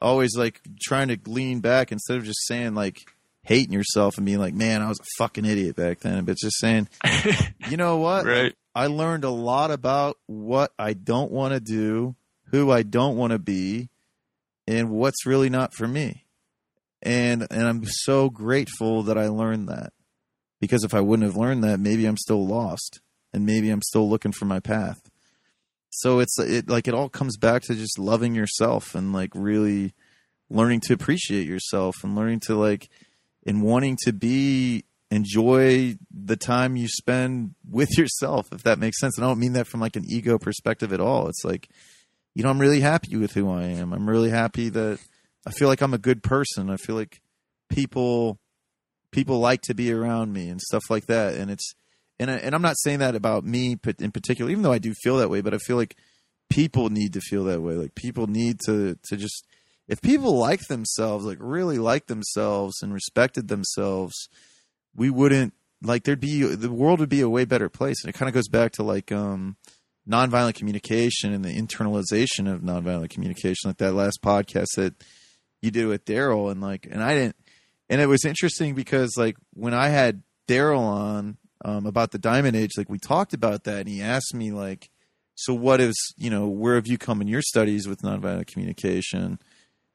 always 0.00 0.36
like 0.36 0.60
trying 0.80 1.08
to 1.08 1.18
lean 1.26 1.60
back 1.60 1.92
instead 1.92 2.16
of 2.18 2.24
just 2.24 2.46
saying 2.46 2.74
like 2.74 3.00
hating 3.46 3.72
yourself 3.72 4.16
and 4.16 4.26
being 4.26 4.40
like, 4.40 4.54
man, 4.54 4.82
I 4.82 4.88
was 4.88 4.98
a 4.98 5.04
fucking 5.18 5.44
idiot 5.44 5.76
back 5.76 6.00
then. 6.00 6.24
But 6.24 6.36
just 6.36 6.58
saying, 6.58 6.88
you 7.68 7.76
know 7.76 7.98
what? 7.98 8.26
right. 8.26 8.54
I 8.74 8.88
learned 8.88 9.24
a 9.24 9.30
lot 9.30 9.70
about 9.70 10.18
what 10.26 10.72
I 10.78 10.92
don't 10.92 11.30
want 11.30 11.54
to 11.54 11.60
do, 11.60 12.14
who 12.50 12.70
I 12.70 12.82
don't 12.82 13.16
want 13.16 13.32
to 13.32 13.38
be, 13.38 13.88
and 14.66 14.90
what's 14.90 15.24
really 15.24 15.48
not 15.48 15.72
for 15.72 15.88
me. 15.88 16.24
And 17.02 17.46
and 17.50 17.66
I'm 17.66 17.84
so 17.86 18.28
grateful 18.28 19.04
that 19.04 19.16
I 19.16 19.28
learned 19.28 19.68
that. 19.68 19.92
Because 20.60 20.84
if 20.84 20.94
I 20.94 21.00
wouldn't 21.00 21.26
have 21.26 21.36
learned 21.36 21.64
that, 21.64 21.80
maybe 21.80 22.06
I'm 22.06 22.16
still 22.16 22.46
lost 22.46 23.00
and 23.36 23.44
maybe 23.44 23.68
I'm 23.70 23.82
still 23.82 24.08
looking 24.08 24.32
for 24.32 24.46
my 24.46 24.60
path. 24.60 24.98
So 25.90 26.18
it's 26.18 26.38
it 26.38 26.68
like 26.68 26.88
it 26.88 26.94
all 26.94 27.10
comes 27.10 27.36
back 27.36 27.62
to 27.64 27.74
just 27.74 27.98
loving 27.98 28.34
yourself 28.34 28.94
and 28.94 29.12
like 29.12 29.30
really 29.34 29.92
learning 30.48 30.80
to 30.80 30.94
appreciate 30.94 31.46
yourself 31.46 31.96
and 32.02 32.16
learning 32.16 32.40
to 32.40 32.56
like 32.56 32.88
and 33.46 33.62
wanting 33.62 33.96
to 34.04 34.12
be 34.12 34.84
enjoy 35.10 35.96
the 36.10 36.36
time 36.36 36.76
you 36.76 36.88
spend 36.88 37.54
with 37.70 37.96
yourself 37.96 38.48
if 38.52 38.62
that 38.64 38.78
makes 38.78 38.98
sense. 38.98 39.16
And 39.16 39.24
i 39.24 39.28
don't 39.28 39.38
mean 39.38 39.52
that 39.52 39.68
from 39.68 39.80
like 39.80 39.96
an 39.96 40.04
ego 40.08 40.38
perspective 40.38 40.92
at 40.92 41.00
all. 41.00 41.28
It's 41.28 41.44
like 41.44 41.68
you 42.34 42.42
know 42.42 42.50
i'm 42.50 42.58
really 42.58 42.80
happy 42.80 43.16
with 43.16 43.32
who 43.32 43.50
i 43.50 43.64
am. 43.64 43.92
I'm 43.92 44.08
really 44.08 44.30
happy 44.30 44.70
that 44.70 44.98
i 45.46 45.50
feel 45.50 45.68
like 45.68 45.82
i'm 45.82 45.94
a 45.94 45.98
good 45.98 46.22
person. 46.22 46.70
I 46.70 46.76
feel 46.76 46.96
like 46.96 47.20
people 47.68 48.38
people 49.12 49.40
like 49.40 49.60
to 49.62 49.74
be 49.74 49.92
around 49.92 50.32
me 50.32 50.48
and 50.48 50.60
stuff 50.60 50.84
like 50.90 51.06
that. 51.06 51.34
And 51.34 51.50
it's 51.50 51.74
and 52.18 52.30
I, 52.30 52.36
and 52.36 52.54
i'm 52.54 52.62
not 52.62 52.78
saying 52.78 53.00
that 53.00 53.14
about 53.14 53.44
me 53.44 53.76
in 53.98 54.12
particular 54.12 54.50
even 54.50 54.62
though 54.62 54.72
i 54.72 54.78
do 54.78 54.92
feel 54.94 55.16
that 55.18 55.30
way 55.30 55.40
but 55.40 55.54
i 55.54 55.58
feel 55.58 55.76
like 55.76 55.96
people 56.48 56.90
need 56.90 57.12
to 57.14 57.20
feel 57.20 57.44
that 57.44 57.62
way. 57.62 57.74
Like 57.74 57.94
people 57.94 58.26
need 58.26 58.60
to 58.66 58.98
to 59.04 59.16
just 59.16 59.46
if 59.88 60.00
people 60.00 60.36
like 60.36 60.66
themselves 60.68 61.24
like 61.24 61.38
really 61.40 61.78
like 61.78 62.06
themselves 62.06 62.82
and 62.82 62.92
respected 62.92 63.48
themselves 63.48 64.28
we 64.94 65.10
wouldn't 65.10 65.54
like 65.82 66.04
there'd 66.04 66.20
be 66.20 66.42
the 66.42 66.72
world 66.72 67.00
would 67.00 67.08
be 67.08 67.20
a 67.20 67.28
way 67.28 67.44
better 67.44 67.68
place. 67.68 68.02
And 68.02 68.10
it 68.10 68.18
kind 68.18 68.28
of 68.28 68.34
goes 68.34 68.48
back 68.48 68.72
to 68.72 68.82
like 68.82 69.12
um 69.12 69.56
nonviolent 70.08 70.54
communication 70.54 71.32
and 71.32 71.44
the 71.44 71.54
internalization 71.54 72.52
of 72.52 72.60
nonviolent 72.60 73.10
communication. 73.10 73.68
Like 73.68 73.78
that 73.78 73.94
last 73.94 74.22
podcast 74.22 74.76
that 74.76 74.94
you 75.62 75.70
did 75.70 75.86
with 75.86 76.04
daryl 76.04 76.50
and 76.50 76.60
like 76.60 76.86
and 76.88 77.02
i 77.02 77.14
didn't 77.14 77.34
and 77.88 78.00
it 78.00 78.06
was 78.06 78.24
interesting 78.24 78.74
because 78.74 79.16
like 79.16 79.36
when 79.54 79.74
i 79.74 79.88
had 79.88 80.22
daryl 80.46 80.80
on 80.80 81.38
um, 81.64 81.86
about 81.86 82.10
the 82.10 82.18
diamond 82.18 82.56
age 82.56 82.72
like 82.76 82.90
we 82.90 82.98
talked 82.98 83.32
about 83.32 83.64
that 83.64 83.80
and 83.80 83.88
he 83.88 84.02
asked 84.02 84.34
me 84.34 84.50
like 84.52 84.90
so 85.36 85.54
what 85.54 85.80
is 85.80 85.94
you 86.16 86.30
know 86.30 86.48
where 86.48 86.74
have 86.74 86.86
you 86.86 86.98
come 86.98 87.20
in 87.20 87.28
your 87.28 87.42
studies 87.42 87.86
with 87.86 88.02
nonviolent 88.02 88.46
communication? 88.46 89.38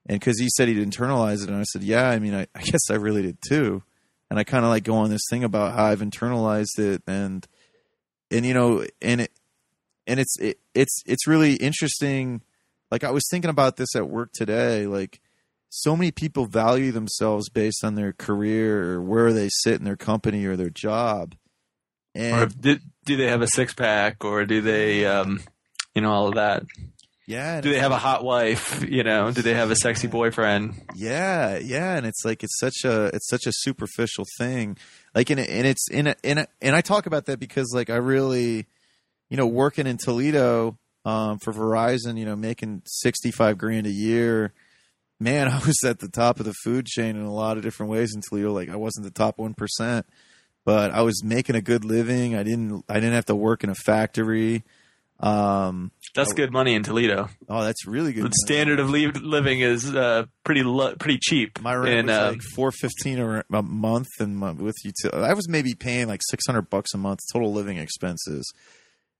And 0.08 0.20
because 0.20 0.40
he 0.40 0.50
said 0.50 0.68
he'd 0.68 0.78
internalize 0.78 1.44
it 1.44 1.50
and 1.50 1.58
i 1.58 1.64
said 1.64 1.84
yeah 1.84 2.10
i 2.10 2.20
mean 2.20 2.34
i, 2.34 2.48
I 2.56 2.62
guess 2.64 2.90
i 2.90 2.96
really 2.96 3.24
did 3.24 3.38
too. 3.48 3.84
And 4.30 4.40
I 4.40 4.46
kind 4.46 4.64
of 4.64 4.70
like 4.70 4.86
go 4.86 4.96
on 4.96 5.10
this 5.10 5.26
thing 5.30 5.44
about 5.44 5.74
how 5.74 5.86
I've 5.86 6.00
internalized 6.00 6.80
it 6.80 7.04
and 7.06 7.46
and 8.32 8.46
you 8.46 8.54
know 8.54 8.86
and 9.02 9.20
it 9.20 9.32
and 10.08 10.22
it's 10.22 10.40
it, 10.40 10.58
it's 10.74 11.04
it's 11.06 11.28
really 11.28 11.56
interesting. 11.56 12.42
Like 12.92 13.04
I 13.04 13.12
was 13.12 13.28
thinking 13.30 13.50
about 13.50 13.76
this 13.76 13.94
at 13.94 14.10
work 14.10 14.32
today 14.32 14.88
like 14.88 15.20
so 15.68 15.96
many 15.98 16.12
people 16.12 16.46
value 16.46 16.92
themselves 16.92 17.50
based 17.50 17.84
on 17.84 17.96
their 17.96 18.14
career 18.14 18.94
or 18.94 19.02
where 19.02 19.34
they 19.34 19.50
sit 19.50 19.76
in 19.76 19.86
their 19.86 19.98
company 19.98 20.46
or 20.46 20.56
their 20.56 20.70
job 20.70 21.36
and 22.16 22.36
or 22.36 22.46
do, 22.48 22.78
do 23.06 23.18
they 23.18 23.28
have 23.28 23.42
a 23.42 23.48
six 23.48 23.74
pack 23.74 24.24
or 24.24 24.46
do 24.46 24.62
they 24.62 25.06
um 25.06 25.42
you 25.96 26.02
know 26.02 26.12
all 26.12 26.28
of 26.28 26.36
that 26.36 26.64
yeah. 27.32 27.62
Do 27.62 27.72
they 27.72 27.80
have 27.80 27.94
a 27.94 27.98
hot 27.98 28.26
wife? 28.26 28.84
You 28.88 29.04
know, 29.04 29.32
do 29.32 29.42
they 29.42 29.54
have 29.54 29.72
a 29.72 29.76
sexy 29.76 30.08
boyfriend? 30.08 30.82
Yeah, 30.96 31.58
yeah, 31.58 31.96
and 31.96 32.06
it's 32.06 32.26
like 32.26 32.44
it's 32.44 32.60
such 32.60 32.84
a 32.84 33.06
it's 33.14 33.30
such 33.30 33.46
a 33.46 33.54
superficial 33.54 34.26
thing. 34.38 34.78
Like, 35.16 35.30
and, 35.30 35.40
and 35.40 35.66
it's 35.66 35.90
in 35.90 36.08
a, 36.08 36.16
in 36.24 36.40
a, 36.40 36.48
and 36.62 36.76
I 36.76 36.82
talk 36.82 37.06
about 37.06 37.28
that 37.28 37.40
because 37.40 37.72
like 37.74 37.90
I 37.90 37.96
really, 37.96 38.66
you 39.30 39.38
know, 39.38 39.48
working 39.48 39.88
in 39.88 39.98
Toledo 39.98 40.78
um, 41.06 41.40
for 41.40 41.54
Verizon, 41.54 42.18
you 42.18 42.26
know, 42.26 42.36
making 42.36 42.82
sixty 42.86 43.32
five 43.32 43.58
grand 43.58 43.88
a 43.88 43.92
year. 43.92 44.54
Man, 45.18 45.48
I 45.52 45.60
was 45.60 45.78
at 45.86 46.00
the 46.00 46.10
top 46.10 46.40
of 46.40 46.46
the 46.46 46.56
food 46.66 46.86
chain 46.86 47.16
in 47.16 47.24
a 47.24 47.34
lot 47.34 47.56
of 47.56 47.64
different 47.64 47.92
ways 47.92 48.14
in 48.14 48.22
Toledo. 48.28 48.52
Like, 48.52 48.70
I 48.70 48.76
wasn't 48.76 49.06
the 49.06 49.12
top 49.12 49.38
one 49.38 49.54
percent, 49.54 50.06
but 50.66 50.92
I 50.92 51.02
was 51.02 51.24
making 51.24 51.56
a 51.56 51.62
good 51.62 51.86
living. 51.86 52.36
I 52.36 52.44
didn't 52.44 52.84
I 52.90 52.96
didn't 52.96 53.14
have 53.14 53.26
to 53.26 53.36
work 53.36 53.64
in 53.64 53.70
a 53.70 53.76
factory. 53.76 54.64
Um, 55.20 55.92
that's 56.16 56.34
good 56.34 56.52
money 56.52 56.74
in 56.74 56.82
Toledo. 56.82 57.30
Oh, 57.48 57.64
that's 57.64 57.86
really 57.86 58.12
good. 58.12 58.24
The 58.24 58.30
money. 58.30 58.46
standard 58.46 58.80
of 58.80 58.90
living 58.90 59.60
is 59.60 59.94
uh, 59.96 60.26
pretty 60.44 60.64
lo- 60.64 60.96
pretty 60.96 61.20
cheap. 61.22 61.62
My 61.62 61.76
rent 61.76 62.00
in, 62.00 62.06
was 62.08 62.16
uh, 62.16 62.30
like 62.32 62.42
four 62.42 62.72
fifteen 62.72 63.20
a 63.20 63.62
month, 63.62 64.08
and 64.20 64.60
with 64.60 64.76
you, 64.84 64.92
I 65.14 65.34
was 65.34 65.48
maybe 65.48 65.76
paying 65.76 66.08
like 66.08 66.22
six 66.28 66.46
hundred 66.48 66.70
bucks 66.70 66.94
a 66.94 66.98
month 66.98 67.20
total 67.32 67.54
living 67.54 67.78
expenses. 67.78 68.52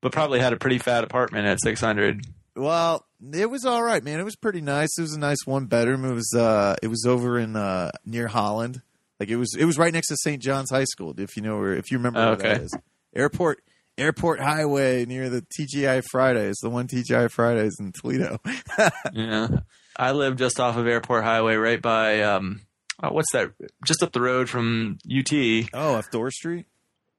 But 0.02 0.12
probably 0.12 0.40
had 0.40 0.54
a 0.54 0.58
pretty 0.58 0.80
fat 0.80 1.04
apartment 1.04 1.46
at 1.46 1.62
six 1.62 1.80
hundred. 1.80 2.26
Well, 2.56 3.06
it 3.32 3.50
was 3.50 3.66
all 3.66 3.84
right, 3.84 4.04
man. 4.04 4.20
It 4.20 4.24
was 4.24 4.36
pretty 4.36 4.62
nice. 4.62 4.90
It 4.98 5.04
was 5.04 5.14
a 5.14 5.20
nice 5.20 5.46
one 5.46 5.68
bedroom. 5.68 6.04
It 6.04 6.14
was 6.14 6.34
uh, 6.36 6.76
it 6.82 6.88
was 6.88 7.06
over 7.08 7.38
in 7.38 7.56
uh, 7.56 7.92
near 8.06 8.28
Holland. 8.28 8.82
Like 9.22 9.30
it 9.30 9.36
was 9.36 9.56
it 9.56 9.66
was 9.66 9.78
right 9.78 9.94
next 9.94 10.08
to 10.08 10.18
St. 10.18 10.42
John's 10.42 10.72
High 10.72 10.86
School. 10.86 11.14
If 11.16 11.38
you 11.38 11.44
know 11.44 11.60
where, 11.60 11.76
if 11.76 11.92
you 11.92 11.98
remember 12.00 12.22
where 12.22 12.30
okay. 12.30 12.54
that 12.54 12.62
is, 12.62 12.76
airport 13.16 13.62
Airport 13.96 14.40
Highway 14.40 15.06
near 15.06 15.30
the 15.30 15.44
TGI 15.44 16.04
Fridays, 16.10 16.58
the 16.60 16.72
one 16.72 16.88
TGI 16.88 17.30
Fridays 17.30 17.78
in 17.80 17.92
Toledo. 17.92 18.40
yeah, 19.14 19.48
I 19.96 20.14
live 20.14 20.38
just 20.38 20.60
off 20.60 20.76
of 20.76 20.88
Airport 20.88 21.24
Highway, 21.24 21.54
right 21.54 21.80
by 21.80 22.24
um, 22.24 22.62
oh, 23.04 23.12
what's 23.12 23.32
that? 23.34 23.52
Just 23.86 24.02
up 24.02 24.12
the 24.12 24.22
road 24.22 24.50
from 24.50 24.98
UT. 25.06 25.32
Oh, 25.72 25.94
off 25.98 26.10
Dorr 26.10 26.32
Street. 26.32 26.66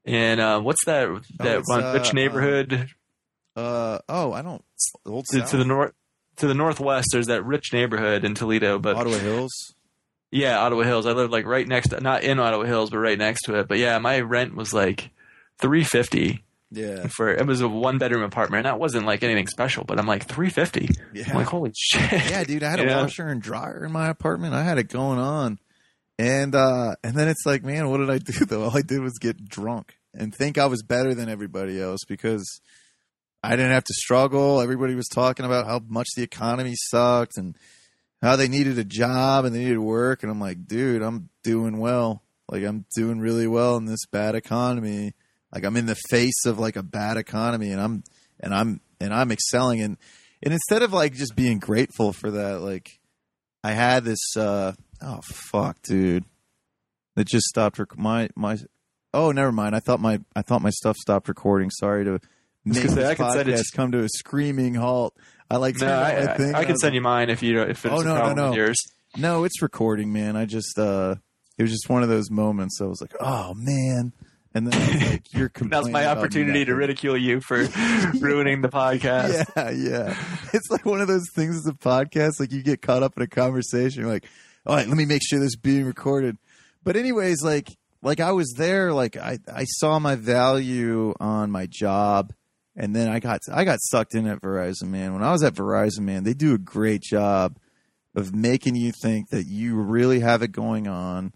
And 0.05 0.41
uh, 0.41 0.61
what's 0.61 0.85
that? 0.87 1.09
That 1.39 1.63
oh, 1.71 1.73
uh, 1.73 1.93
which 1.93 2.13
neighborhood? 2.13 2.89
Uh, 3.55 4.01
oh, 4.09 4.33
I 4.33 4.43
don't. 4.43 4.65
Old 5.07 5.27
to, 5.27 5.41
to, 5.41 5.57
the 5.57 5.65
north, 5.65 5.93
to 6.39 6.49
the 6.49 6.55
northwest. 6.55 7.11
There's 7.13 7.29
that 7.29 7.45
rich 7.45 7.73
neighborhood 7.73 8.25
in 8.25 8.35
Toledo, 8.35 8.81
but 8.81 8.97
Ottawa 8.97 9.19
Hills. 9.19 9.77
Yeah, 10.33 10.59
Ottawa 10.59 10.83
Hills. 10.83 11.07
I 11.07 11.13
lived 11.13 11.31
like 11.31 11.47
right 11.47 11.69
next, 11.69 11.91
to, 11.91 12.01
not 12.01 12.25
in 12.25 12.41
Ottawa 12.41 12.65
Hills, 12.65 12.91
but 12.91 12.99
right 12.99 13.19
next 13.19 13.43
to 13.43 13.61
it. 13.61 13.69
But 13.69 13.79
yeah, 13.79 13.99
my 13.99 14.21
rent 14.21 14.57
was 14.57 14.73
like 14.73 15.11
three 15.59 15.85
fifty 15.85 16.43
yeah. 16.73 17.07
For 17.09 17.29
it 17.29 17.47
was 17.47 17.61
a 17.61 17.69
one 17.69 17.99
bedroom 17.99 18.23
apartment. 18.23 18.61
And 18.61 18.67
that 18.67 18.81
wasn't 18.81 19.05
like 19.05 19.23
anything 19.23 19.47
special, 19.47 19.85
but 19.85 19.99
I'm 19.99 20.07
like 20.07 20.27
350. 20.27 20.89
Yeah. 21.13 21.25
I'm 21.29 21.37
like, 21.37 21.47
holy 21.47 21.73
shit. 21.77 22.11
Yeah, 22.11 22.45
dude. 22.45 22.63
I 22.63 22.71
had 22.71 22.81
a 22.81 22.87
washer 22.87 23.29
and 23.29 23.43
dryer 23.43 23.85
in 23.85 23.93
my 23.93 24.09
apartment. 24.09 24.55
I 24.55 24.63
had 24.65 24.79
it 24.79 24.89
going 24.89 25.19
on. 25.19 25.59
And 26.19 26.55
uh 26.55 26.95
and 27.05 27.15
then 27.15 27.29
it's 27.29 27.45
like, 27.45 27.63
man, 27.63 27.91
what 27.91 27.99
did 27.99 28.11
I 28.11 28.19
do 28.25 28.45
though? 28.47 28.65
All 28.65 28.77
I 28.77 28.83
did 28.83 29.01
was 29.01 29.19
get 29.19 29.45
drunk 29.47 29.97
and 30.15 30.35
think 30.35 30.57
I 30.57 30.67
was 30.67 30.83
better 30.83 31.15
than 31.15 31.29
everybody 31.29 31.81
else 31.81 32.01
because 32.09 32.61
I 33.43 33.51
didn't 33.51 33.73
have 33.73 33.85
to 33.85 33.95
struggle. 33.95 34.61
Everybody 34.61 34.95
was 34.95 35.09
talking 35.09 35.45
about 35.45 35.67
how 35.67 35.81
much 35.87 36.09
the 36.17 36.23
economy 36.23 36.75
sucked 36.75 37.37
and 37.37 37.55
how 38.23 38.37
they 38.37 38.49
needed 38.49 38.79
a 38.79 38.85
job 38.85 39.45
and 39.45 39.55
they 39.55 39.61
needed 39.61 39.79
work 39.79 40.23
and 40.23 40.33
I'm 40.33 40.41
like, 40.41 40.67
dude, 40.67 41.03
I'm 41.03 41.29
doing 41.43 41.79
well. 41.79 42.23
Like 42.51 42.65
I'm 42.65 42.87
doing 42.95 43.21
really 43.21 43.47
well 43.47 43.77
in 43.77 43.85
this 43.87 44.07
bad 44.11 44.35
economy 44.35 45.15
like 45.53 45.65
I'm 45.65 45.77
in 45.77 45.87
the 45.87 45.99
face 46.09 46.47
of 46.47 46.59
like 46.59 46.77
a 46.77 46.83
bad 46.83 47.17
economy 47.17 47.71
and 47.71 47.81
I'm 47.81 48.05
and 48.41 48.55
I'm 48.55 48.81
and 49.01 49.13
I'm 49.13 49.31
excelling 49.31 49.81
and 49.81 49.97
and 50.43 50.53
instead 50.53 50.83
of 50.83 50.93
like 50.93 51.15
just 51.15 51.37
being 51.37 51.59
grateful 51.59 52.13
for 52.13 52.33
that, 52.33 52.63
like 52.63 52.99
I 53.63 53.73
had 53.73 54.05
this 54.05 54.37
uh 54.37 54.73
oh 55.03 55.21
fuck, 55.25 55.81
dude. 55.83 56.25
It 57.17 57.29
just 57.29 57.47
stopped 57.47 57.79
rec- 57.79 57.99
my 57.99 58.31
my 58.35 58.59
Oh, 59.15 59.31
never 59.31 59.53
mind. 59.53 59.77
I 59.77 59.81
thought 59.81 60.01
my 60.01 60.21
I 60.35 60.43
thought 60.43 60.63
my 60.63 60.71
stuff 60.71 60.97
stopped 60.97 61.29
recording. 61.29 61.71
Sorry 61.71 62.05
to 62.05 62.19
make 62.65 62.83
this 62.83 62.97
I 62.97 63.15
podcast 63.15 63.65
come 63.75 63.93
to 63.93 64.05
a 64.05 64.09
screaming 64.09 64.75
halt. 64.75 65.15
I 65.51 65.57
like 65.57 65.79
no, 65.79 65.87
I, 65.87 66.11
I, 66.11 66.51
I, 66.53 66.59
I 66.61 66.65
can 66.65 66.77
send 66.77 66.95
you 66.95 67.01
mine 67.01 67.31
if 67.31 67.43
you 67.43 67.61
if 67.63 67.85
it's 67.85 67.95
oh, 67.95 68.01
no, 68.03 68.17
no, 68.29 68.33
no. 68.33 68.55
yours. 68.55 68.79
No, 69.17 69.45
it's 69.45 69.61
recording, 69.61 70.13
man. 70.13 70.37
I 70.37 70.47
just 70.47 70.79
uh 70.79 71.17
it 71.59 71.63
was 71.63 71.71
just 71.71 71.89
one 71.89 72.03
of 72.03 72.09
those 72.09 72.31
moments. 72.31 72.81
I 72.81 72.87
was 72.87 73.01
like, 73.01 73.15
oh 73.21 73.53
man, 73.55 74.13
and 74.55 74.67
then 74.67 75.11
like, 75.11 75.33
you're 75.33 75.51
That's 75.61 75.89
my 75.89 76.07
opportunity 76.07 76.65
to 76.65 76.75
ridicule 76.75 77.17
you 77.17 77.41
for 77.41 77.57
ruining 78.21 78.63
the 78.63 78.69
podcast. 78.69 79.47
Yeah, 79.57 79.71
yeah. 79.71 80.17
It's 80.53 80.71
like 80.71 80.85
one 80.85 81.01
of 81.01 81.09
those 81.09 81.27
things 81.35 81.57
as 81.57 81.67
a 81.67 81.75
podcast, 81.75 82.41
like 82.41 82.53
you 82.53 82.63
get 82.63 82.83
caught 82.83 83.03
up 83.03 83.17
in 83.17 83.23
a 83.23 83.27
conversation, 83.27 84.03
you're 84.03 84.11
like, 84.11 84.27
all 84.67 84.77
right, 84.77 84.87
let 84.87 84.97
me 84.97 85.07
make 85.07 85.23
sure 85.25 85.39
this 85.39 85.49
is 85.49 85.57
being 85.57 85.85
recorded. 85.85 86.37
But 86.85 86.97
anyways, 86.97 87.43
like 87.43 87.69
like 88.03 88.21
I 88.21 88.33
was 88.33 88.53
there, 88.57 88.93
like 88.93 89.17
I, 89.17 89.39
I 89.53 89.65
saw 89.65 89.99
my 89.99 90.17
value 90.17 91.15
on 91.21 91.51
my 91.51 91.67
job 91.67 92.33
and 92.77 92.95
then 92.95 93.09
I 93.09 93.19
got 93.21 93.41
I 93.53 93.65
got 93.65 93.81
sucked 93.81 94.15
in 94.15 94.27
at 94.27 94.41
Verizon, 94.41 94.89
man. 94.89 95.13
When 95.13 95.23
I 95.23 95.33
was 95.33 95.43
at 95.43 95.55
Verizon, 95.55 96.01
man, 96.01 96.25
they 96.25 96.35
do 96.35 96.55
a 96.55 96.59
great 96.59 97.03
job 97.03 97.59
of 98.15 98.35
making 98.35 98.77
you 98.77 98.93
think 99.03 99.31
that 99.31 99.47
you 99.47 99.77
really 99.77 100.21
have 100.21 100.43
it 100.43 100.53
going 100.53 100.87
on 100.87 101.33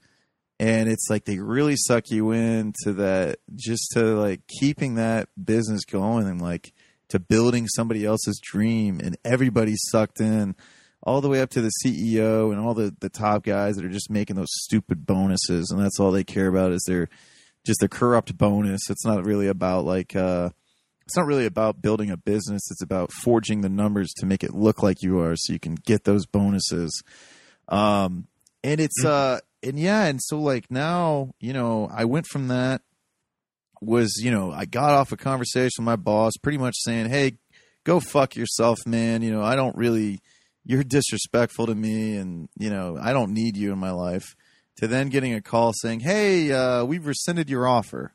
and 0.58 0.88
it's 0.88 1.08
like 1.10 1.24
they 1.24 1.38
really 1.38 1.76
suck 1.76 2.10
you 2.10 2.30
into 2.30 2.92
that 2.94 3.38
just 3.54 3.90
to 3.92 4.02
like 4.18 4.40
keeping 4.46 4.94
that 4.94 5.28
business 5.42 5.84
going 5.84 6.26
and 6.26 6.40
like 6.40 6.72
to 7.08 7.18
building 7.18 7.66
somebody 7.68 8.04
else's 8.04 8.40
dream 8.42 9.00
and 9.02 9.16
everybody's 9.24 9.80
sucked 9.90 10.20
in 10.20 10.54
all 11.02 11.20
the 11.20 11.28
way 11.28 11.40
up 11.40 11.50
to 11.50 11.60
the 11.60 11.70
CEO 11.84 12.50
and 12.50 12.60
all 12.60 12.74
the 12.74 12.94
the 13.00 13.08
top 13.08 13.44
guys 13.44 13.76
that 13.76 13.84
are 13.84 13.90
just 13.90 14.10
making 14.10 14.36
those 14.36 14.50
stupid 14.50 15.06
bonuses, 15.06 15.70
and 15.70 15.80
that's 15.80 16.00
all 16.00 16.10
they 16.10 16.24
care 16.24 16.48
about 16.48 16.72
is 16.72 16.82
their 16.86 17.08
just 17.64 17.82
a 17.82 17.88
corrupt 17.88 18.36
bonus. 18.36 18.90
It's 18.90 19.04
not 19.04 19.24
really 19.24 19.46
about 19.46 19.84
like 19.84 20.16
uh, 20.16 20.50
it's 21.06 21.16
not 21.16 21.26
really 21.26 21.46
about 21.46 21.80
building 21.80 22.10
a 22.10 22.16
business. 22.16 22.68
It's 22.70 22.82
about 22.82 23.12
forging 23.12 23.60
the 23.60 23.68
numbers 23.68 24.12
to 24.16 24.26
make 24.26 24.42
it 24.42 24.54
look 24.54 24.82
like 24.82 25.02
you 25.02 25.20
are, 25.20 25.36
so 25.36 25.52
you 25.52 25.60
can 25.60 25.76
get 25.76 26.02
those 26.04 26.26
bonuses. 26.26 27.02
Um, 27.68 28.26
and 28.64 28.80
it's 28.80 29.04
uh, 29.04 29.38
and 29.62 29.78
yeah, 29.78 30.06
and 30.06 30.20
so 30.20 30.40
like 30.40 30.68
now, 30.70 31.32
you 31.38 31.52
know, 31.52 31.88
I 31.92 32.04
went 32.06 32.26
from 32.26 32.48
that 32.48 32.82
was 33.80 34.16
you 34.18 34.30
know 34.30 34.50
I 34.50 34.64
got 34.64 34.90
off 34.90 35.12
a 35.12 35.16
conversation 35.16 35.70
with 35.78 35.86
my 35.86 35.96
boss, 35.96 36.32
pretty 36.42 36.58
much 36.58 36.74
saying, 36.78 37.08
"Hey, 37.08 37.38
go 37.84 38.00
fuck 38.00 38.34
yourself, 38.34 38.78
man. 38.84 39.22
You 39.22 39.30
know, 39.30 39.42
I 39.42 39.56
don't 39.56 39.76
really." 39.76 40.20
You're 40.68 40.82
disrespectful 40.82 41.66
to 41.66 41.76
me, 41.76 42.16
and 42.16 42.48
you 42.58 42.70
know 42.70 42.98
I 43.00 43.12
don't 43.12 43.32
need 43.32 43.56
you 43.56 43.72
in 43.72 43.78
my 43.78 43.92
life 43.92 44.34
to 44.78 44.88
then 44.88 45.10
getting 45.10 45.32
a 45.32 45.40
call 45.40 45.72
saying, 45.72 46.00
"Hey, 46.00 46.50
uh, 46.50 46.84
we've 46.84 47.06
rescinded 47.06 47.48
your 47.48 47.68
offer," 47.68 48.12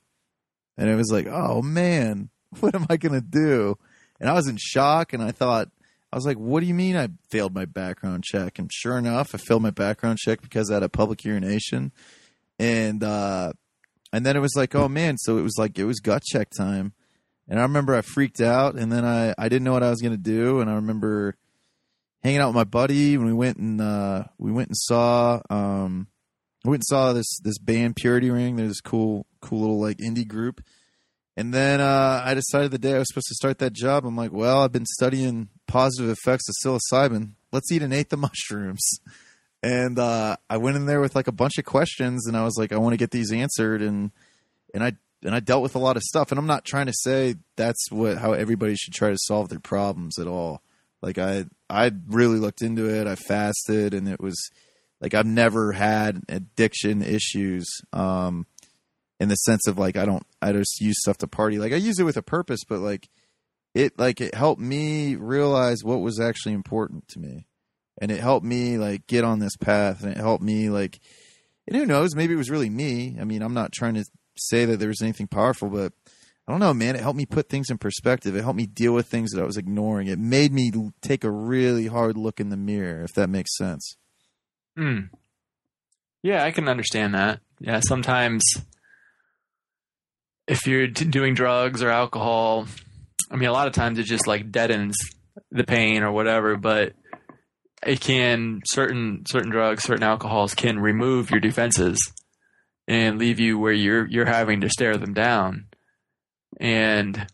and 0.78 0.90
it 0.90 0.96
was 0.96 1.10
like, 1.10 1.28
"Oh 1.28 1.62
man, 1.62 2.30
what 2.60 2.76
am 2.76 2.86
I 2.90 2.98
gonna 2.98 3.22
do?" 3.22 3.78
And 4.20 4.30
I 4.30 4.34
was 4.34 4.48
in 4.48 4.58
shock, 4.58 5.14
and 5.14 5.24
I 5.24 5.32
thought, 5.32 5.70
I 6.12 6.16
was 6.16 6.26
like, 6.26 6.38
"What 6.38 6.60
do 6.60 6.66
you 6.66 6.74
mean 6.74 6.98
I 6.98 7.10
failed 7.30 7.54
my 7.54 7.66
background 7.66 8.24
check?" 8.24 8.60
And 8.60 8.72
sure 8.72 8.98
enough, 8.98 9.34
I 9.34 9.38
failed 9.38 9.62
my 9.62 9.72
background 9.72 10.20
check 10.20 10.42
because 10.42 10.70
I 10.70 10.76
had 10.76 10.84
a 10.84 10.90
public 10.90 11.24
urination, 11.24 11.92
and 12.60 13.04
uh, 13.04 13.54
and 14.14 14.26
then 14.26 14.36
it 14.36 14.42
was 14.42 14.56
like, 14.56 14.76
"Oh 14.76 14.88
man!" 14.88 15.18
So 15.18 15.38
it 15.38 15.44
was 15.44 15.56
like 15.58 15.80
it 15.80 15.86
was 15.86 16.00
gut 16.00 16.24
check 16.24 16.50
time, 16.50 16.94
and 17.48 17.60
I 17.60 17.64
remember 17.64 17.96
I 17.96 18.02
freaked 18.02 18.42
out, 18.42 18.76
and 18.76 18.92
then 18.92 19.06
I 19.06 19.34
I 19.38 19.50
didn't 19.50 19.64
know 19.64 19.74
what 19.74 19.84
I 19.84 19.90
was 19.90 20.02
gonna 20.02 20.18
do, 20.18 20.60
and 20.60 20.70
I 20.70 20.76
remember 20.76 21.36
hanging 22.24 22.40
out 22.40 22.48
with 22.48 22.56
my 22.56 22.64
buddy 22.64 23.18
when 23.18 23.28
we 23.28 23.34
went 23.34 23.58
and 23.58 23.82
uh, 23.82 24.24
we 24.38 24.52
went 24.52 24.70
and 24.70 24.78
saw 24.78 25.42
um, 25.50 26.08
I 26.66 26.70
went 26.70 26.82
and 26.82 26.88
saw 26.88 27.14
this 27.14 27.40
this 27.40 27.58
band 27.58 27.96
Purity 27.96 28.30
Ring. 28.30 28.56
There's 28.56 28.70
this 28.70 28.82
cool 28.82 29.26
cool 29.42 29.62
little 29.62 29.82
like 29.82 29.98
indie 29.98 30.28
group. 30.28 30.62
And 31.38 31.54
then 31.54 31.80
uh, 31.80 32.22
I 32.26 32.34
decided 32.34 32.72
the 32.72 32.78
day 32.78 32.94
I 32.94 33.00
was 33.00 33.08
supposed 33.08 33.28
to 33.30 33.36
start 33.36 33.60
that 33.60 33.74
job, 33.74 34.06
I'm 34.06 34.18
like, 34.18 34.34
well, 34.34 34.62
I've 34.62 34.74
been 34.74 34.86
studying 34.86 35.50
positive 35.68 36.10
effects 36.10 36.50
of 36.50 36.56
psilocybin. 36.64 37.32
Let's 37.52 37.72
eat 37.72 37.84
an 37.84 37.94
eighth 37.94 38.12
of 38.14 38.20
mushrooms. 38.20 38.86
And 39.64 39.98
uh, 40.00 40.38
I 40.50 40.58
went 40.58 40.76
in 40.76 40.88
there 40.88 41.00
with 41.00 41.16
like 41.16 41.28
a 41.28 41.32
bunch 41.32 41.58
of 41.58 41.66
questions, 41.66 42.28
and 42.28 42.36
I 42.36 42.44
was 42.44 42.58
like, 42.58 42.74
I 42.74 42.78
want 42.78 42.94
to 42.94 42.98
get 42.98 43.12
these 43.12 43.32
answered, 43.32 43.82
and 43.82 44.12
and 44.74 44.84
I 44.84 44.94
and 45.24 45.36
I 45.36 45.40
dealt 45.40 45.62
with 45.62 45.76
a 45.76 45.80
lot 45.80 45.98
of 45.98 46.04
stuff. 46.04 46.32
And 46.32 46.40
I'm 46.40 46.48
not 46.48 46.66
trying 46.66 46.88
to 46.88 46.94
say 46.94 47.36
that's 47.56 47.92
what 47.92 48.18
how 48.18 48.34
everybody 48.34 48.76
should 48.76 48.94
try 48.94 49.12
to 49.12 49.18
solve 49.20 49.50
their 49.50 49.60
problems 49.60 50.18
at 50.18 50.26
all. 50.28 50.64
Like 51.04 51.20
I 51.20 51.46
I 51.70 51.92
really 52.08 52.40
looked 52.40 52.64
into 52.64 52.90
it. 52.90 53.06
I 53.06 53.16
fasted, 53.16 53.94
and 53.94 54.10
it 54.10 54.20
was 54.20 54.36
like 55.00 55.14
I've 55.14 55.28
never 55.28 55.74
had 55.74 56.24
addiction 56.28 57.04
issues. 57.04 57.68
Um, 57.94 58.48
in 59.22 59.30
the 59.30 59.36
sense 59.36 59.68
of 59.68 59.78
like 59.78 59.98
I 59.98 60.06
don't 60.06 60.26
I 60.42 60.52
just 60.52 60.82
use 60.82 61.00
stuff 61.00 61.20
to 61.20 61.28
party. 61.28 61.60
Like 61.60 61.74
I 61.74 61.76
use 61.76 62.00
it 62.00 62.06
with 62.06 62.18
a 62.18 62.24
purpose, 62.24 62.62
but 62.68 62.80
like 62.80 63.08
it 63.76 63.98
like 64.00 64.20
it 64.20 64.34
helped 64.34 64.60
me 64.60 65.16
realize 65.16 65.84
what 65.84 66.02
was 66.02 66.20
actually 66.20 66.54
important 66.54 67.08
to 67.10 67.20
me. 67.20 67.46
And 68.02 68.10
it 68.10 68.20
helped 68.20 68.44
me 68.46 68.80
like 68.80 69.06
get 69.06 69.24
on 69.24 69.38
this 69.38 69.56
path 69.58 70.02
and 70.02 70.14
it 70.14 70.18
helped 70.18 70.44
me 70.44 70.72
like 70.72 71.00
and 71.68 71.78
who 71.78 71.86
knows, 71.86 72.16
maybe 72.16 72.34
it 72.34 72.38
was 72.38 72.50
really 72.50 72.72
me. 72.72 73.16
I 73.22 73.24
mean, 73.24 73.44
I'm 73.44 73.54
not 73.54 73.72
trying 73.72 73.94
to 73.94 74.06
say 74.36 74.66
that 74.66 74.80
there 74.80 74.90
was 74.90 75.04
anything 75.04 75.28
powerful, 75.28 75.70
but 75.70 75.94
I 76.48 76.52
don't 76.52 76.60
know, 76.60 76.74
man. 76.74 76.96
It 76.96 77.04
helped 77.04 77.18
me 77.18 77.28
put 77.28 77.48
things 77.48 77.70
in 77.70 77.78
perspective. 77.78 78.36
It 78.36 78.42
helped 78.42 78.58
me 78.58 78.66
deal 78.66 78.94
with 78.94 79.06
things 79.06 79.30
that 79.32 79.42
I 79.44 79.46
was 79.46 79.56
ignoring. 79.56 80.08
It 80.08 80.18
made 80.18 80.52
me 80.52 80.72
take 81.02 81.24
a 81.24 81.30
really 81.30 81.86
hard 81.86 82.18
look 82.18 82.40
in 82.40 82.50
the 82.50 82.58
mirror, 82.58 83.04
if 83.04 83.14
that 83.14 83.30
makes 83.30 83.56
sense. 83.56 83.98
Hmm. 84.76 85.02
Yeah, 86.24 86.44
I 86.44 86.50
can 86.50 86.68
understand 86.68 87.14
that. 87.14 87.42
Yeah, 87.60 87.82
sometimes 87.82 88.44
if 90.48 90.68
you're 90.68 90.88
t- 90.88 91.06
doing 91.06 91.34
drugs 91.34 91.82
or 91.84 91.90
alcohol, 91.90 92.68
I 93.30 93.36
mean, 93.36 93.50
a 93.50 93.54
lot 93.54 93.68
of 93.68 93.74
times 93.74 94.00
it 94.00 94.04
just 94.04 94.28
like 94.28 94.52
deadens 94.52 94.96
the 95.52 95.64
pain 95.64 96.04
or 96.04 96.12
whatever, 96.12 96.58
but 96.58 96.94
it 97.86 98.00
can 98.02 98.62
certain 98.66 99.24
certain 99.28 99.52
drugs, 99.52 99.84
certain 99.84 100.04
alcohols 100.04 100.54
can 100.54 100.80
remove 100.80 101.32
your 101.32 101.40
defenses 101.40 101.98
and 102.88 103.18
leave 103.18 103.40
you 103.40 103.58
where 103.58 103.74
you're 103.74 104.06
you're 104.06 104.26
having 104.26 104.62
to 104.62 104.70
stare 104.70 104.98
them 104.98 105.14
down. 105.14 105.68
And 106.60 107.28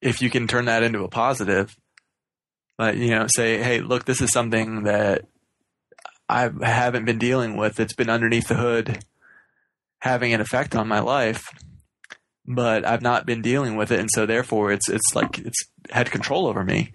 if 0.00 0.22
you 0.22 0.30
can 0.30 0.46
turn 0.46 0.66
that 0.66 0.82
into 0.82 1.04
a 1.04 1.08
positive, 1.08 1.76
like 2.78 2.96
you 2.96 3.10
know, 3.10 3.26
say, 3.28 3.62
hey, 3.62 3.80
look, 3.80 4.04
this 4.04 4.22
is 4.22 4.32
something 4.32 4.84
that 4.84 5.26
I 6.28 6.50
haven't 6.62 7.04
been 7.04 7.18
dealing 7.18 7.56
with. 7.56 7.80
It's 7.80 7.94
been 7.94 8.08
underneath 8.08 8.48
the 8.48 8.54
hood, 8.54 9.04
having 9.98 10.32
an 10.32 10.40
effect 10.40 10.76
on 10.76 10.86
my 10.86 11.00
life 11.00 11.50
but 12.54 12.84
I've 12.84 13.02
not 13.02 13.26
been 13.26 13.42
dealing 13.42 13.76
with 13.76 13.92
it, 13.92 14.00
and 14.00 14.10
so 14.12 14.26
therefore 14.26 14.72
it's 14.72 14.88
it's 14.88 15.14
like 15.14 15.38
it's 15.38 15.58
had 15.90 16.10
control 16.10 16.46
over 16.46 16.64
me. 16.64 16.92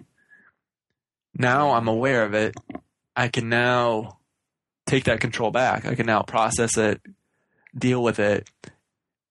Now 1.34 1.72
I'm 1.72 1.88
aware 1.88 2.24
of 2.24 2.34
it. 2.34 2.54
I 3.14 3.28
can 3.28 3.48
now 3.48 4.18
take 4.86 5.04
that 5.04 5.20
control 5.20 5.50
back. 5.50 5.86
I 5.86 5.94
can 5.94 6.06
now 6.06 6.22
process 6.22 6.76
it, 6.76 7.00
deal 7.76 8.02
with 8.02 8.18
it, 8.18 8.48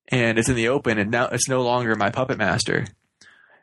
and 0.07 0.39
it's 0.39 0.49
in 0.49 0.56
the 0.56 0.69
open. 0.69 0.97
And 0.97 1.11
now 1.11 1.27
it's 1.27 1.47
no 1.47 1.61
longer 1.61 1.95
my 1.95 2.10
puppet 2.10 2.39
master. 2.39 2.88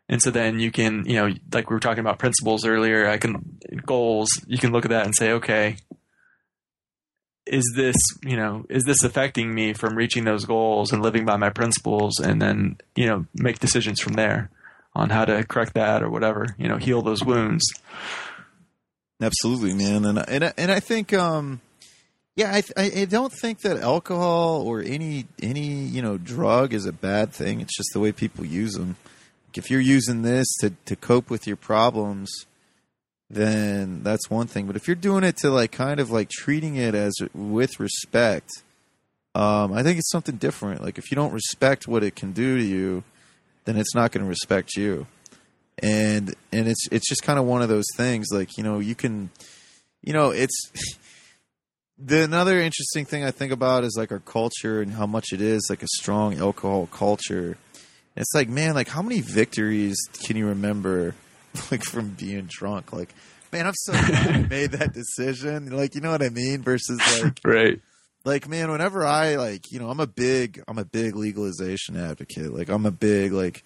And 0.09 0.23
so 0.23 0.31
then 0.31 0.61
you 0.61 0.71
can, 0.71 1.05
you 1.07 1.17
know, 1.17 1.35
like 1.53 1.69
we 1.69 1.75
were 1.75 1.81
talking 1.81 2.01
about 2.01 2.19
principles 2.19 2.65
earlier. 2.65 3.09
I 3.09 3.19
can 3.19 3.59
goals. 3.85 4.29
You 4.47 4.59
can 4.59 4.71
look 4.73 4.85
at 4.85 4.91
that 4.91 5.07
and 5.07 5.17
say, 5.17 5.33
okay, 5.33 5.77
is 7.47 7.65
this 7.75 7.97
you 8.23 8.37
know 8.37 8.65
is 8.69 8.85
this 8.85 9.03
affecting 9.03 9.55
me 9.55 9.73
from 9.73 9.97
reaching 9.97 10.25
those 10.25 10.45
goals 10.45 10.93
and 10.93 11.03
living 11.03 11.25
by 11.25 11.37
my 11.37 11.51
principles 11.51 12.21
and 12.21 12.41
then 12.41 12.77
you 12.95 13.07
know 13.07 13.27
make 13.35 13.59
decisions 13.59 14.01
from 14.01 14.13
there 14.13 14.51
on 14.95 15.11
how 15.11 15.25
to 15.25 15.43
correct 15.45 15.75
that 15.75 16.03
or 16.03 16.11
whatever 16.11 16.47
you 16.59 16.69
know 16.69 16.77
heal 16.77 17.03
those 17.03 17.25
wounds? 17.25 17.65
Absolutely 19.21 19.75
man. 19.75 20.05
And 20.05 20.19
and 20.29 20.53
and 20.57 20.71
I 20.71 20.81
think 20.81 21.13
um 21.13 21.61
yeah 22.37 22.61
I 22.77 22.91
I 23.01 23.05
don't 23.07 23.33
think 23.33 23.61
that 23.63 23.79
alcohol 23.79 24.63
or 24.63 24.81
any 24.81 25.27
any 25.43 25.67
you 25.67 26.03
know 26.03 26.19
drug 26.19 26.73
is 26.73 26.87
a 26.87 26.93
bad 26.93 27.33
thing. 27.33 27.61
It's 27.61 27.77
just 27.77 27.91
the 27.93 28.01
way 28.01 28.13
people 28.13 28.45
use 28.45 28.75
them 28.75 28.97
if 29.55 29.71
you're 29.71 29.81
using 29.81 30.23
this 30.23 30.47
to 30.61 30.71
to 30.87 30.97
cope 30.97 31.29
with 31.29 31.47
your 31.47 31.57
problems 31.57 32.47
then 33.33 34.03
that's 34.03 34.29
one 34.31 34.47
thing. 34.47 34.67
But 34.67 34.77
if 34.77 34.87
you're 34.87 34.95
doing 34.95 35.25
it 35.25 35.39
to 35.39 35.51
like 35.51 35.73
kind 35.73 35.99
of 35.99 36.11
like 36.11 36.29
treating 36.29 36.77
it 36.77 36.95
as 36.95 37.15
with 37.35 37.81
respect, 37.81 38.51
um, 39.35 39.73
I 39.73 39.83
think 39.83 39.99
it's 39.99 40.11
something 40.11 40.37
different. 40.37 40.83
Like 40.83 40.99
if 40.99 41.11
you 41.11 41.15
don't 41.15 41.33
respect 41.33 41.89
what 41.89 42.05
it 42.05 42.15
can 42.15 42.33
do 42.33 42.59
to 42.59 42.63
you, 42.63 43.05
then 43.65 43.79
it's 43.79 43.95
not 43.95 44.13
going 44.13 44.23
to 44.23 44.29
respect 44.29 44.77
you. 44.77 45.07
And 45.83 46.35
and 46.53 46.69
it's 46.69 46.87
it's 46.93 47.09
just 47.09 47.23
kind 47.23 47.39
of 47.39 47.47
one 47.47 47.63
of 47.63 47.71
those 47.71 47.87
things. 47.97 48.27
Like 48.31 48.59
you 48.59 48.63
know 48.63 48.79
you 48.79 48.95
can, 48.95 49.31
you 50.03 50.13
know 50.13 50.31
it's. 50.31 50.71
the 52.05 52.25
another 52.25 52.59
interesting 52.59 53.05
thing 53.05 53.23
I 53.23 53.31
think 53.31 53.53
about 53.53 53.85
is 53.85 53.95
like 53.97 54.11
our 54.11 54.19
culture 54.19 54.83
and 54.83 54.93
how 54.93 55.07
much 55.07 55.33
it 55.33 55.41
is 55.41 55.69
like 55.71 55.83
a 55.83 55.89
strong 55.99 56.37
alcohol 56.39 56.89
culture. 56.91 57.57
It's 58.17 58.35
like, 58.35 58.49
man, 58.49 58.75
like 58.75 58.89
how 58.89 59.03
many 59.03 59.21
victories 59.21 59.97
can 60.25 60.37
you 60.37 60.49
remember 60.49 61.15
like 61.71 61.85
from 61.85 62.11
being 62.11 62.49
drunk. 62.49 62.93
Like, 62.93 63.15
man, 63.53 63.67
I'm 63.67 63.75
so 63.75 63.93
glad 63.93 64.29
I 64.29 64.39
made 64.43 64.73
that 64.73 64.93
decision. 64.93 65.71
Like, 65.71 65.95
you 65.95 66.01
know 66.01 66.11
what 66.11 66.23
I 66.23 66.29
mean? 66.29 66.63
Versus 66.63 67.01
like, 67.21 67.39
right. 67.45 67.81
Like, 68.25 68.49
man, 68.49 68.71
whenever 68.71 69.05
I 69.05 69.37
like, 69.37 69.73
you 69.73 69.81
know, 69.81 69.91
I'm 69.91 70.01
a 70.01 70.07
big, 70.07 70.63
I'm 70.69 70.79
a 70.79 70.85
big 70.85 71.17
legalization 71.17 71.97
advocate. 71.97 72.53
Like, 72.53 72.69
I'm 72.69 72.87
a 72.87 72.93
big 72.93 73.33
like, 73.33 73.65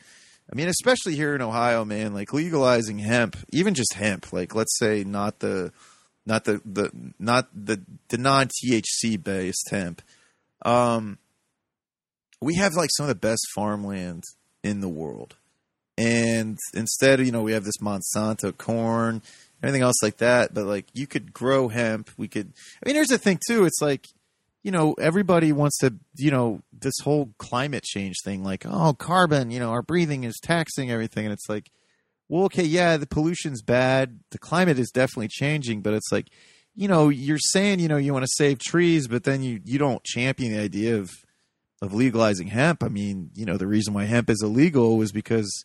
I 0.51 0.57
mean, 0.57 0.69
especially 0.69 1.17
here 1.17 1.35
in 1.35 1.43
Ohio, 1.43 1.85
man. 1.85 2.15
Like 2.15 2.33
legalizing 2.33 2.99
hemp, 2.99 3.37
even 3.53 3.75
just 3.75 3.95
hemp. 3.95 4.33
Like, 4.33 4.55
let's 4.55 4.79
say 4.79 5.05
not 5.05 5.41
the, 5.41 5.73
not 6.25 6.45
the 6.45 6.61
the 6.65 6.91
not 7.19 7.49
the 7.55 7.81
the 8.09 8.19
non 8.19 8.49
THC 8.49 9.23
based 9.23 9.69
hemp. 9.71 10.03
Um, 10.63 11.19
we 12.41 12.57
have 12.57 12.75
like 12.75 12.91
some 12.93 13.05
of 13.05 13.09
the 13.09 13.15
best 13.15 13.47
farmland 13.55 14.25
in 14.63 14.81
the 14.81 14.89
world 14.89 15.37
and 15.99 16.59
instead, 16.75 17.21
you 17.21 17.33
know, 17.33 17.43
we 17.43 17.53
have 17.53 17.65
this 17.65 17.79
Monsanto 17.79 18.57
corn, 18.57 19.23
everything 19.63 19.83
else 19.83 20.03
like 20.03 20.19
that. 20.19 20.53
But 20.53 20.67
like, 20.67 20.87
you 20.93 21.07
could 21.07 21.33
grow 21.33 21.69
hemp. 21.69 22.11
We 22.17 22.29
could. 22.29 22.53
I 22.83 22.89
mean, 22.89 22.97
here's 22.97 23.09
the 23.09 23.19
thing 23.19 23.39
too. 23.47 23.65
It's 23.65 23.81
like, 23.81 24.07
you 24.63 24.71
know, 24.71 24.95
everybody 24.95 25.53
wants 25.53 25.79
to, 25.79 25.95
you 26.17 26.31
know, 26.31 26.61
this 26.73 26.99
whole 27.03 27.31
climate 27.39 27.85
change 27.85 28.17
thing. 28.25 28.43
Like, 28.43 28.67
oh, 28.67 28.95
carbon. 28.95 29.51
You 29.51 29.61
know, 29.61 29.71
our 29.71 29.83
breathing 29.83 30.25
is 30.25 30.39
taxing 30.43 30.91
everything, 30.91 31.25
and 31.25 31.33
it's 31.33 31.49
like, 31.49 31.71
well, 32.29 32.45
okay, 32.45 32.65
yeah, 32.65 32.97
the 32.97 33.07
pollution's 33.07 33.63
bad. 33.63 34.19
The 34.33 34.39
climate 34.39 34.79
is 34.79 34.91
definitely 34.91 35.29
changing, 35.29 35.83
but 35.83 35.95
it's 35.95 36.11
like, 36.11 36.27
you 36.75 36.89
know, 36.89 37.09
you're 37.09 37.39
saying, 37.39 37.79
you 37.79 37.89
know, 37.89 37.97
you 37.97 38.13
want 38.13 38.25
to 38.25 38.33
save 38.35 38.59
trees, 38.59 39.09
but 39.09 39.25
then 39.25 39.43
you 39.43 39.61
you 39.65 39.79
don't 39.79 40.05
champion 40.05 40.53
the 40.53 40.61
idea 40.61 40.97
of 40.97 41.11
of 41.81 41.95
legalizing 41.95 42.49
hemp. 42.49 42.83
I 42.83 42.89
mean, 42.89 43.31
you 43.35 43.47
know, 43.47 43.57
the 43.57 43.67
reason 43.67 43.95
why 43.95 44.05
hemp 44.05 44.29
is 44.29 44.43
illegal 44.43 44.97
was 44.97 45.13
because 45.13 45.65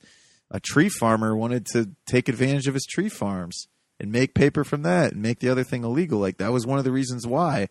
a 0.52 0.60
tree 0.60 0.90
farmer 0.90 1.36
wanted 1.36 1.66
to 1.68 1.92
take 2.06 2.30
advantage 2.30 2.68
of 2.68 2.74
his 2.74 2.86
tree 2.86 3.10
farms 3.10 3.68
and 4.00 4.12
make 4.12 4.36
paper 4.36 4.64
from 4.64 4.84
that 4.84 5.14
and 5.14 5.22
make 5.22 5.40
the 5.40 5.50
other 5.50 5.64
thing 5.64 5.84
illegal. 5.84 6.20
Like 6.20 6.38
that 6.38 6.52
was 6.52 6.68
one 6.68 6.78
of 6.78 6.84
the 6.84 6.92
reasons 6.92 7.26
why. 7.26 7.70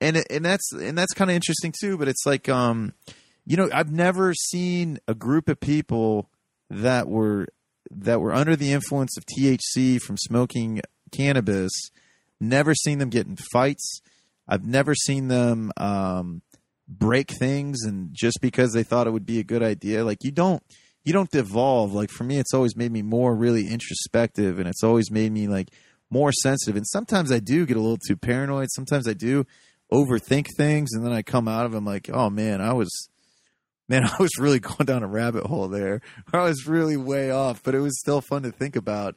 And 0.00 0.22
and 0.30 0.44
that's 0.44 0.72
and 0.72 0.96
that's 0.96 1.14
kind 1.14 1.30
of 1.30 1.34
interesting 1.34 1.72
too. 1.78 1.96
But 1.96 2.08
it's 2.08 2.26
like 2.26 2.48
um, 2.48 2.92
you 3.44 3.56
know, 3.56 3.68
I've 3.72 3.90
never 3.90 4.34
seen 4.34 4.98
a 5.08 5.14
group 5.14 5.48
of 5.48 5.58
people 5.60 6.28
that 6.70 7.08
were 7.08 7.48
that 7.90 8.20
were 8.20 8.34
under 8.34 8.56
the 8.56 8.72
influence 8.72 9.16
of 9.16 9.24
THC 9.26 10.00
from 10.00 10.16
smoking 10.16 10.80
cannabis. 11.10 11.72
Never 12.40 12.74
seen 12.74 12.98
them 12.98 13.08
get 13.08 13.26
in 13.26 13.36
fights. 13.52 14.00
I've 14.46 14.64
never 14.64 14.94
seen 14.94 15.28
them 15.28 15.72
um, 15.76 16.42
break 16.86 17.30
things, 17.30 17.84
and 17.84 18.10
just 18.12 18.38
because 18.40 18.72
they 18.72 18.84
thought 18.84 19.06
it 19.06 19.12
would 19.12 19.26
be 19.26 19.40
a 19.40 19.44
good 19.44 19.62
idea, 19.62 20.04
like 20.04 20.22
you 20.22 20.30
don't 20.30 20.62
you 21.04 21.12
don't 21.12 21.30
devolve. 21.30 21.92
Like 21.92 22.10
for 22.10 22.24
me, 22.24 22.38
it's 22.38 22.54
always 22.54 22.76
made 22.76 22.92
me 22.92 23.02
more 23.02 23.34
really 23.34 23.68
introspective, 23.68 24.58
and 24.58 24.68
it's 24.68 24.84
always 24.84 25.10
made 25.10 25.32
me 25.32 25.48
like 25.48 25.68
more 26.10 26.32
sensitive. 26.32 26.76
And 26.76 26.86
sometimes 26.86 27.32
I 27.32 27.38
do 27.38 27.66
get 27.66 27.76
a 27.76 27.80
little 27.80 27.98
too 27.98 28.16
paranoid. 28.16 28.68
Sometimes 28.70 29.06
I 29.08 29.12
do 29.12 29.46
overthink 29.92 30.46
things, 30.56 30.90
and 30.92 31.04
then 31.04 31.12
I 31.12 31.22
come 31.22 31.48
out 31.48 31.66
of 31.66 31.72
them 31.72 31.84
like, 31.84 32.10
oh 32.12 32.30
man, 32.30 32.60
I 32.60 32.72
was 32.72 32.90
man, 33.88 34.04
I 34.18 34.22
was 34.22 34.38
really 34.38 34.60
going 34.60 34.84
down 34.84 35.02
a 35.02 35.08
rabbit 35.08 35.46
hole 35.46 35.68
there. 35.68 36.00
I 36.32 36.42
was 36.42 36.66
really 36.66 36.96
way 36.96 37.30
off, 37.30 37.62
but 37.62 37.74
it 37.74 37.80
was 37.80 37.98
still 37.98 38.20
fun 38.20 38.42
to 38.42 38.52
think 38.52 38.76
about. 38.76 39.16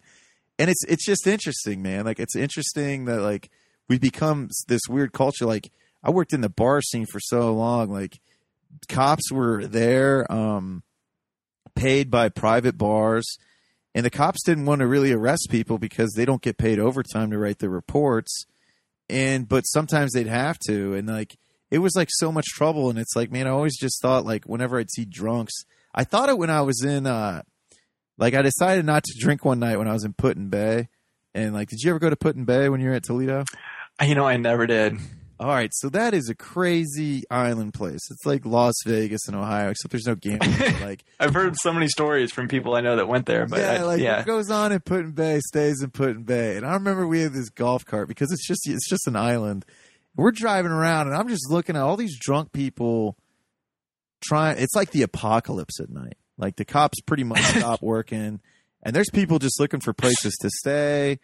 And 0.58 0.70
it's 0.70 0.84
it's 0.86 1.06
just 1.06 1.28
interesting, 1.28 1.82
man. 1.82 2.06
Like 2.06 2.20
it's 2.20 2.36
interesting 2.36 3.06
that 3.06 3.22
like 3.22 3.50
we 3.90 3.98
become 3.98 4.50
this 4.68 4.82
weird 4.88 5.12
culture. 5.12 5.46
Like 5.46 5.72
I 6.04 6.12
worked 6.12 6.34
in 6.34 6.42
the 6.42 6.50
bar 6.50 6.82
scene 6.82 7.06
for 7.06 7.20
so 7.20 7.54
long. 7.54 7.92
Like 7.92 8.20
cops 8.88 9.32
were 9.32 9.66
there, 9.66 10.32
um, 10.32 10.84
paid 11.76 12.10
by 12.12 12.30
private 12.30 12.78
bars, 12.78 13.38
and 13.94 14.06
the 14.06 14.10
cops 14.10 14.44
didn't 14.44 14.66
want 14.66 14.80
to 14.80 14.88
really 14.88 15.12
arrest 15.12 15.48
people 15.50 15.78
because 15.78 16.14
they 16.14 16.26
don't 16.26 16.42
get 16.42 16.58
paid 16.58 16.80
overtime 16.80 17.32
to 17.32 17.38
write 17.38 17.60
the 17.60 17.70
reports. 17.70 18.46
And 19.10 19.48
but 19.48 19.64
sometimes 19.64 20.14
they'd 20.14 20.28
have 20.28 20.58
to, 20.68 20.94
and 20.94 21.08
like 21.08 21.36
it 21.70 21.80
was 21.80 21.96
like 21.96 22.10
so 22.12 22.32
much 22.32 22.46
trouble. 22.48 22.90
And 22.90 23.00
it's 23.00 23.16
like 23.16 23.32
man 23.32 23.48
i 23.48 23.50
always 23.50 23.78
just 23.78 24.02
thought 24.02 24.26
like 24.26 24.46
whenever 24.46 24.78
i'd 24.78 24.92
see 24.92 25.06
drunks 25.06 25.54
i 25.96 26.04
thought 26.04 26.30
it 26.30 26.38
when 26.38 26.50
i 26.50 26.62
was 26.62 26.84
in 26.84 27.08
uh 27.08 27.42
like 28.18 28.34
i 28.34 28.42
decided 28.42 28.86
not 28.86 29.04
to 29.04 29.18
drink 29.20 29.44
one 29.44 29.60
night 29.60 29.78
when 29.78 29.88
i 29.88 29.94
was 29.94 30.04
in 30.04 30.14
Put-in-Bay 30.14 30.90
and 31.34 31.54
like 31.54 31.70
did 31.70 31.82
you 31.82 31.90
ever 31.90 32.00
go 32.00 32.10
to 32.10 32.16
Put-in-Bay 32.16 32.70
when 32.70 32.82
you 32.82 32.90
were 32.90 32.96
at 32.96 33.04
toledo? 33.04 33.46
You 34.02 34.16
know 34.16 34.26
i 34.26 34.38
never 34.38 34.68
did 34.68 34.98
all 35.42 35.50
right 35.50 35.72
so 35.74 35.90
that 35.90 36.14
is 36.14 36.30
a 36.30 36.36
crazy 36.36 37.24
island 37.30 37.74
place 37.74 38.00
it's 38.10 38.26
like 38.26 38.46
las 38.46 38.76
vegas 38.86 39.28
in 39.28 39.36
ohio 39.36 39.72
except 39.72 39.92
there's 39.92 40.06
no 40.06 40.16
gambling 40.16 40.80
like 40.82 41.04
i've 41.20 41.34
heard 41.34 41.56
so 41.58 41.74
many 41.74 41.88
stories 41.88 42.32
from 42.32 42.48
people 42.48 42.76
i 42.76 42.80
know 42.80 42.96
that 42.96 43.08
went 43.08 43.26
there 43.26 43.46
but 43.46 43.60
yeah 43.60 43.72
I, 43.72 43.82
like 43.82 44.00
yeah. 44.00 44.18
what 44.18 44.28
goes 44.28 44.50
on 44.50 44.72
in 44.72 44.80
Put-in-Bay 44.80 45.40
stays 45.48 45.82
in 45.82 45.90
Put-in-Bay 45.90 46.56
and 46.56 46.66
i 46.66 46.74
remember 46.74 47.06
we 47.08 47.22
had 47.22 47.34
this 47.34 47.50
golf 47.50 47.84
cart 47.84 48.08
because 48.08 48.32
it's 48.32 48.48
just 48.48 48.70
it's 48.70 48.88
just 48.88 49.08
an 49.08 49.16
island 49.18 49.66
we're 50.16 50.32
driving 50.32 50.72
around 50.72 51.08
and 51.08 51.16
I'm 51.16 51.28
just 51.28 51.50
looking 51.50 51.76
at 51.76 51.82
all 51.82 51.98
these 51.98 52.18
drunk 52.18 52.52
people 52.52 53.18
trying 54.22 54.58
it's 54.58 54.76
like 54.76 54.92
the 54.92 55.04
apocalypse 55.04 55.80
at 55.80 55.90
night. 55.90 56.18
Like 56.38 56.56
the 56.56 56.66
cops 56.66 57.02
pretty 57.02 57.24
much 57.24 57.42
stop 57.58 57.82
working 57.82 58.42
and 58.84 58.96
there's 58.96 59.10
people 59.12 59.40
just 59.40 59.60
looking 59.60 59.80
for 59.80 59.94
places 59.94 60.36
to 60.42 60.50
stay 60.50 61.20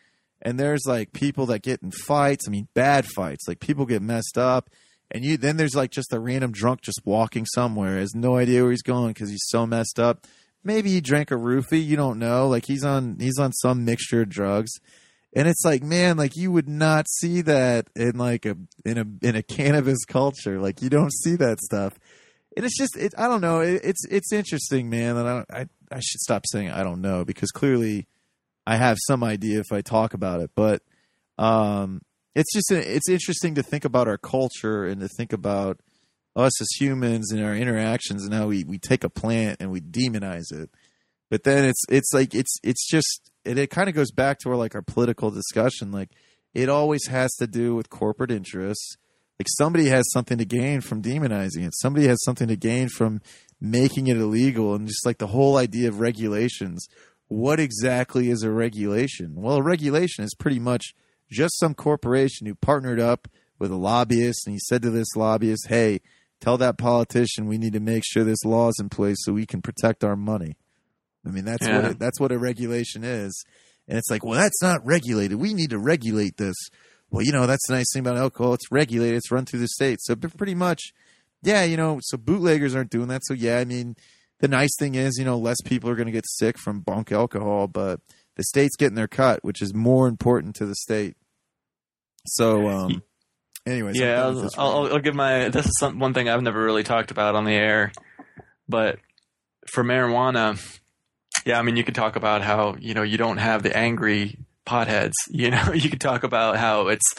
and 0.47 0.57
there's 0.57 0.85
like 0.87 1.11
people 1.11 1.45
that 1.47 1.61
get 1.61 1.83
in 1.83 1.91
fights, 1.91 2.45
I 2.47 2.51
mean 2.51 2.69
bad 2.73 3.05
fights. 3.05 3.49
Like 3.49 3.59
people 3.59 3.85
get 3.85 4.01
messed 4.01 4.37
up 4.37 4.69
and 5.11 5.25
you 5.25 5.35
then 5.35 5.57
there's 5.57 5.75
like 5.75 5.91
just 5.91 6.13
a 6.13 6.21
random 6.21 6.53
drunk 6.53 6.81
just 6.81 7.01
walking 7.03 7.45
somewhere, 7.45 7.97
has 7.97 8.15
no 8.15 8.37
idea 8.37 8.61
where 8.61 8.71
he's 8.71 8.81
going 8.81 9.13
cuz 9.13 9.29
he's 9.29 9.45
so 9.49 9.67
messed 9.67 9.99
up. 9.99 10.25
Maybe 10.63 10.89
he 10.89 11.01
drank 11.01 11.31
a 11.31 11.35
roofie, 11.35 11.85
you 11.85 11.97
don't 11.97 12.17
know. 12.17 12.47
Like 12.47 12.63
he's 12.65 12.85
on 12.85 13.17
he's 13.19 13.37
on 13.37 13.51
some 13.51 13.83
mixture 13.83 14.21
of 14.21 14.29
drugs 14.29 14.71
and 15.33 15.49
it's 15.49 15.65
like 15.65 15.83
man 15.83 16.15
like 16.15 16.37
you 16.37 16.49
would 16.49 16.69
not 16.69 17.09
see 17.09 17.41
that 17.41 17.89
in 17.93 18.17
like 18.17 18.45
a 18.45 18.55
in 18.85 18.97
a 18.97 19.05
in 19.21 19.35
a 19.35 19.43
cannabis 19.57 20.05
culture 20.05 20.61
like 20.61 20.81
you 20.81 20.89
don't 20.89 21.11
see 21.11 21.35
that 21.35 21.59
stuff 21.59 21.99
and 22.55 22.65
it's 22.65 22.77
just 22.77 22.95
it, 22.95 23.13
i 23.17 23.27
don't 23.27 23.41
know 23.41 23.59
it, 23.59 23.81
it's 23.83 24.05
it's 24.09 24.31
interesting 24.31 24.89
man 24.89 25.17
and 25.17 25.27
I, 25.27 25.45
I 25.51 25.67
i 25.91 25.99
should 25.99 26.21
stop 26.21 26.45
saying 26.49 26.71
i 26.71 26.83
don't 26.83 27.01
know 27.01 27.25
because 27.25 27.51
clearly 27.51 28.07
i 28.67 28.75
have 28.75 28.97
some 29.07 29.23
idea 29.23 29.59
if 29.59 29.71
i 29.71 29.81
talk 29.81 30.13
about 30.13 30.41
it 30.41 30.51
but 30.55 30.83
um 31.39 32.01
it's 32.35 32.53
just 32.53 32.71
it's 32.71 33.09
interesting 33.09 33.55
to 33.55 33.63
think 33.63 33.83
about 33.83 34.07
our 34.07 34.17
culture 34.17 34.85
and 34.85 35.01
to 35.01 35.07
think 35.07 35.33
about 35.33 35.79
us 36.35 36.61
as 36.61 36.67
humans 36.79 37.31
and 37.31 37.43
our 37.43 37.55
interactions 37.55 38.23
and 38.23 38.33
how 38.33 38.45
we 38.45 38.63
we 38.63 38.77
take 38.77 39.03
a 39.03 39.09
plant 39.09 39.57
and 39.59 39.71
we 39.71 39.81
demonize 39.81 40.53
it 40.53 40.69
but 41.29 41.43
then 41.43 41.65
it's 41.65 41.83
it's 41.89 42.13
like 42.13 42.33
it's 42.33 42.57
it's 42.63 42.87
just 42.87 43.31
it, 43.43 43.57
it 43.57 43.69
kind 43.69 43.89
of 43.89 43.95
goes 43.95 44.11
back 44.11 44.39
to 44.39 44.49
our 44.49 44.55
like 44.55 44.75
our 44.75 44.81
political 44.81 45.31
discussion. 45.31 45.91
Like 45.91 46.09
it 46.53 46.69
always 46.69 47.07
has 47.07 47.33
to 47.35 47.47
do 47.47 47.75
with 47.75 47.89
corporate 47.89 48.31
interests. 48.31 48.95
Like 49.39 49.47
somebody 49.49 49.87
has 49.87 50.09
something 50.11 50.37
to 50.37 50.45
gain 50.45 50.81
from 50.81 51.01
demonizing 51.01 51.65
it. 51.65 51.75
Somebody 51.75 52.07
has 52.07 52.23
something 52.23 52.47
to 52.47 52.55
gain 52.55 52.89
from 52.89 53.21
making 53.61 54.07
it 54.07 54.17
illegal, 54.17 54.73
and 54.73 54.87
just 54.87 55.05
like 55.05 55.19
the 55.19 55.27
whole 55.27 55.57
idea 55.57 55.89
of 55.89 55.99
regulations. 55.99 56.87
What 57.27 57.59
exactly 57.59 58.29
is 58.29 58.43
a 58.43 58.51
regulation? 58.51 59.33
Well, 59.35 59.55
a 59.57 59.63
regulation 59.63 60.23
is 60.23 60.33
pretty 60.33 60.59
much 60.59 60.93
just 61.29 61.59
some 61.59 61.73
corporation 61.73 62.47
who 62.47 62.55
partnered 62.55 62.99
up 62.99 63.27
with 63.59 63.71
a 63.71 63.75
lobbyist 63.75 64.45
and 64.47 64.53
he 64.53 64.59
said 64.59 64.81
to 64.83 64.89
this 64.89 65.15
lobbyist, 65.15 65.67
"Hey, 65.67 65.99
tell 66.39 66.57
that 66.59 66.77
politician 66.77 67.47
we 67.47 67.57
need 67.57 67.73
to 67.73 67.79
make 67.81 68.03
sure 68.05 68.23
this 68.23 68.45
law 68.45 68.69
is 68.69 68.77
in 68.79 68.87
place 68.89 69.17
so 69.21 69.33
we 69.33 69.45
can 69.45 69.61
protect 69.61 70.03
our 70.03 70.15
money." 70.15 70.55
I 71.25 71.29
mean, 71.31 71.43
that's 71.43 71.65
Yeah. 71.67 71.81
what 71.81 71.91
it, 71.91 71.99
that's 71.99 72.19
what 72.19 72.31
a 72.31 72.37
regulation 72.37 73.03
is. 73.03 73.43
And 73.89 73.97
it's 73.97 74.09
like, 74.09 74.23
well, 74.23 74.39
that's 74.39 74.61
not 74.61 74.85
regulated. 74.85 75.37
We 75.39 75.53
need 75.53 75.71
to 75.71 75.79
regulate 75.79 76.37
this. 76.37 76.55
Well, 77.09 77.23
you 77.25 77.31
know, 77.31 77.45
that's 77.47 77.65
the 77.67 77.73
nice 77.73 77.87
thing 77.93 78.01
about 78.01 78.17
alcohol. 78.17 78.53
It's 78.53 78.71
regulated. 78.71 79.17
It's 79.17 79.31
run 79.31 79.45
through 79.45 79.59
the 79.61 79.67
state. 79.69 79.99
So 80.01 80.15
pretty 80.15 80.55
much, 80.55 80.93
yeah, 81.41 81.63
you 81.63 81.77
know, 81.77 81.99
so 82.01 82.17
bootleggers 82.17 82.75
aren't 82.75 82.89
doing 82.91 83.07
that. 83.07 83.21
So 83.25 83.33
yeah, 83.33 83.59
I 83.59 83.65
mean, 83.65 83.95
the 84.39 84.47
nice 84.47 84.75
thing 84.77 84.95
is, 84.95 85.17
you 85.17 85.25
know, 85.25 85.37
less 85.37 85.57
people 85.63 85.89
are 85.89 85.95
going 85.95 86.07
to 86.07 86.11
get 86.11 86.25
sick 86.27 86.57
from 86.57 86.81
bunk 86.81 87.11
alcohol, 87.11 87.67
but 87.67 87.99
the 88.35 88.43
state's 88.43 88.75
getting 88.75 88.95
their 88.95 89.07
cut, 89.07 89.43
which 89.43 89.61
is 89.61 89.73
more 89.73 90.07
important 90.07 90.55
to 90.57 90.65
the 90.65 90.75
state. 90.75 91.15
So, 92.25 92.67
um, 92.69 93.03
anyways, 93.65 93.99
yeah, 93.99 94.23
I'll, 94.23 94.49
I'll. 94.57 94.93
I'll 94.93 94.99
give 94.99 95.15
my. 95.15 95.49
This 95.49 95.65
is 95.65 95.77
some, 95.79 95.99
one 95.99 96.13
thing 96.13 96.29
I've 96.29 96.43
never 96.43 96.61
really 96.61 96.83
talked 96.83 97.11
about 97.11 97.35
on 97.35 97.45
the 97.45 97.53
air, 97.53 97.91
but 98.67 98.99
for 99.67 99.83
marijuana, 99.83 100.59
yeah, 101.45 101.57
I 101.57 101.61
mean, 101.61 101.77
you 101.77 101.83
could 101.83 101.95
talk 101.95 102.15
about 102.15 102.41
how 102.41 102.75
you 102.79 102.93
know 102.93 103.03
you 103.03 103.17
don't 103.17 103.37
have 103.37 103.63
the 103.63 103.75
angry 103.75 104.37
potheads. 104.65 105.13
You 105.29 105.51
know, 105.51 105.71
you 105.73 105.89
could 105.89 106.01
talk 106.01 106.23
about 106.23 106.57
how 106.57 106.89
it's. 106.89 107.15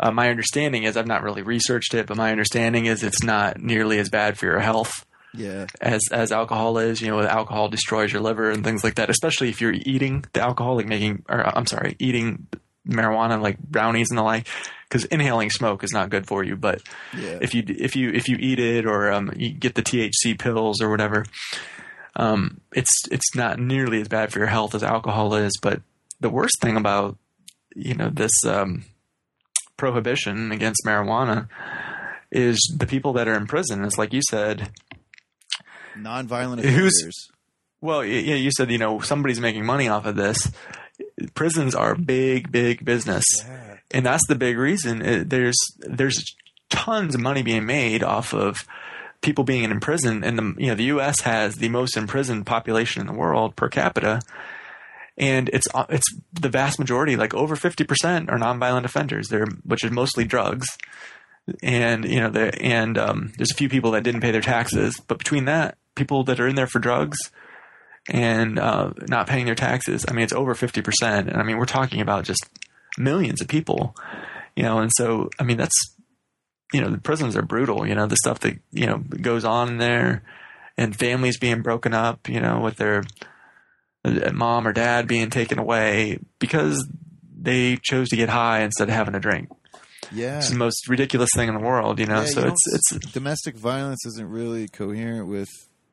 Uh, 0.00 0.12
my 0.12 0.30
understanding 0.30 0.84
is 0.84 0.96
I've 0.96 1.08
not 1.08 1.24
really 1.24 1.42
researched 1.42 1.92
it, 1.92 2.06
but 2.06 2.16
my 2.16 2.30
understanding 2.30 2.86
is 2.86 3.02
it's 3.02 3.24
not 3.24 3.58
nearly 3.58 3.98
as 3.98 4.08
bad 4.08 4.38
for 4.38 4.46
your 4.46 4.60
health 4.60 5.04
yeah, 5.34 5.66
as 5.80 6.00
as 6.10 6.32
alcohol 6.32 6.78
is. 6.78 7.00
You 7.00 7.08
know, 7.08 7.22
alcohol 7.22 7.68
destroys 7.68 8.12
your 8.12 8.22
liver 8.22 8.50
and 8.50 8.64
things 8.64 8.82
like 8.82 8.96
that. 8.96 9.10
Especially 9.10 9.48
if 9.48 9.60
you're 9.60 9.74
eating 9.74 10.24
the 10.32 10.40
alcohol, 10.40 10.76
like 10.76 10.86
making, 10.86 11.24
or 11.28 11.40
I'm 11.56 11.66
sorry, 11.66 11.96
eating 11.98 12.46
marijuana, 12.86 13.40
like 13.40 13.58
brownies 13.58 14.10
and 14.10 14.18
the 14.18 14.22
like. 14.22 14.46
Because 14.88 15.04
inhaling 15.06 15.50
smoke 15.50 15.84
is 15.84 15.92
not 15.92 16.08
good 16.08 16.26
for 16.26 16.42
you. 16.42 16.56
But 16.56 16.80
yeah, 17.14 17.38
if 17.42 17.54
you 17.54 17.62
if 17.66 17.94
you 17.94 18.10
if 18.10 18.28
you 18.28 18.36
eat 18.40 18.58
it 18.58 18.86
or 18.86 19.12
um, 19.12 19.32
you 19.36 19.50
get 19.52 19.74
the 19.74 19.82
THC 19.82 20.38
pills 20.38 20.80
or 20.80 20.88
whatever, 20.88 21.26
um, 22.16 22.60
it's 22.74 22.90
it's 23.10 23.34
not 23.34 23.58
nearly 23.58 24.00
as 24.00 24.08
bad 24.08 24.32
for 24.32 24.38
your 24.38 24.48
health 24.48 24.74
as 24.74 24.82
alcohol 24.82 25.34
is. 25.34 25.52
But 25.60 25.82
the 26.20 26.30
worst 26.30 26.58
thing 26.62 26.78
about 26.78 27.18
you 27.74 27.94
know 27.94 28.08
this 28.08 28.32
um, 28.46 28.84
prohibition 29.76 30.52
against 30.52 30.84
marijuana 30.86 31.48
is 32.30 32.58
the 32.76 32.86
people 32.86 33.12
that 33.14 33.28
are 33.28 33.36
in 33.36 33.46
prison. 33.46 33.84
It's 33.84 33.98
like 33.98 34.12
you 34.12 34.20
said, 34.28 34.70
nonviolent 35.96 36.58
offenders. 36.58 37.28
Well, 37.80 38.04
yeah, 38.04 38.34
you 38.34 38.50
said 38.56 38.70
you 38.70 38.78
know 38.78 39.00
somebody's 39.00 39.40
making 39.40 39.64
money 39.64 39.88
off 39.88 40.04
of 40.06 40.16
this. 40.16 40.50
Prisons 41.34 41.74
are 41.74 41.94
big, 41.94 42.50
big 42.50 42.84
business, 42.84 43.24
and 43.92 44.04
that's 44.04 44.26
the 44.26 44.34
big 44.34 44.58
reason. 44.58 45.00
Uh, 45.00 45.22
There's 45.24 45.56
there's 45.78 46.24
tons 46.70 47.14
of 47.14 47.20
money 47.20 47.42
being 47.42 47.66
made 47.66 48.02
off 48.02 48.34
of 48.34 48.56
people 49.20 49.44
being 49.44 49.64
in 49.64 49.78
prison, 49.80 50.24
and 50.24 50.36
the 50.38 50.54
you 50.58 50.66
know 50.68 50.74
the 50.74 50.84
U.S. 50.84 51.20
has 51.20 51.56
the 51.56 51.68
most 51.68 51.96
imprisoned 51.96 52.46
population 52.46 53.00
in 53.00 53.06
the 53.06 53.12
world 53.12 53.54
per 53.54 53.68
capita, 53.68 54.20
and 55.16 55.48
it's 55.52 55.68
uh, 55.72 55.86
it's 55.88 56.06
the 56.32 56.48
vast 56.48 56.80
majority, 56.80 57.16
like 57.16 57.32
over 57.32 57.54
fifty 57.54 57.84
percent, 57.84 58.28
are 58.28 58.38
nonviolent 58.38 58.84
offenders. 58.84 59.28
They're 59.28 59.46
which 59.64 59.84
is 59.84 59.92
mostly 59.92 60.24
drugs, 60.24 60.66
and 61.62 62.04
you 62.04 62.20
know 62.20 62.30
and 62.30 62.98
um, 62.98 63.32
there's 63.36 63.50
a 63.50 63.56
few 63.56 63.68
people 63.68 63.92
that 63.92 64.02
didn't 64.02 64.20
pay 64.20 64.30
their 64.30 64.40
taxes, 64.40 65.00
but 65.06 65.18
between 65.18 65.46
that, 65.46 65.76
people 65.94 66.24
that 66.24 66.40
are 66.40 66.48
in 66.48 66.54
there 66.54 66.66
for 66.66 66.78
drugs 66.78 67.18
and 68.10 68.58
uh, 68.58 68.92
not 69.08 69.26
paying 69.26 69.46
their 69.46 69.54
taxes. 69.54 70.04
I 70.08 70.12
mean, 70.12 70.24
it's 70.24 70.32
over 70.32 70.54
50%. 70.54 71.28
And 71.28 71.36
I 71.36 71.42
mean, 71.42 71.58
we're 71.58 71.66
talking 71.66 72.00
about 72.00 72.24
just 72.24 72.48
millions 72.96 73.40
of 73.40 73.48
people, 73.48 73.94
you 74.56 74.62
know, 74.62 74.78
and 74.78 74.90
so, 74.96 75.28
I 75.38 75.44
mean, 75.44 75.58
that's, 75.58 75.96
you 76.72 76.80
know, 76.80 76.90
the 76.90 76.98
prisons 76.98 77.36
are 77.36 77.42
brutal, 77.42 77.86
you 77.86 77.94
know, 77.94 78.06
the 78.06 78.16
stuff 78.16 78.40
that, 78.40 78.58
you 78.72 78.86
know, 78.86 78.98
goes 78.98 79.44
on 79.44 79.68
in 79.68 79.78
there 79.78 80.22
and 80.76 80.96
families 80.96 81.38
being 81.38 81.62
broken 81.62 81.92
up, 81.94 82.28
you 82.28 82.40
know, 82.40 82.60
with 82.60 82.76
their 82.76 83.04
uh, 84.04 84.32
mom 84.32 84.66
or 84.66 84.72
dad 84.72 85.06
being 85.06 85.30
taken 85.30 85.58
away 85.58 86.18
because 86.38 86.86
they 87.40 87.76
chose 87.82 88.08
to 88.08 88.16
get 88.16 88.28
high 88.28 88.60
instead 88.60 88.88
of 88.88 88.94
having 88.94 89.14
a 89.14 89.20
drink. 89.20 89.48
Yeah. 90.12 90.38
It's 90.38 90.50
the 90.50 90.56
most 90.56 90.88
ridiculous 90.88 91.30
thing 91.34 91.48
in 91.48 91.54
the 91.54 91.60
world, 91.60 91.98
you 91.98 92.06
know. 92.06 92.20
Yeah, 92.20 92.26
so 92.26 92.40
you 92.40 92.48
it's 92.48 92.92
it's 92.92 93.12
domestic 93.12 93.56
violence 93.56 94.04
isn't 94.06 94.28
really 94.28 94.68
coherent 94.68 95.28
with 95.28 95.48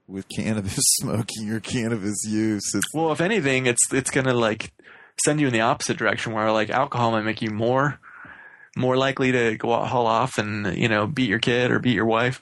with 0.07 0.27
cannabis 0.29 0.75
smoking 1.01 1.51
or 1.51 1.59
cannabis 1.59 2.23
use. 2.27 2.63
It's 2.73 2.93
well, 2.93 3.11
if 3.11 3.21
anything, 3.21 3.65
it's 3.65 3.81
it's 3.91 4.11
gonna 4.11 4.33
like 4.33 4.73
send 5.23 5.39
you 5.39 5.47
in 5.47 5.53
the 5.53 5.61
opposite 5.61 5.97
direction, 5.97 6.33
where 6.33 6.51
like 6.51 6.69
alcohol 6.69 7.11
might 7.11 7.23
make 7.23 7.41
you 7.41 7.51
more 7.51 7.99
more 8.75 8.97
likely 8.97 9.31
to 9.31 9.55
go 9.57 9.73
out, 9.73 9.87
haul 9.87 10.07
off 10.07 10.37
and 10.37 10.77
you 10.77 10.87
know 10.87 11.07
beat 11.07 11.29
your 11.29 11.39
kid 11.39 11.71
or 11.71 11.79
beat 11.79 11.95
your 11.95 12.05
wife. 12.05 12.41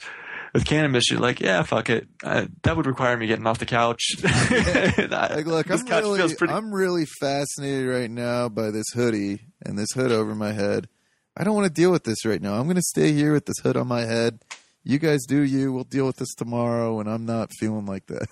With 0.54 0.66
cannabis, 0.66 1.10
you're 1.10 1.20
like, 1.20 1.40
yeah, 1.40 1.64
fuck 1.64 1.90
it. 1.90 2.08
Uh, 2.24 2.46
that 2.62 2.78
would 2.78 2.86
require 2.86 3.18
me 3.18 3.26
getting 3.26 3.48
off 3.48 3.58
the 3.58 3.66
couch. 3.66 4.04
like, 4.24 5.48
look, 5.48 5.72
I'm 5.72 5.84
couch 5.84 6.04
really, 6.04 6.36
pretty. 6.36 6.54
I'm 6.54 6.72
really 6.72 7.08
fascinated 7.20 7.88
right 7.88 8.12
now 8.12 8.50
by 8.50 8.70
this 8.70 8.86
hoodie 8.94 9.48
and 9.64 9.80
this 9.80 9.90
hood 9.96 10.12
over 10.12 10.36
my 10.36 10.52
head. 10.52 10.88
I 11.36 11.44
don't 11.44 11.56
want 11.56 11.68
to 11.68 11.74
deal 11.74 11.92
with 11.92 12.04
this 12.04 12.26
right 12.26 12.42
now. 12.42 12.54
I'm 12.56 12.64
going 12.66 12.76
to 12.76 12.82
stay 12.82 13.12
here 13.12 13.34
with 13.34 13.46
this 13.46 13.58
hood 13.64 13.76
on 13.78 13.88
my 13.88 14.02
head. 14.02 14.40
You 14.86 15.00
guys 15.00 15.22
do 15.26 15.40
you. 15.42 15.72
We'll 15.72 15.86
deal 15.86 16.06
with 16.06 16.18
this 16.18 16.34
tomorrow 16.36 16.96
when 16.98 17.08
I'm 17.08 17.26
not 17.26 17.52
feeling 17.58 17.86
like 17.86 18.06
this. 18.08 18.28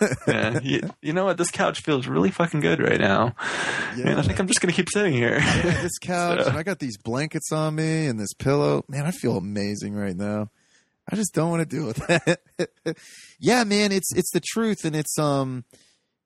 yeah, 0.28 0.60
you, 0.62 0.88
you 1.02 1.12
know 1.12 1.24
what? 1.24 1.36
This 1.36 1.50
couch 1.50 1.80
feels 1.80 2.06
really 2.06 2.30
fucking 2.30 2.60
good 2.60 2.78
right 2.80 3.00
now. 3.00 3.34
Yeah. 3.96 4.10
And 4.10 4.20
I 4.20 4.22
think 4.22 4.38
I'm 4.38 4.46
just 4.46 4.60
gonna 4.60 4.72
keep 4.72 4.88
sitting 4.88 5.12
here. 5.12 5.38
Yeah, 5.40 5.82
this 5.82 5.98
couch, 6.00 6.42
So- 6.42 6.48
and 6.50 6.56
I 6.56 6.62
got 6.62 6.78
these 6.78 6.96
blankets 6.96 7.50
on 7.50 7.74
me 7.74 8.06
and 8.06 8.20
this 8.20 8.32
pillow. 8.34 8.84
Man, 8.88 9.04
I 9.04 9.10
feel 9.10 9.36
amazing 9.36 9.94
right 9.96 10.14
now. 10.16 10.50
I 11.12 11.16
just 11.16 11.34
don't 11.34 11.50
want 11.50 11.68
to 11.68 11.76
deal 11.76 11.86
with 11.86 11.96
that. 12.06 12.38
yeah, 13.40 13.64
man, 13.64 13.90
it's 13.90 14.14
it's 14.14 14.30
the 14.30 14.40
truth, 14.40 14.84
and 14.84 14.94
it's 14.94 15.18
um, 15.18 15.64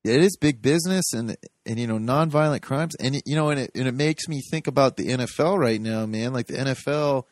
it 0.05 0.21
is 0.21 0.37
big 0.37 0.61
business, 0.61 1.13
and 1.15 1.37
and 1.65 1.79
you 1.79 1.87
know, 1.87 1.99
nonviolent 1.99 2.63
crimes, 2.63 2.95
and 2.97 3.21
you 3.25 3.35
know, 3.35 3.51
and 3.51 3.61
it 3.61 3.71
and 3.75 3.89
it 3.89 3.95
makes 3.95 4.29
me 4.29 4.43
think 4.51 4.67
about 4.67 4.97
the 4.97 5.09
NFL 5.09 5.59
right 5.59 5.81
now, 5.81 6.05
man. 6.07 6.33
Like 6.33 6.47
the 6.47 6.55
NFL 6.55 7.25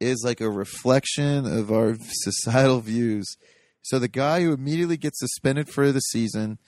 is 0.00 0.22
like 0.24 0.40
a 0.40 0.50
reflection 0.50 1.46
of 1.46 1.70
our 1.70 1.96
societal 2.00 2.80
views. 2.80 3.36
So 3.82 3.98
the 3.98 4.08
guy 4.08 4.42
who 4.42 4.52
immediately 4.52 4.96
gets 4.96 5.20
suspended 5.20 5.68
for 5.68 5.92
the 5.92 6.00
season 6.00 6.58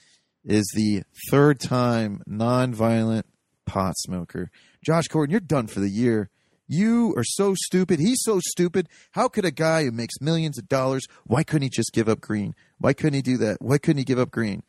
is 0.44 0.70
the 0.74 1.02
third 1.30 1.60
time 1.60 2.22
nonviolent 2.28 3.24
pot 3.66 3.94
smoker. 3.98 4.50
Josh 4.84 5.08
Gordon, 5.08 5.32
you're 5.32 5.40
done 5.40 5.66
for 5.66 5.80
the 5.80 5.90
year. 5.90 6.30
You 6.68 7.14
are 7.16 7.24
so 7.24 7.54
stupid. 7.56 7.98
He's 7.98 8.20
so 8.22 8.40
stupid. 8.40 8.88
How 9.12 9.28
could 9.28 9.46
a 9.46 9.50
guy 9.50 9.84
who 9.84 9.90
makes 9.90 10.20
millions 10.20 10.58
of 10.58 10.68
dollars, 10.68 11.06
why 11.24 11.42
couldn't 11.42 11.62
he 11.62 11.70
just 11.70 11.92
give 11.92 12.08
up 12.08 12.20
green? 12.20 12.54
Why 12.78 12.92
couldn't 12.92 13.14
he 13.14 13.22
do 13.22 13.38
that? 13.38 13.56
Why 13.60 13.78
couldn't 13.78 13.98
he 13.98 14.04
give 14.04 14.18
up 14.18 14.30
green? 14.30 14.62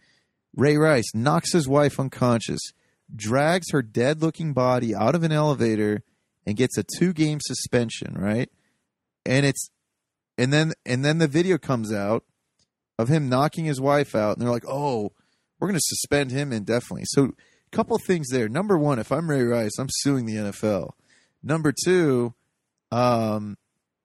Ray 0.55 0.77
Rice 0.77 1.13
knocks 1.13 1.53
his 1.53 1.67
wife 1.67 1.99
unconscious, 1.99 2.61
drags 3.15 3.71
her 3.71 3.81
dead 3.81 4.21
looking 4.21 4.53
body 4.53 4.95
out 4.95 5.15
of 5.15 5.23
an 5.23 5.31
elevator, 5.31 6.03
and 6.45 6.57
gets 6.57 6.77
a 6.77 6.85
two 6.97 7.13
game 7.13 7.39
suspension, 7.41 8.15
right? 8.17 8.49
And 9.25 9.45
it's 9.45 9.69
and 10.37 10.51
then 10.53 10.73
and 10.85 11.03
then 11.03 11.17
the 11.17 11.27
video 11.27 11.57
comes 11.57 11.93
out 11.93 12.23
of 12.97 13.09
him 13.09 13.29
knocking 13.29 13.65
his 13.65 13.79
wife 13.79 14.15
out, 14.15 14.37
and 14.37 14.41
they're 14.41 14.51
like, 14.51 14.67
"Oh, 14.67 15.11
we're 15.59 15.67
going 15.67 15.79
to 15.79 15.95
suspend 15.95 16.31
him 16.31 16.51
indefinitely." 16.51 17.05
So, 17.05 17.25
a 17.25 17.75
couple 17.75 17.97
things 17.99 18.29
there. 18.29 18.49
Number 18.49 18.77
one, 18.77 18.99
if 18.99 19.11
I'm 19.11 19.29
Ray 19.29 19.43
Rice, 19.43 19.77
I'm 19.77 19.89
suing 19.89 20.25
the 20.25 20.35
NFL. 20.35 20.91
Number 21.43 21.73
two, 21.85 22.33
um, 22.91 23.57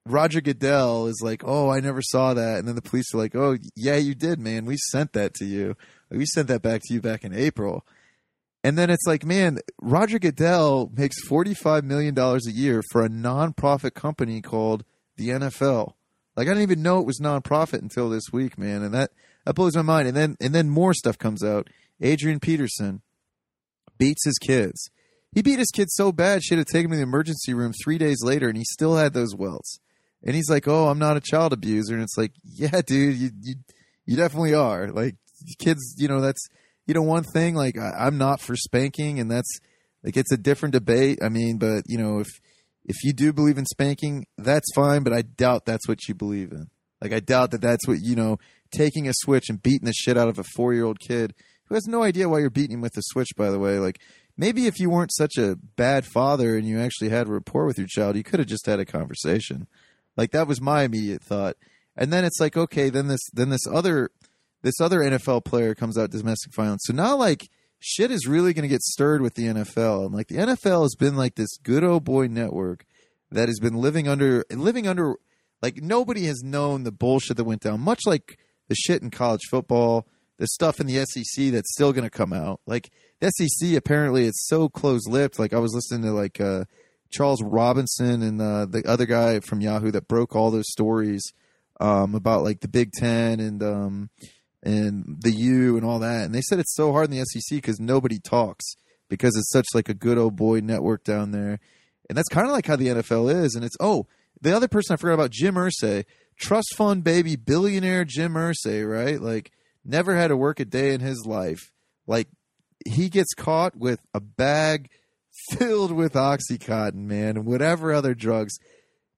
Roger 0.05 0.41
Goodell 0.41 1.07
is 1.07 1.21
like, 1.23 1.41
"Oh, 1.45 1.69
I 1.69 1.79
never 1.79 2.01
saw 2.01 2.33
that," 2.33 2.59
and 2.59 2.67
then 2.67 2.75
the 2.75 2.81
police 2.81 3.13
are 3.13 3.17
like, 3.17 3.35
"Oh, 3.35 3.57
yeah, 3.75 3.95
you 3.95 4.13
did, 4.13 4.39
man. 4.39 4.65
We 4.65 4.77
sent 4.91 5.13
that 5.13 5.33
to 5.35 5.45
you. 5.45 5.75
We 6.11 6.25
sent 6.27 6.47
that 6.49 6.61
back 6.61 6.81
to 6.85 6.93
you 6.93 7.01
back 7.01 7.23
in 7.23 7.33
April." 7.33 7.85
And 8.63 8.77
then 8.77 8.89
it's 8.89 9.05
like, 9.05 9.23
man, 9.23 9.59
Roger 9.81 10.17
Goodell 10.17 10.91
makes 10.95 11.19
forty-five 11.27 11.83
million 11.83 12.13
dollars 12.13 12.47
a 12.47 12.51
year 12.51 12.81
for 12.91 13.03
a 13.03 13.09
non-profit 13.09 13.93
company 13.93 14.41
called 14.41 14.83
the 15.17 15.29
NFL. 15.29 15.93
Like 16.35 16.47
I 16.47 16.51
didn't 16.51 16.63
even 16.63 16.81
know 16.81 16.99
it 16.99 17.05
was 17.05 17.19
nonprofit 17.19 17.81
until 17.81 18.09
this 18.09 18.31
week, 18.31 18.57
man, 18.57 18.83
and 18.83 18.93
that 18.93 19.11
that 19.45 19.53
blows 19.55 19.75
my 19.75 19.81
mind. 19.81 20.07
And 20.07 20.17
then 20.17 20.35
and 20.39 20.53
then 20.53 20.69
more 20.69 20.93
stuff 20.93 21.17
comes 21.17 21.43
out. 21.43 21.69
Adrian 22.01 22.39
Peterson 22.39 23.01
beats 23.97 24.25
his 24.25 24.37
kids. 24.37 24.89
He 25.31 25.41
beat 25.41 25.59
his 25.59 25.71
kids 25.73 25.93
so 25.93 26.11
bad, 26.11 26.43
she 26.43 26.55
had 26.55 26.65
to 26.65 26.71
take 26.71 26.85
him 26.85 26.91
to 26.91 26.97
the 26.97 27.03
emergency 27.03 27.53
room 27.53 27.73
three 27.83 27.97
days 27.97 28.23
later, 28.23 28.47
and 28.47 28.57
he 28.57 28.63
still 28.63 28.95
had 28.95 29.13
those 29.13 29.35
welts. 29.35 29.79
And 30.25 30.35
he's 30.35 30.49
like, 30.49 30.67
"Oh, 30.67 30.87
I'm 30.87 30.99
not 30.99 31.17
a 31.17 31.21
child 31.21 31.53
abuser," 31.53 31.93
and 31.93 32.03
it's 32.03 32.17
like, 32.17 32.31
"Yeah, 32.43 32.81
dude, 32.85 33.17
you 33.17 33.29
you, 33.41 33.55
you 34.05 34.17
definitely 34.17 34.53
are." 34.53 34.91
Like 34.91 35.15
kids, 35.59 35.95
you 35.97 36.07
know, 36.07 36.21
that's 36.21 36.43
you 36.87 36.93
know 36.93 37.01
one 37.01 37.23
thing. 37.23 37.55
Like 37.55 37.77
I, 37.77 37.91
I'm 38.07 38.17
not 38.17 38.41
for 38.41 38.55
spanking, 38.55 39.19
and 39.19 39.29
that's 39.29 39.59
like 40.03 40.17
it's 40.17 40.31
a 40.31 40.37
different 40.37 40.73
debate. 40.73 41.19
I 41.21 41.29
mean, 41.29 41.57
but 41.57 41.83
you 41.87 41.97
know, 41.97 42.19
if 42.19 42.27
if 42.85 43.03
you 43.03 43.13
do 43.13 43.33
believe 43.33 43.57
in 43.57 43.65
spanking, 43.65 44.25
that's 44.37 44.73
fine, 44.75 45.03
but 45.03 45.13
I 45.13 45.21
doubt 45.21 45.65
that's 45.65 45.87
what 45.87 46.07
you 46.07 46.15
believe 46.15 46.51
in. 46.51 46.67
Like 47.01 47.13
I 47.13 47.19
doubt 47.19 47.51
that 47.51 47.61
that's 47.61 47.87
what 47.87 47.99
you 48.01 48.15
know, 48.15 48.37
taking 48.71 49.07
a 49.07 49.13
switch 49.13 49.49
and 49.49 49.61
beating 49.61 49.85
the 49.85 49.93
shit 49.93 50.17
out 50.17 50.29
of 50.29 50.39
a 50.39 50.43
four 50.55 50.73
year 50.73 50.85
old 50.85 50.99
kid 50.99 51.33
who 51.65 51.75
has 51.75 51.87
no 51.87 52.03
idea 52.03 52.29
why 52.29 52.39
you're 52.39 52.49
beating 52.49 52.75
him 52.75 52.81
with 52.81 52.97
a 52.97 53.01
switch. 53.03 53.29
By 53.35 53.49
the 53.49 53.59
way, 53.59 53.79
like 53.79 53.99
maybe 54.37 54.67
if 54.67 54.79
you 54.79 54.89
weren't 54.89 55.13
such 55.13 55.37
a 55.37 55.57
bad 55.75 56.05
father 56.05 56.57
and 56.57 56.67
you 56.67 56.79
actually 56.79 57.09
had 57.09 57.27
rapport 57.27 57.65
with 57.65 57.77
your 57.77 57.87
child, 57.87 58.15
you 58.15 58.23
could 58.23 58.39
have 58.39 58.47
just 58.47 58.65
had 58.65 58.79
a 58.79 58.85
conversation. 58.85 59.67
Like 60.17 60.31
that 60.31 60.47
was 60.47 60.61
my 60.61 60.83
immediate 60.83 61.21
thought. 61.21 61.55
And 61.95 62.11
then 62.11 62.25
it's 62.25 62.39
like, 62.39 62.57
okay, 62.57 62.89
then 62.89 63.07
this 63.07 63.21
then 63.33 63.49
this 63.49 63.67
other 63.71 64.09
this 64.63 64.79
other 64.81 64.99
NFL 64.99 65.45
player 65.45 65.75
comes 65.75 65.97
out 65.97 66.11
domestic 66.11 66.53
violence. 66.53 66.83
So 66.85 66.93
now 66.93 67.15
like 67.15 67.49
shit 67.79 68.11
is 68.11 68.27
really 68.27 68.53
going 68.53 68.63
to 68.63 68.73
get 68.73 68.81
stirred 68.81 69.21
with 69.21 69.35
the 69.35 69.45
NFL. 69.45 70.05
And 70.05 70.15
like 70.15 70.27
the 70.27 70.37
NFL 70.37 70.83
has 70.83 70.95
been 70.95 71.15
like 71.15 71.35
this 71.35 71.57
good 71.57 71.83
old 71.83 72.03
boy 72.03 72.27
network 72.27 72.85
that 73.31 73.47
has 73.47 73.59
been 73.59 73.75
living 73.75 74.07
under 74.07 74.43
living 74.51 74.87
under 74.87 75.15
like 75.61 75.81
nobody 75.81 76.25
has 76.25 76.43
known 76.43 76.83
the 76.83 76.91
bullshit 76.91 77.37
that 77.37 77.43
went 77.43 77.61
down. 77.61 77.79
Much 77.81 78.01
like 78.05 78.37
the 78.67 78.75
shit 78.75 79.01
in 79.01 79.11
college 79.11 79.43
football, 79.49 80.07
the 80.37 80.47
stuff 80.47 80.79
in 80.79 80.87
the 80.87 81.05
SEC 81.05 81.51
that's 81.51 81.73
still 81.73 81.93
going 81.93 82.03
to 82.03 82.09
come 82.09 82.33
out. 82.33 82.59
Like 82.65 82.91
the 83.19 83.29
SEC 83.29 83.73
apparently 83.77 84.25
it's 84.25 84.47
so 84.47 84.67
close-lipped. 84.67 85.39
Like 85.39 85.53
I 85.53 85.59
was 85.59 85.73
listening 85.73 86.01
to 86.03 86.11
like 86.11 86.41
uh 86.41 86.65
Charles 87.11 87.41
Robinson 87.41 88.21
and 88.21 88.41
uh, 88.41 88.65
the 88.65 88.83
other 88.85 89.05
guy 89.05 89.39
from 89.39 89.61
Yahoo 89.61 89.91
that 89.91 90.07
broke 90.07 90.35
all 90.35 90.51
those 90.51 90.69
stories 90.69 91.23
um, 91.79 92.15
about 92.15 92.43
like 92.43 92.61
the 92.61 92.67
Big 92.67 92.91
Ten 92.91 93.39
and 93.39 93.63
um, 93.63 94.09
and 94.63 95.17
the 95.21 95.31
U 95.31 95.77
and 95.77 95.85
all 95.85 95.99
that. 95.99 96.25
And 96.25 96.33
they 96.33 96.41
said 96.41 96.59
it's 96.59 96.75
so 96.75 96.91
hard 96.91 97.11
in 97.11 97.17
the 97.17 97.25
SEC 97.25 97.57
because 97.57 97.79
nobody 97.79 98.19
talks 98.19 98.75
because 99.09 99.35
it's 99.37 99.51
such 99.51 99.67
like 99.73 99.89
a 99.89 99.93
good 99.93 100.17
old 100.17 100.35
boy 100.35 100.59
network 100.59 101.03
down 101.03 101.31
there. 101.31 101.59
And 102.09 102.17
that's 102.17 102.29
kind 102.29 102.47
of 102.47 102.53
like 102.53 102.65
how 102.65 102.75
the 102.75 102.87
NFL 102.87 103.43
is. 103.43 103.55
And 103.55 103.63
it's 103.63 103.77
oh, 103.79 104.07
the 104.41 104.55
other 104.55 104.67
person 104.67 104.93
I 104.93 104.97
forgot 104.97 105.13
about, 105.13 105.31
Jim 105.31 105.55
Irsay, 105.55 106.05
trust 106.37 106.75
fund 106.75 107.03
baby, 107.03 107.35
billionaire 107.35 108.05
Jim 108.05 108.33
Irsay, 108.33 108.89
right? 108.89 109.21
Like 109.21 109.51
never 109.83 110.15
had 110.15 110.29
to 110.29 110.37
work 110.37 110.59
a 110.59 110.65
day 110.65 110.93
in 110.93 111.01
his 111.01 111.25
life. 111.25 111.71
Like 112.07 112.27
he 112.85 113.09
gets 113.09 113.33
caught 113.33 113.75
with 113.75 113.99
a 114.13 114.19
bag 114.19 114.89
filled 115.51 115.91
with 115.91 116.13
oxycontin, 116.13 117.05
man, 117.05 117.37
and 117.37 117.45
whatever 117.45 117.93
other 117.93 118.13
drugs 118.13 118.57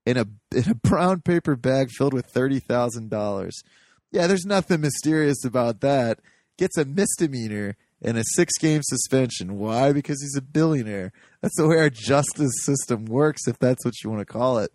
in 0.06 0.16
a 0.16 0.26
in 0.54 0.70
a 0.70 0.74
brown 0.74 1.20
paper 1.20 1.56
bag 1.56 1.90
filled 1.90 2.14
with 2.14 2.26
thirty 2.26 2.60
thousand 2.60 3.10
dollars. 3.10 3.62
Yeah, 4.10 4.26
there's 4.26 4.46
nothing 4.46 4.80
mysterious 4.80 5.44
about 5.44 5.80
that. 5.80 6.20
Gets 6.56 6.78
a 6.78 6.84
misdemeanor 6.84 7.76
and 8.00 8.16
a 8.16 8.24
six 8.34 8.52
game 8.58 8.80
suspension. 8.82 9.58
Why? 9.58 9.92
Because 9.92 10.22
he's 10.22 10.36
a 10.36 10.42
billionaire. 10.42 11.12
That's 11.42 11.56
the 11.56 11.68
way 11.68 11.78
our 11.78 11.90
justice 11.90 12.52
system 12.62 13.04
works, 13.04 13.46
if 13.46 13.58
that's 13.58 13.84
what 13.84 13.94
you 14.02 14.10
want 14.10 14.20
to 14.20 14.32
call 14.32 14.58
it. 14.58 14.70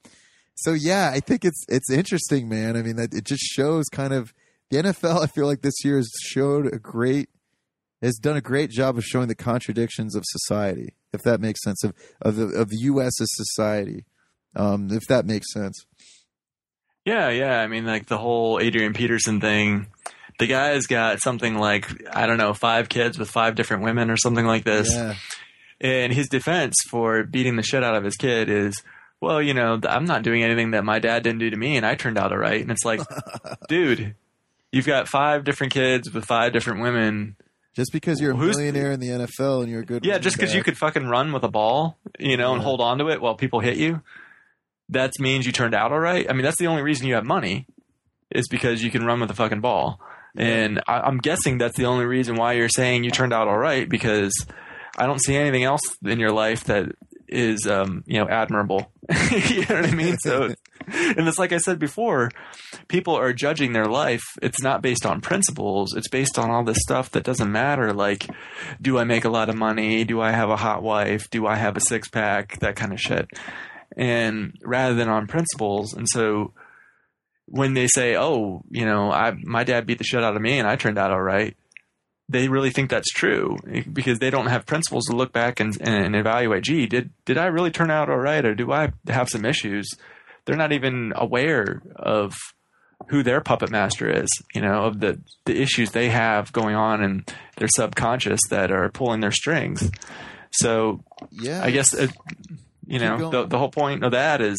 So 0.56 0.74
yeah, 0.74 1.12
I 1.14 1.20
think 1.20 1.46
it's 1.46 1.66
it's 1.68 1.92
interesting, 1.92 2.48
man. 2.48 2.78
I 2.78 2.84
mean, 2.84 3.00
it 3.00 3.24
just 3.24 3.44
shows 3.44 3.86
kind 3.92 4.14
of 4.14 4.34
the 4.70 4.78
NFL. 4.78 5.24
I 5.24 5.28
feel 5.28 5.48
like 5.48 5.62
this 5.62 5.84
year 5.84 5.98
has 5.98 6.12
showed 6.22 6.68
a 6.68 6.80
great 6.80 7.30
has 8.04 8.16
done 8.16 8.38
a 8.38 8.42
great 8.42 8.70
job 8.70 8.98
of 8.98 9.04
showing 9.04 9.28
the 9.28 9.36
contradictions 9.36 10.16
of 10.16 10.24
society, 10.28 10.94
if 11.14 11.22
that 11.24 11.40
makes 11.40 11.64
sense 11.64 11.84
of 11.84 11.94
of 12.22 12.36
the, 12.36 12.48
of 12.48 12.70
the 12.70 12.78
U.S. 12.82 13.20
as 13.20 13.30
society, 13.32 14.06
um, 14.56 14.90
if 14.92 15.04
that 15.08 15.26
makes 15.26 15.52
sense. 15.52 15.86
Yeah, 17.06 17.30
yeah. 17.30 17.60
I 17.60 17.68
mean, 17.68 17.86
like 17.86 18.08
the 18.08 18.18
whole 18.18 18.60
Adrian 18.60 18.94
Peterson 18.94 19.42
thing. 19.42 19.88
The 20.40 20.48
guy's 20.48 20.88
got 20.88 21.22
something 21.22 21.56
like 21.56 21.88
I 22.12 22.26
don't 22.26 22.38
know, 22.38 22.54
five 22.54 22.90
kids 22.90 23.18
with 23.20 23.30
five 23.30 23.56
different 23.56 23.84
women 23.84 24.10
or 24.10 24.18
something 24.18 24.46
like 24.46 24.64
this. 24.64 24.92
Yeah, 24.92 25.16
And 25.80 26.12
his 26.12 26.28
defense 26.28 26.76
for 26.90 27.24
beating 27.24 27.56
the 27.56 27.64
shit 27.64 27.84
out 27.84 27.96
of 27.96 28.04
his 28.04 28.16
kid 28.16 28.50
is, 28.50 28.82
well, 29.22 29.42
you 29.42 29.54
know, 29.54 29.80
I'm 29.88 30.06
not 30.06 30.24
doing 30.24 30.44
anything 30.44 30.72
that 30.72 30.84
my 30.84 31.00
dad 31.00 31.24
didn't 31.24 31.40
do 31.40 31.52
to 31.52 31.56
me, 31.56 31.78
and 31.78 31.86
I 31.86 31.96
turned 31.96 32.18
out 32.18 32.32
all 32.32 32.38
right. 32.38 32.60
And 32.60 32.72
it's 32.72 32.84
like, 32.84 33.02
dude, 33.70 34.16
you've 34.72 34.88
got 34.88 35.08
five 35.08 35.44
different 35.44 35.72
kids 35.72 36.12
with 36.12 36.26
five 36.26 36.52
different 36.52 36.82
women. 36.82 37.36
Just 37.74 37.92
because 37.92 38.20
you're 38.22 38.32
a 38.34 38.36
Who's- 38.36 38.56
millionaire 38.58 38.92
in 38.92 39.00
the 39.00 39.10
NFL 39.10 39.62
and 39.64 39.72
you're 39.72 39.82
a 39.82 39.86
good 39.86 40.06
Yeah, 40.06 40.18
just 40.18 40.38
because 40.38 40.54
you 40.54 40.64
could 40.64 40.78
fucking 40.78 41.06
run 41.08 41.32
with 41.34 41.44
a 41.44 41.48
ball, 41.50 41.98
you 42.20 42.38
know, 42.38 42.54
and 42.54 42.62
hold 42.62 42.82
on 42.82 42.98
to 43.00 43.10
it 43.10 43.22
while 43.22 43.36
people 43.36 43.60
hit 43.60 43.78
you, 43.78 44.02
that 44.90 45.12
means 45.20 45.46
you 45.46 45.52
turned 45.52 45.74
out 45.74 45.92
all 45.92 46.00
right. 46.00 46.26
I 46.30 46.34
mean, 46.34 46.44
that's 46.44 46.60
the 46.60 46.68
only 46.68 46.82
reason 46.84 47.08
you 47.08 47.16
have 47.16 47.26
money 47.26 47.66
is 48.32 48.48
because 48.48 48.84
you 48.84 48.92
can 48.92 49.06
run 49.06 49.20
with 49.20 49.30
a 49.32 49.34
fucking 49.36 49.62
ball. 49.62 50.00
And 50.36 50.82
I, 50.88 51.00
I'm 51.02 51.18
guessing 51.18 51.58
that's 51.60 51.78
the 51.78 51.86
only 51.86 52.06
reason 52.06 52.36
why 52.36 52.54
you're 52.54 52.70
saying 52.70 53.04
you 53.04 53.12
turned 53.12 53.34
out 53.34 53.48
all 53.48 53.58
right 53.58 53.88
because 53.88 54.34
I 54.98 55.06
don't 55.06 55.22
see 55.22 55.36
anything 55.36 55.64
else 55.64 55.82
in 56.04 56.20
your 56.20 56.32
life 56.32 56.64
that 56.66 56.88
is 57.28 57.66
um, 57.68 58.04
you 58.08 58.20
know 58.20 58.28
admirable. 58.28 58.92
you 59.32 59.66
know 59.66 59.76
what 59.76 59.86
I 59.86 59.92
mean? 59.92 60.18
So, 60.20 60.44
and 60.88 61.28
it's 61.28 61.40
like 61.40 61.52
I 61.52 61.58
said 61.58 61.80
before, 61.80 62.32
people 62.88 63.16
are 63.16 63.34
judging 63.34 63.74
their 63.74 63.86
life. 63.86 64.24
It's 64.42 64.62
not 64.62 64.82
based 64.82 65.06
on 65.06 65.22
principles. 65.22 65.94
It's 65.94 66.08
based 66.08 66.40
on 66.40 66.50
all 66.50 66.64
this 66.64 66.82
stuff 66.82 67.12
that 67.12 67.24
doesn't 67.24 67.52
matter. 67.52 67.94
Like, 67.94 68.28
do 68.82 68.98
I 68.98 69.04
make 69.04 69.26
a 69.26 69.30
lot 69.30 69.50
of 69.50 69.56
money? 69.56 70.04
Do 70.06 70.22
I 70.22 70.32
have 70.32 70.50
a 70.50 70.56
hot 70.56 70.84
wife? 70.84 71.30
Do 71.30 71.46
I 71.48 71.56
have 71.56 71.76
a 71.76 71.82
six 71.82 72.08
pack? 72.08 72.60
That 72.60 72.76
kind 72.76 72.94
of 72.94 73.00
shit. 73.00 73.28
And 73.98 74.56
rather 74.64 74.96
than 74.96 75.10
on 75.10 75.28
principles, 75.28 75.94
and 75.94 76.08
so 76.10 76.54
when 77.46 77.74
they 77.74 77.88
say, 77.88 78.16
"Oh, 78.16 78.64
you 78.72 78.86
know, 78.86 79.12
I 79.12 79.34
my 79.44 79.64
dad 79.64 79.86
beat 79.86 79.98
the 79.98 80.04
shit 80.04 80.24
out 80.24 80.36
of 80.36 80.42
me 80.42 80.60
and 80.60 80.68
I 80.68 80.76
turned 80.76 80.98
out 80.98 81.12
all 81.12 81.22
right," 81.22 81.56
they 82.30 82.48
really 82.48 82.70
think 82.72 82.90
that's 82.90 83.12
true 83.12 83.58
because 83.92 84.20
they 84.20 84.30
don't 84.30 84.48
have 84.48 84.66
principles 84.66 85.06
to 85.06 85.16
look 85.16 85.34
back 85.34 85.60
and, 85.60 85.76
and 85.82 86.16
evaluate. 86.16 86.64
Gee, 86.64 86.86
did 86.88 87.12
did 87.26 87.38
I 87.38 87.46
really 87.48 87.72
turn 87.72 87.92
out 87.92 88.10
all 88.10 88.18
right, 88.18 88.46
or 88.46 88.56
do 88.56 88.72
I 88.72 88.92
have 89.08 89.30
some 89.30 89.46
issues? 89.46 89.90
They're 90.46 90.56
not 90.58 90.72
even 90.74 91.14
aware 91.16 91.82
of 91.96 92.34
who 93.10 93.24
their 93.24 93.42
puppet 93.42 93.70
master 93.70 94.10
is. 94.10 94.30
You 94.56 94.62
know, 94.62 94.86
of 94.86 95.00
the 95.00 95.22
the 95.46 95.62
issues 95.62 95.92
they 95.92 96.10
have 96.10 96.52
going 96.54 96.76
on 96.76 97.04
in 97.04 97.26
their 97.58 97.68
subconscious 97.76 98.40
that 98.50 98.72
are 98.72 98.90
pulling 98.90 99.20
their 99.20 99.32
strings. 99.32 99.90
So, 100.52 101.04
Yeah, 101.32 101.64
I 101.64 101.72
guess 101.72 101.94
it, 101.94 102.12
you 102.86 103.00
know 103.00 103.18
going. 103.18 103.32
the 103.32 103.46
the 103.48 103.58
whole 103.58 103.72
point 103.72 104.04
of 104.04 104.12
that 104.12 104.40
is 104.42 104.58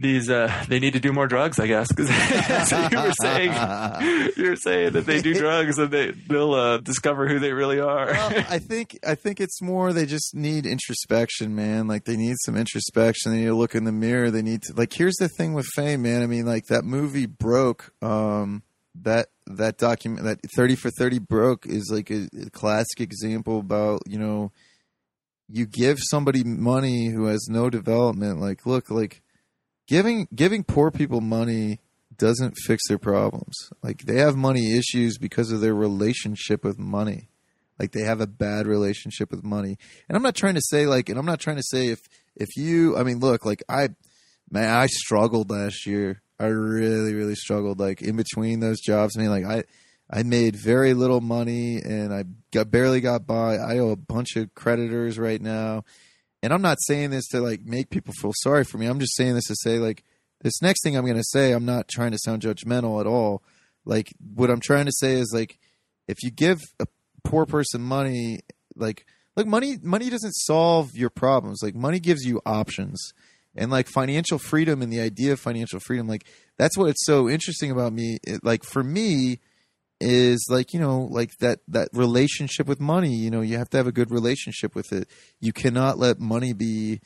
these 0.00 0.30
uh 0.30 0.52
they 0.68 0.78
need 0.78 0.92
to 0.92 1.00
do 1.00 1.12
more 1.12 1.26
drugs 1.26 1.58
i 1.58 1.66
guess 1.66 1.88
because 1.88 2.08
you 2.92 2.98
were 2.98 3.12
saying 3.20 3.50
you 4.36 4.50
were 4.50 4.56
saying 4.56 4.92
that 4.92 5.04
they 5.04 5.20
do 5.20 5.34
drugs 5.34 5.78
and 5.78 5.90
they 5.90 6.12
they'll 6.28 6.54
uh, 6.54 6.78
discover 6.78 7.26
who 7.26 7.40
they 7.40 7.52
really 7.52 7.80
are 7.80 8.06
well, 8.12 8.44
I 8.48 8.58
think 8.58 8.98
I 9.06 9.14
think 9.14 9.40
it's 9.40 9.60
more 9.60 9.92
they 9.92 10.06
just 10.06 10.34
need 10.34 10.66
introspection, 10.66 11.54
man. 11.54 11.86
Like 11.86 12.04
they 12.04 12.16
need 12.16 12.36
some 12.44 12.56
introspection. 12.56 13.32
They 13.32 13.38
need 13.38 13.46
to 13.46 13.54
look 13.54 13.74
in 13.74 13.84
the 13.84 13.92
mirror. 13.92 14.30
They 14.30 14.42
need 14.42 14.62
to 14.62 14.74
like. 14.74 14.92
Here's 14.92 15.16
the 15.16 15.28
thing 15.28 15.54
with 15.54 15.66
fame, 15.74 16.02
man. 16.02 16.22
I 16.22 16.26
mean, 16.26 16.46
like 16.46 16.66
that 16.66 16.84
movie 16.84 17.26
broke. 17.26 17.92
Um, 18.02 18.62
that 18.94 19.28
that 19.46 19.78
document 19.78 20.24
that 20.24 20.40
thirty 20.56 20.76
for 20.76 20.90
thirty 20.90 21.18
broke 21.18 21.66
is 21.66 21.90
like 21.92 22.10
a, 22.10 22.28
a 22.46 22.50
classic 22.50 23.00
example 23.00 23.58
about 23.58 24.02
you 24.06 24.18
know 24.18 24.52
you 25.48 25.66
give 25.66 25.98
somebody 26.00 26.44
money 26.44 27.08
who 27.08 27.26
has 27.26 27.48
no 27.48 27.68
development. 27.68 28.40
Like, 28.40 28.64
look, 28.66 28.90
like 28.90 29.22
giving 29.86 30.28
giving 30.34 30.64
poor 30.64 30.90
people 30.90 31.20
money 31.20 31.80
doesn't 32.16 32.54
fix 32.66 32.82
their 32.88 32.98
problems. 32.98 33.54
Like 33.82 34.04
they 34.04 34.18
have 34.18 34.36
money 34.36 34.76
issues 34.76 35.18
because 35.18 35.50
of 35.50 35.60
their 35.60 35.74
relationship 35.74 36.64
with 36.64 36.78
money. 36.78 37.28
Like 37.78 37.92
they 37.92 38.02
have 38.02 38.20
a 38.20 38.26
bad 38.26 38.66
relationship 38.66 39.30
with 39.30 39.42
money. 39.42 39.76
And 40.08 40.16
I'm 40.16 40.22
not 40.22 40.36
trying 40.36 40.54
to 40.54 40.62
say 40.62 40.86
like 40.86 41.08
and 41.08 41.18
I'm 41.18 41.26
not 41.26 41.40
trying 41.40 41.56
to 41.56 41.62
say 41.62 41.88
if 41.88 42.00
if 42.36 42.56
you 42.56 42.96
I 42.96 43.02
mean 43.02 43.18
look, 43.18 43.44
like 43.44 43.62
I 43.68 43.88
man, 44.50 44.72
I 44.72 44.86
struggled 44.86 45.50
last 45.50 45.86
year. 45.86 46.22
I 46.38 46.46
really, 46.46 47.14
really 47.14 47.36
struggled 47.36 47.78
like 47.78 48.02
in 48.02 48.16
between 48.16 48.60
those 48.60 48.80
jobs. 48.80 49.16
I 49.16 49.22
mean 49.22 49.30
like 49.30 49.44
I 49.44 49.64
I 50.10 50.22
made 50.22 50.54
very 50.56 50.94
little 50.94 51.20
money 51.20 51.78
and 51.78 52.12
I 52.12 52.24
got 52.52 52.70
barely 52.70 53.00
got 53.00 53.26
by. 53.26 53.56
I 53.56 53.78
owe 53.78 53.90
a 53.90 53.96
bunch 53.96 54.36
of 54.36 54.54
creditors 54.54 55.18
right 55.18 55.40
now. 55.40 55.84
And 56.44 56.52
I'm 56.52 56.60
not 56.60 56.76
saying 56.82 57.08
this 57.08 57.26
to 57.28 57.40
like 57.40 57.64
make 57.64 57.88
people 57.88 58.12
feel 58.20 58.34
sorry 58.42 58.64
for 58.64 58.76
me. 58.76 58.84
I'm 58.84 59.00
just 59.00 59.16
saying 59.16 59.34
this 59.34 59.46
to 59.46 59.56
say 59.62 59.78
like 59.78 60.04
this 60.42 60.60
next 60.60 60.82
thing 60.82 60.94
I'm 60.94 61.06
going 61.06 61.16
to 61.16 61.24
say, 61.24 61.52
I'm 61.52 61.64
not 61.64 61.88
trying 61.88 62.10
to 62.10 62.18
sound 62.18 62.42
judgmental 62.42 63.00
at 63.00 63.06
all. 63.06 63.42
Like 63.86 64.12
what 64.34 64.50
I'm 64.50 64.60
trying 64.60 64.84
to 64.84 64.92
say 64.92 65.14
is 65.14 65.32
like 65.34 65.58
if 66.06 66.22
you 66.22 66.30
give 66.30 66.60
a 66.78 66.86
poor 67.24 67.46
person 67.46 67.80
money, 67.80 68.40
like 68.76 69.06
look, 69.36 69.46
money 69.46 69.78
money 69.82 70.10
doesn't 70.10 70.34
solve 70.34 70.90
your 70.92 71.08
problems. 71.08 71.60
Like 71.62 71.74
money 71.74 71.98
gives 71.98 72.26
you 72.26 72.42
options. 72.44 73.14
And 73.56 73.70
like 73.70 73.88
financial 73.88 74.38
freedom 74.38 74.82
and 74.82 74.92
the 74.92 75.00
idea 75.00 75.32
of 75.32 75.40
financial 75.40 75.80
freedom, 75.80 76.08
like 76.08 76.26
that's 76.58 76.76
what 76.76 76.90
it's 76.90 77.06
so 77.06 77.26
interesting 77.26 77.70
about 77.70 77.94
me. 77.94 78.18
It, 78.22 78.44
like 78.44 78.64
for 78.64 78.84
me, 78.84 79.40
is 80.04 80.46
like 80.50 80.74
you 80.74 80.80
know 80.80 81.08
like 81.10 81.36
that 81.38 81.60
that 81.66 81.88
relationship 81.94 82.66
with 82.66 82.78
money 82.78 83.14
you 83.14 83.30
know 83.30 83.40
you 83.40 83.56
have 83.56 83.70
to 83.70 83.76
have 83.78 83.86
a 83.86 83.92
good 83.92 84.10
relationship 84.10 84.74
with 84.74 84.92
it. 84.92 85.08
You 85.40 85.52
cannot 85.52 85.98
let 85.98 86.20
money 86.20 86.52
be 86.52 87.00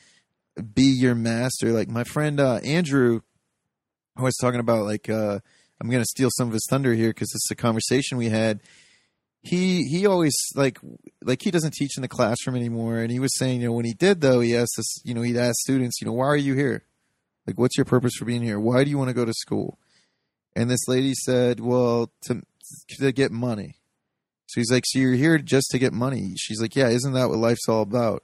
be 0.73 0.83
your 0.83 1.15
master. 1.15 1.71
Like 1.71 1.89
my 1.89 2.03
friend 2.03 2.39
uh 2.39 2.59
andrew 2.63 3.21
who 4.17 4.23
was 4.23 4.35
talking 4.35 4.59
about 4.59 4.85
like 4.85 5.09
uh 5.09 5.39
i'm 5.79 5.89
gonna 5.89 6.03
steal 6.03 6.29
some 6.31 6.47
of 6.47 6.53
his 6.53 6.67
thunder 6.69 6.93
here 6.93 7.09
because 7.09 7.31
it's 7.33 7.49
a 7.51 7.55
conversation 7.55 8.17
we 8.17 8.29
had. 8.29 8.59
He 9.41 9.83
he 9.83 10.05
always 10.05 10.35
like 10.55 10.79
like 11.23 11.41
he 11.41 11.51
doesn't 11.51 11.73
teach 11.73 11.97
in 11.97 12.01
the 12.01 12.09
classroom 12.09 12.57
anymore 12.57 12.97
and 12.97 13.09
he 13.09 13.19
was 13.19 13.37
saying 13.37 13.61
you 13.61 13.67
know 13.67 13.73
when 13.73 13.85
he 13.85 13.93
did 13.93 14.19
though 14.19 14.41
he 14.41 14.57
asked 14.57 14.77
us 14.77 15.05
you 15.05 15.13
know 15.13 15.21
he'd 15.21 15.37
ask 15.37 15.55
students 15.61 16.01
you 16.01 16.07
know 16.07 16.13
why 16.13 16.25
are 16.25 16.35
you 16.35 16.55
here? 16.55 16.83
Like 17.47 17.57
what's 17.57 17.77
your 17.77 17.85
purpose 17.85 18.15
for 18.15 18.25
being 18.25 18.41
here? 18.41 18.59
Why 18.59 18.83
do 18.83 18.89
you 18.89 18.97
want 18.97 19.09
to 19.09 19.13
go 19.13 19.23
to 19.23 19.33
school? 19.33 19.79
And 20.55 20.69
this 20.69 20.89
lady 20.89 21.13
said 21.13 21.61
well 21.61 22.11
to 22.23 22.41
to 22.99 23.11
get 23.11 23.31
money. 23.31 23.75
So 24.47 24.59
he's 24.59 24.71
like, 24.71 24.83
So 24.87 24.99
you're 24.99 25.13
here 25.13 25.37
just 25.37 25.69
to 25.71 25.79
get 25.79 25.93
money? 25.93 26.33
She's 26.37 26.61
like, 26.61 26.75
Yeah, 26.75 26.89
isn't 26.89 27.13
that 27.13 27.29
what 27.29 27.37
life's 27.37 27.67
all 27.67 27.81
about? 27.81 28.23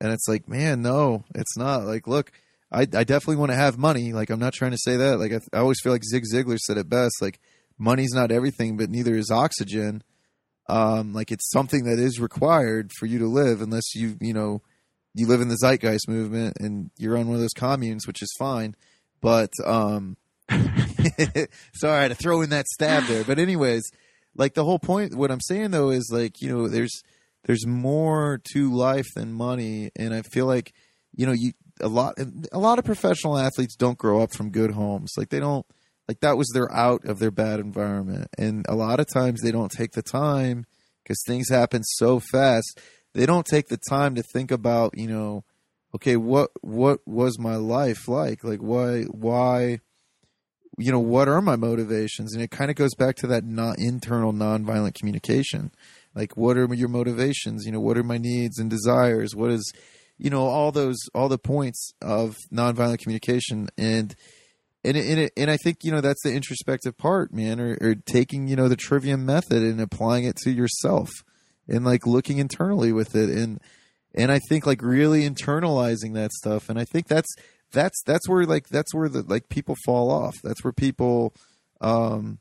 And 0.00 0.12
it's 0.12 0.28
like, 0.28 0.48
Man, 0.48 0.82
no, 0.82 1.24
it's 1.34 1.56
not. 1.56 1.84
Like, 1.84 2.06
look, 2.06 2.32
I, 2.72 2.80
I 2.80 3.04
definitely 3.04 3.36
want 3.36 3.52
to 3.52 3.56
have 3.56 3.78
money. 3.78 4.12
Like, 4.12 4.30
I'm 4.30 4.40
not 4.40 4.52
trying 4.52 4.72
to 4.72 4.78
say 4.78 4.96
that. 4.96 5.18
Like, 5.18 5.32
I, 5.32 5.40
I 5.56 5.60
always 5.60 5.80
feel 5.80 5.92
like 5.92 6.02
Zig 6.04 6.24
Ziglar 6.32 6.58
said 6.58 6.76
it 6.76 6.88
best. 6.88 7.22
Like, 7.22 7.38
money's 7.78 8.12
not 8.12 8.32
everything, 8.32 8.76
but 8.76 8.90
neither 8.90 9.14
is 9.14 9.30
oxygen. 9.30 10.02
Um, 10.68 11.12
like, 11.12 11.30
it's 11.30 11.50
something 11.50 11.84
that 11.84 12.00
is 12.00 12.18
required 12.18 12.90
for 12.98 13.06
you 13.06 13.20
to 13.20 13.26
live, 13.26 13.62
unless 13.62 13.94
you, 13.94 14.16
you 14.20 14.32
know, 14.32 14.60
you 15.14 15.28
live 15.28 15.40
in 15.40 15.48
the 15.48 15.56
zeitgeist 15.56 16.08
movement 16.08 16.56
and 16.58 16.90
you're 16.98 17.16
on 17.16 17.28
one 17.28 17.36
of 17.36 17.40
those 17.40 17.52
communes, 17.54 18.08
which 18.08 18.22
is 18.22 18.34
fine. 18.38 18.74
But, 19.20 19.50
um, 19.64 20.16
Sorry, 21.74 21.98
I 21.98 22.02
had 22.02 22.08
to 22.08 22.14
throw 22.14 22.42
in 22.42 22.50
that 22.50 22.66
stab 22.66 23.04
there. 23.04 23.24
But 23.24 23.38
anyways, 23.38 23.82
like 24.36 24.54
the 24.54 24.64
whole 24.64 24.78
point, 24.78 25.14
what 25.14 25.30
I'm 25.30 25.40
saying 25.40 25.70
though 25.70 25.90
is 25.90 26.10
like 26.12 26.40
you 26.42 26.48
know 26.48 26.68
there's 26.68 27.02
there's 27.44 27.66
more 27.66 28.40
to 28.52 28.72
life 28.72 29.06
than 29.14 29.32
money, 29.32 29.90
and 29.96 30.14
I 30.14 30.22
feel 30.22 30.46
like 30.46 30.72
you 31.14 31.26
know 31.26 31.32
you 31.32 31.52
a 31.80 31.88
lot 31.88 32.14
a 32.52 32.58
lot 32.58 32.78
of 32.78 32.84
professional 32.84 33.38
athletes 33.38 33.76
don't 33.76 33.98
grow 33.98 34.22
up 34.22 34.32
from 34.32 34.50
good 34.50 34.72
homes. 34.72 35.12
Like 35.16 35.28
they 35.28 35.40
don't 35.40 35.66
like 36.08 36.20
that 36.20 36.36
was 36.36 36.50
their 36.52 36.72
out 36.72 37.04
of 37.04 37.18
their 37.18 37.30
bad 37.30 37.60
environment, 37.60 38.28
and 38.38 38.64
a 38.68 38.74
lot 38.74 39.00
of 39.00 39.06
times 39.12 39.40
they 39.40 39.52
don't 39.52 39.72
take 39.72 39.92
the 39.92 40.02
time 40.02 40.66
because 41.02 41.22
things 41.26 41.48
happen 41.50 41.82
so 41.84 42.20
fast. 42.20 42.80
They 43.14 43.26
don't 43.26 43.46
take 43.46 43.68
the 43.68 43.78
time 43.88 44.14
to 44.16 44.22
think 44.22 44.50
about 44.50 44.96
you 44.96 45.08
know 45.08 45.44
okay 45.94 46.16
what 46.16 46.50
what 46.62 46.98
was 47.06 47.38
my 47.38 47.56
life 47.56 48.08
like 48.08 48.42
like 48.42 48.58
why 48.58 49.02
why 49.04 49.78
you 50.78 50.92
know 50.92 51.00
what 51.00 51.28
are 51.28 51.40
my 51.40 51.56
motivations? 51.56 52.34
And 52.34 52.42
it 52.42 52.50
kind 52.50 52.70
of 52.70 52.76
goes 52.76 52.94
back 52.94 53.16
to 53.16 53.26
that 53.28 53.44
not 53.44 53.78
internal 53.78 54.32
nonviolent 54.32 54.94
communication. 54.94 55.70
Like 56.14 56.36
what 56.36 56.56
are 56.56 56.72
your 56.74 56.88
motivations? 56.88 57.64
You 57.64 57.72
know 57.72 57.80
what 57.80 57.98
are 57.98 58.02
my 58.02 58.18
needs 58.18 58.58
and 58.58 58.70
desires? 58.70 59.34
What 59.34 59.50
is 59.50 59.72
you 60.18 60.30
know 60.30 60.46
all 60.46 60.72
those 60.72 60.98
all 61.14 61.28
the 61.28 61.38
points 61.38 61.92
of 62.00 62.36
nonviolent 62.52 63.00
communication. 63.00 63.68
And 63.76 64.14
and 64.84 64.96
it, 64.98 65.06
and, 65.06 65.18
it, 65.20 65.32
and 65.36 65.50
I 65.50 65.56
think 65.56 65.78
you 65.82 65.90
know 65.90 66.00
that's 66.00 66.22
the 66.22 66.32
introspective 66.32 66.96
part, 66.98 67.32
man, 67.32 67.58
or, 67.58 67.78
or 67.80 67.94
taking 67.94 68.48
you 68.48 68.56
know 68.56 68.68
the 68.68 68.76
trivium 68.76 69.24
method 69.24 69.62
and 69.62 69.80
applying 69.80 70.24
it 70.24 70.36
to 70.44 70.50
yourself, 70.50 71.10
and 71.66 71.84
like 71.84 72.06
looking 72.06 72.38
internally 72.38 72.92
with 72.92 73.16
it, 73.16 73.30
and 73.30 73.60
and 74.14 74.30
I 74.30 74.40
think 74.48 74.66
like 74.66 74.82
really 74.82 75.28
internalizing 75.28 76.14
that 76.14 76.32
stuff, 76.32 76.68
and 76.68 76.78
I 76.78 76.84
think 76.84 77.08
that's 77.08 77.34
that's 77.74 78.02
that's 78.04 78.28
where 78.28 78.46
like 78.46 78.68
that's 78.68 78.94
where 78.94 79.08
the 79.08 79.22
like 79.22 79.48
people 79.48 79.76
fall 79.84 80.10
off. 80.10 80.34
That's 80.42 80.64
where 80.64 80.72
people 80.72 81.34
um 81.80 82.38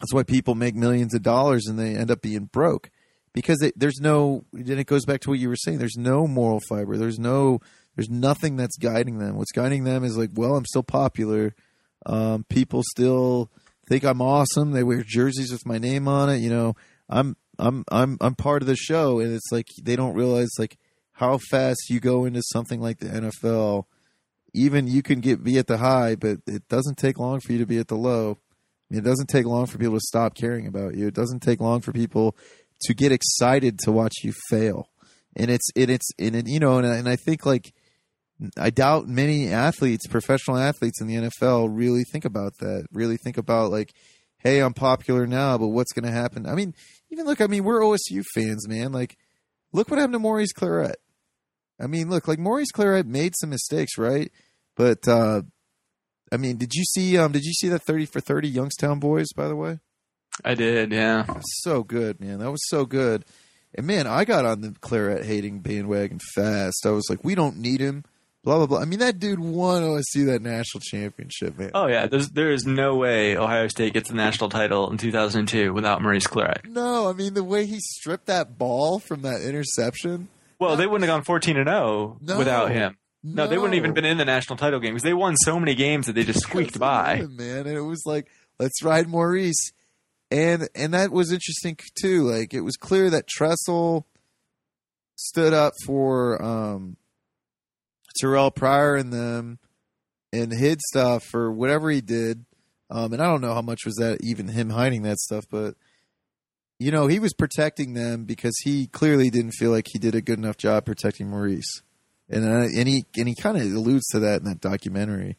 that's 0.00 0.12
why 0.12 0.24
people 0.24 0.56
make 0.56 0.74
millions 0.74 1.14
of 1.14 1.22
dollars 1.22 1.66
and 1.66 1.78
they 1.78 1.94
end 1.94 2.10
up 2.10 2.22
being 2.22 2.46
broke. 2.46 2.90
Because 3.34 3.62
it, 3.62 3.78
there's 3.78 4.00
no 4.00 4.44
then 4.52 4.78
it 4.78 4.86
goes 4.86 5.04
back 5.04 5.20
to 5.22 5.30
what 5.30 5.38
you 5.38 5.48
were 5.48 5.56
saying. 5.56 5.78
There's 5.78 5.96
no 5.96 6.26
moral 6.26 6.60
fiber. 6.68 6.96
There's 6.96 7.18
no 7.18 7.60
there's 7.94 8.10
nothing 8.10 8.56
that's 8.56 8.76
guiding 8.78 9.18
them. 9.18 9.36
What's 9.36 9.52
guiding 9.52 9.84
them 9.84 10.02
is 10.02 10.16
like 10.16 10.30
well 10.34 10.56
i'm 10.56 10.66
still 10.66 10.82
popular. 10.82 11.54
Um, 12.04 12.44
people 12.48 12.82
still 12.82 13.50
think 13.88 14.02
i'm 14.04 14.20
awesome. 14.20 14.72
They 14.72 14.82
wear 14.82 15.04
jerseys 15.06 15.52
with 15.52 15.66
my 15.66 15.78
name 15.78 16.08
on 16.08 16.28
it 16.30 16.38
you 16.38 16.50
know. 16.50 16.74
I'm 17.08 17.36
i'm 17.58 17.84
i'm 17.90 18.16
i'm 18.20 18.34
part 18.34 18.62
of 18.62 18.68
the 18.68 18.76
show 18.76 19.20
and 19.20 19.32
it's 19.34 19.52
like 19.52 19.68
they 19.82 19.96
don't 19.96 20.14
realize 20.14 20.48
like 20.58 20.78
how 21.12 21.38
fast 21.50 21.90
you 21.90 22.00
go 22.00 22.24
into 22.24 22.42
something 22.52 22.80
like 22.80 22.98
the 22.98 23.06
nfl 23.06 23.84
even 24.54 24.86
you 24.86 25.02
can 25.02 25.20
get 25.20 25.42
be 25.42 25.58
at 25.58 25.66
the 25.66 25.78
high, 25.78 26.14
but 26.14 26.38
it 26.46 26.68
doesn't 26.68 26.98
take 26.98 27.18
long 27.18 27.40
for 27.40 27.52
you 27.52 27.58
to 27.58 27.66
be 27.66 27.78
at 27.78 27.88
the 27.88 27.96
low. 27.96 28.38
It 28.90 29.04
doesn't 29.04 29.28
take 29.28 29.46
long 29.46 29.66
for 29.66 29.78
people 29.78 29.94
to 29.94 30.06
stop 30.06 30.34
caring 30.34 30.66
about 30.66 30.94
you. 30.94 31.06
It 31.06 31.14
doesn't 31.14 31.40
take 31.40 31.60
long 31.60 31.80
for 31.80 31.92
people 31.92 32.36
to 32.82 32.94
get 32.94 33.12
excited 33.12 33.78
to 33.80 33.92
watch 33.92 34.12
you 34.22 34.32
fail. 34.50 34.90
And 35.34 35.50
it's 35.50 35.70
and 35.74 35.90
it's 35.90 36.10
and 36.18 36.36
it, 36.36 36.46
you 36.46 36.60
know 36.60 36.78
and, 36.78 36.86
and 36.86 37.08
I 37.08 37.16
think 37.16 37.46
like 37.46 37.72
I 38.58 38.70
doubt 38.70 39.06
many 39.06 39.48
athletes, 39.48 40.06
professional 40.06 40.58
athletes 40.58 41.00
in 41.00 41.06
the 41.06 41.14
NFL, 41.14 41.68
really 41.70 42.04
think 42.04 42.24
about 42.24 42.58
that. 42.58 42.86
Really 42.92 43.16
think 43.16 43.38
about 43.38 43.70
like, 43.70 43.92
hey, 44.38 44.60
I'm 44.60 44.74
popular 44.74 45.26
now, 45.26 45.56
but 45.58 45.68
what's 45.68 45.92
going 45.92 46.04
to 46.04 46.10
happen? 46.10 46.46
I 46.46 46.54
mean, 46.54 46.74
even 47.10 47.26
look. 47.26 47.40
I 47.40 47.46
mean, 47.46 47.64
we're 47.64 47.80
OSU 47.80 48.24
fans, 48.34 48.68
man. 48.68 48.92
Like, 48.92 49.16
look 49.72 49.90
what 49.90 49.98
happened 49.98 50.14
to 50.14 50.18
Maurice 50.18 50.52
Clarett. 50.52 50.94
I 51.82 51.86
mean, 51.86 52.08
look, 52.08 52.28
like 52.28 52.38
Maurice 52.38 52.72
Clarett 52.72 53.06
made 53.06 53.34
some 53.36 53.50
mistakes, 53.50 53.98
right? 53.98 54.30
But 54.76 55.06
uh 55.08 55.42
I 56.32 56.36
mean, 56.38 56.56
did 56.56 56.72
you 56.74 56.84
see 56.84 57.18
um 57.18 57.32
did 57.32 57.44
you 57.44 57.52
see 57.52 57.68
that 57.68 57.82
30 57.82 58.06
for 58.06 58.20
30 58.20 58.48
Youngstown 58.48 59.00
boys 59.00 59.28
by 59.34 59.48
the 59.48 59.56
way? 59.56 59.80
I 60.44 60.54
did, 60.54 60.92
yeah. 60.92 61.26
So 61.62 61.82
good, 61.82 62.20
man. 62.20 62.38
That 62.38 62.50
was 62.50 62.66
so 62.68 62.86
good. 62.86 63.24
And 63.74 63.86
man, 63.86 64.06
I 64.06 64.24
got 64.24 64.44
on 64.44 64.60
the 64.60 64.70
Clarett 64.70 65.24
hating 65.24 65.60
bandwagon 65.60 66.20
fast. 66.34 66.86
I 66.86 66.90
was 66.90 67.08
like, 67.10 67.24
we 67.24 67.34
don't 67.34 67.58
need 67.58 67.80
him. 67.80 68.04
Blah 68.44 68.56
blah 68.56 68.66
blah. 68.66 68.80
I 68.80 68.86
mean, 68.86 68.98
that 68.98 69.20
dude 69.20 69.38
won 69.38 69.82
OSU 69.82 70.26
that 70.26 70.42
national 70.42 70.80
championship, 70.80 71.56
man. 71.56 71.70
Oh 71.74 71.86
yeah, 71.86 72.06
there's 72.06 72.30
there 72.30 72.50
is 72.50 72.66
no 72.66 72.96
way 72.96 73.36
Ohio 73.36 73.68
State 73.68 73.92
gets 73.92 74.08
the 74.08 74.16
national 74.16 74.50
title 74.50 74.90
in 74.90 74.98
2002 74.98 75.72
without 75.72 76.02
Maurice 76.02 76.26
Clarett. 76.26 76.64
No, 76.64 77.08
I 77.08 77.12
mean 77.12 77.34
the 77.34 77.44
way 77.44 77.66
he 77.66 77.78
stripped 77.78 78.26
that 78.26 78.58
ball 78.58 78.98
from 78.98 79.22
that 79.22 79.42
interception. 79.42 80.28
Well, 80.62 80.76
they 80.76 80.86
wouldn't 80.86 81.08
have 81.08 81.16
gone 81.16 81.24
14 81.24 81.56
and 81.56 81.68
0 81.68 82.18
No. 82.20 82.38
without 82.38 82.70
him. 82.70 82.96
No, 83.24 83.46
they 83.46 83.56
wouldn't 83.56 83.74
even 83.76 83.92
been 83.94 84.04
in 84.04 84.18
the 84.18 84.24
national 84.24 84.56
title 84.56 84.80
game 84.80 84.94
because 84.94 85.02
they 85.04 85.12
won 85.14 85.36
so 85.36 85.58
many 85.60 85.74
games 85.74 86.06
that 86.06 86.14
they 86.14 86.24
just 86.24 86.40
squeaked 86.40 86.78
by. 86.78 87.16
him, 87.16 87.36
man. 87.36 87.66
And 87.66 87.76
it 87.76 87.82
was 87.82 88.02
like, 88.04 88.28
let's 88.58 88.82
ride 88.82 89.06
Maurice. 89.08 89.70
And 90.30 90.68
and 90.74 90.94
that 90.94 91.12
was 91.12 91.30
interesting 91.30 91.76
too. 92.00 92.22
Like 92.30 92.54
it 92.54 92.62
was 92.62 92.76
clear 92.76 93.10
that 93.10 93.26
Tressel 93.28 94.06
stood 95.16 95.52
up 95.52 95.74
for 95.84 96.42
um 96.42 96.96
Terrelle 98.20 98.54
Pryor 98.54 98.96
and 98.96 99.12
them 99.12 99.58
and 100.32 100.52
hid 100.52 100.80
stuff 100.80 101.34
or 101.34 101.52
whatever 101.52 101.90
he 101.90 102.00
did. 102.00 102.44
Um 102.90 103.12
and 103.12 103.22
I 103.22 103.26
don't 103.26 103.40
know 103.42 103.54
how 103.54 103.62
much 103.62 103.84
was 103.84 103.96
that 103.96 104.18
even 104.22 104.48
him 104.48 104.70
hiding 104.70 105.02
that 105.02 105.18
stuff, 105.18 105.44
but 105.50 105.74
you 106.82 106.90
know, 106.90 107.06
he 107.06 107.20
was 107.20 107.32
protecting 107.32 107.94
them 107.94 108.24
because 108.24 108.58
he 108.64 108.88
clearly 108.88 109.30
didn't 109.30 109.52
feel 109.52 109.70
like 109.70 109.86
he 109.90 109.98
did 109.98 110.14
a 110.14 110.20
good 110.20 110.38
enough 110.38 110.56
job 110.56 110.84
protecting 110.84 111.30
Maurice. 111.30 111.82
And 112.28 112.44
uh, 112.44 112.68
and 112.76 112.88
he 112.88 113.04
and 113.16 113.28
he 113.28 113.34
kind 113.34 113.56
of 113.56 113.62
alludes 113.62 114.08
to 114.08 114.20
that 114.20 114.40
in 114.40 114.48
that 114.48 114.60
documentary. 114.60 115.36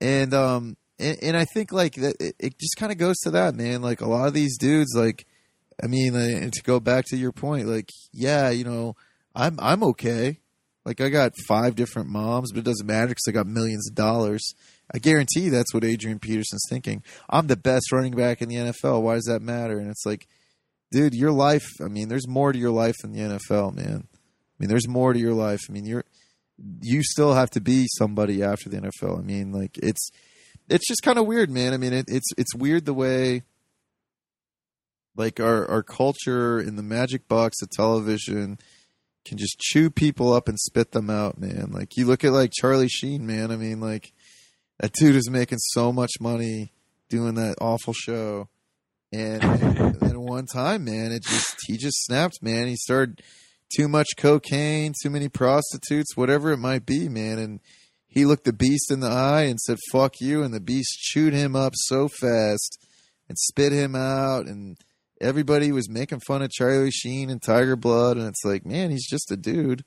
And 0.00 0.32
um 0.34 0.76
and, 0.98 1.18
and 1.22 1.36
I 1.36 1.46
think 1.46 1.72
like 1.72 1.94
that 1.94 2.16
it, 2.20 2.34
it 2.38 2.58
just 2.58 2.76
kind 2.76 2.92
of 2.92 2.98
goes 2.98 3.18
to 3.20 3.30
that 3.30 3.54
man. 3.54 3.82
Like 3.82 4.00
a 4.00 4.08
lot 4.08 4.28
of 4.28 4.34
these 4.34 4.56
dudes, 4.56 4.94
like 4.94 5.26
I 5.82 5.86
mean, 5.86 6.14
uh, 6.14 6.18
and 6.18 6.52
to 6.52 6.62
go 6.62 6.80
back 6.80 7.06
to 7.06 7.16
your 7.16 7.32
point, 7.32 7.66
like 7.66 7.90
yeah, 8.12 8.50
you 8.50 8.64
know, 8.64 8.94
I'm 9.34 9.58
I'm 9.60 9.82
okay. 9.84 10.38
Like 10.84 11.00
I 11.00 11.08
got 11.08 11.32
five 11.46 11.74
different 11.74 12.08
moms, 12.08 12.52
but 12.52 12.60
it 12.60 12.64
doesn't 12.64 12.86
matter 12.86 13.08
because 13.08 13.26
I 13.28 13.32
got 13.32 13.46
millions 13.46 13.88
of 13.88 13.94
dollars. 13.94 14.54
I 14.94 14.98
guarantee 14.98 15.48
that's 15.48 15.74
what 15.74 15.84
Adrian 15.84 16.18
Peterson's 16.18 16.64
thinking. 16.70 17.02
I'm 17.28 17.46
the 17.46 17.56
best 17.56 17.92
running 17.92 18.14
back 18.14 18.40
in 18.40 18.48
the 18.48 18.56
NFL. 18.56 19.02
Why 19.02 19.16
does 19.16 19.24
that 19.24 19.42
matter? 19.42 19.78
And 19.78 19.90
it's 19.90 20.06
like, 20.06 20.26
dude, 20.90 21.14
your 21.14 21.32
life. 21.32 21.66
I 21.82 21.88
mean, 21.88 22.08
there's 22.08 22.28
more 22.28 22.52
to 22.52 22.58
your 22.58 22.70
life 22.70 22.96
than 23.02 23.12
the 23.12 23.20
NFL, 23.20 23.74
man. 23.74 24.08
I 24.12 24.56
mean, 24.58 24.68
there's 24.68 24.88
more 24.88 25.12
to 25.12 25.18
your 25.18 25.34
life. 25.34 25.60
I 25.68 25.72
mean, 25.72 25.86
you're 25.86 26.04
you 26.80 27.02
still 27.04 27.34
have 27.34 27.50
to 27.50 27.60
be 27.60 27.86
somebody 27.98 28.42
after 28.42 28.68
the 28.68 28.78
NFL. 28.78 29.18
I 29.18 29.22
mean, 29.22 29.52
like 29.52 29.78
it's 29.78 30.10
it's 30.68 30.86
just 30.86 31.02
kind 31.02 31.18
of 31.18 31.26
weird, 31.26 31.50
man. 31.50 31.72
I 31.72 31.76
mean, 31.76 31.92
it, 31.92 32.06
it's 32.08 32.28
it's 32.36 32.54
weird 32.54 32.84
the 32.84 32.94
way 32.94 33.42
like 35.16 35.40
our 35.40 35.68
our 35.68 35.82
culture 35.82 36.60
in 36.60 36.76
the 36.76 36.82
magic 36.82 37.28
box 37.28 37.60
of 37.62 37.70
television 37.70 38.58
can 39.24 39.36
just 39.36 39.58
chew 39.58 39.90
people 39.90 40.32
up 40.32 40.48
and 40.48 40.58
spit 40.58 40.92
them 40.92 41.10
out, 41.10 41.38
man. 41.38 41.70
Like 41.70 41.96
you 41.96 42.06
look 42.06 42.24
at 42.24 42.32
like 42.32 42.52
Charlie 42.52 42.88
Sheen, 42.88 43.26
man. 43.26 43.50
I 43.50 43.56
mean, 43.56 43.80
like 43.80 44.12
that 44.80 44.92
dude 44.92 45.16
is 45.16 45.30
making 45.30 45.58
so 45.58 45.92
much 45.92 46.12
money 46.20 46.72
doing 47.08 47.34
that 47.34 47.56
awful 47.60 47.92
show. 47.92 48.48
And, 49.12 49.42
then 50.00 50.20
one 50.20 50.46
time, 50.46 50.84
man, 50.84 51.12
it 51.12 51.22
just 51.22 51.56
he 51.66 51.76
just 51.76 52.04
snapped, 52.04 52.42
man. 52.42 52.66
He 52.66 52.76
started 52.76 53.22
too 53.74 53.88
much 53.88 54.08
cocaine, 54.16 54.92
too 55.02 55.10
many 55.10 55.28
prostitutes, 55.28 56.16
whatever 56.16 56.52
it 56.52 56.58
might 56.58 56.86
be, 56.86 57.08
man. 57.08 57.38
And 57.38 57.60
he 58.06 58.24
looked 58.24 58.44
the 58.44 58.52
beast 58.52 58.90
in 58.90 59.00
the 59.00 59.08
eye 59.08 59.42
and 59.42 59.60
said, 59.60 59.78
fuck 59.92 60.14
you. 60.20 60.42
And 60.42 60.52
the 60.52 60.60
beast 60.60 60.98
chewed 60.98 61.34
him 61.34 61.54
up 61.54 61.74
so 61.76 62.08
fast 62.08 62.78
and 63.28 63.38
spit 63.38 63.72
him 63.72 63.94
out. 63.94 64.46
And 64.46 64.76
everybody 65.20 65.72
was 65.72 65.90
making 65.90 66.20
fun 66.20 66.42
of 66.42 66.50
Charlie 66.50 66.90
Sheen 66.90 67.30
and 67.30 67.42
Tiger 67.42 67.76
Blood. 67.76 68.16
And 68.16 68.26
it's 68.26 68.44
like, 68.44 68.64
man, 68.64 68.90
he's 68.90 69.08
just 69.08 69.30
a 69.30 69.36
dude. 69.36 69.84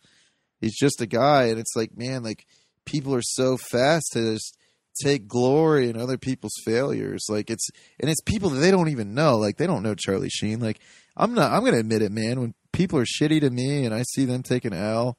He's 0.59 0.77
just 0.77 1.01
a 1.01 1.07
guy. 1.07 1.45
And 1.45 1.59
it's 1.59 1.75
like, 1.75 1.97
man, 1.97 2.23
like 2.23 2.45
people 2.85 3.15
are 3.15 3.23
so 3.23 3.57
fast 3.57 4.11
to 4.13 4.33
just 4.33 4.57
take 5.03 5.27
glory 5.27 5.89
in 5.89 5.97
other 5.97 6.17
people's 6.17 6.55
failures. 6.65 7.25
Like 7.29 7.49
it's, 7.49 7.69
and 7.99 8.09
it's 8.09 8.21
people 8.21 8.49
that 8.51 8.59
they 8.59 8.71
don't 8.71 8.89
even 8.89 9.13
know. 9.13 9.37
Like 9.37 9.57
they 9.57 9.67
don't 9.67 9.83
know 9.83 9.95
Charlie 9.95 10.29
Sheen. 10.29 10.59
Like 10.59 10.79
I'm 11.15 11.33
not, 11.33 11.51
I'm 11.51 11.63
to 11.65 11.77
admit 11.77 12.01
it, 12.01 12.11
man. 12.11 12.39
When 12.39 12.53
people 12.71 12.99
are 12.99 13.05
shitty 13.05 13.41
to 13.41 13.49
me 13.49 13.85
and 13.85 13.93
I 13.93 14.03
see 14.03 14.25
them 14.25 14.43
take 14.43 14.65
an 14.65 14.73
L, 14.73 15.17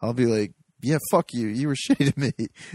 I'll 0.00 0.14
be 0.14 0.26
like, 0.26 0.52
yeah, 0.80 0.98
fuck 1.10 1.32
you. 1.32 1.48
You 1.48 1.68
were 1.68 1.74
shitty 1.88 2.12
to 2.12 2.20
me. 2.20 2.32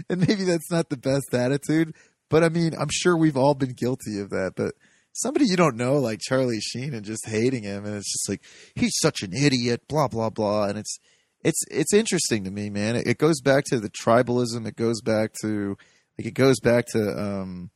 And 0.08 0.26
maybe 0.26 0.44
that's 0.44 0.70
not 0.70 0.88
the 0.88 0.96
best 0.96 1.32
attitude, 1.34 1.94
but 2.28 2.42
I 2.42 2.48
mean, 2.48 2.74
I'm 2.78 2.90
sure 2.90 3.16
we've 3.16 3.36
all 3.36 3.54
been 3.54 3.72
guilty 3.72 4.18
of 4.20 4.30
that. 4.30 4.52
But 4.56 4.74
somebody 5.12 5.46
you 5.46 5.56
don't 5.56 5.76
know, 5.76 5.94
like 5.94 6.20
Charlie 6.20 6.60
Sheen, 6.60 6.94
and 6.94 7.04
just 7.04 7.26
hating 7.26 7.62
him, 7.62 7.84
and 7.84 7.96
it's 7.96 8.12
just 8.12 8.28
like 8.28 8.42
he's 8.74 8.96
such 9.00 9.22
an 9.22 9.32
idiot, 9.34 9.82
blah 9.88 10.08
blah 10.08 10.30
blah. 10.30 10.64
And 10.64 10.78
it's 10.78 10.98
it's 11.42 11.60
it's 11.70 11.94
interesting 11.94 12.44
to 12.44 12.50
me, 12.50 12.70
man. 12.70 12.96
It, 12.96 13.06
it 13.06 13.18
goes 13.18 13.40
back 13.40 13.64
to 13.66 13.80
the 13.80 13.90
tribalism. 13.90 14.66
It 14.66 14.76
goes 14.76 15.00
back 15.00 15.32
to 15.42 15.76
like 16.18 16.26
it 16.26 16.34
goes 16.34 16.60
back 16.60 16.86
to 16.92 17.20
um, 17.20 17.70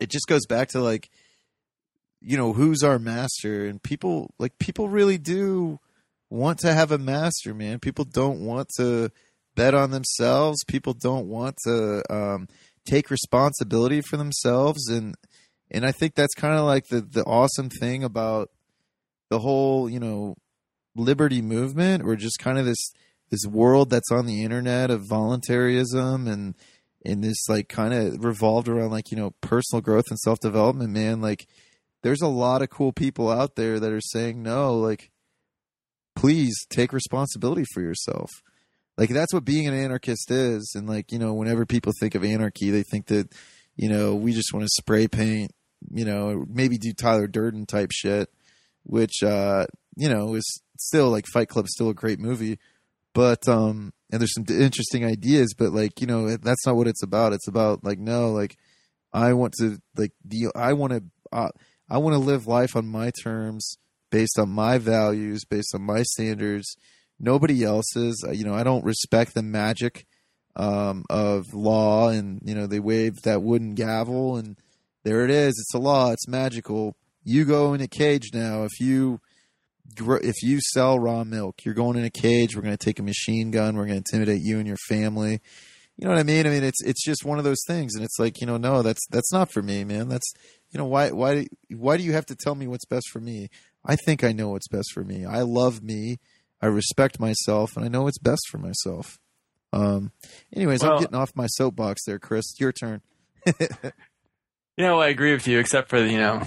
it 0.00 0.10
just 0.10 0.26
goes 0.26 0.46
back 0.46 0.68
to 0.70 0.80
like 0.80 1.10
you 2.20 2.36
know 2.36 2.52
who's 2.52 2.82
our 2.82 2.98
master, 2.98 3.66
and 3.66 3.82
people 3.82 4.32
like 4.38 4.58
people 4.58 4.88
really 4.88 5.18
do 5.18 5.78
want 6.30 6.58
to 6.60 6.72
have 6.72 6.90
a 6.90 6.98
master, 6.98 7.54
man. 7.54 7.78
People 7.78 8.04
don't 8.04 8.40
want 8.40 8.68
to 8.78 9.10
bet 9.54 9.74
on 9.74 9.90
themselves. 9.90 10.64
People 10.66 10.94
don't 10.94 11.28
want 11.28 11.56
to 11.66 12.02
um, 12.10 12.48
take 12.86 13.10
responsibility 13.10 14.00
for 14.00 14.16
themselves, 14.16 14.88
and 14.88 15.14
and 15.70 15.84
I 15.84 15.92
think 15.92 16.14
that's 16.14 16.34
kind 16.34 16.54
of 16.54 16.64
like 16.64 16.86
the 16.86 17.02
the 17.02 17.24
awesome 17.24 17.68
thing 17.68 18.02
about 18.02 18.48
the 19.28 19.40
whole 19.40 19.90
you 19.90 20.00
know 20.00 20.36
liberty 20.96 21.42
movement, 21.42 22.04
or 22.04 22.16
just 22.16 22.38
kind 22.38 22.58
of 22.58 22.64
this 22.64 22.90
this 23.30 23.46
world 23.46 23.90
that's 23.90 24.10
on 24.10 24.26
the 24.26 24.44
internet 24.44 24.90
of 24.90 25.08
voluntarism 25.08 26.26
and 26.26 26.54
and 27.04 27.22
this 27.22 27.48
like 27.48 27.68
kind 27.68 27.92
of 27.92 28.24
revolved 28.24 28.68
around 28.68 28.90
like 28.90 29.10
you 29.10 29.16
know 29.16 29.34
personal 29.40 29.82
growth 29.82 30.06
and 30.10 30.18
self 30.18 30.38
development. 30.40 30.90
Man, 30.90 31.20
like 31.20 31.46
there's 32.02 32.22
a 32.22 32.28
lot 32.28 32.62
of 32.62 32.70
cool 32.70 32.92
people 32.92 33.30
out 33.30 33.56
there 33.56 33.80
that 33.80 33.92
are 33.92 34.00
saying 34.00 34.42
no, 34.42 34.74
like 34.74 35.10
please 36.14 36.54
take 36.70 36.92
responsibility 36.92 37.64
for 37.72 37.80
yourself. 37.82 38.30
Like 38.96 39.10
that's 39.10 39.34
what 39.34 39.44
being 39.44 39.66
an 39.66 39.74
anarchist 39.74 40.30
is. 40.30 40.72
And 40.76 40.88
like, 40.88 41.10
you 41.10 41.18
know, 41.18 41.34
whenever 41.34 41.66
people 41.66 41.92
think 41.98 42.14
of 42.14 42.24
anarchy, 42.24 42.70
they 42.70 42.84
think 42.84 43.06
that, 43.06 43.32
you 43.76 43.88
know, 43.88 44.14
we 44.14 44.32
just 44.32 44.52
want 44.52 44.64
to 44.64 44.70
spray 44.80 45.08
paint, 45.08 45.50
you 45.90 46.04
know, 46.04 46.44
maybe 46.48 46.78
do 46.78 46.92
Tyler 46.92 47.26
Durden 47.26 47.66
type 47.66 47.90
shit, 47.92 48.30
which 48.84 49.22
uh, 49.22 49.66
you 49.96 50.08
know, 50.08 50.34
is 50.34 50.62
still 50.78 51.10
like 51.10 51.26
Fight 51.32 51.48
Club's 51.48 51.72
still 51.72 51.90
a 51.90 51.94
great 51.94 52.20
movie. 52.20 52.58
But 53.14 53.48
um 53.48 53.92
and 54.14 54.20
there's 54.20 54.34
some 54.34 54.46
interesting 54.48 55.04
ideas, 55.04 55.54
but 55.58 55.72
like, 55.72 56.00
you 56.00 56.06
know, 56.06 56.36
that's 56.36 56.64
not 56.64 56.76
what 56.76 56.86
it's 56.86 57.02
about. 57.02 57.32
It's 57.32 57.48
about 57.48 57.82
like 57.82 57.98
no, 57.98 58.30
like 58.30 58.56
I 59.12 59.32
want 59.32 59.54
to 59.54 59.78
like 59.96 60.12
deal 60.24 60.52
I 60.54 60.72
want 60.74 60.92
to 60.92 61.02
uh, 61.32 61.48
I 61.90 61.98
want 61.98 62.14
to 62.14 62.20
live 62.20 62.46
life 62.46 62.76
on 62.76 62.86
my 62.86 63.10
terms 63.24 63.76
based 64.12 64.38
on 64.38 64.50
my 64.50 64.78
values, 64.78 65.44
based 65.44 65.74
on 65.74 65.82
my 65.82 66.04
standards, 66.04 66.76
nobody 67.18 67.64
else's. 67.64 68.24
You 68.30 68.44
know, 68.44 68.54
I 68.54 68.62
don't 68.62 68.84
respect 68.84 69.34
the 69.34 69.42
magic 69.42 70.06
um, 70.54 71.04
of 71.10 71.52
law, 71.52 72.10
and 72.10 72.40
you 72.44 72.54
know 72.54 72.68
they 72.68 72.78
wave 72.78 73.22
that 73.22 73.42
wooden 73.42 73.74
gavel, 73.74 74.36
and 74.36 74.56
there 75.02 75.24
it 75.24 75.30
is. 75.32 75.58
It's 75.58 75.74
a 75.74 75.80
law. 75.80 76.12
It's 76.12 76.28
magical. 76.28 76.96
You 77.24 77.44
go 77.44 77.74
in 77.74 77.80
a 77.80 77.88
cage 77.88 78.30
now. 78.32 78.62
If 78.62 78.78
you 78.78 79.18
if 79.96 80.42
you 80.42 80.60
sell 80.72 80.98
raw 80.98 81.24
milk, 81.24 81.64
you're 81.64 81.74
going 81.74 81.96
in 81.96 82.04
a 82.04 82.10
cage. 82.10 82.56
We're 82.56 82.62
going 82.62 82.76
to 82.76 82.84
take 82.84 82.98
a 82.98 83.02
machine 83.02 83.50
gun. 83.50 83.76
We're 83.76 83.86
going 83.86 84.02
to 84.02 84.04
intimidate 84.12 84.42
you 84.42 84.58
and 84.58 84.66
your 84.66 84.78
family. 84.88 85.40
You 85.96 86.06
know 86.06 86.10
what 86.10 86.18
I 86.18 86.24
mean? 86.24 86.46
I 86.46 86.50
mean, 86.50 86.64
it's 86.64 86.82
it's 86.82 87.04
just 87.04 87.24
one 87.24 87.38
of 87.38 87.44
those 87.44 87.62
things, 87.68 87.94
and 87.94 88.04
it's 88.04 88.18
like 88.18 88.40
you 88.40 88.46
know, 88.48 88.56
no, 88.56 88.82
that's 88.82 89.06
that's 89.10 89.32
not 89.32 89.52
for 89.52 89.62
me, 89.62 89.84
man. 89.84 90.08
That's 90.08 90.32
you 90.70 90.78
know 90.78 90.86
why 90.86 91.12
why 91.12 91.46
why 91.70 91.96
do 91.96 92.02
you 92.02 92.14
have 92.14 92.26
to 92.26 92.34
tell 92.34 92.56
me 92.56 92.66
what's 92.66 92.84
best 92.84 93.08
for 93.12 93.20
me? 93.20 93.48
I 93.84 93.94
think 93.94 94.24
I 94.24 94.32
know 94.32 94.48
what's 94.48 94.66
best 94.66 94.90
for 94.92 95.04
me. 95.04 95.24
I 95.24 95.42
love 95.42 95.82
me. 95.84 96.18
I 96.60 96.66
respect 96.66 97.20
myself, 97.20 97.76
and 97.76 97.84
I 97.84 97.88
know 97.88 98.02
what's 98.02 98.18
best 98.18 98.42
for 98.50 98.58
myself. 98.58 99.18
Um. 99.72 100.10
Anyways, 100.52 100.82
I'm 100.82 100.98
getting 100.98 101.14
off 101.14 101.30
my 101.36 101.46
soapbox 101.46 102.04
there, 102.06 102.18
Chris. 102.18 102.58
Your 102.58 102.72
turn. 102.72 103.02
You 104.76 104.84
know, 104.84 105.00
I 105.00 105.08
agree 105.08 105.32
with 105.32 105.46
you, 105.46 105.60
except 105.60 105.88
for 105.88 106.04
you 106.04 106.18
know, 106.18 106.42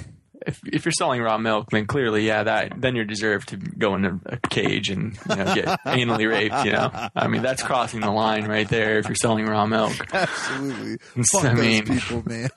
if 0.48 0.60
if 0.66 0.86
you're 0.86 0.92
selling 0.94 1.22
raw 1.22 1.38
milk, 1.38 1.70
then 1.72 1.86
clearly, 1.86 2.26
yeah, 2.26 2.44
that 2.44 2.74
then 2.82 2.96
you're 2.96 3.06
deserved 3.06 3.50
to 3.50 3.58
go 3.58 3.94
in 3.96 4.06
a, 4.06 4.20
a 4.26 4.38
cage 4.50 4.90
and 4.90 5.18
you 5.30 5.36
know 5.36 5.54
get 5.56 5.66
anally 5.86 6.30
raped. 6.30 6.66
You 6.66 6.72
know, 6.72 7.10
I 7.16 7.28
mean 7.28 7.42
that's 7.44 7.62
crossing 7.62 8.00
the 8.00 8.12
line 8.12 8.46
right 8.48 8.68
there. 8.68 8.98
If 8.98 9.08
you're 9.08 9.16
selling 9.16 9.46
raw 9.46 9.66
milk, 9.66 9.94
Absolutely. 10.14 10.98
Fuck 11.32 11.46
I 11.46 11.54
those 11.54 11.60
mean- 11.60 11.86
people, 11.86 12.24
man. 12.26 12.50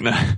no. 0.00 0.32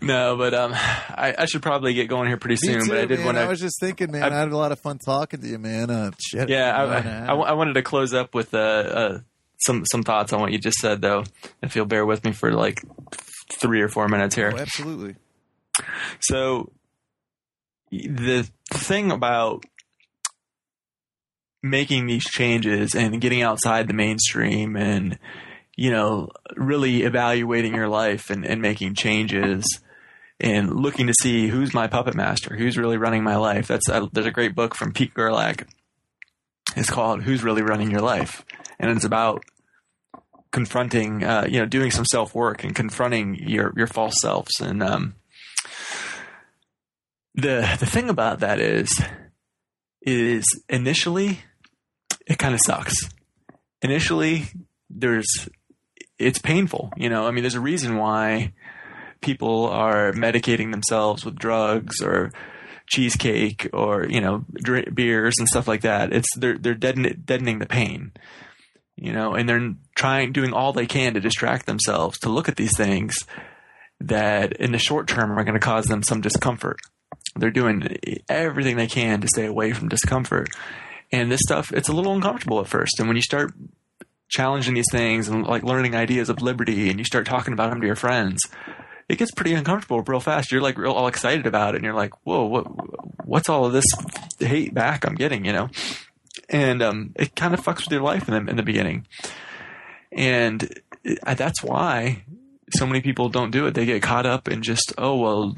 No, 0.00 0.36
but 0.36 0.54
um, 0.54 0.72
I, 0.74 1.34
I 1.38 1.44
should 1.46 1.60
probably 1.62 1.92
get 1.92 2.08
going 2.08 2.28
here 2.28 2.36
pretty 2.36 2.54
soon. 2.54 2.82
too, 2.82 2.88
but 2.88 2.98
I 2.98 3.04
did 3.06 3.24
want 3.24 3.36
to. 3.36 3.42
I 3.42 3.48
was 3.48 3.58
just 3.58 3.80
thinking, 3.80 4.12
man. 4.12 4.22
I- 4.22 4.28
I, 4.28 4.38
had 4.38 4.52
a 4.52 4.56
lot 4.56 4.70
of 4.70 4.78
fun 4.78 4.98
talking 4.98 5.40
to 5.40 5.46
you, 5.48 5.58
man. 5.58 5.90
Uh, 5.90 6.12
shit. 6.20 6.48
Yeah, 6.48 6.70
I, 6.72 6.80
hour 6.80 6.92
and 6.92 7.08
a 7.08 7.10
I, 7.10 7.14
half. 7.14 7.28
I, 7.30 7.32
I 7.32 7.52
wanted 7.54 7.72
to 7.74 7.82
close 7.82 8.14
up 8.14 8.32
with 8.32 8.54
uh, 8.54 8.58
uh, 8.58 9.18
some 9.58 9.84
some 9.90 10.04
thoughts 10.04 10.32
on 10.32 10.40
what 10.40 10.52
you 10.52 10.58
just 10.58 10.78
said, 10.78 11.02
though. 11.02 11.24
If 11.62 11.74
you'll 11.74 11.86
bear 11.86 12.06
with 12.06 12.24
me 12.24 12.30
for 12.30 12.52
like 12.52 12.80
three 13.52 13.80
or 13.80 13.88
four 13.88 14.08
minutes 14.08 14.34
here. 14.34 14.52
Oh, 14.54 14.58
absolutely. 14.58 15.16
So 16.20 16.72
the 17.90 18.48
thing 18.72 19.10
about 19.10 19.64
making 21.62 22.06
these 22.06 22.24
changes 22.24 22.94
and 22.94 23.20
getting 23.20 23.42
outside 23.42 23.88
the 23.88 23.94
mainstream 23.94 24.76
and 24.76 25.18
you 25.76 25.90
know 25.90 26.28
really 26.56 27.02
evaluating 27.02 27.74
your 27.74 27.88
life 27.88 28.30
and, 28.30 28.44
and 28.46 28.62
making 28.62 28.94
changes 28.94 29.64
and 30.38 30.72
looking 30.72 31.08
to 31.08 31.14
see 31.20 31.48
who's 31.48 31.74
my 31.74 31.88
puppet 31.88 32.14
master 32.14 32.54
who's 32.56 32.78
really 32.78 32.96
running 32.96 33.24
my 33.24 33.36
life 33.36 33.66
that's 33.66 33.88
uh, 33.88 34.06
there's 34.12 34.26
a 34.26 34.30
great 34.30 34.54
book 34.54 34.74
from 34.74 34.92
pete 34.92 35.12
gerlach 35.14 35.66
it's 36.76 36.90
called 36.90 37.22
who's 37.22 37.42
really 37.42 37.62
running 37.62 37.90
your 37.90 38.02
life 38.02 38.44
and 38.78 38.90
it's 38.90 39.04
about 39.04 39.42
confronting 40.50 41.24
uh, 41.24 41.46
you 41.48 41.58
know 41.58 41.66
doing 41.66 41.90
some 41.90 42.04
self-work 42.04 42.64
and 42.64 42.74
confronting 42.74 43.34
your 43.36 43.72
your 43.76 43.86
false 43.86 44.14
selves 44.20 44.52
and 44.60 44.82
um, 44.82 45.14
the 47.34 47.76
the 47.78 47.86
thing 47.86 48.08
about 48.08 48.40
that 48.40 48.60
is 48.60 49.00
is 50.02 50.44
initially 50.68 51.40
it 52.26 52.38
kind 52.38 52.54
of 52.54 52.60
sucks. 52.64 52.94
Initially 53.82 54.44
there's 54.90 55.48
it's 56.18 56.38
painful, 56.38 56.90
you 56.96 57.08
know. 57.08 57.26
I 57.26 57.30
mean 57.30 57.42
there's 57.42 57.54
a 57.54 57.60
reason 57.60 57.96
why 57.96 58.52
people 59.20 59.66
are 59.66 60.12
medicating 60.12 60.70
themselves 60.70 61.24
with 61.24 61.36
drugs 61.38 62.02
or 62.02 62.32
cheesecake 62.88 63.68
or 63.72 64.06
you 64.08 64.20
know 64.20 64.44
beers 64.94 65.34
and 65.38 65.48
stuff 65.48 65.68
like 65.68 65.82
that. 65.82 66.12
It's 66.12 66.28
they're 66.36 66.58
they're 66.58 66.74
deaden- 66.74 67.22
deadening 67.24 67.58
the 67.58 67.66
pain. 67.66 68.12
You 69.00 69.12
know, 69.12 69.34
and 69.34 69.48
they're 69.48 69.74
trying 69.94 70.32
doing 70.32 70.52
all 70.52 70.72
they 70.72 70.86
can 70.86 71.14
to 71.14 71.20
distract 71.20 71.66
themselves 71.66 72.18
to 72.20 72.28
look 72.28 72.48
at 72.48 72.56
these 72.56 72.76
things 72.76 73.16
that 74.00 74.52
in 74.54 74.72
the 74.72 74.78
short 74.78 75.08
term 75.08 75.32
are 75.32 75.44
going 75.44 75.54
to 75.54 75.60
cause 75.60 75.86
them 75.86 76.02
some 76.02 76.20
discomfort 76.20 76.80
they're 77.36 77.50
doing 77.50 77.98
everything 78.28 78.76
they 78.76 78.86
can 78.86 79.20
to 79.20 79.28
stay 79.28 79.46
away 79.46 79.72
from 79.72 79.88
discomfort. 79.88 80.48
And 81.10 81.30
this 81.30 81.40
stuff, 81.42 81.72
it's 81.72 81.88
a 81.88 81.92
little 81.92 82.14
uncomfortable 82.14 82.60
at 82.60 82.68
first. 82.68 82.98
And 82.98 83.08
when 83.08 83.16
you 83.16 83.22
start 83.22 83.52
challenging 84.28 84.74
these 84.74 84.90
things 84.90 85.28
and 85.28 85.46
like 85.46 85.62
learning 85.62 85.94
ideas 85.94 86.28
of 86.28 86.42
liberty 86.42 86.90
and 86.90 86.98
you 86.98 87.04
start 87.04 87.26
talking 87.26 87.54
about 87.54 87.70
them 87.70 87.80
to 87.80 87.86
your 87.86 87.96
friends, 87.96 88.40
it 89.08 89.16
gets 89.16 89.30
pretty 89.30 89.54
uncomfortable 89.54 90.02
real 90.02 90.20
fast. 90.20 90.52
You're 90.52 90.60
like 90.60 90.76
real 90.76 90.92
all 90.92 91.06
excited 91.06 91.46
about 91.46 91.74
it 91.74 91.78
and 91.78 91.84
you're 91.84 91.94
like, 91.94 92.12
whoa, 92.26 92.44
what, 92.44 93.26
what's 93.26 93.48
all 93.48 93.64
of 93.64 93.72
this 93.72 93.86
hate 94.38 94.74
back 94.74 95.06
I'm 95.06 95.14
getting, 95.14 95.44
you 95.44 95.52
know? 95.52 95.70
And 96.48 96.82
um, 96.82 97.12
it 97.16 97.34
kind 97.36 97.54
of 97.54 97.60
fucks 97.60 97.84
with 97.84 97.92
your 97.92 98.02
life 98.02 98.28
in 98.28 98.44
the, 98.44 98.50
in 98.50 98.56
the 98.56 98.62
beginning. 98.62 99.06
And 100.12 100.62
it, 101.04 101.18
that's 101.36 101.62
why 101.62 102.24
so 102.74 102.86
many 102.86 103.00
people 103.00 103.28
don't 103.28 103.50
do 103.50 103.66
it. 103.66 103.74
They 103.74 103.86
get 103.86 104.02
caught 104.02 104.26
up 104.26 104.48
in 104.48 104.62
just, 104.62 104.92
oh, 104.98 105.16
well, 105.16 105.54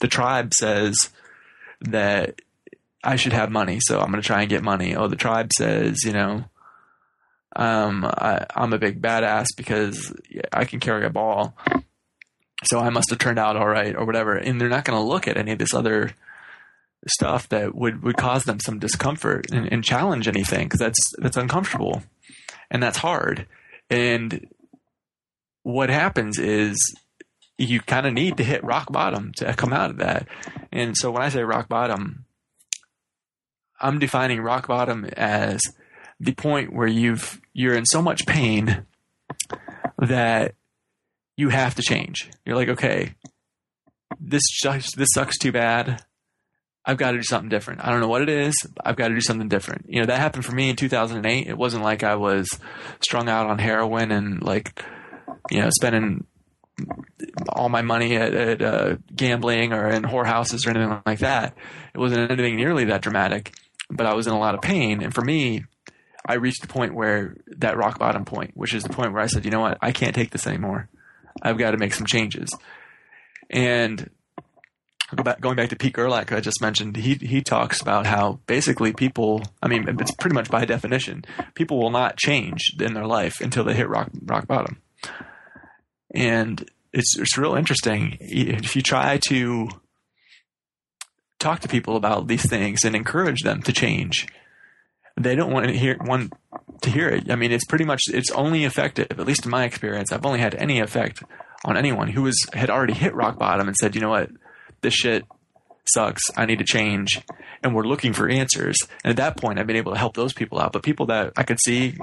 the 0.00 0.08
tribe 0.08 0.54
says 0.54 1.10
that 1.80 2.40
I 3.02 3.16
should 3.16 3.32
have 3.32 3.50
money, 3.50 3.78
so 3.80 4.00
I'm 4.00 4.10
going 4.10 4.22
to 4.22 4.26
try 4.26 4.40
and 4.40 4.50
get 4.50 4.62
money. 4.62 4.96
Oh, 4.96 5.06
the 5.06 5.16
tribe 5.16 5.52
says, 5.56 6.02
you 6.04 6.12
know, 6.12 6.44
um, 7.54 8.04
I, 8.04 8.46
I'm 8.54 8.72
a 8.72 8.78
big 8.78 9.00
badass 9.00 9.46
because 9.56 10.14
I 10.52 10.64
can 10.64 10.80
carry 10.80 11.06
a 11.06 11.10
ball, 11.10 11.56
so 12.64 12.80
I 12.80 12.90
must 12.90 13.10
have 13.10 13.18
turned 13.18 13.38
out 13.38 13.56
all 13.56 13.68
right, 13.68 13.94
or 13.94 14.04
whatever. 14.04 14.36
And 14.36 14.60
they're 14.60 14.68
not 14.68 14.84
going 14.84 14.98
to 14.98 15.06
look 15.06 15.28
at 15.28 15.36
any 15.36 15.52
of 15.52 15.58
this 15.58 15.74
other 15.74 16.12
stuff 17.08 17.48
that 17.50 17.74
would, 17.74 18.02
would 18.02 18.16
cause 18.16 18.44
them 18.44 18.60
some 18.60 18.78
discomfort 18.78 19.46
and, 19.52 19.72
and 19.72 19.84
challenge 19.84 20.28
anything 20.28 20.66
because 20.66 20.80
that's 20.80 21.00
that's 21.18 21.36
uncomfortable 21.36 22.02
and 22.70 22.82
that's 22.82 22.98
hard. 22.98 23.46
And 23.90 24.48
what 25.62 25.90
happens 25.90 26.38
is 26.38 26.76
you 27.58 27.80
kind 27.80 28.06
of 28.06 28.12
need 28.12 28.36
to 28.36 28.44
hit 28.44 28.64
rock 28.64 28.92
bottom 28.92 29.32
to 29.36 29.52
come 29.54 29.72
out 29.72 29.90
of 29.90 29.98
that. 29.98 30.26
And 30.72 30.96
so 30.96 31.10
when 31.10 31.22
I 31.22 31.28
say 31.28 31.42
rock 31.42 31.68
bottom, 31.68 32.24
I'm 33.80 33.98
defining 33.98 34.40
rock 34.40 34.66
bottom 34.68 35.04
as 35.16 35.60
the 36.18 36.32
point 36.32 36.72
where 36.72 36.88
you've 36.88 37.40
you're 37.52 37.74
in 37.74 37.86
so 37.86 38.02
much 38.02 38.26
pain 38.26 38.86
that 39.98 40.54
you 41.36 41.50
have 41.50 41.74
to 41.74 41.82
change. 41.82 42.30
You're 42.44 42.56
like, 42.56 42.68
okay, 42.68 43.14
this 44.20 44.42
sucks, 44.60 44.94
this 44.94 45.08
sucks 45.14 45.38
too 45.38 45.52
bad. 45.52 46.04
I've 46.86 46.98
got 46.98 47.10
to 47.10 47.18
do 47.18 47.24
something 47.24 47.48
different. 47.48 47.84
I 47.84 47.90
don't 47.90 48.00
know 48.00 48.08
what 48.08 48.22
it 48.22 48.28
is. 48.28 48.54
I've 48.84 48.94
got 48.94 49.08
to 49.08 49.14
do 49.14 49.20
something 49.20 49.48
different. 49.48 49.86
You 49.88 50.00
know, 50.00 50.06
that 50.06 50.20
happened 50.20 50.44
for 50.44 50.52
me 50.52 50.70
in 50.70 50.76
2008. 50.76 51.48
It 51.48 51.58
wasn't 51.58 51.82
like 51.82 52.04
I 52.04 52.14
was 52.14 52.48
strung 53.00 53.28
out 53.28 53.46
on 53.46 53.58
heroin 53.58 54.12
and 54.12 54.40
like, 54.42 54.80
you 55.50 55.60
know, 55.60 55.68
spending 55.70 56.26
all 57.48 57.68
my 57.68 57.82
money 57.82 58.14
at, 58.16 58.34
at 58.34 58.62
uh, 58.62 58.96
gambling 59.14 59.72
or 59.72 59.88
in 59.88 60.04
whorehouses 60.04 60.66
or 60.66 60.70
anything 60.70 61.02
like 61.04 61.18
that. 61.20 61.56
It 61.92 61.98
wasn't 61.98 62.30
anything 62.30 62.56
nearly 62.56 62.84
that 62.84 63.02
dramatic, 63.02 63.52
but 63.90 64.06
I 64.06 64.14
was 64.14 64.28
in 64.28 64.32
a 64.32 64.38
lot 64.38 64.54
of 64.54 64.60
pain. 64.60 65.02
And 65.02 65.12
for 65.12 65.22
me, 65.22 65.64
I 66.24 66.34
reached 66.34 66.62
the 66.62 66.68
point 66.68 66.94
where 66.94 67.36
that 67.58 67.76
rock 67.76 67.98
bottom 67.98 68.24
point, 68.24 68.52
which 68.54 68.74
is 68.74 68.84
the 68.84 68.90
point 68.90 69.12
where 69.12 69.22
I 69.22 69.26
said, 69.26 69.44
you 69.44 69.50
know 69.50 69.60
what, 69.60 69.78
I 69.80 69.90
can't 69.90 70.14
take 70.14 70.30
this 70.30 70.46
anymore. 70.46 70.88
I've 71.42 71.58
got 71.58 71.72
to 71.72 71.78
make 71.78 71.94
some 71.94 72.06
changes. 72.06 72.50
And 73.50 74.10
going 75.14 75.56
back 75.56 75.68
to 75.68 75.76
Pete 75.76 75.92
Gerlach, 75.92 76.32
I 76.32 76.40
just 76.40 76.60
mentioned, 76.60 76.96
he 76.96 77.14
he 77.14 77.40
talks 77.40 77.80
about 77.80 78.06
how 78.06 78.40
basically 78.46 78.92
people, 78.92 79.42
I 79.62 79.68
mean, 79.68 79.86
it's 80.00 80.14
pretty 80.16 80.34
much 80.34 80.50
by 80.50 80.64
definition, 80.64 81.24
people 81.54 81.78
will 81.78 81.90
not 81.90 82.16
change 82.16 82.74
in 82.80 82.94
their 82.94 83.06
life 83.06 83.40
until 83.40 83.64
they 83.64 83.74
hit 83.74 83.88
rock 83.88 84.10
rock 84.24 84.46
bottom. 84.46 84.80
And 86.12 86.68
it's 86.92 87.16
it's 87.18 87.38
real 87.38 87.54
interesting 87.54 88.16
if 88.20 88.74
you 88.74 88.82
try 88.82 89.18
to 89.28 89.68
talk 91.38 91.60
to 91.60 91.68
people 91.68 91.96
about 91.96 92.26
these 92.26 92.48
things 92.48 92.84
and 92.84 92.96
encourage 92.96 93.42
them 93.42 93.62
to 93.62 93.72
change. 93.72 94.26
They 95.18 95.34
don't 95.34 95.52
want 95.52 95.66
to 95.66 95.72
hear 95.72 95.96
want 96.00 96.32
to 96.82 96.90
hear 96.90 97.08
it. 97.08 97.30
I 97.30 97.36
mean, 97.36 97.52
it's 97.52 97.64
pretty 97.64 97.84
much 97.84 98.00
it's 98.08 98.30
only 98.32 98.64
effective, 98.64 99.06
at 99.10 99.26
least 99.26 99.44
in 99.44 99.50
my 99.50 99.64
experience. 99.64 100.10
I've 100.10 100.26
only 100.26 100.40
had 100.40 100.54
any 100.56 100.80
effect 100.80 101.22
on 101.64 101.76
anyone 101.76 102.08
who 102.08 102.22
was 102.22 102.36
had 102.52 102.70
already 102.70 102.92
hit 102.92 103.14
rock 103.14 103.38
bottom 103.38 103.68
and 103.68 103.76
said, 103.76 103.94
you 103.94 104.00
know 104.00 104.10
what, 104.10 104.30
this 104.80 104.94
shit 104.94 105.24
sucks. 105.88 106.22
I 106.36 106.46
need 106.46 106.58
to 106.58 106.64
change. 106.64 107.22
And 107.62 107.74
we're 107.74 107.84
looking 107.84 108.12
for 108.12 108.28
answers. 108.28 108.76
And 109.04 109.10
at 109.10 109.16
that 109.16 109.36
point, 109.36 109.58
I've 109.58 109.66
been 109.66 109.76
able 109.76 109.92
to 109.92 109.98
help 109.98 110.14
those 110.16 110.32
people 110.32 110.60
out. 110.60 110.72
But 110.72 110.82
people 110.82 111.06
that 111.06 111.32
I 111.36 111.42
could 111.42 111.58
see 111.60 111.96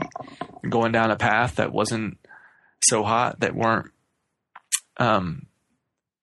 going 0.68 0.92
down 0.92 1.12
a 1.12 1.16
path 1.16 1.56
that 1.56 1.72
wasn't 1.72 2.18
so 2.82 3.04
hot, 3.04 3.40
that 3.42 3.56
weren't, 3.56 3.92
um, 4.98 5.48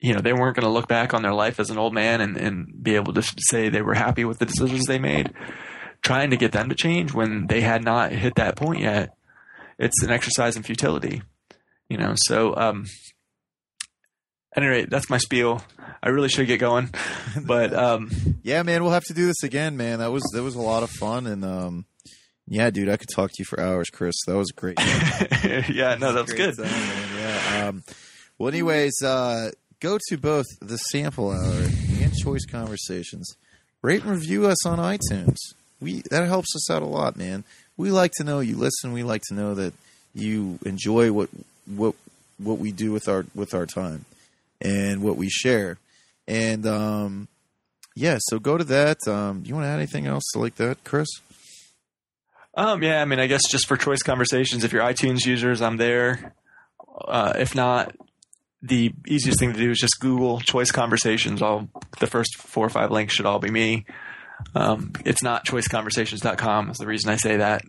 you 0.00 0.14
know, 0.14 0.20
they 0.20 0.32
weren't 0.32 0.56
going 0.56 0.66
to 0.66 0.72
look 0.72 0.88
back 0.88 1.12
on 1.12 1.22
their 1.22 1.34
life 1.34 1.60
as 1.60 1.70
an 1.70 1.78
old 1.78 1.92
man 1.92 2.20
and, 2.20 2.36
and 2.36 2.82
be 2.82 2.94
able 2.94 3.12
to 3.14 3.22
say 3.22 3.68
they 3.68 3.82
were 3.82 3.94
happy 3.94 4.24
with 4.24 4.38
the 4.38 4.46
decisions 4.46 4.86
they 4.86 4.98
made. 4.98 5.32
Trying 6.02 6.30
to 6.30 6.36
get 6.36 6.52
them 6.52 6.70
to 6.70 6.74
change 6.74 7.12
when 7.12 7.46
they 7.46 7.60
had 7.60 7.84
not 7.84 8.12
hit 8.12 8.36
that 8.36 8.56
point 8.56 8.80
yet, 8.80 9.14
it's 9.78 10.02
an 10.02 10.10
exercise 10.10 10.56
in 10.56 10.62
futility. 10.62 11.22
You 11.90 11.98
know, 11.98 12.14
so 12.16 12.56
um, 12.56 12.86
at 14.56 14.62
any 14.62 14.66
rate, 14.66 14.90
that's 14.90 15.10
my 15.10 15.18
spiel. 15.18 15.62
I 16.02 16.08
really 16.08 16.28
should 16.28 16.46
get 16.46 16.58
going, 16.58 16.90
but 17.42 17.74
um, 17.74 18.10
Yeah, 18.42 18.62
man, 18.62 18.82
we'll 18.82 18.92
have 18.92 19.04
to 19.04 19.14
do 19.14 19.26
this 19.26 19.42
again, 19.42 19.76
man. 19.76 19.98
That 19.98 20.12
was 20.12 20.22
that 20.34 20.42
was 20.42 20.54
a 20.54 20.60
lot 20.60 20.82
of 20.82 20.90
fun, 20.90 21.26
and 21.26 21.44
um, 21.44 21.84
yeah, 22.48 22.70
dude, 22.70 22.88
I 22.88 22.96
could 22.96 23.08
talk 23.14 23.30
to 23.30 23.36
you 23.38 23.44
for 23.44 23.60
hours, 23.60 23.90
Chris. 23.90 24.16
That 24.26 24.36
was 24.36 24.50
great. 24.50 24.78
yeah, 24.80 25.96
no, 26.00 26.12
that 26.12 26.24
was 26.26 26.32
good. 26.32 26.56
time. 26.56 26.66
Yeah. 27.16 27.68
Um, 27.68 27.84
well, 28.38 28.48
anyways, 28.48 29.02
uh, 29.04 29.50
go 29.80 29.98
to 30.08 30.16
both 30.16 30.46
the 30.60 30.78
Sample 30.78 31.30
Hour 31.30 31.68
and 32.02 32.14
Choice 32.16 32.46
Conversations. 32.46 33.36
Rate 33.82 34.02
and 34.02 34.10
review 34.10 34.46
us 34.46 34.66
on 34.66 34.78
iTunes. 34.78 35.36
We 35.80 36.02
that 36.10 36.26
helps 36.26 36.54
us 36.56 36.70
out 36.70 36.82
a 36.82 36.86
lot, 36.86 37.16
man. 37.16 37.44
We 37.76 37.90
like 37.90 38.12
to 38.16 38.24
know 38.24 38.40
you 38.40 38.56
listen. 38.56 38.92
We 38.92 39.02
like 39.02 39.22
to 39.28 39.34
know 39.34 39.54
that 39.54 39.72
you 40.14 40.58
enjoy 40.64 41.12
what 41.12 41.30
what 41.66 41.94
what 42.38 42.58
we 42.58 42.72
do 42.72 42.92
with 42.92 43.08
our 43.08 43.26
with 43.34 43.54
our 43.54 43.66
time 43.66 44.04
and 44.60 45.02
what 45.02 45.16
we 45.16 45.28
share. 45.28 45.78
And 46.30 46.64
um, 46.64 47.28
yeah, 47.96 48.18
so 48.20 48.38
go 48.38 48.56
to 48.56 48.62
that. 48.64 48.98
Um, 49.08 49.42
you 49.44 49.52
want 49.54 49.64
to 49.64 49.68
add 49.68 49.78
anything 49.78 50.06
else 50.06 50.22
like 50.36 50.54
that, 50.56 50.84
Chris? 50.84 51.08
Um, 52.54 52.84
yeah, 52.84 53.02
I 53.02 53.04
mean, 53.04 53.18
I 53.18 53.26
guess 53.26 53.42
just 53.50 53.66
for 53.66 53.76
choice 53.76 54.04
conversations, 54.04 54.62
if 54.62 54.72
you're 54.72 54.82
iTunes 54.82 55.26
users, 55.26 55.60
I'm 55.60 55.76
there. 55.76 56.34
Uh, 57.04 57.32
if 57.36 57.56
not, 57.56 57.96
the 58.62 58.92
easiest 59.08 59.40
thing 59.40 59.52
to 59.52 59.58
do 59.58 59.72
is 59.72 59.78
just 59.78 59.98
Google 59.98 60.38
choice 60.38 60.70
conversations. 60.70 61.42
All 61.42 61.68
the 61.98 62.06
first 62.06 62.36
four 62.36 62.64
or 62.64 62.70
five 62.70 62.92
links 62.92 63.14
should 63.14 63.26
all 63.26 63.40
be 63.40 63.50
me. 63.50 63.86
Um, 64.54 64.92
it's 65.04 65.24
not 65.24 65.44
choiceconversations.com 65.44 66.70
is 66.70 66.78
the 66.78 66.86
reason 66.86 67.10
I 67.10 67.16
say 67.16 67.38
that. 67.38 67.62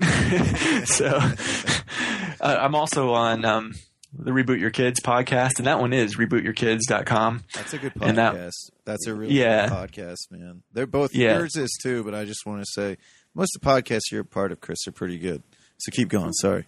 so 0.85 1.07
uh, 2.41 2.57
I'm 2.59 2.75
also 2.75 3.13
on 3.13 3.43
um, 3.43 3.73
the 4.13 4.31
Reboot 4.31 4.59
Your 4.59 4.71
Kids 4.71 4.99
podcast, 4.99 5.51
and 5.57 5.67
that 5.67 5.79
one 5.79 5.93
is 5.93 6.17
rebootyourkids.com. 6.17 7.43
That's 7.55 7.73
a 7.73 7.77
good 7.77 7.93
And 8.01 8.17
that- 8.17 8.33
podcast. 8.35 8.69
That's 8.85 9.07
a 9.07 9.13
really 9.15 9.33
Yeah. 9.33 9.67
good 9.69 9.75
podcast, 9.91 10.31
man. 10.31 10.63
They're 10.73 10.85
both 10.87 11.13
Yeah. 11.15 11.37
yours 11.37 11.55
is 11.55 11.77
too, 11.81 12.03
but 12.03 12.13
I 12.13 12.25
just 12.25 12.45
want 12.45 12.61
to 12.61 12.65
say 12.73 12.97
most 13.33 13.55
of 13.55 13.61
the 13.61 13.67
podcasts 13.67 14.11
you're 14.11 14.21
a 14.21 14.25
part 14.25 14.51
of, 14.51 14.59
Chris, 14.59 14.79
are 14.87 14.91
pretty 14.91 15.17
good. 15.17 15.43
So 15.77 15.91
keep 15.91 16.09
going. 16.09 16.33
Sorry. 16.33 16.65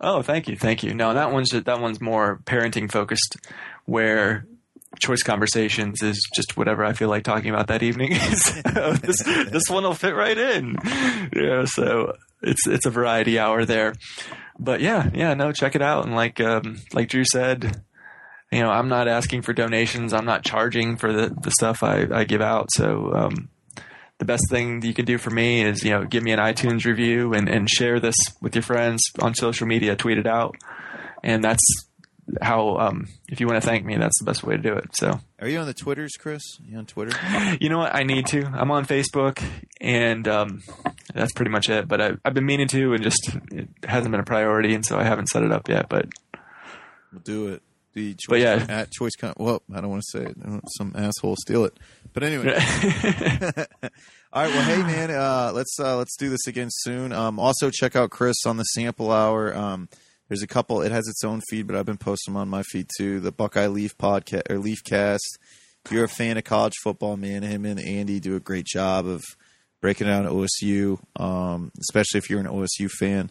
Oh, 0.00 0.22
thank 0.22 0.46
you, 0.48 0.56
thank 0.56 0.82
you. 0.82 0.94
No, 0.94 1.14
that 1.14 1.32
one's 1.32 1.50
that 1.50 1.80
one's 1.80 2.00
more 2.00 2.40
parenting 2.44 2.90
focused, 2.90 3.36
where 3.86 4.46
choice 5.00 5.22
conversations 5.22 6.02
is 6.02 6.18
just 6.34 6.56
whatever 6.56 6.84
I 6.84 6.92
feel 6.92 7.08
like 7.08 7.24
talking 7.24 7.50
about 7.50 7.66
that 7.68 7.82
evening. 7.82 8.14
so 8.34 8.92
this 8.92 9.22
this 9.22 9.64
one 9.68 9.82
will 9.84 9.94
fit 9.94 10.14
right 10.14 10.36
in. 10.38 10.76
Yeah, 11.34 11.64
so 11.64 12.14
it's 12.42 12.66
it's 12.66 12.86
a 12.86 12.90
variety 12.90 13.38
hour 13.38 13.64
there. 13.64 13.94
But 14.58 14.80
yeah, 14.80 15.10
yeah, 15.14 15.34
no, 15.34 15.52
check 15.52 15.74
it 15.74 15.82
out. 15.82 16.06
And 16.06 16.14
like 16.14 16.40
um, 16.40 16.78
like 16.92 17.08
Drew 17.08 17.24
said, 17.24 17.82
you 18.50 18.60
know, 18.60 18.70
I'm 18.70 18.88
not 18.88 19.08
asking 19.08 19.42
for 19.42 19.52
donations. 19.52 20.12
I'm 20.12 20.24
not 20.24 20.44
charging 20.44 20.96
for 20.96 21.12
the 21.12 21.28
the 21.28 21.50
stuff 21.50 21.82
I, 21.82 22.06
I 22.12 22.24
give 22.24 22.40
out. 22.40 22.68
So 22.72 23.12
um, 23.14 23.48
the 24.18 24.24
best 24.24 24.44
thing 24.50 24.82
you 24.82 24.94
can 24.94 25.04
do 25.04 25.18
for 25.18 25.30
me 25.30 25.62
is 25.62 25.84
you 25.84 25.90
know 25.90 26.04
give 26.04 26.22
me 26.22 26.32
an 26.32 26.38
iTunes 26.38 26.84
review 26.84 27.34
and, 27.34 27.48
and 27.48 27.68
share 27.68 28.00
this 28.00 28.16
with 28.40 28.54
your 28.54 28.62
friends 28.62 29.02
on 29.20 29.34
social 29.34 29.66
media, 29.66 29.96
tweet 29.96 30.18
it 30.18 30.26
out, 30.26 30.56
and 31.22 31.44
that's 31.44 31.64
how 32.42 32.76
um, 32.78 33.08
if 33.28 33.40
you 33.40 33.46
want 33.46 33.62
to 33.62 33.66
thank 33.66 33.84
me, 33.84 33.96
that's 33.96 34.18
the 34.18 34.24
best 34.24 34.42
way 34.42 34.56
to 34.56 34.62
do 34.62 34.72
it. 34.74 34.86
So 34.96 35.20
Are 35.40 35.48
you 35.48 35.58
on 35.58 35.66
the 35.66 35.74
Twitters, 35.74 36.12
Chris? 36.18 36.42
you 36.66 36.76
on 36.78 36.86
Twitter? 36.86 37.16
you 37.60 37.68
know 37.68 37.78
what, 37.78 37.94
I 37.94 38.02
need 38.02 38.26
to. 38.26 38.44
I'm 38.46 38.70
on 38.70 38.84
Facebook, 38.86 39.42
and 39.80 40.26
um, 40.28 40.62
that's 41.14 41.32
pretty 41.32 41.50
much 41.50 41.68
it. 41.68 41.86
But 41.88 42.00
I, 42.00 42.10
I've 42.24 42.34
been 42.34 42.46
meaning 42.46 42.68
to, 42.68 42.94
and 42.94 43.02
just 43.02 43.30
it 43.52 43.68
hasn't 43.84 44.10
been 44.10 44.20
a 44.20 44.24
priority, 44.24 44.74
and 44.74 44.84
so 44.84 44.98
I 44.98 45.04
haven't 45.04 45.28
set 45.28 45.42
it 45.42 45.52
up 45.52 45.68
yet. 45.68 45.88
But 45.88 46.06
We'll 47.12 47.22
do 47.22 47.48
it. 47.48 47.62
The 47.94 48.12
choice 48.12 48.26
But 48.28 48.40
yeah. 48.40 48.66
at 48.68 48.90
choice 48.90 49.16
con- 49.18 49.32
well, 49.38 49.62
I 49.72 49.80
don't 49.80 49.88
want 49.88 50.02
to 50.02 50.18
say 50.18 50.24
it. 50.26 50.36
Some 50.76 50.92
asshole 50.94 51.36
steal 51.38 51.64
it. 51.64 51.78
But 52.12 52.24
anyway. 52.24 52.48
All 54.32 54.42
right, 54.42 54.52
well, 54.52 54.62
hey 54.64 54.82
man, 54.82 55.10
uh, 55.12 55.52
let's 55.54 55.78
uh, 55.80 55.96
let's 55.96 56.14
do 56.18 56.28
this 56.28 56.46
again 56.46 56.68
soon. 56.70 57.12
Um, 57.12 57.38
also, 57.38 57.70
check 57.70 57.96
out 57.96 58.10
Chris 58.10 58.36
on 58.44 58.58
the 58.58 58.64
Sample 58.64 59.10
Hour. 59.10 59.54
There's 60.28 60.42
a 60.42 60.46
couple. 60.46 60.82
It 60.82 60.92
has 60.92 61.06
its 61.08 61.22
own 61.24 61.40
feed, 61.48 61.66
but 61.66 61.76
I've 61.76 61.86
been 61.86 61.98
posting 61.98 62.34
them 62.34 62.40
on 62.40 62.48
my 62.48 62.62
feed 62.62 62.88
too. 62.96 63.20
The 63.20 63.32
Buckeye 63.32 63.68
Leaf 63.68 63.96
podcast 63.96 64.50
or 64.50 64.58
Leaf 64.58 64.82
Cast. 64.84 65.38
If 65.84 65.92
you're 65.92 66.04
a 66.04 66.08
fan 66.08 66.36
of 66.36 66.44
college 66.44 66.74
football, 66.82 67.16
man, 67.16 67.42
him 67.42 67.64
and 67.64 67.78
Andy 67.78 68.18
do 68.18 68.34
a 68.34 68.40
great 68.40 68.66
job 68.66 69.06
of 69.06 69.22
breaking 69.80 70.08
down 70.08 70.26
OSU, 70.26 70.98
um, 71.20 71.70
especially 71.78 72.18
if 72.18 72.28
you're 72.28 72.40
an 72.40 72.46
OSU 72.46 72.90
fan. 72.90 73.30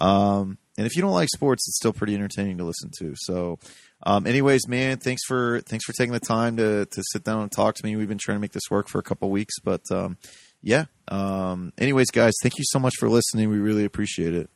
Um, 0.00 0.58
and 0.76 0.86
if 0.86 0.96
you 0.96 1.02
don't 1.02 1.12
like 1.12 1.28
sports, 1.34 1.66
it's 1.66 1.76
still 1.76 1.92
pretty 1.92 2.14
entertaining 2.14 2.58
to 2.58 2.64
listen 2.64 2.90
to. 2.98 3.14
So, 3.16 3.58
um, 4.02 4.26
anyways, 4.26 4.68
man, 4.68 4.98
thanks 4.98 5.22
for 5.26 5.60
thanks 5.62 5.84
for 5.84 5.92
taking 5.92 6.12
the 6.12 6.20
time 6.20 6.56
to 6.58 6.84
to 6.84 7.02
sit 7.12 7.24
down 7.24 7.42
and 7.42 7.50
talk 7.50 7.76
to 7.76 7.86
me. 7.86 7.96
We've 7.96 8.08
been 8.08 8.18
trying 8.18 8.36
to 8.36 8.40
make 8.40 8.52
this 8.52 8.70
work 8.70 8.88
for 8.88 8.98
a 8.98 9.02
couple 9.02 9.30
weeks, 9.30 9.54
but 9.60 9.82
um, 9.90 10.18
yeah. 10.62 10.86
Um, 11.08 11.72
anyways, 11.78 12.10
guys, 12.10 12.34
thank 12.42 12.58
you 12.58 12.64
so 12.66 12.78
much 12.78 12.94
for 12.98 13.08
listening. 13.08 13.48
We 13.48 13.58
really 13.58 13.84
appreciate 13.84 14.34
it. 14.34 14.50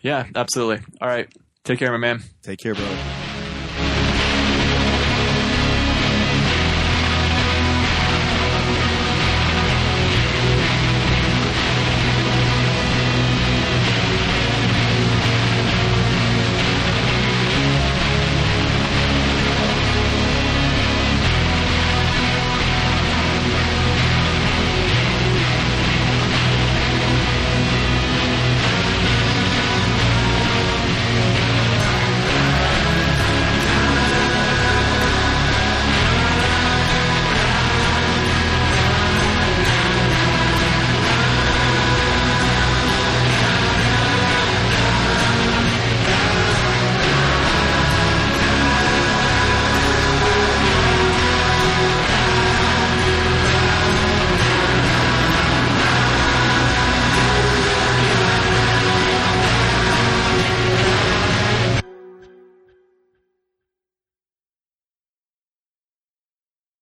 Yeah, 0.00 0.26
absolutely. 0.34 0.84
All 1.00 1.08
right, 1.08 1.32
take 1.64 1.78
care, 1.78 1.90
my 1.92 1.98
man. 1.98 2.22
Take 2.42 2.58
care, 2.58 2.74
brother. 2.74 3.21